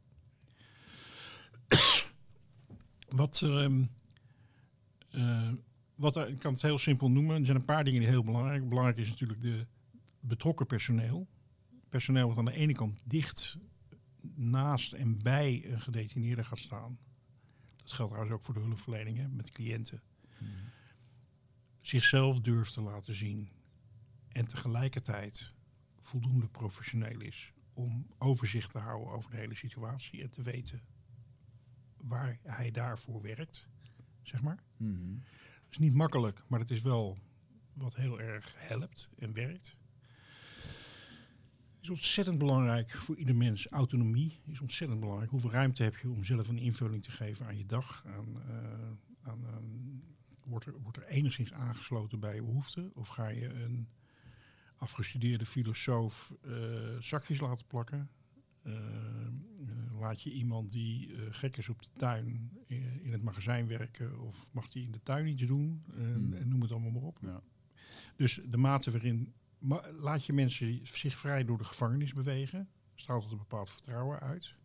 Wat, 3.09 3.41
ehm, 3.41 3.83
eh, 5.09 5.51
wat 5.95 6.15
er- 6.15 6.29
ik 6.29 6.39
kan 6.39 6.53
het 6.53 6.61
heel 6.61 6.77
simpel 6.77 7.09
noemen. 7.11 7.39
Er 7.39 7.45
zijn 7.45 7.57
een 7.57 7.65
paar 7.65 7.83
dingen 7.83 7.99
die 7.99 8.09
heel 8.09 8.23
belangrijk 8.23 8.69
Belangrijk 8.69 8.97
is 8.97 9.09
natuurlijk 9.09 9.41
de 9.41 9.65
betrokken 10.21 10.65
personeel. 10.65 11.27
Personeel 11.89 12.27
wat 12.27 12.37
aan 12.37 12.45
de 12.45 12.53
ene 12.53 12.73
kant 12.73 13.01
dicht 13.03 13.57
naast 14.35 14.93
en 14.93 15.17
bij 15.23 15.65
een 15.65 15.81
gedetineerde 15.81 16.43
gaat 16.43 16.57
staan. 16.57 16.99
Dat 17.75 17.91
geldt 17.91 18.11
trouwens 18.11 18.31
ook 18.35 18.43
voor 18.43 18.53
de 18.53 18.59
hulpverlening 18.59 19.17
hè, 19.17 19.27
met 19.27 19.51
cliënten. 19.51 20.01
Zichzelf 21.81 22.41
durft 22.41 22.73
te 22.73 22.81
laten 22.81 23.15
zien. 23.15 23.49
En 24.27 24.47
tegelijkertijd 24.47 25.53
voldoende 26.01 26.47
professioneel 26.47 27.19
is 27.19 27.53
om 27.73 28.07
overzicht 28.17 28.71
te 28.71 28.77
houden 28.77 29.13
over 29.13 29.31
de 29.31 29.37
hele 29.37 29.55
situatie 29.55 30.21
en 30.21 30.29
te 30.29 30.41
weten 30.41 30.81
waar 31.97 32.39
hij 32.43 32.71
daarvoor 32.71 33.21
werkt, 33.21 33.67
zeg 34.21 34.41
maar. 34.41 34.63
Het 35.63 35.71
is 35.71 35.77
niet 35.77 35.93
makkelijk, 35.93 36.43
maar 36.47 36.59
het 36.59 36.71
is 36.71 36.81
wel 36.81 37.17
wat 37.73 37.95
heel 37.95 38.21
erg 38.21 38.53
helpt 38.57 39.09
en 39.17 39.33
werkt. 39.33 39.77
Het 41.81 41.89
is 41.89 41.95
ontzettend 41.95 42.37
belangrijk 42.37 42.91
voor 42.91 43.17
ieder 43.17 43.35
mens. 43.35 43.67
Autonomie 43.67 44.39
is 44.45 44.59
ontzettend 44.59 44.99
belangrijk. 44.99 45.29
Hoeveel 45.31 45.51
ruimte 45.51 45.83
heb 45.83 45.95
je 45.97 46.09
om 46.09 46.23
zelf 46.23 46.47
een 46.47 46.57
invulling 46.59 47.03
te 47.03 47.11
geven 47.11 47.45
aan 47.45 47.57
je 47.57 47.65
dag? 47.65 48.03
Aan, 48.07 48.41
eh, 48.41 49.29
aan, 49.29 49.45
aan- 49.53 50.01
wordt, 50.45 50.65
er, 50.65 50.81
wordt 50.81 50.97
er 50.97 51.05
enigszins 51.07 51.53
aangesloten 51.53 52.19
bij 52.19 52.35
je 52.35 52.41
behoeften? 52.43 52.91
Of 52.95 53.07
ga 53.07 53.27
je 53.27 53.53
een 53.53 53.87
afgestudeerde 54.75 55.45
filosoof 55.45 56.33
eh, 56.41 56.53
zakjes 56.99 57.39
laten 57.39 57.67
plakken? 57.67 58.09
Eh, 58.61 58.73
laat 59.99 60.21
je 60.21 60.31
iemand 60.33 60.71
die 60.71 61.09
gek 61.31 61.57
is 61.57 61.69
op 61.69 61.81
de 61.81 61.89
tuin 61.97 62.51
in 63.03 63.11
het 63.11 63.21
magazijn 63.23 63.67
werken 63.67 64.19
of 64.19 64.47
mag 64.51 64.69
die 64.69 64.83
in 64.83 64.91
de 64.91 65.03
tuin 65.03 65.27
iets 65.27 65.45
doen 65.45 65.83
Eh, 65.89 65.95
Hmm. 65.97 66.33
en 66.33 66.47
noem 66.49 66.61
het 66.61 66.71
allemaal 66.71 66.91
maar 66.91 67.01
op. 67.01 67.17
Ja. 67.21 67.41
Dus 68.15 68.39
de 68.49 68.57
mate 68.57 68.91
waarin 68.91 69.33
ma- 69.61 69.91
laat 69.91 70.25
je 70.25 70.33
mensen 70.33 70.79
zich 70.83 71.17
vrij 71.17 71.45
door 71.45 71.57
de 71.57 71.63
gevangenis 71.63 72.13
bewegen, 72.13 72.69
straalt 72.95 73.23
het 73.23 73.31
een 73.31 73.37
bepaald 73.37 73.69
vertrouwen 73.69 74.19
uit. 74.19 74.55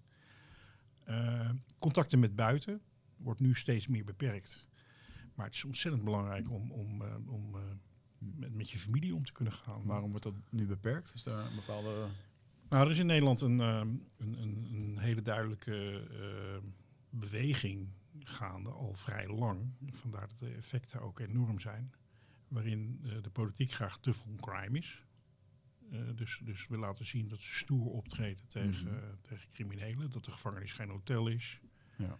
Eh, 1.05 1.51
contacten 1.78 2.18
met 2.18 2.36
buiten 2.36 2.80
wordt 3.16 3.40
nu 3.40 3.55
steeds 3.55 3.86
meer 3.86 4.05
beperkt. 4.05 4.66
Maar 5.34 5.47
het 5.47 5.55
is 5.55 5.64
ontzettend 5.64 6.05
belangrijk 6.05 6.51
om, 6.51 6.72
om, 6.72 7.03
eh, 7.03 7.14
om 7.28 7.55
eh, 7.55 7.62
met, 8.18 8.55
met 8.55 8.70
je 8.70 8.78
familie 8.78 9.14
om 9.14 9.24
te 9.24 9.32
kunnen 9.32 9.53
gaan. 9.53 9.84
Waarom 9.84 10.11
wordt 10.11 10.24
dat 10.24 10.34
nu 10.51 10.66
beperkt? 10.66 11.12
Is 11.14 11.22
daar 11.22 11.47
een 11.47 11.55
bepaalde... 11.55 12.07
Nou, 12.68 12.84
er 12.84 12.90
is 12.90 12.99
in 12.99 13.07
Nederland 13.07 13.40
een, 13.40 13.59
een, 13.59 14.09
een, 14.16 14.68
een 14.72 14.99
hele 14.99 15.22
duidelijke 15.22 16.05
beweging 17.11 17.88
gaande, 18.18 18.70
al 18.70 18.94
vrij 18.94 19.28
lang. 19.28 19.72
Vandaar 19.90 20.28
dat 20.28 20.38
de 20.38 20.55
effecten 20.55 21.01
ook 21.01 21.18
enorm 21.18 21.61
zijn. 21.61 21.92
Waarin 22.49 23.01
eh, 23.05 23.22
de 23.22 23.30
politiek 23.30 23.72
graag 23.72 23.99
tough 23.99 24.26
on 24.26 24.36
crime 24.36 24.78
is. 24.78 25.05
Eh, 25.90 26.01
dus, 26.14 26.40
dus 26.44 26.66
we 26.66 26.78
laten 26.78 27.07
zien 27.07 27.28
dat 27.28 27.38
ze 27.38 27.55
stoer 27.55 27.86
optreden 27.86 28.47
tegen, 28.49 28.84
Mhm. 28.86 28.97
eh, 28.97 29.03
tegen 29.22 29.51
criminelen. 29.51 30.11
Dat 30.11 30.24
de 30.24 30.30
gevangenis 30.30 30.72
geen 30.72 30.88
hotel 30.88 31.28
is. 31.28 31.61
Ja. 31.99 32.18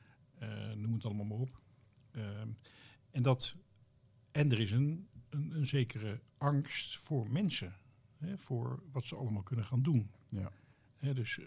Noem 0.74 0.93
het 0.93 1.05
allemaal 1.05 1.24
maar 1.24 1.39
op. 1.39 1.61
Ehm, 2.11 2.49
en, 3.11 3.22
dat, 3.22 3.59
en 4.33 4.51
er 4.51 4.59
is 4.61 4.70
een, 4.70 5.09
een, 5.29 5.51
een 5.51 5.66
zekere 5.66 6.20
angst 6.39 6.99
voor 6.99 7.31
mensen. 7.31 7.77
Hè, 8.16 8.39
voor 8.39 8.83
wat 8.93 9.05
ze 9.05 9.16
allemaal 9.16 9.43
kunnen 9.43 9.64
gaan 9.64 9.83
doen. 9.83 10.11
Ja. 10.29 10.53
Hè, 10.97 11.14
dus 11.14 11.39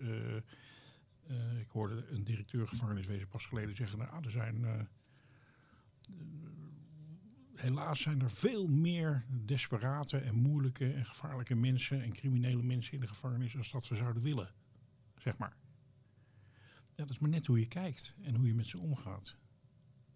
ik 1.60 1.68
hoorde 1.70 2.08
een 2.08 2.24
directeur 2.24 2.68
gevangeniswezen 2.68 3.28
pas 3.28 3.46
geleden 3.46 3.76
zeggen... 3.76 3.98
Nou, 3.98 4.24
er 4.24 4.32
zijn... 4.32 4.88
helaas 7.62 8.02
zijn 8.02 8.22
er 8.22 8.32
veel 8.32 8.68
meer 8.68 9.26
desperate 9.46 10.18
en 10.18 10.36
moeilijke 10.36 10.94
en 10.94 11.06
gevaarlijke 11.06 11.56
mensen... 11.56 12.02
en 12.02 12.14
criminele 12.14 12.64
mensen 12.64 12.94
in 12.94 13.00
de 13.00 13.08
gevangenis 13.08 13.58
als 13.58 13.72
dat 13.72 13.88
we 13.88 13.96
zouden 13.96 14.24
willen. 14.24 14.54
Zeg 15.18 15.38
maar. 15.38 15.58
Ja, 16.96 17.06
dat 17.06 17.10
is 17.10 17.20
maar 17.20 17.30
net 17.30 17.46
hoe 17.46 17.60
je 17.60 17.68
kijkt 17.68 18.16
en 18.22 18.36
hoe 18.36 18.48
je 18.48 18.54
met 18.54 18.68
ze 18.68 18.80
omgaat. 18.80 19.36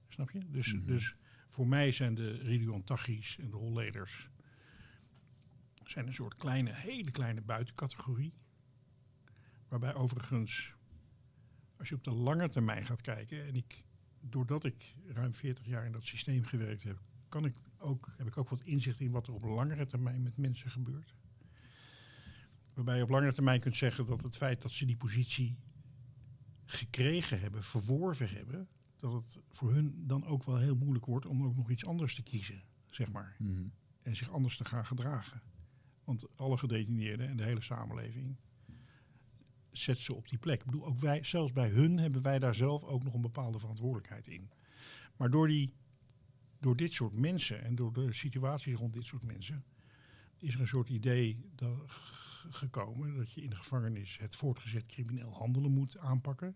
Snap 0.08 0.32
je? 0.32 0.50
Dus, 0.50 0.74
Mhm. 0.74 0.86
dus 0.86 1.16
voor 1.50 1.68
mij 1.68 1.92
zijn 1.92 2.16
de 2.16 2.82
Taghi's 2.84 3.38
en 3.38 3.50
de 3.50 3.58
Holleders... 3.58 4.30
zijn 5.84 6.08
een 6.08 6.14
soort 6.14 6.36
kleine, 6.36 6.74
hele 6.74 7.12
kleine 7.12 7.42
buitencategorie. 7.42 8.34
Waarbij 9.68 9.94
overigens, 9.94 10.74
als 11.78 11.90
je 11.90 11.96
op 11.96 12.04
de 12.04 12.12
lange 12.12 12.50
termijn 12.50 12.86
gaat 12.86 13.02
kijken... 13.02 13.46
en 13.46 13.56
ik, 13.56 13.84
doordat 14.22 14.64
ik 14.64 14.96
ruim 15.06 15.34
40 15.34 15.66
jaar 15.66 15.86
in 15.86 15.92
dat 15.92 16.04
systeem 16.06 16.44
gewerkt 16.46 16.84
heb... 16.84 17.00
Kan 17.34 17.46
ik 17.46 17.56
ook, 17.78 18.14
heb 18.18 18.28
ik 18.28 18.38
ook 18.38 18.50
wat 18.50 18.64
inzicht 18.64 19.00
in 19.00 19.12
wat 19.12 19.28
er 19.28 19.34
op 19.34 19.44
langere 19.44 19.86
termijn 19.86 20.24
met 20.24 20.38
mensen 20.38 20.72
gebeurt. 20.72 21.14
Waarbij 22.74 22.98
je 22.98 23.04
op 23.04 23.10
langere 23.10 23.34
termijn 23.34 23.60
kunt 23.60 23.76
zeggen 23.76 24.06
dat 24.06 24.24
het 24.24 24.38
feit 24.38 24.62
dat 24.62 24.72
ze 24.72 24.86
die 24.86 24.98
positie 24.98 25.58
gekregen 26.66 27.40
hebben, 27.40 27.64
verworven 27.64 28.30
hebben... 28.30 28.68
dat 28.98 29.14
het 29.14 29.40
voor 29.50 29.74
hun 29.74 30.08
dan 30.08 30.26
ook 30.26 30.44
wel 30.44 30.58
heel 30.58 30.76
moeilijk 30.76 31.06
wordt 31.06 31.26
om 31.26 31.44
ook 31.44 31.56
nog 31.56 31.70
iets 31.70 31.86
anders 31.86 32.16
te 32.16 32.24
kiezen, 32.24 32.64
zeg 32.90 33.12
maar 33.12 33.36
Mhm. 33.40 33.68
en 34.02 34.16
zich 34.16 34.32
anders 34.32 34.58
te 34.58 34.66
gaan 34.66 34.86
gedragen. 34.86 35.42
Want 36.04 36.38
alle 36.38 36.58
gedetineerden 36.58 37.28
en 37.28 37.38
de 37.38 37.44
hele 37.44 37.62
samenleving 37.62 38.36
zet 39.72 39.98
ze 39.98 40.14
op 40.14 40.30
die 40.30 40.38
plek. 40.40 40.60
Ik 40.60 40.66
bedoel, 40.66 40.86
ook 40.86 41.00
wij, 41.00 41.24
zelfs 41.24 41.54
bij 41.54 41.70
hun 41.70 41.98
hebben 41.98 42.22
wij 42.22 42.40
daar 42.40 42.56
zelf 42.56 42.84
ook 42.84 43.04
nog 43.04 43.14
een 43.14 43.22
bepaalde 43.22 43.60
verantwoordelijkheid 43.60 44.28
in. 44.28 44.50
Maar 45.18 45.30
door, 45.30 45.48
die, 45.48 45.74
door 46.64 46.76
dit 46.76 46.94
soort 46.94 47.14
mensen 47.14 47.64
en 47.64 47.76
door 47.76 47.94
de 47.94 48.14
situaties 48.14 48.76
rond 48.76 48.94
dit 48.94 49.06
soort 49.06 49.24
mensen, 49.24 49.64
is 50.38 50.54
er 50.54 50.60
een 50.60 50.68
soort 50.68 50.90
idee 50.90 51.40
gekomen 52.50 53.16
dat 53.16 53.32
je 53.32 53.42
in 53.42 53.50
de 53.50 53.56
gevangenis 53.56 54.18
het 54.18 54.36
voortgezet 54.36 54.86
crimineel 54.86 55.32
handelen 55.32 55.72
moet 55.72 55.98
aanpakken. 55.98 56.56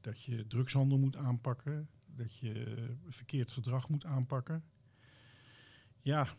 Dat 0.00 0.22
je 0.22 0.46
drugshandel 0.46 0.98
moet 0.98 1.16
aanpakken. 1.16 1.88
Dat 2.06 2.36
je 2.36 2.76
verkeerd 3.08 3.50
gedrag 3.50 3.88
moet 3.88 4.04
aanpakken. 4.04 4.64
Ja, 6.00 6.36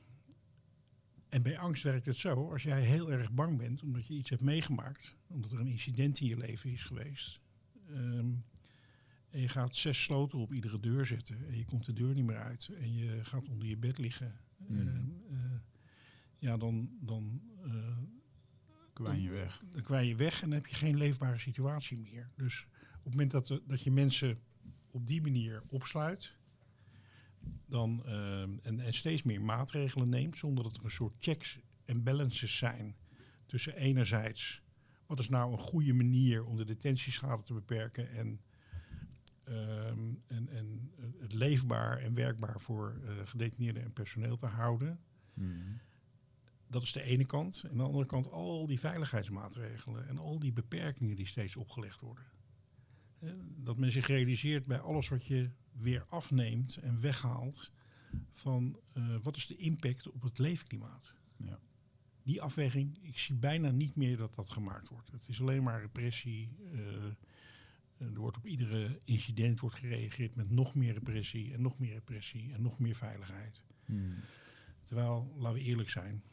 en 1.30 1.42
bij 1.42 1.58
angst 1.58 1.84
werkt 1.84 2.06
het 2.06 2.18
zo, 2.18 2.52
als 2.52 2.64
jij 2.64 2.82
heel 2.82 3.12
erg 3.12 3.32
bang 3.32 3.58
bent 3.58 3.84
omdat 3.84 4.08
je 4.08 4.14
iets 4.14 4.30
hebt 4.30 4.42
meegemaakt, 4.42 5.16
omdat 5.28 5.52
er 5.52 5.60
een 5.60 5.68
incident 5.68 6.20
in 6.20 6.28
je 6.28 6.38
leven 6.38 6.72
is 6.72 6.84
geweest, 6.84 7.40
ehm, 7.90 8.30
en 9.32 9.42
je 9.42 9.48
gaat 9.48 9.76
zes 9.76 10.04
sloten 10.04 10.40
op 10.40 10.54
iedere 10.54 10.80
deur 10.80 11.06
zetten 11.06 11.48
en 11.48 11.58
je 11.58 11.66
komt 11.66 11.86
de 11.86 11.94
deur 11.94 12.14
niet 12.14 12.26
meer 12.26 12.38
uit 12.42 12.70
en 12.80 12.94
je 12.96 13.24
gaat 13.24 13.48
onder 13.50 13.68
je 13.68 13.78
bed 13.78 13.98
liggen, 13.98 14.36
ehm, 14.70 15.10
eh, 15.30 15.36
ja, 16.38 16.58
dan, 16.58 16.90
dan, 17.02 17.42
eh, 17.64 17.98
Kwijn 18.94 19.22
je 19.22 19.30
weg. 19.30 19.64
dan 19.72 19.82
kwij 19.82 20.08
je 20.08 20.16
weg 20.16 20.42
en 20.42 20.50
dan 20.50 20.58
heb 20.58 20.68
je 20.68 20.76
geen 20.76 20.98
leefbare 20.98 21.40
situatie 21.40 21.98
meer. 21.98 22.30
Dus 22.36 22.66
op 22.98 23.04
het 23.04 23.14
moment 23.14 23.32
dat, 23.32 23.48
de- 23.48 23.62
dat 23.68 23.82
je 23.84 23.92
mensen 23.92 24.40
op 24.92 25.08
die 25.08 25.22
manier 25.22 25.64
opsluit, 25.68 26.36
dan, 27.66 28.06
eh, 28.06 28.42
en, 28.42 28.80
en 28.80 28.94
steeds 28.94 29.24
meer 29.24 29.42
maatregelen 29.42 30.10
neemt, 30.10 30.38
zonder 30.38 30.64
dat 30.64 30.78
er 30.78 30.84
een 30.84 30.92
soort 30.92 31.14
checks 31.20 31.60
en 31.86 32.04
balances 32.04 32.58
zijn 32.58 32.96
tussen 33.46 33.76
enerzijds 33.76 34.62
wat 35.06 35.20
is 35.20 35.30
nou 35.30 35.52
een 35.52 35.58
goede 35.60 35.94
manier 35.94 36.46
om 36.46 36.56
de 36.58 36.66
detentieschade 36.66 37.44
te 37.44 37.54
beperken 37.54 38.12
en 38.12 38.40
ehm, 39.44 40.14
en, 40.28 40.50
en 40.50 40.92
het 41.20 41.34
leefbaar 41.34 41.98
en 41.98 42.14
werkbaar 42.14 42.62
voor 42.62 43.02
eh, 43.06 43.14
gedetineerden 43.26 43.84
en 43.84 43.94
personeel 43.94 44.38
te 44.38 44.46
houden. 44.46 45.00
Mhm. 45.34 45.74
Dat 46.68 46.84
is 46.84 46.92
de 46.92 47.04
ene 47.04 47.26
kant. 47.26 47.64
En 47.64 47.70
aan 47.70 47.78
de 47.78 47.84
andere 47.84 48.06
kant 48.06 48.32
al 48.32 48.66
die 48.66 48.80
veiligheidsmaatregelen 48.80 50.08
en 50.08 50.18
al 50.18 50.40
die 50.40 50.54
beperkingen 50.54 51.16
die 51.16 51.28
steeds 51.28 51.56
opgelegd 51.56 52.02
worden. 52.02 52.26
Dat 53.56 53.78
men 53.78 53.92
zich 53.92 54.08
realiseert 54.08 54.66
bij 54.66 54.80
alles 54.80 55.10
wat 55.10 55.26
je 55.26 55.50
weer 55.72 56.06
afneemt 56.10 56.78
en 56.78 57.02
weghaalt 57.02 57.72
van 58.32 58.80
eh, 58.94 59.16
wat 59.22 59.36
is 59.36 59.48
de 59.48 59.56
impact 59.56 60.10
op 60.10 60.22
het 60.22 60.40
leefklimaat. 60.40 61.16
Ja. 61.36 61.60
Die 62.24 62.42
afweging, 62.42 62.98
ik 63.02 63.20
zie 63.20 63.36
bijna 63.36 63.72
niet 63.72 63.96
meer 63.96 64.18
dat 64.18 64.36
dat 64.36 64.50
gemaakt 64.50 64.90
wordt. 64.90 65.12
Het 65.12 65.28
is 65.28 65.42
alleen 65.42 65.64
maar 65.64 65.82
repressie. 65.82 66.50
Er 68.02 68.20
wordt 68.20 68.38
op 68.38 68.46
iedere 68.46 69.00
incident 69.04 69.60
wordt 69.60 69.76
gereageerd 69.76 70.36
met 70.36 70.50
nog 70.50 70.76
meer 70.76 70.94
repressie 70.94 71.54
en 71.54 71.62
nog 71.62 71.80
meer 71.80 71.94
repressie 71.94 72.54
en 72.54 72.62
nog 72.62 72.80
meer 72.80 72.96
veiligheid. 72.96 73.62
Mhm. 73.86 74.20
Terwijl, 74.84 75.34
laten 75.38 75.60
we 75.60 75.66
eerlijk 75.66 75.90
zijn, 75.90 76.24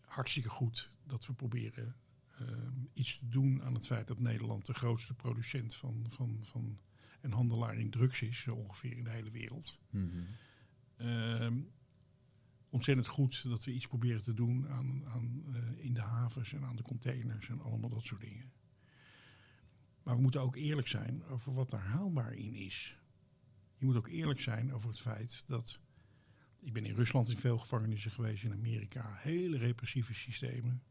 hartstikke 0.00 0.48
goed 0.48 0.90
dat 1.06 1.26
we 1.26 1.32
proberen 1.32 1.96
eh, 2.38 2.46
iets 2.92 3.18
te 3.18 3.28
doen 3.28 3.62
aan 3.62 3.74
het 3.74 3.86
feit 3.86 4.06
dat 4.06 4.18
Nederland 4.18 4.66
de 4.66 4.74
grootste 4.74 5.14
producent 5.14 5.76
van, 5.76 6.06
van, 6.08 6.38
van 6.42 6.78
en 7.20 7.32
handelaar 7.32 7.76
in 7.76 7.90
drugs 7.90 8.22
is, 8.22 8.40
zo 8.40 8.54
ongeveer 8.54 8.96
in 8.96 9.04
de 9.04 9.10
hele 9.10 9.30
wereld. 9.30 9.78
Mhm. 9.90 10.22
Ehm, 10.96 11.60
ontzettend 12.68 13.06
goed 13.06 13.48
dat 13.48 13.64
we 13.64 13.72
iets 13.72 13.86
proberen 13.86 14.22
te 14.22 14.34
doen 14.34 14.68
aan, 14.68 15.06
aan, 15.06 15.44
eh, 15.52 15.84
in 15.84 15.94
de 15.94 16.00
havens 16.00 16.52
en 16.52 16.64
aan 16.64 16.76
de 16.76 16.82
containers 16.82 17.48
en 17.48 17.60
allemaal 17.60 17.90
dat 17.90 18.04
soort 18.04 18.20
dingen. 18.20 18.52
Maar 20.04 20.14
we 20.16 20.22
moeten 20.22 20.40
ook 20.40 20.56
eerlijk 20.56 20.88
zijn 20.88 21.24
over 21.24 21.54
wat 21.54 21.72
er 21.72 21.78
haalbaar 21.78 22.32
in 22.34 22.54
is. 22.54 22.98
Je 23.76 23.84
moet 23.84 23.96
ook 23.96 24.08
eerlijk 24.08 24.40
zijn 24.40 24.72
over 24.72 24.88
het 24.88 25.00
feit 25.00 25.42
dat. 25.46 25.78
Ik 26.60 26.72
ben 26.72 26.84
in 26.84 26.94
Rusland 26.94 27.28
in 27.28 27.36
veel 27.36 27.58
gevangenissen 27.58 28.10
geweest, 28.10 28.44
in 28.44 28.52
Amerika. 28.52 29.14
Hele 29.16 29.56
repressieve 29.58 30.14
systemen. 30.14 30.82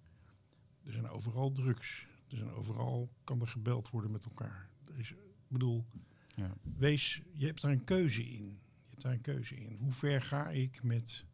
Er 0.83 0.91
zijn 0.91 1.07
overal 1.07 1.51
drugs. 1.51 2.07
Er 2.29 2.37
zijn 2.37 2.49
overal 2.49 3.13
kan 3.23 3.41
er 3.41 3.47
gebeld 3.47 3.89
worden 3.89 4.11
met 4.11 4.25
elkaar. 4.25 4.69
Er 4.87 4.99
is, 4.99 5.11
ik 5.11 5.17
bedoel, 5.47 5.85
Ja. 6.35 6.53
wees, 6.77 7.21
je 7.33 7.45
hebt 7.45 7.61
daar 7.61 7.71
een 7.71 7.83
keuze 7.83 8.23
in. 8.29 8.45
Je 8.47 8.89
hebt 8.89 9.01
daar 9.01 9.13
een 9.13 9.21
keuze 9.21 9.55
in. 9.55 9.75
Hoe 9.79 9.91
ver 9.91 10.21
ga 10.21 10.49
ik 10.49 10.83
met 10.83 11.25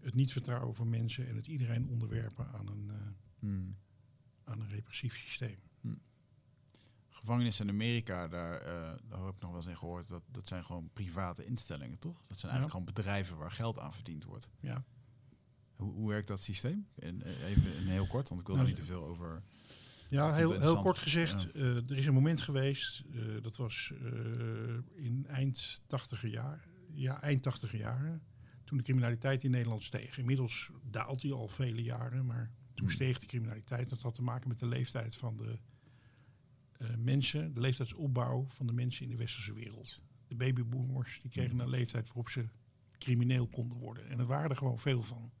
het 0.00 0.14
niet 0.14 0.32
vertrouwen 0.32 0.74
van 0.74 0.88
mensen 0.88 1.28
en 1.28 1.36
het 1.36 1.46
iedereen 1.46 1.88
onderwerpen 1.88 2.48
aan 2.52 2.68
een, 2.68 2.90
eh, 2.90 3.06
Mhm. 3.38 3.70
aan 4.44 4.60
een 4.60 4.68
repressief 4.68 5.16
systeem? 5.16 5.58
Gevangenissen 7.24 7.66
in 7.68 7.72
Amerika, 7.74 8.28
daar, 8.28 8.60
eh, 8.60 8.72
daar 9.08 9.24
heb 9.24 9.34
ik 9.34 9.40
nog 9.40 9.50
wel 9.50 9.54
eens 9.54 9.66
in 9.66 9.76
gehoord, 9.76 10.08
dat, 10.08 10.22
dat 10.30 10.48
zijn 10.48 10.64
gewoon 10.64 10.90
private 10.92 11.44
instellingen, 11.44 11.98
toch? 11.98 12.22
Dat 12.26 12.38
zijn 12.38 12.52
eigenlijk 12.52 12.70
gewoon 12.70 12.86
bedrijven 12.94 13.36
waar 13.36 13.50
geld 13.52 13.78
aan 13.78 13.94
verdiend 13.94 14.24
wordt. 14.24 14.48
Ja. 14.60 14.84
Hoe, 15.76 15.92
hoe 15.92 16.08
werkt 16.08 16.28
dat 16.28 16.40
systeem? 16.40 16.86
In, 16.94 17.22
eh, 17.22 17.44
even 17.44 17.76
in 17.76 17.86
heel 17.86 18.06
kort, 18.06 18.28
want 18.28 18.40
ik 18.40 18.46
wil 18.46 18.56
er 18.56 18.62
Nou, 18.62 18.74
niet 18.74 18.84
te 18.84 18.92
veel 18.92 19.04
over. 19.04 19.42
Ja, 20.10 20.34
heel, 20.34 20.60
heel 20.60 20.78
kort 20.78 20.98
gezegd, 20.98 21.50
eh, 21.50 21.76
er 21.76 21.96
is 21.96 22.06
een 22.06 22.14
moment 22.14 22.40
geweest, 22.40 23.02
dat 23.42 23.56
was 23.56 23.92
in 24.94 25.26
eind 25.26 25.82
80 25.86 26.30
jaar, 26.30 26.68
ja, 26.92 27.22
eind 27.22 27.42
80 27.42 27.76
jaren, 27.76 28.22
toen 28.64 28.76
de 28.76 28.84
criminaliteit 28.84 29.44
in 29.44 29.50
Nederland 29.50 29.82
steeg. 29.82 30.18
Inmiddels 30.18 30.70
daalt 30.90 31.20
die 31.20 31.32
al 31.32 31.48
vele 31.48 31.82
jaren, 31.82 32.26
maar 32.26 32.50
toen 32.74 32.86
Hmm. 32.86 32.94
steeg 32.94 33.18
de 33.18 33.26
criminaliteit. 33.26 33.88
Dat 33.88 34.00
had 34.00 34.14
te 34.14 34.22
maken 34.22 34.48
met 34.48 34.58
de 34.58 34.66
leeftijd 34.66 35.16
van 35.16 35.36
de 35.36 35.58
mensen, 36.98 37.54
de 37.54 37.60
leeftijdsopbouw 37.60 38.46
van 38.48 38.66
de 38.66 38.72
mensen 38.72 39.04
in 39.04 39.10
de 39.10 39.16
westerse 39.16 39.52
wereld. 39.52 40.00
De 40.28 40.34
babyboomers, 40.34 41.20
die 41.22 41.30
kregen 41.30 41.58
een 41.58 41.68
leeftijd 41.68 42.06
waarop 42.06 42.28
ze 42.28 42.48
crimineel 42.98 43.46
konden 43.46 43.78
worden. 43.78 44.08
En 44.08 44.18
er 44.18 44.26
waren 44.26 44.50
er 44.50 44.56
gewoon 44.56 44.78
veel 44.78 45.02
van. 45.02 45.32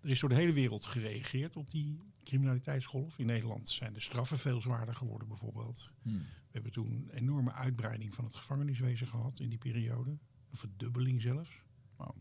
Er 0.00 0.10
is 0.10 0.20
door 0.20 0.28
de 0.28 0.34
hele 0.34 0.52
wereld 0.52 0.86
gereageerd 0.86 1.56
op 1.56 1.70
die 1.70 2.00
criminaliteitsgolf. 2.24 3.18
In 3.18 3.26
Nederland 3.26 3.68
zijn 3.68 3.92
de 3.92 4.00
straffen 4.00 4.38
veel 4.38 4.60
zwaarder 4.60 4.94
geworden 4.94 5.28
bijvoorbeeld. 5.28 5.90
Hmm. 6.02 6.18
We 6.18 6.50
hebben 6.50 6.72
toen 6.72 6.92
een 6.92 7.10
enorme 7.10 7.52
uitbreiding 7.52 8.14
van 8.14 8.24
het 8.24 8.34
gevangeniswezen 8.34 9.06
gehad 9.06 9.40
in 9.40 9.48
die 9.48 9.58
periode. 9.58 10.10
Een 10.10 10.56
verdubbeling 10.56 11.22
zelfs. 11.22 11.62
Wauw. 11.96 12.14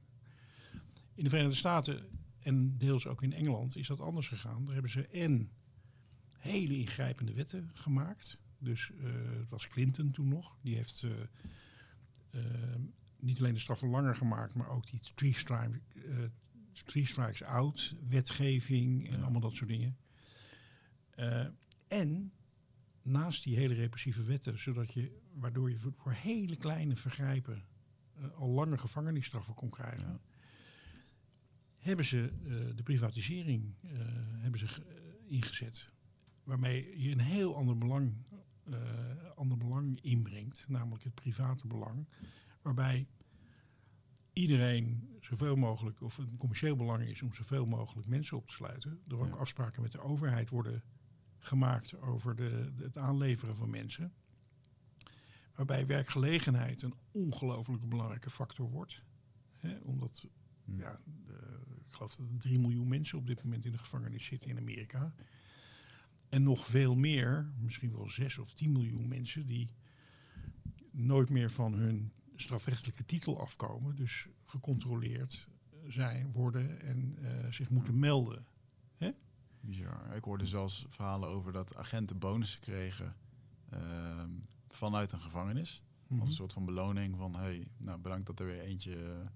In 1.16 1.24
de 1.24 1.30
Verenigde 1.30 1.58
Staten 1.58 2.10
en 2.40 2.78
deels 2.78 3.08
ook 3.08 3.24
in 3.24 3.34
Engeland 3.34 3.76
is 3.76 3.88
dat 3.88 4.00
anders 4.00 4.28
gegaan. 4.28 4.64
Daar 4.66 4.74
hebben 4.74 4.92
ze 4.92 5.08
en 5.08 5.52
hele 6.42 6.78
ingrijpende 6.78 7.34
wetten 7.34 7.70
gemaakt. 7.74 8.38
Dus 8.58 8.92
eh, 9.00 9.14
het 9.40 9.50
was 9.50 9.68
Clinton 9.68 10.12
toen 10.12 10.28
nog. 10.28 10.58
Die 10.62 10.76
heeft 10.76 11.04
eh, 11.04 11.12
eh, 12.30 12.76
niet 13.20 13.40
alleen 13.40 13.54
de 13.54 13.60
straffen 13.60 13.88
langer 13.90 14.16
gemaakt, 14.16 14.54
maar 14.54 14.70
ook 14.70 14.90
die 14.90 15.00
three, 15.16 15.34
strike, 15.34 15.80
three 16.86 17.06
strikes 17.06 17.44
out 17.44 17.96
wetgeving 18.10 19.08
en 19.10 19.16
Ja. 19.18 19.22
allemaal 19.22 19.42
dat 19.42 19.54
soort 19.54 19.70
dingen. 19.70 19.98
En 21.88 22.32
naast 23.02 23.44
die 23.44 23.56
hele 23.56 23.74
repressieve 23.74 24.24
wetten, 24.24 24.60
zodat 24.60 24.94
je, 24.94 25.20
waardoor 25.34 25.70
je 25.70 25.78
voor, 25.78 25.94
voor 25.98 26.12
hele 26.14 26.56
kleine 26.56 26.96
vergrijpen 26.96 27.64
al 28.36 28.50
lange 28.50 28.78
gevangenisstraffen 28.78 29.54
kon 29.54 29.70
krijgen, 29.70 30.08
Ja. 30.08 30.20
hebben 31.78 32.06
ze 32.06 32.32
de 32.76 32.84
privatisering 32.84 33.74
hebben 34.38 34.60
ze 34.60 34.68
ge- 34.68 35.20
ingezet. 35.28 35.90
Waarmee 36.52 37.02
je 37.02 37.12
een 37.12 37.20
heel 37.20 37.56
ander 37.56 37.78
belang, 37.78 38.14
eh, 38.64 38.76
ander 39.36 39.58
belang 39.58 40.02
inbrengt, 40.02 40.66
namelijk 40.68 41.04
het 41.04 41.14
private 41.16 41.68
belang. 41.68 42.08
Waarbij 42.62 43.08
iedereen 44.34 45.10
zoveel 45.22 45.56
mogelijk, 45.56 46.02
of 46.02 46.18
een 46.18 46.38
commercieel 46.38 46.76
belang 46.76 47.04
is 47.04 47.22
om 47.22 47.34
zoveel 47.34 47.66
mogelijk 47.66 48.08
mensen 48.08 48.38
op 48.38 48.48
te 48.48 48.54
sluiten. 48.54 49.00
Er 49.08 49.18
ook 49.20 49.28
Ja. 49.28 49.34
afspraken 49.36 49.82
met 49.82 49.92
de 49.92 50.00
overheid 50.00 50.50
worden 50.50 50.84
gemaakt 51.38 52.02
over 52.02 52.36
de, 52.36 52.72
de- 52.76 52.84
het 52.84 52.98
aanleveren 52.98 53.56
van 53.56 53.70
mensen. 53.70 54.14
Waarbij 55.56 55.86
werkgelegenheid 55.88 56.82
een 56.82 56.94
ongelooflijk 57.12 57.90
belangrijke 57.90 58.30
factor 58.30 58.70
wordt. 58.70 59.04
Hè, 59.56 59.78
omdat, 59.78 60.28
Hmm. 60.66 60.80
ja, 60.80 61.00
de- 61.26 61.62
ik 61.86 61.92
geloof 61.94 62.16
dat 62.16 62.30
er 62.30 62.38
3 62.38 62.60
miljoen 62.60 62.88
mensen 62.88 63.18
op 63.18 63.28
dit 63.28 63.44
moment 63.44 63.66
in 63.66 63.72
de 63.72 63.78
gevangenis 63.78 64.26
zitten 64.26 64.50
in 64.50 64.58
Amerika. 64.58 65.14
En 66.32 66.44
nog 66.44 66.66
veel 66.66 66.96
meer, 66.96 67.52
misschien 67.58 67.92
wel 67.92 68.10
6 68.10 68.38
of 68.38 68.54
10 68.54 68.72
miljoen 68.72 69.08
mensen 69.08 69.46
die 69.46 69.70
nooit 70.92 71.30
meer 71.30 71.52
van 71.52 71.74
hun 71.74 72.12
strafrechtelijke 72.36 73.06
titel 73.06 73.40
afkomen. 73.40 73.96
Dus 73.96 74.28
gecontroleerd 74.46 75.48
zijn, 75.88 76.32
worden 76.32 76.82
en 76.82 77.18
eh, 77.22 77.52
zich 77.52 77.70
moeten 77.70 78.00
melden. 78.00 78.46
Bizar. 79.62 80.16
Ik 80.16 80.24
hoorde 80.24 80.46
zelfs 80.46 80.86
verhalen 80.90 81.30
over 81.30 81.52
dat 81.52 81.76
agenten 81.76 82.20
bonussen 82.20 82.60
kregen 82.60 83.16
ehm, 83.70 84.30
vanuit 84.70 85.12
een 85.12 85.22
gevangenis. 85.22 85.84
Mhm. 86.08 86.20
Als 86.20 86.30
een 86.30 86.36
soort 86.36 86.54
van 86.54 86.66
beloning 86.66 87.18
van, 87.18 87.36
hey, 87.36 87.68
nou 87.78 88.00
bedankt 88.00 88.26
dat 88.26 88.40
er 88.40 88.46
weer 88.46 88.62
eentje 88.62 88.96
eh, 88.96 89.28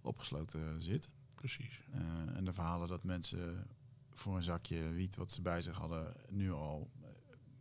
opgesloten 0.00 0.82
zit. 0.82 1.10
Precies. 1.34 1.80
Eh, 1.92 2.36
en 2.36 2.44
de 2.44 2.52
verhalen 2.52 2.88
dat 2.88 3.04
mensen 3.04 3.66
voor 4.18 4.36
een 4.36 4.42
zakje 4.42 4.90
wiet 4.90 5.16
wat 5.16 5.32
ze 5.32 5.42
bij 5.42 5.62
zich 5.62 5.76
hadden, 5.76 6.14
nu 6.30 6.52
al 6.52 6.90
eh, 7.00 7.08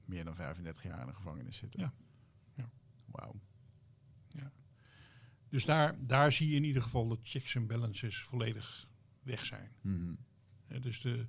meer 0.06 0.24
dan 0.24 0.36
35 0.36 0.84
jaar 0.84 1.02
in 1.02 1.08
de 1.08 1.14
gevangenis 1.14 1.58
zitten. 1.58 1.80
Ja. 1.80 1.94
Ja. 2.54 2.70
Wauw. 3.06 3.36
Dus 5.56 5.66
daar, 5.66 6.08
daar 6.08 6.32
zie 6.32 6.50
je 6.50 6.56
in 6.56 6.64
ieder 6.64 6.82
geval 6.82 7.08
dat 7.08 7.20
checks 7.24 7.56
en 7.56 7.68
balances 7.68 8.22
volledig 8.22 8.88
weg 9.22 9.46
zijn. 9.46 9.72
Mhm. 9.82 10.14
Hè, 10.66 10.80
dus 10.80 11.02
de, 11.02 11.28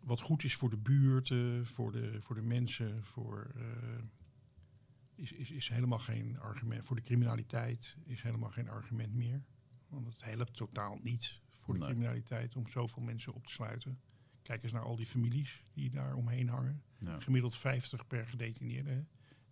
wat 0.00 0.20
goed 0.20 0.44
is 0.44 0.54
voor 0.54 0.70
de 0.70 0.76
buurt, 0.76 1.28
voor, 1.68 1.92
de, 1.92 2.20
voor 2.20 2.34
de 2.34 2.42
mensen, 2.42 3.04
voor, 3.04 3.50
eh, 3.54 4.02
is, 5.14 5.32
is, 5.32 5.50
is 5.50 5.68
helemaal 5.68 5.98
geen 5.98 6.38
argument. 6.38 6.84
Voor 6.84 6.96
de 6.96 7.02
criminaliteit 7.02 7.96
is 8.04 8.22
helemaal 8.22 8.50
geen 8.50 8.68
argument 8.68 9.14
meer. 9.14 9.42
Want 9.88 10.06
het 10.06 10.24
helpt 10.24 10.56
totaal 10.56 10.98
niet 11.02 11.40
voor 11.66 11.74
de 11.74 11.80
Nee. 11.80 11.88
criminaliteit 11.90 12.56
om 12.56 12.68
zoveel 12.68 13.02
mensen 13.02 13.32
op 13.34 13.46
te 13.46 13.52
sluiten. 13.52 14.00
Kijk 14.42 14.62
eens 14.62 14.72
naar 14.72 14.82
al 14.82 14.96
die 14.96 15.06
families 15.06 15.62
die 15.72 15.90
daar 15.90 16.14
omheen 16.14 16.48
hangen. 16.48 16.82
Ja. 16.98 17.20
Gemiddeld 17.20 17.56
50 17.56 18.06
per 18.06 18.26
gedetineerde, 18.26 18.90
hè, 18.90 19.04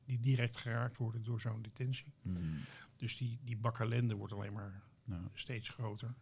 die 0.04 0.20
direct 0.20 0.56
geraakt 0.56 0.96
worden 0.96 1.22
door 1.22 1.40
zo'n 1.40 1.62
detentie. 1.62 2.12
Mhm. 2.22 2.38
Dus 2.96 3.16
die, 3.16 3.38
die 3.44 3.56
bak 3.56 3.78
ellende 3.80 4.14
wordt 4.14 4.32
alleen 4.32 4.52
maar 4.52 4.82
Ja. 5.04 5.20
steeds 5.32 5.68
groter. 5.68 6.14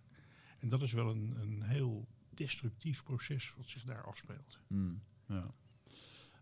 En 0.58 0.68
dat 0.68 0.82
is 0.82 0.92
wel 0.92 1.10
een, 1.10 1.36
een 1.40 1.62
heel 1.62 2.08
destructief 2.30 3.02
proces 3.02 3.54
wat 3.56 3.68
zich 3.68 3.84
daar 3.84 4.04
afspeelt. 4.04 4.58
Mm, 4.68 5.02
ja. 5.26 5.54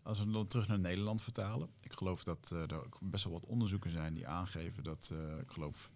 Als 0.02 0.18
we 0.24 0.30
dan 0.30 0.46
terug 0.46 0.68
naar 0.68 0.78
Nederland 0.78 1.22
vertalen. 1.22 1.70
Ik 1.80 1.92
geloof 1.92 2.24
dat 2.24 2.50
eh, 2.52 2.70
er 2.70 2.88
best 3.00 3.24
wel 3.24 3.32
wat 3.32 3.46
onderzoeken 3.46 3.90
zijn 3.90 4.14
die 4.14 4.26
aangeven 4.26 4.84
dat, 4.84 5.10
eh, 5.12 5.38
ik 5.38 5.50
geloof, 5.50 5.92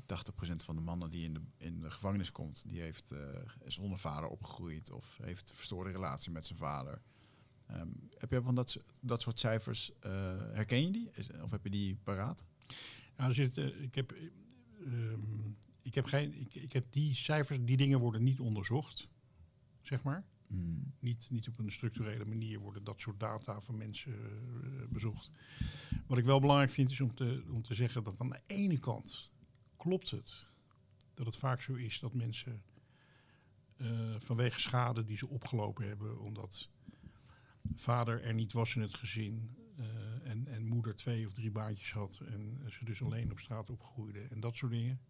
80% 0.00 0.64
van 0.64 0.76
de 0.76 0.82
mannen 0.82 1.10
die 1.10 1.24
in 1.24 1.34
de, 1.34 1.40
in 1.56 1.80
de 1.80 1.90
gevangenis 1.90 2.32
komt, 2.32 2.64
die 2.68 2.80
heeft, 2.80 3.10
eh, 3.10 3.18
is 3.64 3.74
zonder 3.74 3.98
vader 3.98 4.28
opgegroeid 4.28 4.90
of 4.90 5.18
heeft 5.22 5.50
een 5.50 5.56
verstoorde 5.56 5.90
relatie 5.90 6.32
met 6.32 6.46
zijn 6.46 6.58
vader. 6.58 7.02
Ehm, 7.72 7.88
heb 8.18 8.30
je 8.30 8.42
van 8.42 8.54
dat, 8.54 8.76
dat 9.02 9.20
soort 9.20 9.38
cijfers, 9.38 9.92
eh, 10.00 10.10
herken 10.52 10.82
je 10.82 10.90
die? 10.90 11.10
Is, 11.12 11.30
of 11.42 11.50
heb 11.50 11.64
je 11.64 11.70
die 11.70 11.96
paraat? 12.02 12.44
Nou, 13.16 13.32
zit, 13.32 13.58
eh, 13.58 13.82
ik, 13.82 13.94
heb, 13.94 14.12
eh, 14.12 14.22
ehm, 14.86 15.20
ik, 15.82 15.94
heb 15.94 16.04
geen, 16.04 16.40
ik, 16.40 16.54
ik 16.54 16.72
heb 16.72 16.86
die 16.90 17.14
cijfers, 17.14 17.58
die 17.62 17.76
dingen 17.76 17.98
worden 17.98 18.22
niet 18.22 18.40
onderzocht, 18.40 19.08
zeg 19.82 20.02
maar. 20.02 20.24
Niet, 20.98 21.28
niet 21.30 21.48
op 21.48 21.58
een 21.58 21.72
structurele 21.72 22.24
manier 22.24 22.58
worden 22.58 22.84
dat 22.84 23.00
soort 23.00 23.20
data 23.20 23.60
van 23.60 23.76
mensen 23.76 24.14
bezocht. 24.90 25.30
Wat 26.06 26.18
ik 26.18 26.24
wel 26.24 26.40
belangrijk 26.40 26.70
vind 26.70 26.90
is 26.90 27.00
om 27.00 27.14
te, 27.14 27.44
om 27.50 27.62
te 27.62 27.74
zeggen 27.74 28.04
dat 28.04 28.18
aan 28.18 28.28
de 28.28 28.40
ene 28.46 28.78
kant 28.78 29.30
klopt 29.82 30.10
het 30.10 30.46
dat 31.14 31.26
het 31.26 31.36
vaak 31.36 31.62
zo 31.62 31.74
is 31.74 32.00
dat 32.00 32.14
mensen 32.14 32.62
eh, 33.76 34.14
vanwege 34.18 34.60
schade 34.60 35.04
die 35.04 35.16
ze 35.16 35.28
opgelopen 35.28 35.88
hebben, 35.88 36.20
omdat 36.20 36.68
vader 37.74 38.22
er 38.22 38.34
niet 38.34 38.52
was 38.52 38.74
in 38.74 38.82
het 38.82 38.94
gezin 38.94 39.56
eh, 39.76 40.30
en, 40.30 40.46
en 40.46 40.66
moeder 40.66 40.96
twee 40.96 41.26
of 41.26 41.32
drie 41.32 41.50
baantjes 41.50 41.92
had 41.92 42.20
en 42.26 42.66
ze 42.70 42.84
dus 42.84 43.02
alleen 43.02 43.30
op 43.30 43.38
straat 43.38 43.70
opgroeide 43.70 44.20
en 44.20 44.40
dat 44.40 44.56
soort 44.56 44.72
dingen. 44.72 45.00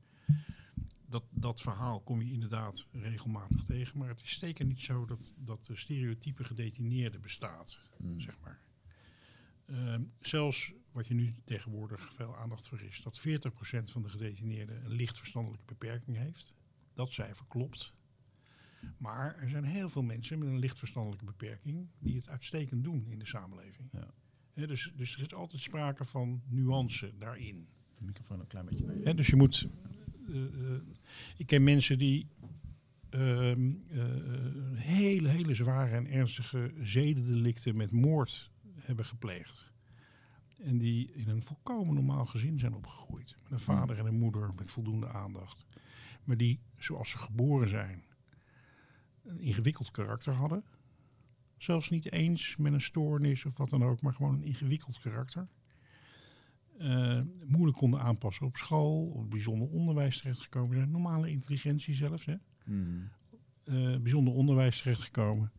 Dat, 1.07 1.25
dat 1.31 1.61
verhaal 1.61 2.01
kom 2.01 2.23
je 2.23 2.33
inderdaad 2.33 2.87
regelmatig 2.93 3.65
tegen, 3.65 3.99
maar 3.99 4.09
het 4.09 4.23
is 4.23 4.39
zeker 4.39 4.65
niet 4.65 4.81
zo 4.81 5.05
dat, 5.05 5.35
dat 5.39 5.65
de 5.65 5.77
stereotype 5.77 6.45
gedetineerde 6.45 7.19
bestaat, 7.19 7.81
zeg 8.19 8.39
maar. 8.41 8.61
Ehm, 9.67 10.03
zelfs 10.21 10.73
wat 10.93 11.07
je 11.07 11.15
nu 11.15 11.35
tegenwoordig 11.45 12.13
veel 12.13 12.37
aandacht 12.37 12.69
voor 12.69 12.81
is, 12.81 13.03
dat 13.03 13.21
40% 13.21 13.91
van 13.91 14.03
de 14.03 14.09
gedetineerden 14.09 14.85
een 14.85 14.93
licht 14.93 15.19
verstandelijke 15.19 15.65
beperking 15.67 16.17
heeft. 16.17 16.55
Dat 16.95 17.13
cijfer 17.13 17.47
klopt. 17.49 17.93
Maar 18.97 19.37
er 19.37 19.49
zijn 19.49 19.65
heel 19.65 19.89
veel 19.89 20.03
mensen 20.03 20.39
met 20.39 20.49
een 20.49 20.59
licht 20.59 20.79
verstandelijke 20.79 21.25
beperking 21.25 21.89
die 21.99 22.17
het 22.17 22.29
uitstekend 22.29 22.85
doen 22.85 23.07
in 23.09 23.19
de 23.19 23.27
samenleving. 23.27 23.89
Ja. 23.93 24.67
Dus, 24.67 24.93
dus 24.97 25.15
er 25.17 25.23
is 25.23 25.35
altijd 25.35 25.63
sprake 25.63 26.05
van 26.05 26.43
nuance 26.49 27.13
daarin. 27.19 27.69
De 27.99 28.05
microfoon 28.05 28.41
een 28.41 28.47
klein 28.47 28.65
beetje. 28.67 28.85
naar 28.85 28.97
je. 28.97 29.05
Hè, 29.05 29.15
dus 29.15 29.27
je 29.27 29.37
moet. 29.37 29.69
eh, 30.29 30.45
eh, 30.45 30.81
ik 31.37 31.47
ken 31.47 31.63
mensen 31.63 31.99
die 31.99 32.27
eh, 33.11 33.53
hele, 34.75 35.29
hele 35.29 35.55
zware 35.55 35.97
en 35.97 36.07
ernstige 36.07 36.73
zedendelicten 36.81 37.77
met 37.77 37.91
moord 37.91 38.51
hebben 38.83 39.05
gepleegd. 39.05 39.71
En 40.63 40.79
die 40.79 41.13
in 41.13 41.29
een 41.29 41.43
volkomen 41.43 41.95
normaal 41.95 42.27
gezin 42.27 42.59
zijn 42.59 42.75
opgegroeid. 42.75 43.37
Met 43.43 43.53
een 43.53 43.59
vader 43.59 43.99
en 43.99 44.07
een 44.07 44.19
moeder 44.19 44.55
met 44.55 44.71
voldoende 44.71 45.09
aandacht. 45.09 45.65
Maar 46.25 46.37
die, 46.37 46.61
zoals 46.79 47.11
ze 47.11 47.19
geboren 47.19 47.69
zijn, 47.69 48.05
een 49.23 49.41
ingewikkeld 49.41 49.91
karakter 49.91 50.35
hadden. 50.35 50.65
Zelfs 51.59 51.91
niet 51.91 52.13
eens 52.13 52.57
met 52.57 52.73
een 52.73 52.81
stoornis 52.81 53.45
of 53.45 53.57
wat 53.57 53.71
dan 53.71 53.85
ook, 53.85 54.03
maar 54.03 54.15
gewoon 54.15 54.35
een 54.35 54.45
ingewikkeld 54.45 55.01
karakter 55.01 55.49
eh, 56.83 57.21
moeilijk 57.47 57.77
konden 57.77 58.01
aanpassen 58.01 58.47
op 58.47 58.57
school, 58.57 59.07
op 59.07 59.31
bijzonder 59.31 59.69
onderwijs 59.69 60.19
terechtgekomen 60.19 60.77
zijn, 60.77 60.91
normale 60.91 61.31
intelligentie 61.31 61.95
zelfs, 61.95 62.25
hè? 62.25 62.35
Mhm. 62.65 63.01
Eh, 63.65 63.97
bijzonder 63.97 64.35
onderwijs 64.35 64.79
terechtgekomen. 64.83 65.53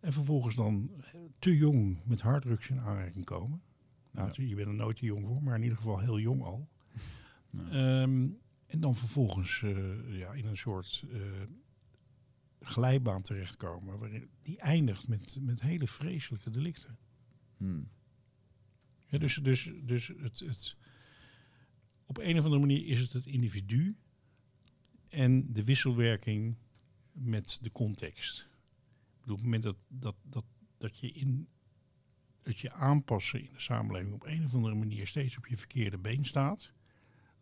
En 0.00 0.12
vervolgens 0.12 0.54
dan 0.54 0.90
te 1.38 1.56
jong 1.56 1.98
met 2.04 2.20
harddrugs 2.20 2.68
in 2.68 2.80
aanraking 2.80 3.24
komen. 3.24 3.62
Nou, 4.10 4.46
je 4.46 4.54
bent 4.54 4.68
er 4.68 4.74
nooit 4.74 4.96
te 4.96 5.06
jong 5.06 5.26
voor, 5.26 5.42
maar 5.42 5.56
in 5.56 5.62
ieder 5.62 5.76
geval 5.76 5.98
heel 5.98 6.18
jong 6.18 6.42
al. 6.42 6.68
Ehm, 7.70 8.28
en 8.66 8.80
dan 8.80 8.96
vervolgens 8.96 9.62
eh, 9.62 10.18
ja, 10.18 10.32
in 10.32 10.46
een 10.46 10.56
soort 10.56 11.04
eh, 11.12 11.20
glijbaan 12.60 13.22
terechtkomen, 13.22 13.98
waarin 13.98 14.28
die 14.40 14.58
eindigt 14.58 15.08
met, 15.08 15.38
met 15.40 15.60
hele 15.60 15.86
vreselijke 15.86 16.50
delicten. 16.50 16.98
Mhm. 17.56 17.82
Ja, 19.06 19.18
dus 19.18 19.34
dus, 19.34 19.70
dus 19.82 20.06
het, 20.06 20.38
het, 20.38 20.76
op 22.06 22.18
een 22.18 22.38
of 22.38 22.44
andere 22.44 22.60
manier 22.60 22.86
is 22.86 23.00
het 23.00 23.12
het 23.12 23.26
individu 23.26 23.96
en 25.08 25.52
de 25.52 25.64
wisselwerking 25.64 26.56
met 27.12 27.58
de 27.62 27.72
context. 27.72 28.47
Bedoel, 29.28 29.44
op 29.44 29.52
het 29.52 29.62
moment 29.62 29.62
dat, 29.88 30.02
dat, 30.02 30.16
dat, 30.32 30.44
dat 30.78 30.98
je 30.98 31.12
in 31.12 31.48
het 32.42 32.58
je 32.58 32.72
aanpassen 32.72 33.40
in 33.44 33.52
de 33.52 33.60
samenleving 33.60 34.14
op 34.14 34.24
een 34.24 34.44
of 34.44 34.54
andere 34.54 34.74
manier 34.74 35.06
steeds 35.06 35.36
op 35.36 35.46
je 35.46 35.56
verkeerde 35.56 35.98
been 35.98 36.24
staat, 36.24 36.72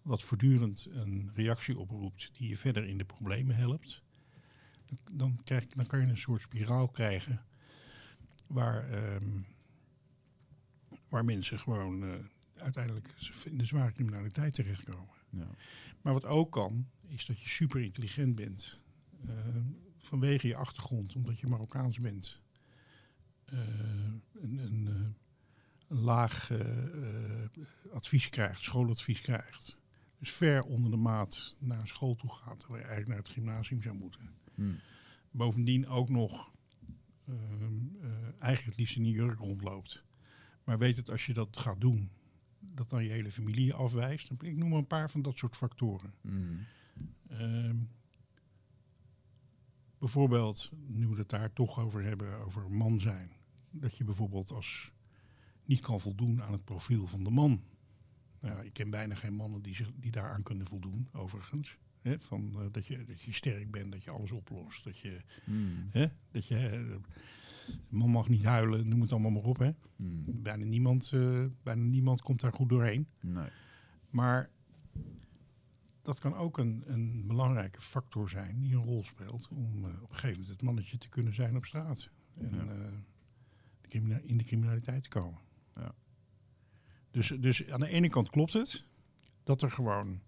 wat 0.03 0.23
voortdurend 0.23 0.89
een 0.91 1.31
reactie 1.35 1.79
oproept 1.79 2.31
die 2.33 2.49
je 2.49 2.57
verder 2.57 2.85
in 2.85 2.99
de 2.99 3.05
problemen 3.05 3.57
helpt, 3.57 4.03
dan, 4.87 4.99
dan, 5.13 5.41
krijg, 5.45 5.67
dan 5.67 5.87
kan 5.87 6.01
je 6.01 6.07
een 6.07 6.19
soort 6.19 6.41
spiraal 6.41 6.89
krijgen 6.89 7.45
waar, 8.47 8.91
ehm, 8.91 9.41
waar 11.09 11.25
mensen 11.25 11.59
gewoon 11.59 12.05
eh, 12.05 12.15
uiteindelijk 12.55 13.15
in 13.45 13.59
de 13.59 13.67
zware 13.67 13.93
criminaliteit 13.93 14.55
terechtkomen. 14.55 15.15
Ja. 15.31 15.49
Maar 16.03 16.13
wat 16.13 16.25
ook 16.25 16.53
kan, 16.53 16.89
is 17.07 17.27
dat 17.27 17.41
je 17.41 17.49
super 17.49 17.81
intelligent 17.81 18.35
bent. 18.35 18.81
eh, 19.27 19.86
vanwege 20.07 20.47
je 20.47 20.57
achtergrond, 20.57 21.15
omdat 21.15 21.39
je 21.41 21.47
Marokkaans 21.47 21.99
bent. 22.01 22.41
eh, 23.45 23.59
een, 24.33 24.59
een, 24.59 24.87
eh, 24.89 24.95
een 25.89 25.99
laag 25.99 26.51
eh, 26.51 27.93
advies 27.93 28.29
krijgt, 28.29 28.61
schooladvies 28.61 29.21
krijgt. 29.21 29.77
Dus 30.19 30.31
ver 30.33 30.63
onder 30.63 30.91
de 30.91 30.97
maat 30.97 31.57
naar 31.59 31.87
school 31.87 32.15
toe 32.15 32.31
gaat, 32.33 32.61
terwijl 32.61 32.81
je 32.83 32.89
eigenlijk 32.89 33.09
naar 33.09 33.19
het 33.27 33.35
gymnasium 33.35 33.83
zou 33.83 33.97
moeten. 33.97 34.31
Mhm. 34.55 34.75
Bovendien 35.31 35.87
ook 35.89 36.09
nog 36.09 36.51
ehm, 37.27 37.73
eh, 38.01 38.09
eigenlijk 38.23 38.65
het 38.65 38.77
liefst 38.77 38.97
in 38.97 39.05
een 39.05 39.11
jurk 39.11 39.39
rondloopt. 39.39 40.05
Maar 40.65 40.79
weet 40.79 40.97
het 40.97 41.11
als 41.11 41.27
je 41.27 41.33
dat 41.33 41.57
gaat 41.57 41.81
doen, 41.81 42.11
dat 42.59 42.91
dan 42.91 43.05
je 43.05 43.11
hele 43.11 43.31
familie 43.31 43.75
afwijst. 43.75 44.31
Ik 44.31 44.57
noem 44.57 44.69
maar 44.69 44.79
een 44.79 44.87
paar 44.87 45.11
van 45.11 45.23
dat 45.23 45.39
soort 45.39 45.57
factoren. 45.57 46.15
Mhm. 46.21 46.55
Ehm, 47.29 47.77
bijvoorbeeld, 49.99 50.71
nu 50.87 51.07
we 51.07 51.17
het 51.17 51.29
daar 51.29 51.53
toch 51.53 51.79
over 51.79 52.03
hebben, 52.03 52.45
over 52.45 52.71
man 52.71 53.01
zijn. 53.01 53.31
Dat 53.71 53.97
je 53.97 54.05
bijvoorbeeld 54.05 54.53
als 54.53 54.93
niet 55.65 55.81
kan 55.81 56.01
voldoen 56.01 56.43
aan 56.43 56.53
het 56.53 56.65
profiel 56.65 57.07
van 57.07 57.25
de 57.25 57.31
man. 57.31 57.63
Nou, 58.41 58.65
ik 58.65 58.73
ken 58.73 58.91
bijna 58.91 59.15
geen 59.15 59.35
mannen 59.35 59.63
die, 59.63 59.75
zich, 59.75 59.93
die 59.97 60.11
daaraan 60.11 60.43
kunnen 60.43 60.67
voldoen, 60.67 61.09
overigens. 61.13 61.79
Van, 62.19 62.53
eh, 62.55 62.67
dat, 62.73 62.87
je, 62.87 63.05
dat 63.05 63.23
je 63.23 63.33
sterk 63.33 63.71
bent, 63.71 63.93
dat 63.93 64.05
je 64.05 64.11
alles 64.11 64.33
oplost. 64.33 64.85
Dat 64.85 64.99
je, 64.99 65.21
hè, 65.91 66.07
dat 66.31 66.47
je 66.47 66.57
eh, 66.57 66.97
man 67.89 68.11
mag 68.11 68.29
niet 68.29 68.45
huilen, 68.45 68.89
noem 68.89 69.01
het 69.01 69.13
allemaal 69.13 69.31
maar 69.31 69.43
op. 69.43 69.59
Hè. 69.59 69.71
Mhm. 69.97 70.43
Bijna, 70.43 70.65
niemand, 70.65 71.11
eh, 71.15 71.45
bijna 71.63 71.83
niemand 71.83 72.23
komt 72.23 72.41
daar 72.41 72.53
goed 72.53 72.69
doorheen. 72.69 73.07
Nee. 73.21 73.49
Maar 74.11 74.51
dat 76.07 76.19
kan 76.19 76.35
ook 76.35 76.59
een, 76.59 76.83
een 76.87 77.27
belangrijke 77.27 77.81
factor 77.81 78.29
zijn 78.29 78.61
die 78.61 78.75
een 78.77 78.85
rol 78.85 79.05
speelt 79.05 79.49
om 79.49 79.85
eh, 79.85 80.03
op 80.03 80.11
een 80.11 80.15
gegeven 80.17 80.31
moment 80.31 80.49
het 80.49 80.63
mannetje 80.63 80.99
te 80.99 81.09
kunnen 81.09 81.35
zijn 81.35 81.57
op 81.57 81.65
straat. 81.65 82.11
En 82.35 82.55
Ja. 82.55 82.67
eh, 82.73 82.93
de 83.89 84.23
in 84.25 84.37
de 84.39 84.45
criminaliteit 84.45 85.03
te 85.03 85.09
komen. 85.09 85.41
Ja. 85.75 85.95
Dus, 87.11 87.29
dus 87.29 87.71
aan 87.71 87.81
de 87.81 87.89
ene 87.89 88.09
kant 88.09 88.31
klopt 88.31 88.53
het 88.53 88.85
dat 89.43 89.63
er 89.63 89.71
gewoon 89.71 90.21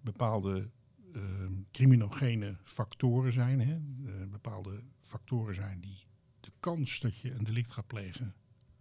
bepaalde 0.00 0.70
eh, 1.14 1.22
criminogene 1.70 2.56
factoren 2.64 3.32
zijn. 3.32 3.60
Hè? 3.60 3.74
Eh, 3.74 4.28
bepaalde 4.28 4.82
factoren 5.02 5.54
zijn 5.54 5.80
die 5.80 6.04
de 6.40 6.52
kans 6.60 7.00
dat 7.00 7.16
je 7.18 7.32
een 7.32 7.44
delict 7.44 7.72
gaat 7.72 7.86
plegen 7.86 8.34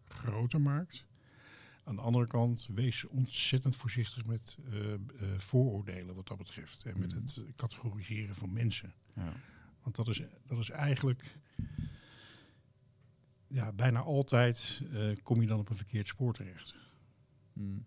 groter 0.03 0.61
maakt. 0.61 1.05
Aan 1.87 1.95
de 1.95 2.01
andere 2.01 2.27
kant, 2.27 2.69
wees 2.73 3.05
ontzettend 3.07 3.75
voorzichtig 3.75 4.25
met 4.25 4.57
eh, 4.69 4.93
eh, 4.93 4.99
vooroordelen 5.37 6.15
wat 6.15 6.27
dat 6.27 6.37
betreft. 6.37 6.83
En 6.85 6.99
met 6.99 7.11
Mhm. 7.13 7.21
het 7.21 7.41
categoriseren 7.55 8.35
van 8.35 8.53
mensen. 8.53 8.93
Ja. 9.15 9.33
Want 9.83 9.95
dat 9.95 10.07
is, 10.07 10.21
dat 10.45 10.59
is 10.59 10.69
eigenlijk... 10.69 11.37
Ja, 13.47 13.73
bijna 13.73 13.99
altijd 13.99 14.81
eh, 14.93 15.07
kom 15.23 15.41
je 15.41 15.47
dan 15.47 15.59
op 15.59 15.69
een 15.69 15.75
verkeerd 15.75 16.07
spoor 16.07 16.33
terecht. 16.33 16.75
Mhm. 17.53 17.77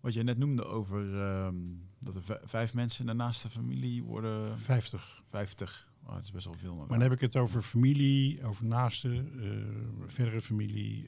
Wat 0.00 0.14
je 0.14 0.22
net 0.22 0.38
noemde 0.38 0.64
over 0.64 1.20
ehm, 1.22 1.56
dat 1.98 2.14
er 2.28 2.40
vijf 2.44 2.74
mensen 2.74 3.00
in 3.00 3.06
de 3.06 3.16
naaste 3.16 3.50
familie 3.50 4.02
worden 4.02 4.58
50. 4.58 5.22
50. 5.28 5.92
Oh, 6.02 6.14
dat 6.14 6.24
is 6.24 6.30
best 6.32 6.44
wel 6.44 6.54
veel. 6.54 6.74
Maar 6.74 6.88
dan 6.88 7.00
heb 7.00 7.12
ik 7.12 7.20
het 7.20 7.36
over 7.36 7.62
familie, 7.62 8.44
over 8.44 8.64
naasten, 8.64 9.40
eh, 9.42 10.06
verdere 10.06 10.40
familie, 10.40 11.06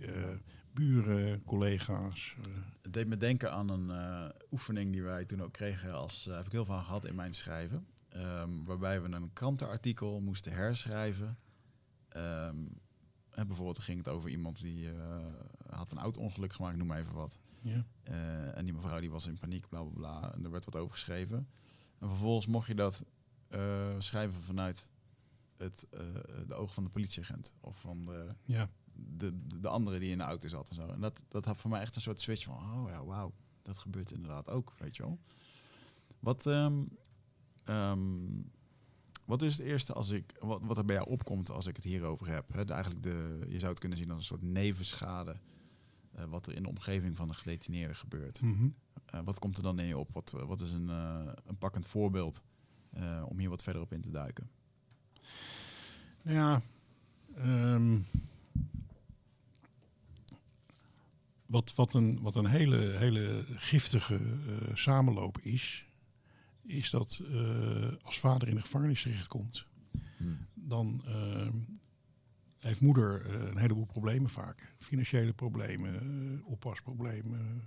buren, 0.76 1.44
collega's. 1.44 2.34
eh. 2.46 2.52
Het 2.82 2.92
deed 2.92 3.06
me 3.06 3.16
denken 3.16 3.52
aan 3.52 3.68
een 3.68 3.90
eh, 3.90 4.28
oefening 4.50 4.92
die 4.92 5.02
wij 5.02 5.24
toen 5.24 5.42
ook 5.42 5.52
kregen. 5.52 5.92
Als, 5.94 6.26
eh, 6.26 6.36
heb 6.36 6.46
ik 6.46 6.52
heel 6.52 6.64
veel 6.64 6.74
gehad 6.76 7.04
in 7.06 7.14
mijn 7.14 7.34
schrijven. 7.34 7.86
Ehm, 8.08 8.64
waarbij 8.64 9.02
we 9.02 9.08
een 9.08 9.32
krantenartikel 9.32 10.20
moesten 10.20 10.52
herschrijven. 10.52 11.38
Ehm, 12.08 12.56
en 13.30 13.46
bijvoorbeeld 13.46 13.78
ging 13.78 13.98
het 13.98 14.08
over 14.08 14.30
iemand 14.30 14.60
die 14.60 14.88
had 15.68 15.90
een 15.90 15.98
auto-ongeluk 15.98 16.52
gemaakt, 16.52 16.72
ik 16.72 16.78
noem 16.78 16.88
maar 16.88 16.98
even 16.98 17.14
wat. 17.14 17.38
ja. 17.60 17.84
En 18.54 18.64
die 18.64 18.74
mevrouw 18.74 19.00
die 19.00 19.10
was 19.10 19.26
in 19.26 19.38
paniek, 19.38 19.68
bla 19.68 19.82
bla 19.82 19.90
bla. 19.94 20.34
En 20.34 20.44
er 20.44 20.50
werd 20.50 20.64
wat 20.64 20.76
over 20.76 20.92
geschreven. 20.92 21.48
En 21.98 22.08
vervolgens 22.08 22.46
mocht 22.46 22.66
je 22.66 22.74
dat 22.74 23.04
schrijven 23.98 24.42
vanuit 24.42 24.88
het, 25.56 25.86
de 26.46 26.54
ogen 26.54 26.74
van 26.74 26.84
de 26.84 26.90
politieagent. 26.90 27.54
Of 27.60 27.80
van 27.80 28.04
de, 28.04 28.34
Ja. 28.44 28.68
De, 29.16 29.46
de, 29.46 29.60
de 29.60 29.68
andere 29.68 29.98
die 29.98 30.10
in 30.10 30.18
de 30.18 30.24
auto 30.24 30.48
zat 30.48 30.68
en 30.68 30.74
zo. 30.74 30.86
En 30.86 31.00
dat, 31.00 31.22
dat 31.28 31.44
had 31.44 31.56
voor 31.56 31.70
mij 31.70 31.80
echt 31.80 31.96
een 31.96 32.02
soort 32.02 32.20
switch 32.20 32.44
van, 32.44 32.54
oh 32.54 32.90
ja, 32.90 33.04
wauw, 33.04 33.32
dat 33.62 33.78
gebeurt 33.78 34.12
inderdaad 34.12 34.50
ook, 34.50 34.74
weet 34.78 34.96
je 34.96 35.02
wel. 35.02 35.18
Wat, 36.18 36.46
ehm, 36.46 36.82
ehm, 37.64 38.42
wat 39.24 39.42
is 39.42 39.56
het 39.56 39.66
eerste 39.66 39.92
als 39.92 40.10
ik, 40.10 40.36
wat, 40.40 40.60
wat 40.62 40.78
er 40.78 40.84
bij 40.84 40.96
jou 40.96 41.08
opkomt 41.08 41.50
als 41.50 41.66
ik 41.66 41.76
het 41.76 41.84
hierover 41.84 42.26
heb? 42.26 42.52
Hè? 42.52 42.64
Eigenlijk 42.64 43.02
de, 43.02 43.46
je 43.48 43.58
zou 43.58 43.70
het 43.70 43.80
kunnen 43.80 43.98
zien 43.98 44.10
als 44.10 44.18
een 44.18 44.24
soort 44.24 44.42
nevenschade, 44.42 45.36
eh, 46.12 46.24
wat 46.24 46.46
er 46.46 46.54
in 46.54 46.62
de 46.62 46.68
omgeving 46.68 47.16
van 47.16 47.28
de 47.28 47.34
gedetineerde 47.34 47.94
gebeurt. 47.94 48.40
Mhm. 48.40 48.68
Eh, 49.04 49.20
wat 49.24 49.38
komt 49.38 49.56
er 49.56 49.62
dan 49.62 49.78
in 49.78 49.86
je 49.86 49.98
op? 49.98 50.12
Wat, 50.12 50.30
wat 50.30 50.60
is 50.60 50.72
een, 50.72 50.90
eh, 50.90 51.32
een 51.44 51.58
pakkend 51.58 51.86
voorbeeld 51.86 52.42
om 53.28 53.38
hier 53.38 53.48
wat 53.48 53.62
verder 53.62 53.82
op 53.82 53.92
in 53.92 54.00
te 54.00 54.10
duiken? 54.10 54.50
Nou 56.22 56.36
ja, 56.36 56.62
ehm, 57.34 57.98
wat, 61.46 61.74
wat, 61.74 61.94
een, 61.94 62.20
wat 62.20 62.34
een 62.34 62.46
hele, 62.46 62.76
hele 62.76 63.44
giftige 63.54 64.14
eh, 64.14 64.76
samenloop 64.76 65.38
is, 65.38 65.86
is 66.62 66.90
dat 66.90 67.22
eh, 67.30 67.92
als 68.02 68.18
vader 68.18 68.48
in 68.48 68.54
de 68.54 68.60
gevangenis 68.60 69.02
terechtkomt, 69.02 69.66
Hmm. 70.16 70.46
dan 70.54 71.02
ehm, 71.06 71.58
heeft 72.58 72.80
moeder 72.80 73.26
eh, 73.26 73.48
een 73.48 73.56
heleboel 73.56 73.84
problemen 73.84 74.30
vaak. 74.30 74.74
Financiële 74.78 75.32
problemen, 75.32 76.42
oppasproblemen, 76.44 77.62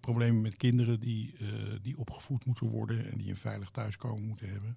problemen 0.00 0.40
met 0.40 0.56
kinderen 0.56 1.00
die, 1.00 1.34
die 1.82 1.98
opgevoed 1.98 2.44
moeten 2.44 2.66
worden 2.66 3.10
en 3.10 3.18
die 3.18 3.28
een 3.28 3.36
veilig 3.36 3.70
thuiskomen 3.70 4.26
moeten 4.26 4.50
hebben. 4.50 4.76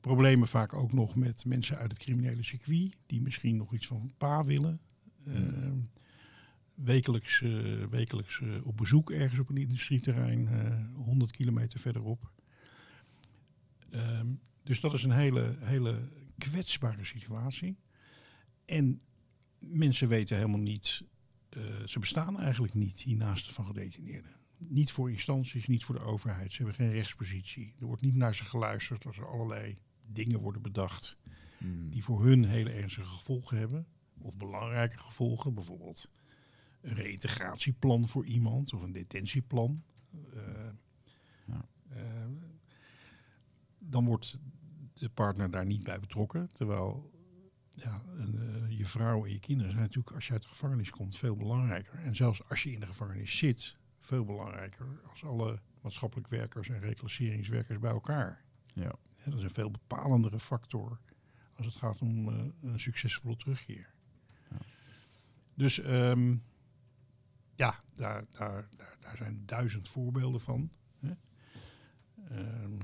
Problemen 0.00 0.48
vaak 0.48 0.72
ook 0.72 0.92
nog 0.92 1.16
met 1.16 1.44
mensen 1.44 1.76
uit 1.76 1.90
het 1.90 2.00
criminele 2.00 2.42
circuit, 2.42 2.96
die 3.06 3.20
misschien 3.20 3.56
nog 3.56 3.74
iets 3.74 3.86
van 3.86 4.12
pa 4.18 4.44
willen. 4.44 4.80
Ehm, 5.26 5.78
wekelijks 6.76 7.42
eh, 7.42 7.84
wekelijks 7.90 8.40
eh, 8.40 8.66
op 8.66 8.76
bezoek 8.76 9.10
ergens 9.10 9.40
op 9.40 9.48
een 9.48 9.56
industrieterrein, 9.56 10.48
eh 10.48 10.84
100 10.94 11.30
kilometer 11.30 11.80
verderop. 11.80 12.30
Ehm, 13.90 14.26
dus 14.62 14.80
dat 14.80 14.92
is 14.92 15.02
een 15.02 15.10
hele, 15.10 15.56
hele 15.58 16.08
kwetsbare 16.38 17.04
situatie. 17.04 17.76
En 18.64 19.00
mensen 19.58 20.08
weten 20.08 20.36
helemaal 20.36 20.60
niet, 20.60 21.02
eh, 21.48 21.62
ze 21.86 21.98
bestaan 21.98 22.40
eigenlijk 22.40 22.74
niet, 22.74 23.04
die 23.04 23.16
naasten 23.16 23.54
van 23.54 23.66
gedetineerden. 23.66 24.34
Niet 24.68 24.92
voor 24.92 25.10
instanties, 25.10 25.66
niet 25.66 25.84
voor 25.84 25.94
de 25.94 26.00
overheid. 26.00 26.52
Ze 26.52 26.56
hebben 26.56 26.74
geen 26.74 26.92
rechtspositie. 26.92 27.74
Er 27.80 27.86
wordt 27.86 28.02
niet 28.02 28.14
naar 28.14 28.34
ze 28.34 28.44
geluisterd 28.44 29.06
als 29.06 29.16
er 29.16 29.28
allerlei 29.28 29.78
dingen 30.06 30.40
worden 30.40 30.62
bedacht 30.62 31.16
Hmm. 31.58 31.90
die 31.90 32.04
voor 32.04 32.24
hun 32.24 32.44
hele 32.44 32.70
ernstige 32.70 33.08
gevolgen 33.08 33.58
hebben. 33.58 33.86
Of 34.18 34.36
belangrijke 34.36 34.98
gevolgen, 34.98 35.54
bijvoorbeeld 35.54 36.10
een 36.80 36.94
reïntegratieplan 36.94 38.08
voor 38.08 38.24
iemand 38.24 38.72
of 38.72 38.82
een 38.82 38.92
detentieplan. 38.92 39.82
Eh, 40.34 40.68
Ja. 41.44 41.68
eh, 41.88 42.26
dan 43.78 44.04
wordt 44.04 44.38
de 44.92 45.08
partner 45.08 45.50
daar 45.50 45.66
niet 45.66 45.82
bij 45.82 46.00
betrokken. 46.00 46.48
Terwijl 46.52 47.10
ja, 47.70 48.02
een, 48.16 48.38
eh, 48.38 48.78
je 48.78 48.86
vrouw 48.86 49.24
en 49.24 49.32
je 49.32 49.38
kinderen 49.38 49.72
zijn 49.72 49.84
natuurlijk 49.84 50.14
als 50.14 50.26
je 50.26 50.32
uit 50.32 50.42
de 50.42 50.48
gevangenis 50.48 50.90
komt 50.90 51.16
veel 51.16 51.36
belangrijker. 51.36 51.94
En 51.98 52.16
zelfs 52.16 52.48
als 52.48 52.62
je 52.62 52.72
in 52.72 52.80
de 52.80 52.86
gevangenis 52.86 53.38
zit, 53.38 53.76
veel 53.98 54.24
belangrijker 54.24 55.00
als 55.10 55.24
alle 55.24 55.60
maatschappelijk 55.80 56.28
werkers 56.28 56.68
en 56.68 56.80
reclasseringswerkers 56.80 57.78
bij 57.78 57.90
elkaar. 57.90 58.44
Ja. 58.72 58.94
Dat 59.24 59.34
is 59.34 59.42
een 59.42 59.50
veel 59.50 59.70
bepalendere 59.70 60.40
factor 60.40 61.00
als 61.54 61.66
het 61.66 61.74
gaat 61.76 62.00
om 62.00 62.28
een 62.28 62.80
succesvolle 62.80 63.36
terugkeer. 63.36 63.94
Ja. 64.50 64.56
Dus 65.54 65.80
ehm, 65.80 66.36
ja, 67.56 67.82
daar, 67.94 68.24
daar, 68.30 68.68
daar, 69.00 69.16
zijn 69.16 69.42
duizend 69.46 69.88
voorbeelden 69.88 70.40
van. 70.40 70.70
Hè. 70.98 71.12
Ehm, 72.28 72.80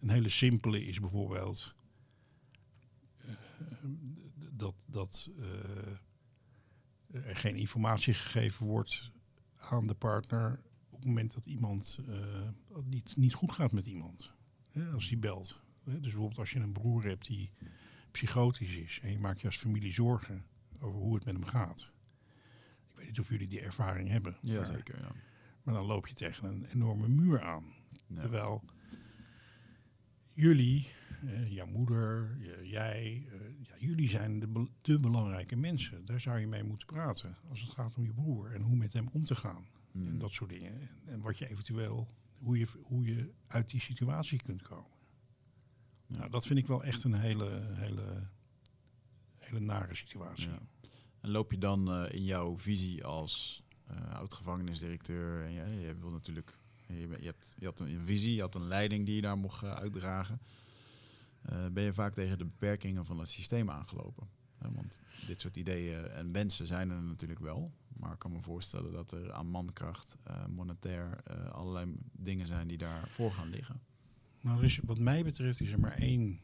een 0.00 0.10
hele 0.10 0.28
simpele 0.28 0.84
is 0.84 1.00
bijvoorbeeld 1.00 1.74
eh, 3.16 3.34
dat, 4.50 4.84
dat 4.88 5.30
eh, 5.38 7.26
er 7.26 7.36
geen 7.36 7.56
informatie 7.56 8.14
gegeven 8.14 8.66
wordt 8.66 9.10
aan 9.56 9.86
de 9.86 9.94
partner 9.94 10.62
op 10.90 10.98
het 10.98 11.04
moment 11.04 11.34
dat 11.34 11.46
iemand 11.46 12.00
eh, 12.08 12.48
niet, 12.84 13.16
niet 13.16 13.34
goed 13.34 13.52
gaat 13.52 13.72
met 13.72 13.86
iemand. 13.86 14.32
Hè, 14.70 14.90
als 14.90 15.08
die 15.08 15.18
belt. 15.18 15.60
Dus 15.84 16.00
bijvoorbeeld 16.00 16.38
als 16.38 16.50
je 16.50 16.60
een 16.60 16.72
broer 16.72 17.04
hebt 17.04 17.26
die 17.26 17.50
psychotisch 18.10 18.76
is 18.76 19.00
en 19.02 19.10
je 19.10 19.18
maakt 19.18 19.40
je 19.40 19.46
als 19.46 19.58
familie 19.58 19.92
zorgen 19.92 20.44
over 20.80 21.00
hoe 21.00 21.14
het 21.14 21.24
met 21.24 21.34
hem 21.34 21.44
gaat. 21.44 21.90
Ik 22.98 23.04
weet 23.04 23.16
niet 23.16 23.20
of 23.20 23.28
jullie 23.28 23.48
die 23.48 23.60
ervaring 23.60 24.08
hebben. 24.08 24.36
Ja, 24.42 24.54
maar, 24.56 24.66
zeker. 24.66 24.98
Ja. 25.00 25.10
maar 25.62 25.74
dan 25.74 25.84
loop 25.86 26.06
je 26.06 26.14
tegen 26.14 26.48
een 26.48 26.64
enorme 26.64 27.08
muur 27.08 27.42
aan. 27.42 27.64
Ja. 28.06 28.20
Terwijl 28.20 28.64
jullie, 30.32 30.88
eh, 31.26 31.52
jouw 31.52 31.66
moeder, 31.66 32.36
jij, 32.62 33.26
eh, 33.32 33.40
ja, 33.62 33.74
jullie 33.78 34.08
zijn 34.08 34.38
de, 34.40 34.46
be- 34.46 34.68
de 34.80 34.98
belangrijke 34.98 35.56
mensen. 35.56 36.04
Daar 36.04 36.20
zou 36.20 36.38
je 36.38 36.46
mee 36.46 36.64
moeten 36.64 36.86
praten 36.86 37.36
als 37.48 37.60
het 37.60 37.70
gaat 37.70 37.94
om 37.96 38.04
je 38.04 38.12
broer 38.12 38.52
en 38.54 38.62
hoe 38.62 38.76
met 38.76 38.92
hem 38.92 39.08
om 39.12 39.24
te 39.24 39.34
gaan. 39.34 39.66
Hmm. 39.92 40.06
En 40.08 40.18
dat 40.18 40.32
soort 40.32 40.50
dingen. 40.50 40.72
En, 40.80 40.88
en 41.06 41.20
wat 41.20 41.38
je 41.38 41.48
eventueel, 41.48 42.08
hoe 42.38 42.58
je, 42.58 42.66
hoe 42.82 43.04
je 43.06 43.30
uit 43.46 43.70
die 43.70 43.80
situatie 43.80 44.42
kunt 44.42 44.62
komen. 44.62 44.90
Ja. 46.06 46.16
Nou, 46.18 46.30
dat 46.30 46.46
vind 46.46 46.58
ik 46.58 46.66
wel 46.66 46.84
echt 46.84 47.04
een 47.04 47.14
hele, 47.14 47.68
hele, 47.72 48.28
hele 49.38 49.60
nare 49.60 49.94
situatie. 49.94 50.48
Ja. 50.48 50.58
En 51.20 51.30
loop 51.30 51.50
je 51.50 51.58
dan 51.58 51.92
eh, 51.92 52.12
in 52.12 52.24
jouw 52.24 52.58
visie 52.58 53.04
als 53.04 53.62
eh 53.86 54.14
oud-gevangenisdirecteur, 54.14 55.44
en 55.44 55.52
je, 55.52 55.80
je 55.80 55.94
natuurlijk, 56.10 56.58
je, 56.86 57.08
je, 57.08 57.24
hebt, 57.24 57.54
je 57.58 57.66
had 57.66 57.80
een 57.80 58.04
visie, 58.04 58.34
je 58.34 58.40
had 58.40 58.54
een 58.54 58.68
leiding 58.68 59.06
die 59.06 59.14
je 59.14 59.20
daar 59.20 59.38
mocht 59.38 59.62
eh, 59.62 59.72
uitdragen, 59.72 60.40
ben 61.72 61.82
je 61.82 61.92
vaak 61.92 62.14
tegen 62.14 62.38
de 62.38 62.44
beperkingen 62.44 63.06
van 63.06 63.18
het 63.18 63.28
systeem 63.28 63.70
aangelopen. 63.70 64.28
Want 64.58 65.00
dit 65.26 65.40
soort 65.40 65.56
ideeën 65.56 66.06
en 66.06 66.32
wensen 66.32 66.66
zijn 66.66 66.90
er 66.90 67.02
natuurlijk 67.02 67.40
wel, 67.40 67.72
maar 67.96 68.12
ik 68.12 68.18
kan 68.18 68.32
me 68.32 68.40
voorstellen 68.40 68.92
dat 68.92 69.12
er 69.12 69.32
aan 69.32 69.46
mankracht, 69.46 70.16
monetair, 70.48 71.20
eh, 71.24 71.50
allerlei 71.50 71.94
dingen 72.12 72.46
zijn 72.46 72.68
die 72.68 72.78
daarvoor 72.78 73.32
gaan 73.32 73.50
liggen. 73.50 73.80
Nou, 74.40 74.78
wat 74.84 74.98
mij 74.98 75.24
betreft 75.24 75.60
is 75.60 75.72
er 75.72 75.80
maar 75.80 75.96
één 75.96 76.40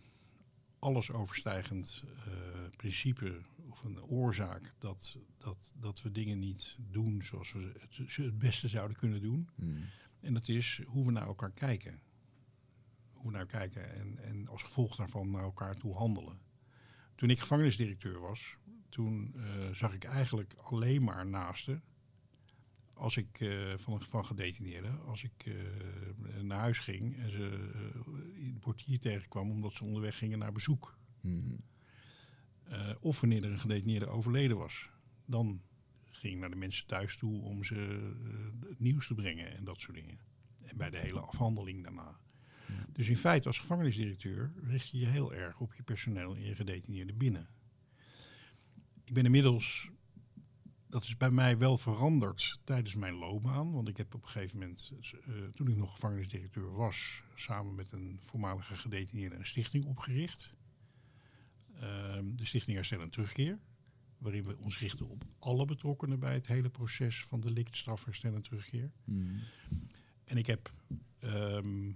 alles 0.79 1.11
overstijgend 1.11 2.05
principe 2.77 3.41
of 3.75 3.85
een 3.85 4.03
oorzaak 4.03 4.75
dat, 4.79 5.19
dat, 5.39 5.73
dat 5.77 6.03
we 6.03 6.13
dingen 6.13 6.39
niet 6.39 6.79
doen 6.91 7.23
zoals 7.23 7.53
we 7.53 7.73
het, 8.17 8.39
beste 8.39 8.69
zouden 8.69 8.97
kunnen 8.97 9.23
doen. 9.23 9.49
Hmm. 9.55 9.85
En 10.21 10.35
dat 10.35 10.49
is 10.49 10.81
hoe 10.87 11.05
we 11.07 11.13
naar 11.13 11.27
elkaar 11.27 11.53
kijken. 11.53 12.01
Hoe 13.13 13.25
we 13.25 13.31
naar 13.31 13.41
elkaar 13.41 13.69
kijken 13.69 13.95
en, 13.95 14.19
en 14.19 14.49
als 14.49 14.63
gevolg 14.63 14.97
daarvan 14.97 15.31
naar 15.31 15.43
elkaar 15.43 15.77
toe 15.77 15.95
handelen. 15.95 16.39
Toen 17.15 17.31
ik 17.31 17.41
gevangenisdirecteur 17.41 18.21
was, 18.21 18.57
toen 18.89 19.35
eh, 19.37 19.71
zag 19.73 19.95
ik 19.95 20.05
eigenlijk 20.05 20.55
alleen 20.55 21.03
maar 21.03 21.27
naasten. 21.27 21.83
Als 22.93 23.17
ik 23.17 23.41
eh, 23.41 23.77
van, 23.77 24.03
van 24.03 24.25
gedetineerden, 24.25 25.05
als 25.05 25.25
ik 25.25 25.47
eh, 25.47 26.43
naar 26.43 26.59
huis 26.59 26.79
ging 26.79 27.17
en 27.17 27.31
ze 27.31 27.71
eh, 27.75 28.53
het 28.53 28.61
portier 28.61 29.01
tegenkwam 29.01 29.51
omdat 29.51 29.73
ze 29.73 29.85
onderweg 29.85 30.19
gingen 30.19 30.39
naar 30.39 30.53
bezoek. 30.53 30.99
Hmm. 31.21 31.61
Eh, 32.69 32.91
of 33.01 33.21
wanneer 33.21 33.45
er 33.45 33.51
een 33.51 33.59
gedetineerde 33.59 34.07
overleden 34.07 34.57
was. 34.57 34.89
Dan 35.27 35.63
ging 36.11 36.35
ik 36.35 36.41
naar 36.41 36.51
de 36.51 36.57
mensen 36.57 36.87
thuis 36.87 37.17
toe 37.17 37.43
om 37.43 37.65
ze 37.65 37.75
eh, 38.25 38.69
het 38.69 38.81
nieuws 38.81 39.07
te 39.07 39.15
brengen 39.15 39.57
en 39.57 39.65
dat 39.65 39.81
soort 39.81 39.97
dingen. 39.97 40.19
En 40.65 40.77
bij 40.77 40.91
de 40.91 40.99
hele 40.99 41.21
afhandeling 41.21 41.83
daarna. 41.83 42.19
Ja. 42.69 42.87
Dus 42.93 43.09
in 43.09 43.17
feite 43.17 43.49
als 43.49 43.59
gevangenisdirecteur 43.59 44.53
richt 44.63 44.91
je 44.91 44.99
je 44.99 45.07
heel 45.07 45.35
erg 45.35 45.61
op 45.61 45.75
je 45.75 45.83
personeel 45.83 46.35
en 46.35 46.45
je 46.45 46.55
gedetineerden 46.55 47.17
binnen. 47.17 47.49
Ik 49.05 49.15
ben 49.15 49.25
inmiddels, 49.25 49.91
dat 50.87 51.05
is 51.05 51.17
bij 51.17 51.31
mij 51.31 51.59
wel 51.59 51.77
veranderd 51.77 52.61
tijdens 52.65 52.95
mijn 52.95 53.15
loopbaan. 53.15 53.73
Want 53.73 53.89
ik 53.89 53.97
heb 53.97 54.15
op 54.15 54.23
een 54.23 54.29
gegeven 54.29 54.59
moment, 54.59 54.93
eh, 55.27 55.35
toen 55.55 55.69
ik 55.69 55.77
nog 55.77 55.91
gevangenisdirecteur 55.91 56.75
was, 56.75 57.23
samen 57.35 57.75
met 57.75 57.93
een 57.93 58.19
voormalige 58.23 58.77
gedetineerde 58.77 59.37
een 59.37 59.47
stichting 59.47 59.85
opgericht. 59.85 60.55
Ehm, 61.81 62.37
de 62.37 62.45
Stichting 62.45 62.77
Herstel 62.77 63.01
en 63.01 63.11
Terugkeer. 63.11 63.59
Waarin 64.19 64.45
we 64.45 64.59
ons 64.59 64.79
richten 64.79 65.09
op 65.09 65.25
alle 65.39 65.65
betrokkenen 65.65 66.19
bij 66.19 66.35
het 66.35 66.47
hele 66.47 66.71
proces 66.71 67.25
van 67.25 67.41
delict, 67.41 67.77
straf, 67.77 68.05
herstel 68.05 68.35
en 68.35 68.43
terugkeer. 68.43 68.91
Hmm. 69.05 69.41
En 70.25 70.37
ik 70.37 70.47
heb 70.47 70.73
ehm, 71.19 71.93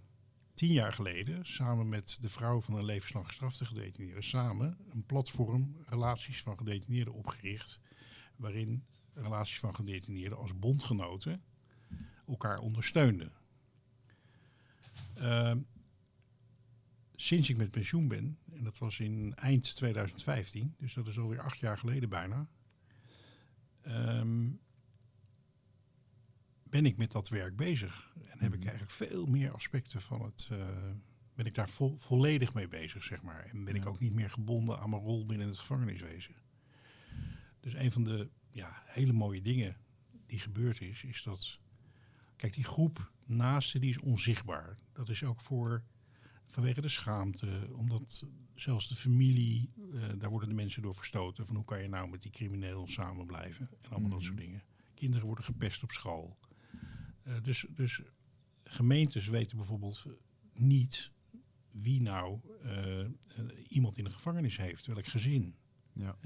tien 0.55 0.73
jaar 0.73 0.93
geleden, 0.93 1.47
samen 1.47 1.89
met 1.89 2.19
de 2.21 2.29
vrouw 2.29 2.61
van 2.61 2.75
een 2.75 2.85
levenslang 2.85 3.27
gestrafte 3.27 3.65
gedetineerde, 3.65 4.23
samen 4.23 4.79
een 4.91 5.05
platform 5.07 5.77
relaties 5.85 6.43
van 6.43 6.59
gedetineerden 6.59 7.15
opgericht. 7.15 7.81
Waarin 8.37 8.85
relaties 9.15 9.59
van 9.59 9.75
gedetineerden 9.75 10.39
als 10.39 10.59
bondgenoten 10.59 11.43
elkaar 12.27 12.59
ondersteunden. 12.59 13.33
Ehm, 15.15 15.59
sinds 17.21 17.49
ik 17.51 17.57
met 17.57 17.71
pensioen 17.71 18.09
ben, 18.09 18.39
en 18.53 18.65
dat 18.65 18.79
was 18.79 19.01
in 19.01 19.35
eind 19.35 19.75
2015, 19.77 20.75
dus 20.79 20.95
dat 20.95 21.07
is 21.07 21.19
alweer 21.19 21.41
acht 21.41 21.59
jaar 21.59 21.79
geleden 21.79 22.09
bijna, 22.09 22.49
ehm, 23.81 24.51
ben 26.63 26.87
ik 26.87 26.97
met 26.97 27.13
dat 27.13 27.29
werk 27.29 27.57
bezig. 27.57 28.13
En 28.15 28.39
heb 28.39 28.53
ik 28.53 28.59
Mhm. 28.59 28.69
eigenlijk 28.69 28.91
veel 28.91 29.27
meer 29.27 29.53
aspecten 29.53 30.01
van 30.01 30.23
het, 30.23 30.49
eh, 30.53 30.67
ben 31.35 31.47
ik 31.47 31.55
daar 31.55 31.69
vo- 31.69 31.97
volledig 31.97 32.55
mee 32.55 32.69
bezig, 32.69 33.05
zeg 33.05 33.23
maar. 33.23 33.45
En 33.45 33.65
ben 33.65 33.75
ik 33.75 33.87
ook 33.87 34.01
niet 34.01 34.13
meer 34.13 34.31
gebonden 34.31 34.79
aan 34.81 34.91
mijn 34.91 35.03
rol 35.03 35.27
binnen 35.27 35.49
het 35.49 35.59
gevangeniswezen. 35.59 36.35
Dus 37.61 37.75
een 37.75 37.93
van 37.93 38.05
de 38.05 38.29
ja, 38.51 38.83
hele 38.87 39.13
mooie 39.13 39.43
dingen 39.43 39.77
die 40.27 40.39
gebeurd 40.39 40.81
is, 40.81 41.05
is 41.05 41.23
dat, 41.23 41.59
kijk, 42.37 42.55
die 42.55 42.65
groep 42.65 43.13
naasten 43.25 43.81
die 43.81 43.91
is 43.91 43.99
onzichtbaar. 43.99 44.77
Dat 44.93 45.09
is 45.09 45.25
ook 45.25 45.41
voor, 45.41 45.83
vanwege 46.51 46.81
de 46.81 46.89
schaamte, 46.89 47.69
omdat 47.73 48.27
zelfs 48.55 48.89
de 48.89 48.95
familie, 48.95 49.71
eh, 49.95 50.09
daar 50.19 50.31
worden 50.31 50.49
de 50.49 50.55
mensen 50.55 50.83
door 50.83 50.95
verstoten. 50.95 51.47
Van 51.47 51.57
hoe 51.57 51.65
kan 51.65 51.83
je 51.83 51.89
nou 51.89 52.09
met 52.09 52.23
die 52.23 52.31
crimineel 52.31 52.87
samen 52.87 53.27
blijven? 53.27 53.69
En 53.81 53.91
allemaal 53.91 54.11
dat 54.11 54.19
Mhm. 54.19 54.29
soort 54.29 54.41
dingen. 54.41 54.63
Kinderen 54.95 55.27
worden 55.27 55.45
gepest 55.45 55.83
op 55.83 55.91
school. 55.91 56.39
Eh, 57.23 57.35
dus, 57.43 57.67
dus 57.69 58.03
gemeentes 58.65 59.29
weten 59.29 59.57
bijvoorbeeld 59.57 60.07
niet 60.53 61.11
wie 61.71 62.01
nou 62.01 62.41
eh, 62.63 63.07
iemand 63.69 63.99
in 63.99 64.05
de 64.05 64.11
gevangenis 64.11 64.57
heeft, 64.57 64.87
welk 64.87 65.07
gezin. 65.07 65.55
Ja. 65.93 66.19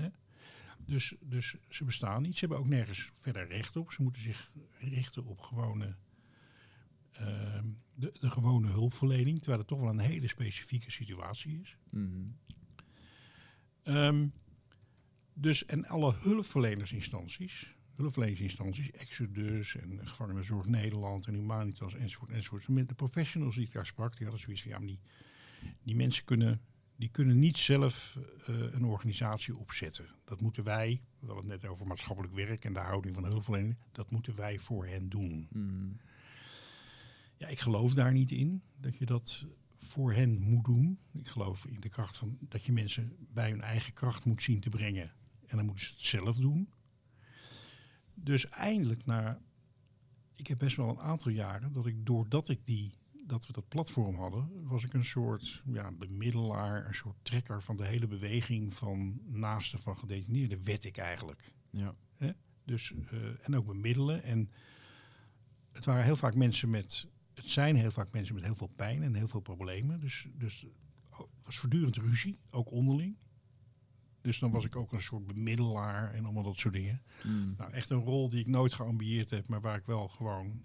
Dus, 0.87 1.15
dus 1.21 1.57
ze 1.69 1.85
bestaan 1.85 2.23
niet. 2.23 2.35
Ze 2.35 2.41
hebben 2.41 2.59
ook 2.59 2.69
nergens 2.69 3.11
verder 3.21 3.49
recht 3.49 3.77
op. 3.77 3.93
Ze 3.93 4.03
moeten 4.03 4.23
zich 4.23 4.53
richten 4.79 5.25
op 5.25 5.41
gewone, 5.41 5.97
de, 7.95 8.13
de 8.21 8.31
gewone 8.31 8.69
hulpverlening, 8.69 9.39
terwijl 9.39 9.59
het 9.59 9.69
toch 9.69 9.81
wel 9.81 9.89
een 9.89 9.99
hele 9.99 10.29
specifieke 10.29 10.91
situatie 10.91 11.61
is. 11.61 11.77
Mhm. 11.91 12.25
Ehm, 13.83 14.27
dus 15.35 15.65
en 15.65 15.87
alle 15.87 16.15
hulpverlenersinstanties, 16.21 17.75
hulpverleningsinstanties, 17.95 18.91
Exodus 18.91 19.77
en 19.77 20.09
Gevangenenzorg 20.09 20.67
Nederland 20.67 21.27
en 21.27 21.35
Humanitas 21.35 21.95
enzovoort, 21.95 22.31
enzovoort. 22.31 22.69
Met 22.69 22.89
de 22.89 22.95
professionals 22.95 23.55
die 23.55 23.67
ik 23.67 23.73
daar 23.73 23.87
sprak, 23.87 24.17
die 24.17 24.23
hadden 24.23 24.41
zoiets 24.45 24.63
van 24.63 24.71
ja, 24.71 24.79
maar 24.79 24.87
die, 24.87 25.01
die 25.83 25.97
mensen 25.97 26.25
kunnen, 26.25 26.61
die 26.97 27.09
kunnen 27.09 27.39
niet 27.39 27.57
zelf 27.57 28.19
eh, 28.47 28.55
een 28.73 28.85
organisatie 28.85 29.57
opzetten. 29.57 30.07
Dat 30.25 30.41
moeten 30.41 30.65
wij, 30.65 31.03
we 31.19 31.27
hadden 31.27 31.51
het 31.51 31.63
net 31.63 31.71
over 31.71 31.87
maatschappelijk 31.87 32.35
werk 32.35 32.65
en 32.65 32.73
de 32.73 32.79
houding 32.79 33.15
van 33.15 33.25
hulpverlening, 33.25 33.77
dat 33.93 34.11
moeten 34.11 34.37
wij 34.37 34.59
voor 34.59 34.87
hen 34.87 35.09
doen. 35.09 35.49
Mhm. 35.51 35.91
Ja, 37.43 37.49
ik 37.49 37.61
geloof 37.61 37.95
daar 37.95 38.13
niet 38.13 38.31
in 38.31 38.63
dat 38.77 38.97
je 38.97 39.07
dat 39.07 39.47
voor 39.77 40.13
hen 40.13 40.41
moet 40.41 40.65
doen. 40.65 40.99
Ik 41.13 41.29
geloof 41.29 41.67
in 41.67 41.81
de 41.81 41.89
kracht 41.89 42.17
van 42.17 42.37
dat 42.41 42.65
je 42.65 42.73
mensen 42.73 43.17
bij 43.19 43.51
hun 43.51 43.61
eigen 43.61 43.93
kracht 43.93 44.25
moet 44.25 44.43
zien 44.43 44.61
te 44.61 44.69
brengen. 44.69 45.13
En 45.47 45.57
dan 45.57 45.67
moeten 45.67 45.85
ze 45.85 45.93
het 45.93 46.03
zelf 46.03 46.37
doen. 46.37 46.69
Dus 48.15 48.49
eindelijk 48.49 49.07
na, 49.07 49.41
ik 50.35 50.47
heb 50.47 50.59
best 50.59 50.77
wel 50.77 50.89
een 50.89 51.01
aantal 51.01 51.31
jaren 51.31 51.73
dat 51.73 51.87
ik 51.87 52.07
doordat 52.07 52.49
ik 52.49 52.67
die, 52.67 52.93
dat 53.27 53.47
we 53.47 53.53
dat 53.53 53.69
platform 53.69 54.17
hadden, 54.17 54.67
was 54.69 54.85
ik 54.85 54.93
een 54.93 55.05
soort 55.05 55.63
ja, 55.67 55.93
bemiddelaar, 55.93 56.87
een 56.87 56.95
soort 56.95 57.17
trekker 57.23 57.63
van 57.63 57.77
de 57.77 57.87
hele 57.87 58.07
beweging 58.07 58.75
van 58.75 59.21
naasten 59.27 59.79
van 59.79 59.99
gedetineerden, 59.99 60.65
werd 60.65 60.85
ik 60.85 60.97
eigenlijk. 60.97 61.53
Ja. 61.71 61.95
Dus, 62.65 62.93
eh, 63.11 63.47
en 63.47 63.57
ook 63.57 63.67
bemiddelen. 63.67 64.23
En 64.23 64.51
het 65.73 65.85
waren 65.85 66.05
heel 66.05 66.17
vaak 66.17 66.35
mensen 66.35 66.71
met. 66.71 67.07
Het 67.35 67.49
zijn 67.49 67.77
heel 67.77 67.91
vaak 67.91 68.13
mensen 68.13 68.35
met 68.35 68.45
heel 68.45 68.55
veel 68.55 68.73
pijn 68.77 69.03
en 69.03 69.15
heel 69.15 69.29
veel 69.29 69.41
problemen. 69.41 70.01
Dus, 70.01 70.27
dus 70.35 70.67
het 71.11 71.27
was 71.43 71.59
voortdurend 71.59 71.97
ruzie, 71.97 72.39
ook 72.51 72.71
onderling. 72.71 73.17
Dus 74.21 74.39
dan 74.39 74.51
was 74.51 74.65
ik 74.65 74.77
ook 74.77 74.93
een 74.93 75.03
soort 75.03 75.27
bemiddelaar 75.27 76.13
en 76.13 76.25
allemaal 76.25 76.43
dat 76.43 76.57
soort 76.57 76.75
dingen. 76.75 77.03
Mhm. 77.25 77.55
Nou, 77.57 77.73
echt 77.73 77.91
een 77.91 78.05
rol 78.05 78.29
die 78.29 78.41
ik 78.41 78.47
nooit 78.47 78.73
geambieerd 78.73 79.31
heb, 79.31 79.49
maar 79.49 79.61
waar 79.61 79.77
ik 79.77 79.87
wel 79.87 80.09
gewoon 80.09 80.63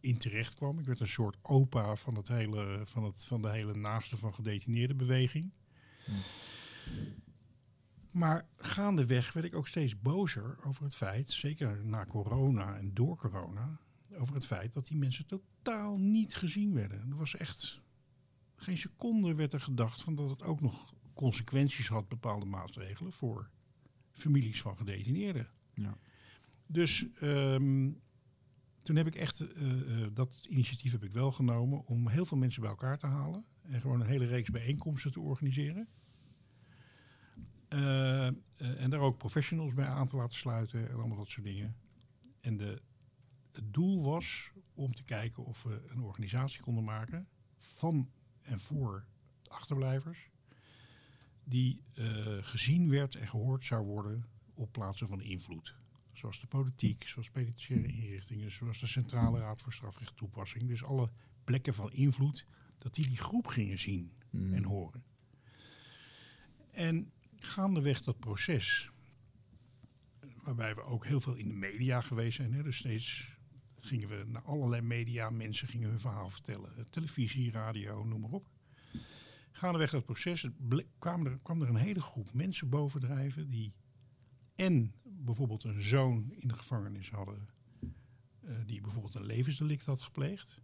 in 0.00 0.18
terecht 0.18 0.54
kwam. 0.54 0.78
Ik 0.78 0.86
werd 0.86 1.00
een 1.00 1.08
soort 1.08 1.36
opa 1.42 1.96
van, 1.96 2.14
het 2.14 2.28
hele, 2.28 2.80
van, 2.84 3.04
het, 3.04 3.24
van 3.24 3.42
de 3.42 3.50
hele 3.50 3.74
naaste 3.74 4.16
van 4.16 4.34
gedetineerde 4.34 4.94
beweging. 4.94 5.52
Maar 8.10 8.46
gaandeweg 8.56 9.32
werd 9.32 9.46
ik 9.46 9.54
ook 9.54 9.68
steeds 9.68 10.00
bozer 10.00 10.58
over 10.64 10.84
het 10.84 10.94
feit, 10.94 11.30
zeker 11.30 11.84
na 11.84 12.06
corona 12.06 12.76
en 12.76 12.94
door 12.94 13.16
corona, 13.16 13.80
over 14.20 14.34
het 14.34 14.46
feit 14.46 14.72
dat 14.72 14.86
die 14.86 14.96
mensen 14.96 15.26
totaal 15.26 15.98
niet 15.98 16.34
gezien 16.34 16.74
werden. 16.74 17.10
Er 17.10 17.16
was 17.16 17.36
echt 17.36 17.80
geen 18.56 18.78
seconde 18.78 19.34
werd 19.34 19.52
er 19.52 19.60
gedacht 19.60 20.02
van 20.02 20.14
dat 20.14 20.30
het 20.30 20.42
ook 20.42 20.60
nog 20.60 20.94
consequenties 21.14 21.88
had, 21.88 22.08
bepaalde 22.08 22.46
maatregelen 22.46 23.12
voor 23.12 23.50
families 24.12 24.62
van 24.62 24.76
gedetineerden. 24.76 25.48
Ja. 25.74 25.98
Dus 26.66 27.06
ehm, 27.14 27.90
toen 28.82 28.96
heb 28.96 29.06
ik 29.06 29.14
echt 29.14 29.40
eh, 29.40 30.02
eh, 30.02 30.10
dat 30.12 30.46
initiatief 30.48 30.92
heb 30.92 31.04
ik 31.04 31.12
wel 31.12 31.32
genomen 31.32 31.86
om 31.86 32.08
heel 32.08 32.26
veel 32.26 32.38
mensen 32.38 32.60
bij 32.60 32.70
elkaar 32.70 32.98
te 32.98 33.06
halen 33.06 33.44
en 33.62 33.80
gewoon 33.80 34.00
een 34.00 34.06
hele 34.06 34.26
reeks 34.26 34.50
bijeenkomsten 34.50 35.12
te 35.12 35.20
organiseren. 35.20 35.88
Eh, 37.68 38.26
en 38.56 38.90
daar 38.90 39.00
ook 39.00 39.18
professionals 39.18 39.74
bij 39.74 39.86
aan 39.86 40.06
te 40.06 40.16
laten 40.16 40.36
sluiten 40.36 40.88
en 40.88 40.94
allemaal 40.94 41.16
dat 41.16 41.28
soort 41.28 41.46
dingen. 41.46 41.76
En 42.40 42.56
de, 42.56 42.82
het 43.52 43.74
doel 43.74 44.02
was 44.02 44.52
om 44.74 44.94
te 44.94 45.02
kijken 45.02 45.44
of 45.44 45.62
we 45.62 45.82
een 45.88 46.00
organisatie 46.00 46.60
konden 46.60 46.84
maken 46.84 47.28
van 47.58 48.10
en 48.42 48.60
voor 48.60 49.06
de 49.42 49.50
achterblijvers. 49.50 50.28
Die 51.44 51.82
eh, 51.94 52.04
gezien 52.40 52.88
werd 52.90 53.14
en 53.14 53.28
gehoord 53.28 53.64
zou 53.64 53.84
worden 53.86 54.24
op 54.54 54.72
plaatsen 54.72 55.06
van 55.06 55.20
invloed. 55.20 55.74
Zoals 56.12 56.40
de 56.40 56.46
politiek, 56.46 57.08
zoals 57.08 57.30
penitentiaire 57.30 57.88
inrichtingen, 57.88 58.50
zoals 58.50 58.80
de 58.80 58.86
Centrale 58.86 59.38
Raad 59.38 59.62
voor 59.62 59.72
Strafrecht 59.72 60.16
Toepassing. 60.16 60.68
Dus 60.68 60.84
alle 60.84 61.10
plekken 61.44 61.74
van 61.74 61.92
invloed, 61.92 62.46
dat 62.78 62.94
die 62.94 63.08
die 63.08 63.16
groep 63.18 63.46
gingen 63.46 63.78
zien 63.78 64.12
Mhm. 64.30 64.54
en 64.54 64.64
horen. 64.64 65.04
En 66.70 67.12
gaandeweg 67.36 68.02
dat 68.02 68.18
proces, 68.18 68.90
waarbij 70.42 70.74
we 70.74 70.82
ook 70.82 71.06
heel 71.06 71.20
veel 71.20 71.34
in 71.34 71.48
de 71.48 71.54
media 71.54 72.00
geweest 72.00 72.36
zijn, 72.36 72.52
hè, 72.52 72.62
dus 72.62 72.76
steeds 72.76 73.38
gingen 73.80 74.08
we 74.08 74.24
naar 74.26 74.42
allerlei 74.42 74.82
media, 74.82 75.30
mensen 75.30 75.68
gingen 75.68 75.88
hun 75.88 76.00
verhaal 76.00 76.28
vertellen, 76.30 76.90
televisie, 76.90 77.50
radio, 77.50 78.04
noem 78.04 78.20
maar 78.20 78.30
op. 78.30 78.48
Gaandeweg 79.52 79.90
dat 79.90 80.04
proces 80.04 80.46
kwam 80.98 81.26
er, 81.26 81.38
kwam 81.42 81.62
er 81.62 81.68
een 81.68 81.76
hele 81.76 82.00
groep 82.02 82.32
mensen 82.32 82.68
bovendrijven 82.68 83.50
die 83.50 83.72
en 84.54 84.94
bijvoorbeeld 85.02 85.64
een 85.64 85.82
zoon 85.82 86.32
in 86.32 86.48
de 86.48 86.54
gevangenis 86.54 87.10
hadden, 87.10 87.48
eh, 88.40 88.54
die 88.66 88.80
bijvoorbeeld 88.80 89.14
een 89.14 89.26
levensdelict 89.26 89.84
had 89.84 90.00
gepleegd 90.02 90.60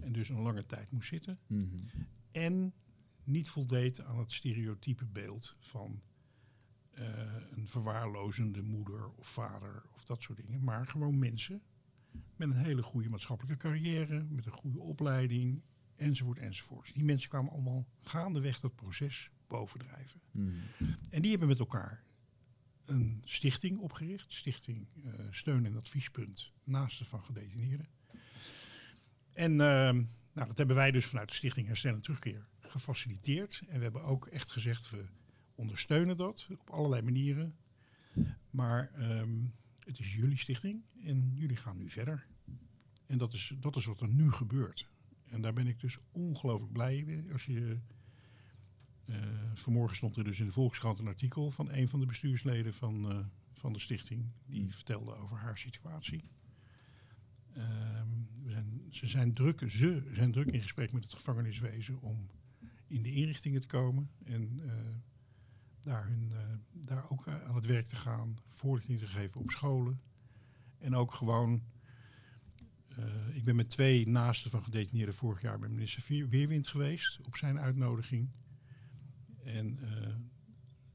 en 0.00 0.12
dus 0.12 0.28
een 0.28 0.40
lange 0.40 0.66
tijd 0.66 0.90
moest 0.90 1.08
zitten 1.08 1.38
Mhm. 1.46 1.76
en 2.30 2.74
niet 3.24 3.50
voldeed 3.50 4.00
aan 4.00 4.18
het 4.18 4.32
stereotype 4.32 5.04
beeld 5.06 5.56
van 5.58 6.02
eh, 6.92 7.34
een 7.50 7.68
verwaarlozende 7.68 8.62
moeder 8.62 9.10
of 9.10 9.26
vader 9.26 9.82
of 9.94 10.04
dat 10.04 10.22
soort 10.22 10.38
dingen. 10.38 10.64
Maar 10.64 10.86
gewoon 10.86 11.18
mensen 11.18 11.62
met 12.36 12.48
een 12.48 12.56
hele 12.56 12.82
goede 12.82 13.08
maatschappelijke 13.08 13.56
carrière, 13.56 14.22
met 14.22 14.46
een 14.46 14.52
goede 14.52 14.80
opleiding, 14.80 15.62
enzovoort, 15.96 16.38
enzovoort. 16.38 16.94
Die 16.94 17.04
mensen 17.04 17.28
kwamen 17.28 17.52
allemaal 17.52 17.86
gaandeweg 18.00 18.60
dat 18.60 18.74
proces 18.74 19.30
bovendrijven. 19.46 20.20
Mhm. 20.30 20.50
En 21.10 21.22
die 21.22 21.30
hebben 21.30 21.48
met 21.48 21.58
elkaar 21.58 22.04
een 22.84 23.22
stichting 23.24 23.78
opgericht. 23.78 24.32
Stichting 24.32 24.86
eh, 25.04 25.12
Steun 25.30 25.66
en 25.66 25.76
Adviespunt 25.76 26.52
Naasten 26.64 27.06
van 27.06 27.24
Gedetineerden. 27.24 27.88
En 29.32 29.60
ehm, 29.60 30.04
nou, 30.32 30.48
dat 30.48 30.58
hebben 30.58 30.76
wij 30.76 30.90
dus 30.90 31.06
vanuit 31.06 31.28
de 31.28 31.34
Stichting 31.34 31.66
Herstel 31.66 31.94
en 31.94 32.00
Terugkeer 32.00 32.46
gefaciliteerd. 32.60 33.62
En 33.68 33.76
we 33.76 33.82
hebben 33.82 34.02
ook 34.02 34.26
echt 34.26 34.50
gezegd, 34.50 34.90
we 34.90 35.04
ondersteunen 35.54 36.16
dat 36.16 36.48
op 36.58 36.70
allerlei 36.70 37.02
manieren. 37.02 37.56
Maar 38.50 38.90
ehm, 38.92 39.44
het 39.84 39.98
is 39.98 40.14
jullie 40.14 40.38
stichting 40.38 40.82
en 41.02 41.30
jullie 41.34 41.56
gaan 41.56 41.78
nu 41.78 41.90
verder. 41.90 42.26
En 43.06 43.18
dat 43.18 43.32
is, 43.32 43.52
dat 43.60 43.76
is 43.76 43.84
wat 43.84 44.00
er 44.00 44.08
nu 44.08 44.30
gebeurt. 44.30 44.88
En 45.24 45.40
daar 45.40 45.52
ben 45.52 45.66
ik 45.66 45.80
dus 45.80 45.98
ongelooflijk 46.10 46.72
blij 46.72 47.02
mee. 47.06 47.32
Als 47.32 47.44
je 47.44 47.78
eh, 49.04 49.16
vanmorgen 49.54 49.96
stond 49.96 50.16
er 50.16 50.24
dus 50.24 50.40
in 50.40 50.46
de 50.46 50.52
Volkskrant 50.52 50.98
een 50.98 51.06
artikel 51.06 51.50
van 51.50 51.70
een 51.72 51.88
van 51.88 52.00
de 52.00 52.06
bestuursleden 52.06 52.74
van, 52.74 53.10
eh, 53.10 53.18
van 53.52 53.72
de 53.72 53.78
stichting. 53.78 54.24
Die 54.46 54.62
Mm. 54.62 54.70
vertelde 54.70 55.14
over 55.14 55.36
haar 55.36 55.58
situatie. 55.58 56.30
Ehm, 57.52 58.08
we 58.44 58.50
zijn, 58.50 58.82
ze, 58.90 59.06
zijn 59.06 59.34
druk, 59.34 59.60
ze 59.70 60.10
zijn 60.12 60.32
druk 60.32 60.50
in 60.50 60.62
gesprek 60.62 60.92
met 60.92 61.04
het 61.04 61.12
gevangeniswezen 61.12 62.00
om 62.00 62.28
in 62.86 63.02
de 63.02 63.12
inrichtingen 63.12 63.60
te 63.60 63.66
komen. 63.66 64.10
En 64.24 64.60
eh, 64.64 64.86
daar, 65.82 66.04
hun, 66.06 66.32
eh, 66.32 66.86
daar 66.86 67.10
ook 67.10 67.26
eh, 67.26 67.42
aan 67.44 67.54
het 67.54 67.66
werk 67.66 67.86
te 67.86 67.96
gaan. 67.96 68.38
Voorlichting 68.50 68.98
te 68.98 69.06
geven 69.06 69.40
op 69.40 69.50
scholen. 69.50 70.00
En 70.78 70.94
ook 70.94 71.14
gewoon 71.14 71.62
Eh, 72.96 73.36
ik 73.36 73.44
ben 73.44 73.56
met 73.56 73.70
twee 73.70 74.08
naasten 74.08 74.50
van 74.50 74.62
gedetineerden 74.62 75.14
vorig 75.14 75.42
jaar 75.42 75.58
bij 75.58 75.68
minister 75.68 76.28
Weerwind 76.28 76.66
geweest 76.66 77.18
op 77.22 77.36
zijn 77.36 77.58
uitnodiging. 77.58 78.30
En 79.44 79.78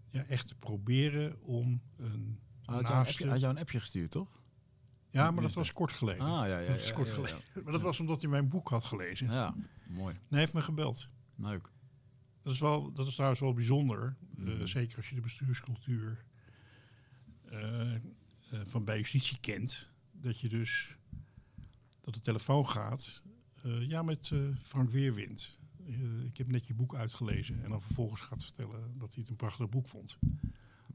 ja, 0.10 0.24
echt 0.24 0.48
te 0.48 0.56
proberen 0.56 1.42
om 1.42 1.82
een 1.98 2.40
had, 2.64 2.82
jou 2.82 2.86
een 2.86 2.92
naaste... 2.92 3.28
had 3.28 3.40
jou 3.40 3.54
een 3.54 3.60
appje 3.60 3.80
gestuurd, 3.80 4.12
toch? 4.12 4.42
ja, 5.10 5.32
maar 5.32 5.44
dat 5.44 5.54
was 5.54 5.74
kort 5.74 5.92
geleden. 5.92 6.26
Ah, 6.26 6.48
ja, 6.48 6.60
ja. 6.60 6.68
dat 6.68 6.76
is 6.80 6.88
ja, 6.88 6.94
kort 6.94 7.10
geleden. 7.10 7.40
Maar 7.64 7.74
dat 7.74 7.82
was 7.82 8.00
omdat 8.00 8.22
hij 8.22 8.30
mijn 8.30 8.50
boek 8.50 8.70
had 8.70 8.84
gelezen. 8.84 9.32
Ja, 9.32 9.56
mooi. 9.88 10.16
Hij 10.30 10.40
heeft 10.40 10.54
me 10.54 10.62
gebeld. 10.62 11.10
Leuk. 11.38 11.72
Dat 12.48 12.56
is, 12.56 12.62
wel, 12.62 12.92
dat 12.94 13.08
is 13.08 13.14
trouwens 13.14 13.40
wel 13.42 13.54
bijzonder. 13.54 14.16
eh, 14.38 14.44
Mhm. 14.46 14.66
zeker 14.66 14.98
als 14.98 15.10
je 15.10 15.16
de 15.16 15.22
bestuurscultuur 15.22 16.24
eh, 17.50 17.96
eh, 17.96 18.00
van 18.64 18.84
bij 18.84 18.98
justitie 18.98 19.40
kent. 19.40 19.90
Dat 20.12 20.40
je 20.40 20.50
dus 20.50 20.96
dat 22.02 22.14
de 22.14 22.20
telefoon 22.20 22.68
gaat. 22.70 23.22
ja, 23.80 24.02
met 24.02 24.32
Frank 24.62 24.90
Weerwind. 24.90 25.58
Ik 26.26 26.38
heb 26.38 26.48
net 26.48 26.68
je 26.68 26.74
boek 26.74 26.96
uitgelezen. 26.96 27.64
En 27.64 27.70
dan 27.70 27.82
vervolgens 27.82 28.22
gaat 28.22 28.44
vertellen 28.44 28.98
dat 28.98 29.14
hij 29.14 29.22
het 29.22 29.30
een 29.30 29.36
prachtig 29.36 29.70
boek 29.70 29.88
vond. 29.88 30.18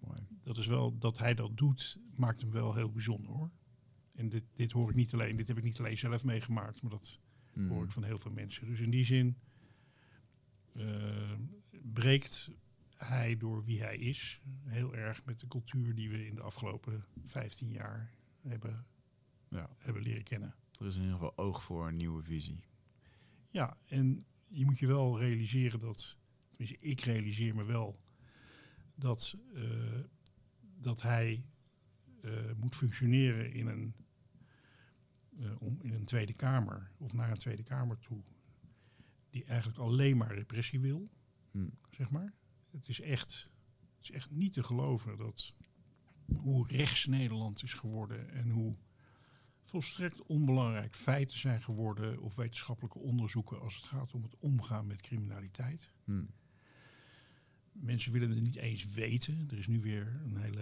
mooi. 0.01 0.19
Dat 0.43 0.59
is 0.59 0.67
wel 0.67 0.99
dat 0.99 1.19
hij 1.19 1.35
dat 1.35 1.57
doet, 1.57 1.99
maakt 2.15 2.41
hem 2.41 2.51
wel 2.51 2.75
heel 2.75 2.91
bijzonder 2.91 3.33
hoor. 3.33 3.51
En 4.15 4.29
dit, 4.29 4.43
dit 4.55 4.73
hoor 4.73 4.89
ik 4.91 4.95
niet 4.97 5.13
alleen, 5.13 5.37
dit 5.37 5.49
heb 5.49 5.57
ik 5.59 5.65
niet 5.65 5.79
alleen 5.79 5.99
zelf 5.99 6.25
meegemaakt, 6.25 6.83
maar 6.83 6.91
dat 6.91 7.19
Mm. 7.55 7.69
hoor 7.69 7.85
ik 7.85 7.91
van 7.91 8.03
heel 8.05 8.19
veel 8.19 8.31
mensen. 8.31 8.67
Dus 8.67 8.81
in 8.81 8.91
die 8.91 9.05
zin 9.05 9.37
breekt 11.93 12.51
hij 12.95 13.37
door 13.37 13.65
wie 13.65 13.83
hij 13.83 13.97
is 13.97 14.41
heel 14.65 14.95
erg 14.95 15.25
met 15.25 15.39
de 15.41 15.49
cultuur 15.49 15.95
die 15.95 16.11
we 16.11 16.27
in 16.27 16.35
de 16.35 16.43
afgelopen 16.43 17.05
15 17.25 17.71
jaar 17.71 18.15
hebben, 18.41 18.87
Ja, 19.49 19.71
hebben 19.79 20.03
leren 20.03 20.23
kennen. 20.25 20.55
er 20.79 20.87
is 20.87 20.95
in 20.95 21.01
ieder 21.01 21.17
geval 21.17 21.39
oog 21.39 21.63
voor 21.63 21.89
een 21.89 21.97
nieuwe 21.97 22.23
visie. 22.23 22.65
Ja, 23.49 23.77
en 23.89 24.25
je 24.49 24.65
moet 24.65 24.79
je 24.79 24.87
wel 24.87 25.19
realiseren 25.19 25.79
dat, 25.79 26.19
tenminste 26.49 26.77
ik 26.81 27.01
realiseer 27.01 27.55
me 27.55 27.65
wel, 27.65 28.01
dat, 28.95 29.37
eh, 29.55 30.01
dat 30.61 31.03
hij 31.03 31.45
eh, 32.21 32.53
moet 32.57 32.77
functioneren 32.77 33.53
in 33.53 33.67
een, 33.67 33.95
eh, 35.39 35.63
om, 35.63 35.79
in 35.83 35.93
een 35.93 36.05
Tweede 36.05 36.33
Kamer 36.33 36.91
of 36.99 37.13
naar 37.13 37.31
een 37.31 37.37
Tweede 37.37 37.63
Kamer 37.63 37.99
toe, 37.99 38.23
die 39.33 39.45
eigenlijk 39.45 39.79
alleen 39.79 40.17
maar 40.17 40.35
repressie 40.35 40.81
wil, 40.81 41.11
Hm. 41.51 41.69
zeg 41.91 42.11
maar. 42.11 42.33
Het 42.71 42.89
is 42.89 43.01
echt, 43.01 43.51
het 43.97 44.03
is 44.03 44.11
echt 44.11 44.31
niet 44.31 44.53
te 44.53 44.63
geloven 44.63 45.17
dat 45.17 45.55
hoe 46.37 46.67
rechts 46.69 47.07
Nederland 47.07 47.63
is 47.63 47.75
geworden 47.75 48.31
en 48.31 48.51
hoe 48.51 48.77
volstrekt 49.63 50.23
onbelangrijk 50.23 50.95
feiten 50.95 51.39
zijn 51.39 51.63
geworden 51.63 52.21
of 52.21 52.37
wetenschappelijke 52.37 52.99
onderzoeken 52.99 53.61
als 53.61 53.75
het 53.75 53.85
gaat 53.85 54.13
om 54.15 54.23
het 54.23 54.37
omgaan 54.39 54.87
met 54.87 55.01
criminaliteit. 55.01 55.91
Hm. 56.05 56.25
Mensen 57.73 58.13
willen 58.13 58.31
het 58.31 58.43
niet 58.43 58.57
eens 58.57 58.93
weten. 58.93 59.47
Er 59.51 59.59
is 59.59 59.67
nu 59.67 59.81
weer 59.81 60.21
een 60.25 60.37
hele. 60.37 60.61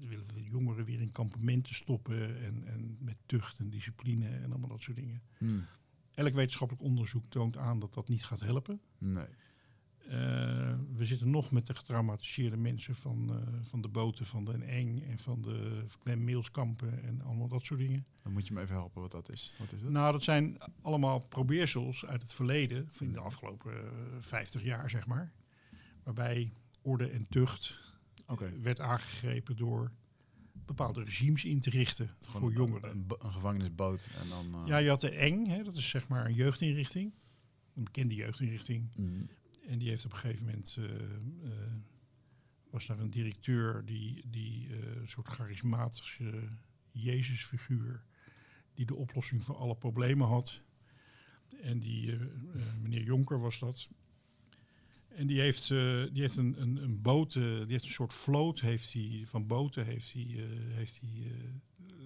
er 0.00 0.08
willen 0.08 0.34
de 0.34 0.42
jongeren 0.42 0.84
weer 0.84 1.00
in 1.00 1.12
kampementen 1.12 1.74
stoppen 1.74 2.42
en, 2.44 2.66
en 2.66 2.96
met 3.00 3.16
tucht 3.26 3.58
en 3.58 3.70
discipline 3.70 4.28
en 4.28 4.50
allemaal 4.50 4.68
dat 4.68 4.82
soort 4.82 4.96
dingen. 4.96 5.22
Hm. 5.38 5.60
Elk 6.18 6.34
wetenschappelijk 6.34 6.84
onderzoek 6.86 7.24
toont 7.28 7.56
aan 7.56 7.78
dat 7.78 7.94
dat 7.94 8.08
niet 8.08 8.24
gaat 8.24 8.40
helpen. 8.40 8.80
Nee. 8.98 9.26
Eh, 9.98 10.78
we 10.94 11.06
zitten 11.06 11.30
nog 11.30 11.50
met 11.50 11.66
de 11.66 11.74
getraumatiseerde 11.74 12.56
mensen 12.56 12.94
van, 12.94 13.30
eh, 13.30 13.58
van 13.62 13.80
de 13.80 13.88
boten 13.88 14.26
van 14.26 14.44
de 14.44 14.52
Eng 14.52 15.02
en 15.02 15.18
van 15.18 15.42
de 15.42 15.84
Clem 16.02 16.24
Meelskampen 16.24 17.02
en 17.02 17.22
allemaal 17.22 17.48
dat 17.48 17.64
soort 17.64 17.80
dingen. 17.80 18.06
Dan 18.22 18.32
moet 18.32 18.46
je 18.46 18.52
me 18.52 18.60
even 18.60 18.74
helpen 18.74 19.02
wat 19.02 19.10
dat 19.10 19.30
is. 19.30 19.54
Wat 19.58 19.72
is 19.72 19.82
dat? 19.82 19.90
Nou, 19.90 20.12
dat 20.12 20.22
zijn 20.22 20.58
allemaal 20.82 21.18
probeersels 21.18 22.06
uit 22.06 22.22
het 22.22 22.34
verleden, 22.34 22.88
van 22.90 23.12
de 23.12 23.20
afgelopen 23.20 23.72
eh, 23.72 23.90
50 24.18 24.62
jaar 24.62 24.90
zeg 24.90 25.06
maar. 25.06 25.32
Waarbij 26.02 26.52
orde 26.82 27.10
en 27.10 27.26
tucht 27.28 27.78
eh, 28.26 28.36
werd 28.62 28.80
aangegrepen 28.80 29.56
door 29.56 29.92
bepaalde 30.68 31.04
regimes 31.04 31.44
in 31.44 31.60
te 31.60 31.70
richten 31.70 32.10
Gewoon 32.20 32.40
voor 32.40 32.52
jongeren. 32.52 32.90
Een, 32.90 33.06
bo- 33.06 33.16
een 33.20 33.32
gevangenisboot 33.32 34.08
en 34.22 34.28
dan... 34.28 34.54
eh, 34.62 34.66
Ja, 34.66 34.76
je 34.78 34.88
had 34.88 35.00
de 35.00 35.10
Eng, 35.10 35.46
hè, 35.46 35.62
dat 35.62 35.74
is 35.76 35.88
zeg 35.88 36.08
maar 36.08 36.26
een 36.26 36.34
jeugdinrichting. 36.34 37.12
Een 37.74 37.84
bekende 37.84 38.14
jeugdinrichting. 38.14 38.88
hm. 38.94 39.22
En 39.66 39.78
die 39.78 39.88
heeft 39.88 40.04
op 40.04 40.12
een 40.12 40.18
gegeven 40.18 40.46
moment. 40.46 40.76
eh, 40.78 40.84
eh, 40.84 41.72
was 42.70 42.86
daar 42.86 42.98
een 42.98 43.10
directeur 43.10 43.84
die, 43.84 44.24
die 44.30 44.68
een 45.00 45.08
soort 45.08 45.28
charismatische 45.28 46.48
Jezusfiguur. 46.90 48.02
die 48.74 48.86
de 48.86 48.94
oplossing 48.94 49.44
voor 49.44 49.56
alle 49.56 49.76
problemen 49.76 50.26
had. 50.28 50.62
En 51.62 51.78
die, 51.80 52.16
meneer 52.82 53.02
Jonker 53.02 53.40
was 53.40 53.58
dat. 53.58 53.88
En 55.18 55.26
die 55.26 55.40
heeft, 55.40 55.70
eh, 55.70 56.02
die 56.12 56.20
heeft 56.20 56.36
een, 56.36 56.62
een, 56.62 56.76
een 56.76 57.02
boot, 57.02 57.34
eh, 57.34 57.42
die 57.42 57.66
heeft 57.66 57.84
een 57.84 57.90
soort 57.90 58.14
vloot 58.14 58.60
heeft 58.60 58.92
hij, 58.92 59.22
van 59.26 59.46
boten 59.46 59.84
heeft 59.84 60.12
hij, 60.12 60.22
eh, 60.22 60.74
heeft 60.74 61.00
hij, 61.00 61.32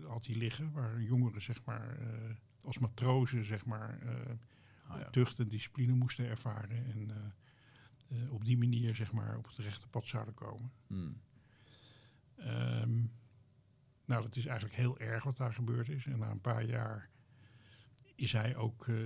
had 0.06 0.26
hij 0.26 0.36
liggen. 0.36 0.72
Waar 0.72 1.02
jongeren 1.02 1.42
zeg 1.42 1.64
maar, 1.64 1.98
als 2.64 2.78
matrozen 2.78 3.44
zeg 3.44 3.64
maar, 3.64 3.98
Ah, 4.86 5.00
ja. 5.00 5.10
tucht 5.10 5.38
en 5.38 5.48
discipline 5.48 5.92
moesten 5.92 6.26
ervaren. 6.26 6.86
En 6.86 7.32
op 8.30 8.44
die 8.44 8.58
manier 8.58 8.94
zeg 8.94 9.12
maar, 9.12 9.36
op 9.36 9.46
het 9.46 9.56
rechte 9.56 9.88
pad 9.88 10.06
zouden 10.06 10.34
komen. 10.34 10.72
Hm. 10.86 11.12
Ehm, 12.36 13.00
nou, 14.04 14.22
dat 14.22 14.36
is 14.36 14.46
eigenlijk 14.46 14.76
heel 14.76 14.98
erg 14.98 15.24
wat 15.24 15.36
daar 15.36 15.54
gebeurd 15.54 15.88
is. 15.88 16.06
En 16.06 16.18
na 16.18 16.30
een 16.30 16.40
paar 16.40 16.64
jaar 16.64 17.10
is 18.14 18.32
hij 18.32 18.56
ook 18.56 18.88
eh, 18.88 18.96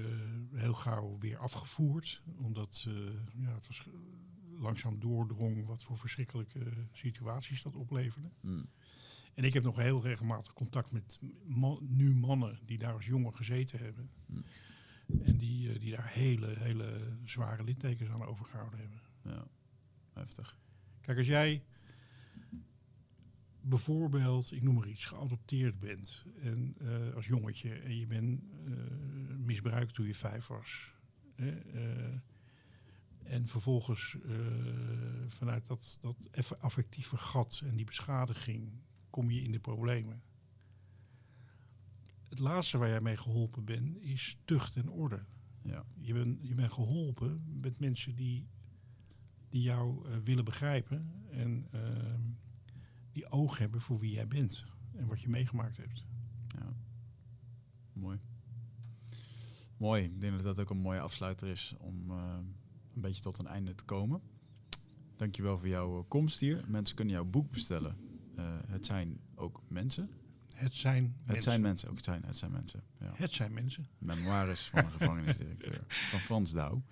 heel 0.52 0.74
gauw 0.74 1.18
weer 1.18 1.38
afgevoerd. 1.38 2.22
Omdat 2.36 2.84
eh, 2.88 2.94
ja, 3.36 3.54
het 3.54 3.66
was, 3.66 3.86
langzaam 4.58 4.98
doordrong 4.98 5.66
wat 5.66 5.82
voor 5.82 5.98
verschrikkelijke 5.98 6.72
situaties 6.92 7.62
dat 7.62 7.76
opleverde. 7.76 8.30
Hm. 8.40 8.62
En 9.34 9.44
ik 9.44 9.52
heb 9.52 9.62
nog 9.62 9.76
heel 9.76 10.02
regelmatig 10.02 10.52
contact 10.52 10.90
met 10.90 11.20
nu 11.80 12.14
mannen 12.14 12.58
die 12.64 12.78
daar 12.78 12.92
als 12.92 13.06
jongen 13.06 13.34
gezeten 13.34 13.78
hebben. 13.78 14.10
Hm. 14.26 14.40
En 15.22 15.36
die, 15.36 15.72
eh, 15.72 15.80
die 15.80 15.90
daar 15.90 16.08
hele, 16.08 16.54
hele 16.58 17.18
zware 17.24 17.64
littekens 17.64 18.10
aan 18.10 18.24
overgehouden 18.24 18.78
hebben. 18.78 19.00
Ja, 19.22 19.46
heftig. 20.12 20.58
Kijk, 21.00 21.18
als 21.18 21.26
jij 21.26 21.64
bijvoorbeeld, 23.68 24.52
ik 24.52 24.62
noem 24.62 24.74
maar 24.74 24.88
iets, 24.88 25.05
geadopteerd 25.05 25.78
bent 25.78 26.24
en 26.40 26.74
eh, 26.78 27.14
als 27.14 27.26
jongetje 27.26 27.74
en 27.74 27.98
je 27.98 28.06
bent 28.06 28.40
eh, 28.66 28.72
misbruikt 29.36 29.94
toen 29.94 30.06
je 30.06 30.14
vijf 30.14 30.47
was. 30.47 30.93
Hè, 31.34 31.51
eh, 31.51 32.18
en 33.22 33.47
vervolgens 33.47 34.16
vanuit 35.28 35.66
dat, 35.66 35.98
dat 36.01 36.30
affectieve 36.60 37.16
gat 37.16 37.62
en 37.64 37.76
die 37.76 37.84
beschadiging 37.84 38.72
kom 39.10 39.30
je 39.30 39.43
in 39.43 39.52
de 39.52 39.59
problemen. 39.59 40.22
Het 42.28 42.38
laatste 42.38 42.78
waar 42.78 42.88
jij 42.88 43.01
mee 43.01 43.16
geholpen 43.16 43.64
bent 43.64 44.02
is 44.02 44.38
tucht 44.44 44.76
en 44.76 44.90
orde. 44.90 45.24
Ja. 45.62 45.84
Je 46.01 46.12
bent, 46.12 46.38
je 46.43 46.55
bent 46.55 46.72
geholpen 46.72 47.60
met 47.60 47.78
mensen 47.80 48.14
die, 48.14 48.47
die 49.48 49.62
jou 49.62 50.06
willen 50.24 50.44
begrijpen 50.44 51.12
en 51.30 51.66
ehm, 51.70 52.20
die 53.16 53.30
oog 53.30 53.59
hebben 53.59 53.80
voor 53.80 53.98
wie 53.98 54.12
jij 54.12 54.28
bent 54.28 54.64
en 54.97 55.06
wat 55.06 55.20
je 55.20 55.28
meegemaakt 55.28 55.76
hebt. 55.76 56.05
ja. 56.59 56.76
Mooi. 57.93 58.18
Mooi. 59.76 60.05
Ik 60.05 60.20
denk 60.20 60.32
dat 60.32 60.44
dat 60.44 60.59
ook 60.60 60.70
een 60.70 60.76
mooie 60.76 61.01
afsluiter 61.01 61.48
is 61.48 61.74
om 61.78 62.10
eh, 62.10 62.36
een 62.94 63.01
beetje 63.01 63.22
tot 63.22 63.38
een 63.38 63.47
einde 63.47 63.74
te 63.74 63.84
komen. 63.84 64.20
Dankjewel 65.16 65.59
voor 65.59 65.68
jouw 65.68 65.98
eh, 65.98 66.05
komst 66.09 66.40
hier. 66.40 66.64
Mensen 66.68 66.97
kunnen 66.97 67.14
jouw 67.14 67.24
boek 67.24 67.51
bestellen. 67.51 67.97
Eh, 68.34 68.44
het 68.66 68.86
zijn 68.86 69.20
ook 69.34 69.62
mensen. 69.68 70.10
Het 70.55 70.74
zijn 70.74 71.05
Het 71.05 71.26
mensen. 71.26 71.43
zijn 71.43 71.60
mensen. 71.60 71.88
Ook 71.88 71.97
het 71.97 72.05
zijn, 72.05 72.22
het 72.24 72.36
zijn 72.36 72.52
mensen. 72.52 72.82
Ja. 73.01 73.12
Het 73.14 73.32
zijn 73.32 73.52
mensen. 73.52 73.88
Memoires 73.98 74.66
van 74.68 74.84
een 74.84 74.90
gevangenisdirecteur 74.90 75.84
van 76.10 76.20
Frans 76.20 76.52
Douw. 76.52 76.82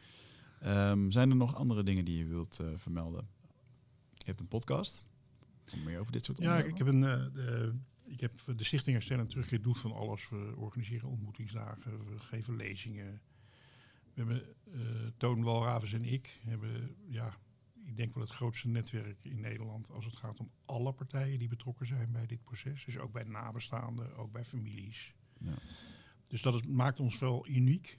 Ehm, 0.61 1.11
zijn 1.11 1.31
er 1.31 1.37
nog 1.37 1.55
andere 1.55 1.83
dingen 1.83 2.05
die 2.05 2.17
je 2.17 2.27
wilt 2.27 2.61
vermelden? 2.77 3.29
Je 4.15 4.25
hebt 4.25 4.41
een 4.41 4.49
podcast. 4.49 5.05
Meer 5.85 5.99
over 6.01 6.13
dit 6.13 6.25
soort 6.25 6.39
Ja, 6.39 6.63
ik, 6.63 6.79
heb 6.79 6.87
een. 6.87 7.05
eh, 7.05 7.33
de, 7.35 7.75
ik 8.05 8.21
heb 8.21 8.33
de 8.57 8.65
Stichting 8.65 8.97
Herstel 8.97 9.19
en 9.19 9.27
Terugkeer 9.27 9.63
doet 9.63 9.79
van 9.79 9.93
alles. 9.93 10.29
We 10.29 10.53
organiseren 10.57 11.09
ontmoetingsdagen, 11.09 12.05
we 12.07 12.19
geven 12.19 12.57
lezingen. 12.57 13.21
We 14.15 14.23
hebben 14.23 14.43
eh 14.73 15.07
Toon 15.17 15.43
Walravens 15.43 15.93
en 15.93 16.05
ik 16.05 16.39
hebben, 16.41 16.97
ja, 17.09 17.37
ik 17.85 17.97
denk 17.97 18.15
wel 18.15 18.23
het 18.23 18.33
grootste 18.33 18.69
netwerk 18.69 19.25
in 19.25 19.41
Nederland 19.41 19.91
als 19.91 20.05
het 20.05 20.17
gaat 20.17 20.41
om 20.41 20.51
alle 20.65 20.93
partijen 20.93 21.39
die 21.39 21.49
betrokken 21.49 21.87
zijn 21.87 22.13
bij 22.13 22.27
dit 22.27 22.45
proces. 22.45 22.85
Dus 22.85 22.99
ook 22.99 23.13
bij 23.13 23.25
nabestaanden, 23.25 24.17
ook 24.17 24.33
bij 24.33 24.45
families. 24.45 25.15
Ja. 25.39 25.55
Dus 26.29 26.43
dat 26.43 26.55
is, 26.55 26.63
maakt 26.67 27.01
ons 27.01 27.19
wel 27.19 27.49
uniek. 27.49 27.99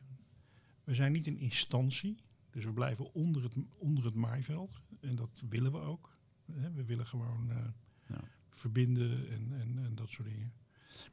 We 0.83 0.93
zijn 0.93 1.11
niet 1.11 1.27
een 1.27 1.37
instantie, 1.39 2.15
dus 2.49 2.65
we 2.65 2.73
blijven 2.73 3.13
onder 3.13 3.43
het, 3.43 3.53
onder 3.77 4.05
het 4.05 4.15
maaiveld. 4.15 4.81
En 5.01 5.15
dat 5.15 5.43
willen 5.49 5.71
we 5.71 5.79
ook. 5.79 6.14
We 6.45 6.84
willen 6.85 7.07
gewoon 7.07 7.49
eh, 7.51 7.57
Ja. 8.07 8.22
verbinden 8.49 9.30
en, 9.30 9.47
en, 9.59 9.80
en 9.85 9.95
dat 9.95 10.09
soort 10.09 10.27
dingen. 10.27 10.53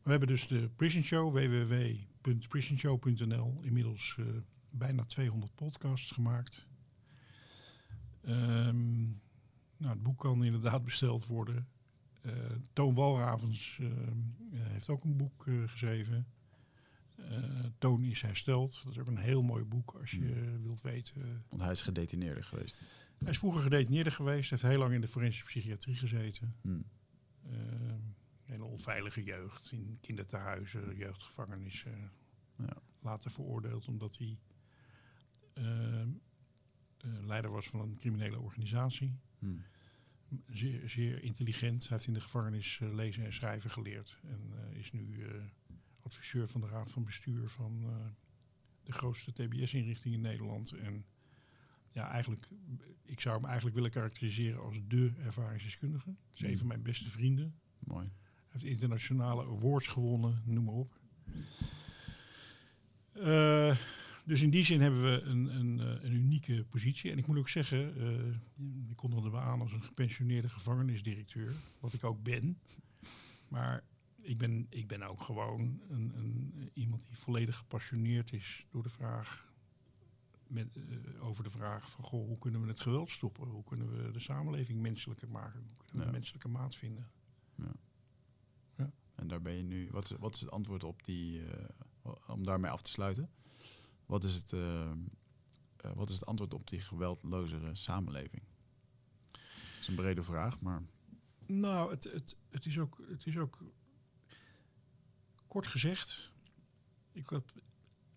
We 0.02 0.10
hebben 0.10 0.28
dus 0.28 0.46
de 0.46 0.68
Prison 0.76 1.02
Show, 1.02 1.32
www.prisonshow.nl. 1.32 3.58
Inmiddels 3.62 4.16
eh, 4.18 4.26
bijna 4.70 5.04
200 5.04 5.54
podcasts 5.54 6.10
gemaakt. 6.10 6.66
Ehm, 8.22 9.02
nou, 9.76 9.92
het 9.94 10.02
boek 10.02 10.18
kan 10.18 10.44
inderdaad 10.44 10.84
besteld 10.84 11.26
worden. 11.26 11.66
Eh, 12.22 12.32
Toon 12.72 12.94
Walravens 12.94 13.78
heeft 14.52 14.88
ook 14.88 15.04
een 15.04 15.16
boek 15.16 15.46
geschreven. 15.66 16.26
Toon 17.78 18.04
is 18.04 18.22
hersteld. 18.22 18.80
Dat 18.84 18.92
is 18.92 18.98
ook 18.98 19.06
een 19.06 19.16
heel 19.16 19.42
mooi 19.42 19.64
boek 19.64 19.90
als 20.00 20.10
je 20.10 20.58
wilt 20.62 20.80
weten. 20.80 21.44
Want 21.48 21.62
hij 21.62 21.70
is 21.70 21.82
gedetineerde 21.82 22.42
geweest. 22.42 22.92
Hij 23.22 23.30
is 23.30 23.38
vroeger 23.38 23.62
gedetineerde 23.62 24.10
geweest. 24.10 24.50
Heeft 24.50 24.62
heel 24.62 24.78
lang 24.78 24.94
in 24.94 25.00
de 25.00 25.08
forensische 25.08 25.44
psychiatrie 25.44 25.96
gezeten. 25.96 26.56
Hm. 26.62 26.80
Ehm, 27.50 28.00
hele 28.42 28.64
onveilige 28.64 29.22
jeugd 29.22 29.72
in 29.72 29.98
kinderthuizen, 30.00 30.96
jeugdgevangenissen. 30.96 32.12
Ja. 32.58 32.76
Later 33.00 33.30
veroordeeld 33.30 33.88
omdat 33.88 34.18
hij 34.18 34.38
ehm, 35.52 36.08
eh, 36.96 37.24
leider 37.24 37.50
was 37.50 37.68
van 37.68 37.80
een 37.80 37.96
criminele 37.96 38.40
organisatie. 38.40 39.18
Hm. 39.38 39.56
Zeer, 40.46 40.88
zeer 40.88 41.22
intelligent. 41.22 41.82
Hij 41.82 41.96
heeft 41.96 42.06
in 42.06 42.14
de 42.14 42.20
gevangenis 42.20 42.80
eh, 42.80 42.94
lezen 42.94 43.24
en 43.24 43.32
schrijven 43.32 43.70
geleerd. 43.70 44.18
En 44.22 44.52
eh, 44.54 44.78
is 44.78 44.92
nu 44.92 45.24
eh, 45.24 45.42
adviseur 46.02 46.48
van 46.48 46.60
de 46.60 46.66
raad 46.66 46.90
van 46.90 47.04
bestuur 47.04 47.48
van 47.48 47.82
eh, 47.82 48.06
de 48.82 48.92
grootste 48.92 49.32
TBS-inrichting 49.32 50.14
in 50.14 50.20
Nederland. 50.20 50.72
En 50.72 51.04
ja, 51.92 52.10
eigenlijk, 52.10 52.48
ik 53.04 53.20
zou 53.20 53.34
hem 53.34 53.44
eigenlijk 53.44 53.74
willen 53.74 53.90
karakteriseren 53.90 54.62
als 54.62 54.80
de 54.88 55.12
ervaringsdeskundige. 55.18 56.08
Het 56.08 56.40
is 56.40 56.42
een 56.42 56.58
van 56.58 56.66
mijn 56.66 56.82
beste 56.82 57.10
vrienden. 57.10 57.54
Mooi. 57.78 58.10
Hij 58.24 58.60
heeft 58.60 58.64
internationale 58.64 59.42
awards 59.42 59.86
gewonnen, 59.86 60.42
noem 60.44 60.64
maar 60.64 60.74
op. 60.74 61.00
Eh, 63.12 63.76
dus 64.24 64.42
in 64.42 64.50
die 64.50 64.64
zin 64.64 64.80
hebben 64.80 65.02
we 65.02 65.20
een, 65.20 65.56
een, 65.56 65.80
eh, 65.80 66.04
een 66.04 66.12
unieke 66.12 66.64
positie. 66.64 67.10
En 67.10 67.18
ik 67.18 67.26
moet 67.26 67.38
ook 67.38 67.48
zeggen, 67.48 67.96
eh 67.96 68.34
ik 68.88 68.96
kondigde 68.96 69.30
me 69.30 69.38
aan 69.38 69.60
als 69.60 69.72
een 69.72 69.82
gepensioneerde 69.82 70.48
gevangenisdirecteur, 70.48 71.52
wat 71.80 71.92
ik 71.92 72.04
ook 72.04 72.22
ben. 72.22 72.58
Maar 73.48 73.84
ik 74.20 74.38
ben, 74.38 74.66
ik 74.68 74.86
ben 74.86 75.02
ook 75.02 75.22
gewoon 75.22 75.80
een, 75.88 76.12
een, 76.16 76.70
iemand 76.74 77.06
die 77.06 77.18
volledig 77.18 77.56
gepassioneerd 77.56 78.32
is 78.32 78.66
door 78.70 78.82
de 78.82 78.88
vraag. 78.88 79.51
Met, 80.52 80.76
eh, 80.76 81.26
over 81.26 81.44
de 81.44 81.50
vraag 81.50 81.90
van 81.90 82.04
goh, 82.04 82.26
hoe 82.26 82.38
kunnen 82.38 82.60
we 82.62 82.68
het 82.68 82.80
geweld 82.80 83.10
stoppen? 83.10 83.48
Hoe 83.48 83.64
kunnen 83.64 84.04
we 84.04 84.10
de 84.10 84.20
samenleving 84.20 84.80
menselijker 84.80 85.28
maken? 85.30 85.60
Hoe 85.60 85.76
kunnen 85.76 85.92
we 85.94 86.00
Ja. 86.00 86.06
een 86.06 86.12
menselijke 86.12 86.48
maat 86.48 86.74
vinden? 86.74 87.10
En 89.14 89.28
daar 89.28 89.42
ben 89.42 89.52
je 89.56 89.62
nu. 89.62 89.88
Wat, 89.90 90.10
is- 90.10 90.16
wat 90.18 90.34
is 90.34 90.40
het 90.40 90.50
antwoord 90.50 90.84
op 90.84 91.04
die. 91.04 91.44
eh, 91.46 91.64
om 92.26 92.44
daarmee 92.44 92.70
af 92.70 92.82
te 92.82 92.90
sluiten? 92.90 93.30
Wat 94.06 94.24
is 94.24 94.34
het, 94.34 94.52
eh, 94.52 94.92
wat 95.94 96.08
is 96.10 96.14
het 96.14 96.26
antwoord 96.26 96.54
op 96.54 96.66
die 96.68 96.80
geweldlozere 96.80 97.74
samenleving? 97.74 98.42
Dat 99.32 99.40
is 99.80 99.88
een 99.88 99.94
brede 99.94 100.22
vraag, 100.22 100.60
maar. 100.60 100.82
Nou, 101.46 101.90
het, 101.90 102.04
het, 102.04 102.40
het, 102.50 102.66
is 102.66 102.78
ook, 102.78 102.98
het 103.08 103.26
is 103.26 103.36
ook 103.38 103.58
kort 105.48 105.66
gezegd. 105.66 106.30
Ik 107.12 107.26
had, 107.28 107.52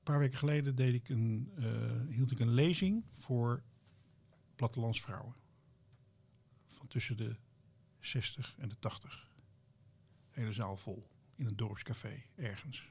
paar 0.05 0.19
weken 0.19 0.37
geleden 0.37 0.75
deed 0.75 0.93
ik 0.93 1.09
een, 1.09 1.51
eh, 1.57 2.15
hield 2.15 2.31
ik 2.31 2.39
een 2.39 2.53
lezing 2.53 3.03
voor 3.13 3.63
plattelandsvrouwen. 4.55 5.35
Van 6.65 6.87
tussen 6.87 7.17
de 7.17 7.35
60 7.99 8.55
en 8.59 8.69
de 8.69 8.79
80. 8.79 9.31
Hele 10.29 10.53
zaal 10.53 10.77
vol. 10.77 11.03
In 11.35 11.45
een 11.45 11.55
dorpscafé 11.55 12.23
ergens. 12.35 12.89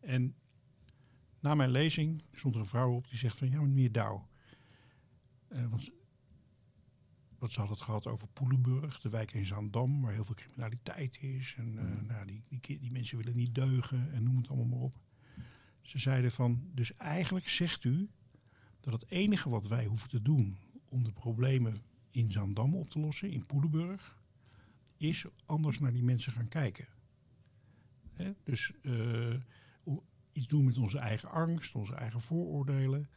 En 0.00 0.34
na 1.40 1.54
mijn 1.54 1.70
lezing 1.70 2.22
stond 2.32 2.54
er 2.54 2.60
een 2.60 2.66
vrouw 2.66 2.94
op 2.94 3.08
die 3.08 3.18
zegt 3.18 3.36
van... 3.36 3.50
Ja, 3.50 3.60
meneer 3.60 3.92
Douw. 3.92 4.28
eh, 5.48 5.70
want 5.70 5.90
wat 7.38 7.52
ze 7.52 7.58
hadden 7.58 7.76
het 7.76 7.86
gehad 7.86 8.06
over 8.06 8.28
Poelenburg, 8.28 9.00
de 9.00 9.08
wijk 9.08 9.32
in 9.32 9.46
Zaandam, 9.46 10.00
waar 10.02 10.12
heel 10.12 10.24
veel 10.24 10.34
criminaliteit 10.34 11.22
is. 11.22 11.54
En 11.56 11.78
eh, 11.78 12.08
nou, 12.08 12.26
die, 12.26 12.44
die, 12.48 12.78
die 12.78 12.90
mensen 12.90 13.16
willen 13.18 13.36
niet 13.36 13.54
deugen 13.54 14.12
en 14.12 14.22
noem 14.22 14.36
het 14.36 14.48
allemaal 14.48 14.66
maar 14.66 14.78
op. 14.78 15.00
Ze 15.88 15.98
zeiden 15.98 16.30
van, 16.30 16.70
dus 16.74 16.94
eigenlijk 16.94 17.48
zegt 17.48 17.84
u 17.84 18.08
dat 18.80 18.92
het 18.92 19.10
enige 19.10 19.48
wat 19.48 19.66
wij 19.66 19.84
hoeven 19.84 20.08
te 20.08 20.22
doen 20.22 20.58
om 20.88 21.04
de 21.04 21.12
problemen 21.12 21.82
in 22.10 22.30
Zaandam 22.32 22.74
op 22.74 22.90
te 22.90 22.98
lossen, 22.98 23.30
in 23.30 23.46
Poelenburg, 23.46 24.22
is 24.96 25.24
anders 25.44 25.78
naar 25.78 25.92
die 25.92 26.02
mensen 26.02 26.32
gaan 26.32 26.48
kijken. 26.48 26.86
Dus 28.44 28.72
eh, 28.82 29.34
iets 30.32 30.46
doen 30.46 30.64
met 30.64 30.76
onze 30.76 30.98
eigen 30.98 31.28
angst, 31.30 31.74
onze 31.74 31.94
eigen 31.94 32.20
vooroordelen. 32.20 33.08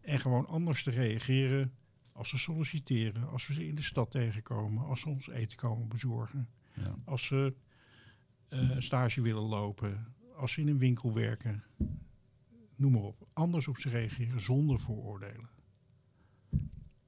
En 0.00 0.20
gewoon 0.20 0.46
anders 0.46 0.82
te 0.82 0.90
reageren 0.90 1.72
als 2.12 2.28
ze 2.28 2.38
solliciteren, 2.38 3.28
als 3.28 3.46
we 3.46 3.54
ze 3.54 3.66
in 3.66 3.74
de 3.74 3.82
stad 3.82 4.10
tegenkomen, 4.10 4.84
als 4.84 5.00
ze 5.00 5.08
ons 5.08 5.28
eten 5.28 5.56
komen 5.56 5.88
bezorgen, 5.88 6.48
Ja. 6.74 6.94
als 7.04 7.24
ze 7.24 7.54
eh, 8.48 8.70
stage 8.78 9.20
willen 9.20 9.42
lopen, 9.42 10.14
als 10.36 10.52
ze 10.52 10.60
in 10.60 10.68
een 10.68 10.78
winkel 10.78 11.12
werken, 11.14 11.62
noem 12.76 12.92
maar 12.92 13.02
op. 13.02 13.28
Anders 13.32 13.68
op 13.68 13.78
ze 13.78 13.88
reageren 13.88 14.40
zonder 14.40 14.80
vooroordelen. 14.80 15.50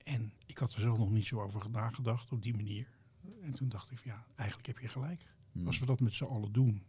En 0.05 0.32
ik 0.47 0.59
had 0.59 0.73
er 0.73 0.81
zelf 0.81 0.99
nog 0.99 1.11
niet 1.11 1.27
zo 1.27 1.41
over 1.41 1.70
nagedacht 1.70 2.32
op 2.32 2.43
die 2.43 2.57
manier. 2.57 2.89
En 3.43 3.53
toen 3.53 3.69
dacht 3.69 3.91
ik, 3.91 3.99
van, 3.99 4.11
ja, 4.11 4.27
eigenlijk 4.35 4.69
heb 4.69 4.78
je 4.78 4.89
gelijk. 4.89 5.28
Hm. 5.53 5.66
Als 5.66 5.78
we 5.78 5.86
dat 5.86 6.01
met 6.01 6.12
z'n 6.12 6.24
allen 6.24 6.53
doen 6.53 6.82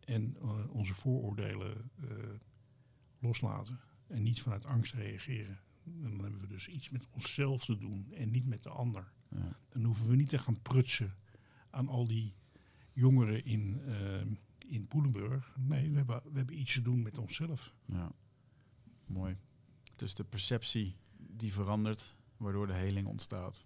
en 0.00 0.36
eh, 0.40 0.70
onze 0.70 0.94
vooroordelen 0.94 1.90
eh, 2.00 2.08
loslaten 3.18 3.80
en 4.06 4.22
niet 4.22 4.42
vanuit 4.42 4.64
angst 4.64 4.92
reageren, 4.92 5.60
dan 5.84 6.20
hebben 6.20 6.40
we 6.40 6.46
dus 6.46 6.68
iets 6.68 6.90
met 6.90 7.06
onszelf 7.10 7.64
te 7.64 7.78
doen 7.78 8.12
en 8.12 8.30
niet 8.30 8.46
met 8.46 8.62
de 8.62 8.68
ander. 8.70 9.12
Ja. 9.30 9.58
Dan 9.68 9.84
hoeven 9.84 10.08
we 10.08 10.16
niet 10.16 10.28
te 10.28 10.38
gaan 10.38 10.62
prutsen 10.62 11.14
aan 11.70 11.88
al 11.88 12.06
die 12.06 12.34
jongeren 12.92 13.44
in, 13.44 13.80
eh, 13.86 14.22
in 14.70 14.86
Poelenburg. 14.86 15.54
Nee, 15.58 15.90
we 15.90 15.96
hebben, 15.96 16.22
we 16.24 16.36
hebben 16.36 16.58
iets 16.58 16.72
te 16.72 16.82
doen 16.82 17.02
met 17.02 17.18
onszelf. 17.18 17.72
Ja, 17.84 18.12
mooi. 19.06 19.36
Dus 19.96 20.14
de 20.14 20.24
perceptie 20.24 20.96
die 21.16 21.52
verandert, 21.52 22.14
waardoor 22.36 22.66
de 22.66 22.72
heling 22.74 23.06
ontstaat. 23.06 23.64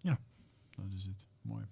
Ja. 0.00 0.20
Dat 0.70 0.92
is 0.92 1.04
het. 1.04 1.26
Mooi. 1.40 1.66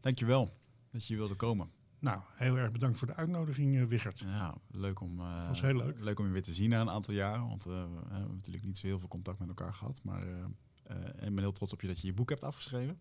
Dankjewel 0.00 0.56
dat 0.90 1.06
je 1.06 1.16
wilde 1.16 1.34
komen. 1.34 1.70
Nou, 1.98 2.20
heel 2.34 2.58
erg 2.58 2.72
bedankt 2.72 2.98
voor 2.98 3.06
de 3.06 3.14
uitnodiging, 3.14 3.76
eh, 3.76 3.84
Wiggert. 3.84 4.18
Ja, 4.18 4.54
leuk 4.70 5.00
om, 5.00 5.20
eh, 5.20 5.48
was 5.48 5.60
heel 5.60 5.76
leuk. 5.76 6.00
leuk 6.00 6.18
om 6.18 6.26
je 6.26 6.32
weer 6.32 6.42
te 6.42 6.54
zien 6.54 6.70
na 6.70 6.80
een 6.80 6.90
aantal 6.90 7.14
jaren. 7.14 7.48
Want 7.48 7.66
eh, 7.66 7.72
we 7.72 8.14
hebben 8.14 8.36
natuurlijk 8.36 8.64
niet 8.64 8.78
zo 8.78 8.86
heel 8.86 8.98
veel 8.98 9.08
contact 9.08 9.38
met 9.38 9.48
elkaar 9.48 9.74
gehad. 9.74 10.00
Maar 10.02 10.26
en 10.26 11.28
ik 11.28 11.34
ben 11.34 11.38
heel 11.38 11.52
trots 11.52 11.72
op 11.72 11.80
je 11.80 11.86
dat 11.86 12.00
je 12.00 12.06
je 12.06 12.12
boek 12.12 12.28
hebt 12.28 12.44
afgeschreven. 12.44 13.00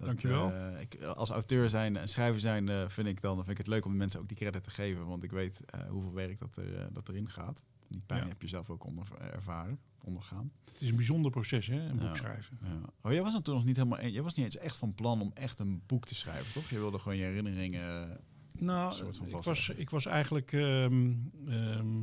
Dat, 0.00 0.08
Dankjewel. 0.08 0.52
eh, 0.52 0.80
ik, 0.80 1.02
als 1.02 1.30
auteur 1.30 1.68
zijn 1.70 1.96
en 1.96 2.08
schrijver 2.08 2.40
zijn 2.40 2.68
eh, 2.68 2.88
vind 2.88 3.08
ik 3.08 3.20
dan 3.20 3.36
vind 3.36 3.48
ik 3.50 3.56
het 3.58 3.66
leuk 3.66 3.84
om 3.84 3.92
de 3.92 3.98
mensen 3.98 4.20
ook 4.20 4.28
die 4.28 4.36
credit 4.36 4.62
te 4.62 4.70
geven. 4.70 5.06
Want 5.06 5.22
ik 5.24 5.30
weet 5.30 5.60
eh, 5.64 5.80
hoeveel 5.88 6.12
werk 6.12 6.38
dat, 6.38 6.56
er, 6.56 6.92
dat 6.92 7.08
erin 7.08 7.30
gaat. 7.30 7.62
Die 7.88 8.02
pijn 8.06 8.22
Ja. 8.22 8.28
heb 8.28 8.42
je 8.42 8.48
zelf 8.48 8.70
ook 8.70 8.84
onder, 8.84 9.06
ervaren, 9.32 9.78
ondergaan. 10.04 10.52
Het 10.72 10.80
is 10.80 10.88
een 10.88 10.96
bijzonder 10.96 11.30
proces, 11.30 11.66
hè, 11.66 11.80
een 11.88 11.96
boek 11.96 12.02
Ja. 12.08 12.14
schrijven. 12.14 12.58
Ja. 12.62 12.80
Oh, 13.02 13.12
jij 13.12 13.22
was 13.22 13.32
dan 13.32 13.42
toen 13.42 13.54
nog 13.54 13.64
niet 13.64 13.76
helemaal. 13.76 14.06
Jij 14.06 14.22
was 14.22 14.34
niet 14.34 14.44
eens 14.44 14.56
echt 14.56 14.76
van 14.76 14.94
plan 14.94 15.20
om 15.20 15.30
echt 15.34 15.58
een 15.58 15.82
boek 15.86 16.06
te 16.06 16.14
schrijven, 16.14 16.52
toch? 16.52 16.70
Je 16.70 16.78
wilde 16.78 16.98
gewoon 16.98 17.18
je 17.18 17.24
herinneringen. 17.24 18.20
Nou, 18.58 18.92
soort 18.92 19.16
van 19.18 19.26
ik 19.28 19.36
was, 19.42 19.68
ik 19.68 19.90
was 19.90 20.06
eigenlijk... 20.06 20.52
ehm, 20.52 21.12
ehm, 21.48 21.98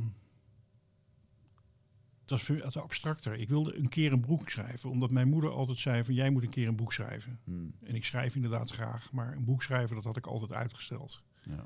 het 2.30 2.62
was 2.62 2.76
abstracter. 2.76 3.34
Ik 3.34 3.48
wilde 3.48 3.78
een 3.78 3.88
keer 3.88 4.12
een 4.12 4.20
boek 4.20 4.50
schrijven. 4.50 4.90
Omdat 4.90 5.10
mijn 5.10 5.28
moeder 5.28 5.50
altijd 5.50 5.78
zei 5.78 6.04
van... 6.04 6.14
jij 6.14 6.30
moet 6.30 6.42
een 6.42 6.48
keer 6.48 6.68
een 6.68 6.76
boek 6.76 6.92
schrijven. 6.92 7.40
Hmm, 7.44 7.74
En 7.82 7.94
ik 7.94 8.04
schrijf 8.04 8.34
inderdaad 8.34 8.70
graag. 8.70 9.12
Maar 9.12 9.36
een 9.36 9.44
boek 9.44 9.62
schrijven, 9.62 9.94
dat 9.94 10.04
had 10.04 10.16
ik 10.16 10.26
altijd 10.26 10.52
uitgesteld. 10.52 11.22
ja. 11.42 11.64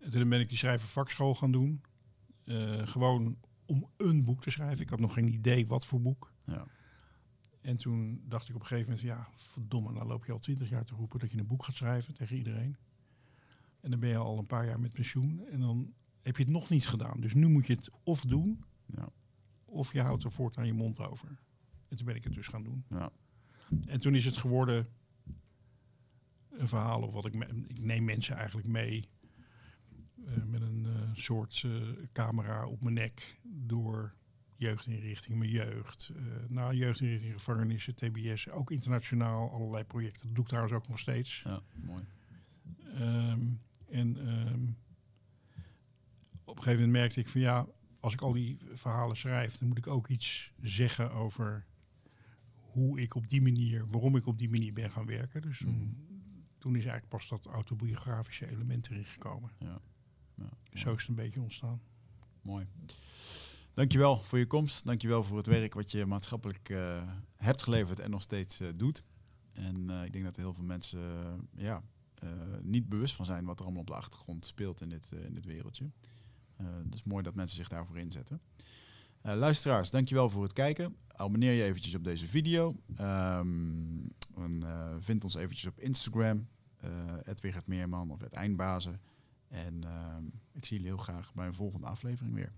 En 0.00 0.10
toen 0.10 0.28
ben 0.28 0.40
ik 0.40 0.48
die 0.48 0.58
schrijvervakschool 0.58 1.34
gaan 1.34 1.52
doen. 1.52 1.82
Eh, 2.44 2.86
gewoon 2.86 3.36
om 3.66 3.90
een 3.96 4.24
boek 4.24 4.40
te 4.42 4.50
schrijven. 4.50 4.80
Ik 4.80 4.90
had 4.90 5.00
nog 5.00 5.12
geen 5.12 5.32
idee 5.32 5.66
wat 5.66 5.86
voor 5.86 6.00
boek. 6.00 6.32
Ja. 6.44 6.66
En 7.60 7.76
toen 7.76 8.22
dacht 8.28 8.48
ik 8.48 8.54
op 8.54 8.60
een 8.60 8.66
gegeven 8.66 8.92
moment... 8.92 9.08
van, 9.08 9.16
ja, 9.16 9.28
verdomme, 9.36 9.92
dan 9.92 10.06
loop 10.06 10.24
je 10.24 10.32
al 10.32 10.38
twintig 10.38 10.68
jaar 10.68 10.84
te 10.84 10.94
roepen... 10.94 11.18
dat 11.18 11.30
je 11.30 11.38
een 11.38 11.46
boek 11.46 11.64
gaat 11.64 11.74
schrijven 11.74 12.14
tegen 12.14 12.36
iedereen. 12.36 12.76
En 13.80 13.90
dan 13.90 14.00
ben 14.00 14.08
je 14.08 14.16
al 14.16 14.38
een 14.38 14.46
paar 14.46 14.66
jaar 14.66 14.80
met 14.80 14.92
pensioen. 14.92 15.46
En 15.46 15.60
dan 15.60 15.92
heb 16.22 16.36
je 16.36 16.42
het 16.42 16.52
nog 16.52 16.68
niet 16.68 16.88
gedaan. 16.88 17.20
Dus 17.20 17.34
nu 17.34 17.48
moet 17.48 17.66
je 17.66 17.74
het 17.74 17.90
of 18.02 18.20
doen... 18.20 18.64
Ja. 18.86 19.08
Of 19.70 19.92
je 19.92 20.00
houdt 20.00 20.24
er 20.24 20.32
voortaan 20.32 20.66
je 20.66 20.72
mond 20.74 21.00
over. 21.00 21.28
En 21.88 21.96
toen 21.96 22.06
ben 22.06 22.16
ik 22.16 22.24
het 22.24 22.32
dus 22.32 22.46
gaan 22.46 22.62
doen. 22.62 22.84
Ja. 22.90 23.10
En 23.86 24.00
toen 24.00 24.14
is 24.14 24.24
het 24.24 24.36
geworden 24.36 24.88
een 26.50 26.68
verhaal 26.68 27.02
of 27.02 27.12
wat 27.12 27.26
ik, 27.26 27.34
me- 27.34 27.64
ik 27.66 27.82
neem 27.82 28.04
mensen 28.04 28.36
eigenlijk 28.36 28.66
mee 28.66 29.08
eh, 30.26 30.42
met 30.44 30.62
een 30.62 30.86
eh, 30.86 31.08
soort 31.14 31.62
eh, 31.64 31.88
camera 32.12 32.66
op 32.66 32.82
mijn 32.82 32.94
nek 32.94 33.38
door 33.42 34.14
jeugdinrichting, 34.56 35.38
mijn 35.38 35.50
jeugd, 35.50 36.10
eh 36.16 36.22
naar 36.48 36.74
jeugdinrichting, 36.74 37.32
gevangenissen, 37.32 37.94
TBS, 37.94 38.50
ook 38.50 38.70
internationaal 38.70 39.50
allerlei 39.50 39.84
projecten. 39.84 40.26
Dat 40.26 40.34
doe 40.34 40.42
ik 40.44 40.48
trouwens 40.50 40.74
ook 40.74 40.88
nog 40.88 40.98
steeds. 40.98 41.42
ja, 41.44 41.60
mooi. 41.74 42.04
Ehm, 42.94 43.40
en 43.86 44.16
ehm, 44.26 44.64
op 46.44 46.56
een 46.56 46.62
gegeven 46.62 46.84
moment 46.84 46.90
merkte 46.92 47.20
ik 47.20 47.28
van 47.28 47.40
ja, 47.40 47.66
als 48.00 48.12
ik 48.12 48.20
al 48.20 48.32
die 48.32 48.58
verhalen 48.74 49.16
schrijf, 49.16 49.58
dan 49.58 49.68
moet 49.68 49.78
ik 49.78 49.86
ook 49.86 50.08
iets 50.08 50.52
zeggen 50.62 51.12
over 51.12 51.66
hoe 52.52 53.00
ik 53.00 53.14
op 53.14 53.28
die 53.28 53.42
manier, 53.42 53.86
waarom 53.90 54.16
ik 54.16 54.26
op 54.26 54.38
die 54.38 54.50
manier 54.50 54.72
ben 54.72 54.90
gaan 54.90 55.06
werken. 55.06 55.42
Dus 55.42 55.58
toen, 55.58 56.06
toen 56.58 56.76
is 56.76 56.82
eigenlijk 56.82 57.08
pas 57.08 57.28
dat 57.28 57.46
autobiografische 57.46 58.50
element 58.50 58.90
erin 58.90 59.04
gekomen. 59.04 59.50
Ja. 59.58 59.80
Ja, 60.34 60.78
Zo 60.78 60.92
is 60.92 61.00
het 61.00 61.08
een 61.08 61.14
beetje 61.14 61.40
ontstaan. 61.40 61.80
Mooi. 62.42 62.66
Dankjewel 63.74 64.22
voor 64.22 64.38
je 64.38 64.46
komst. 64.46 64.84
Dankjewel 64.84 65.24
voor 65.24 65.36
het 65.36 65.46
werk 65.46 65.74
wat 65.74 65.90
je 65.90 66.06
maatschappelijk 66.06 66.68
eh, 66.68 67.02
hebt 67.36 67.62
geleverd 67.62 67.98
en 67.98 68.10
nog 68.10 68.22
steeds 68.22 68.60
eh, 68.60 68.68
doet. 68.76 69.02
En 69.52 69.90
eh, 69.90 70.04
ik 70.04 70.12
denk 70.12 70.24
dat 70.24 70.36
er 70.36 70.42
heel 70.42 70.54
veel 70.54 70.64
mensen 70.64 71.00
ja, 71.56 71.82
niet 72.62 72.88
bewust 72.88 73.14
van 73.14 73.24
zijn 73.24 73.44
wat 73.44 73.58
er 73.58 73.64
allemaal 73.64 73.82
op 73.82 73.86
de 73.86 73.94
achtergrond 73.94 74.46
speelt 74.46 74.80
in 74.80 74.88
dit, 74.88 75.10
in 75.12 75.34
dit 75.34 75.44
wereldje. 75.44 75.90
Eh 76.60 76.66
dus 76.84 77.02
mooi 77.02 77.22
dat 77.22 77.34
mensen 77.34 77.56
zich 77.56 77.68
daarvoor 77.68 77.98
inzetten. 77.98 78.40
Eh, 79.20 79.34
luisteraars, 79.34 79.90
dankjewel 79.90 80.30
voor 80.30 80.42
het 80.42 80.52
kijken. 80.52 80.96
Abonneer 81.06 81.52
je 81.52 81.62
eventjes 81.62 81.94
op 81.94 82.04
deze 82.04 82.28
video. 82.28 82.76
Ehm, 82.96 83.98
en, 84.36 84.62
eh, 84.62 84.96
vind 85.00 85.24
ons 85.24 85.34
eventjes 85.34 85.66
op 85.66 85.80
Instagram. 85.80 86.48
Uh, 86.84 87.60
Meerman 87.64 88.10
of 88.10 88.20
het 88.20 88.32
Eindbazen. 88.32 89.00
En 89.48 89.84
ehm, 89.84 90.24
ik 90.52 90.64
zie 90.64 90.76
jullie 90.76 90.92
heel 90.92 91.02
graag 91.02 91.34
bij 91.34 91.46
een 91.46 91.54
volgende 91.54 91.86
aflevering 91.86 92.34
weer. 92.34 92.52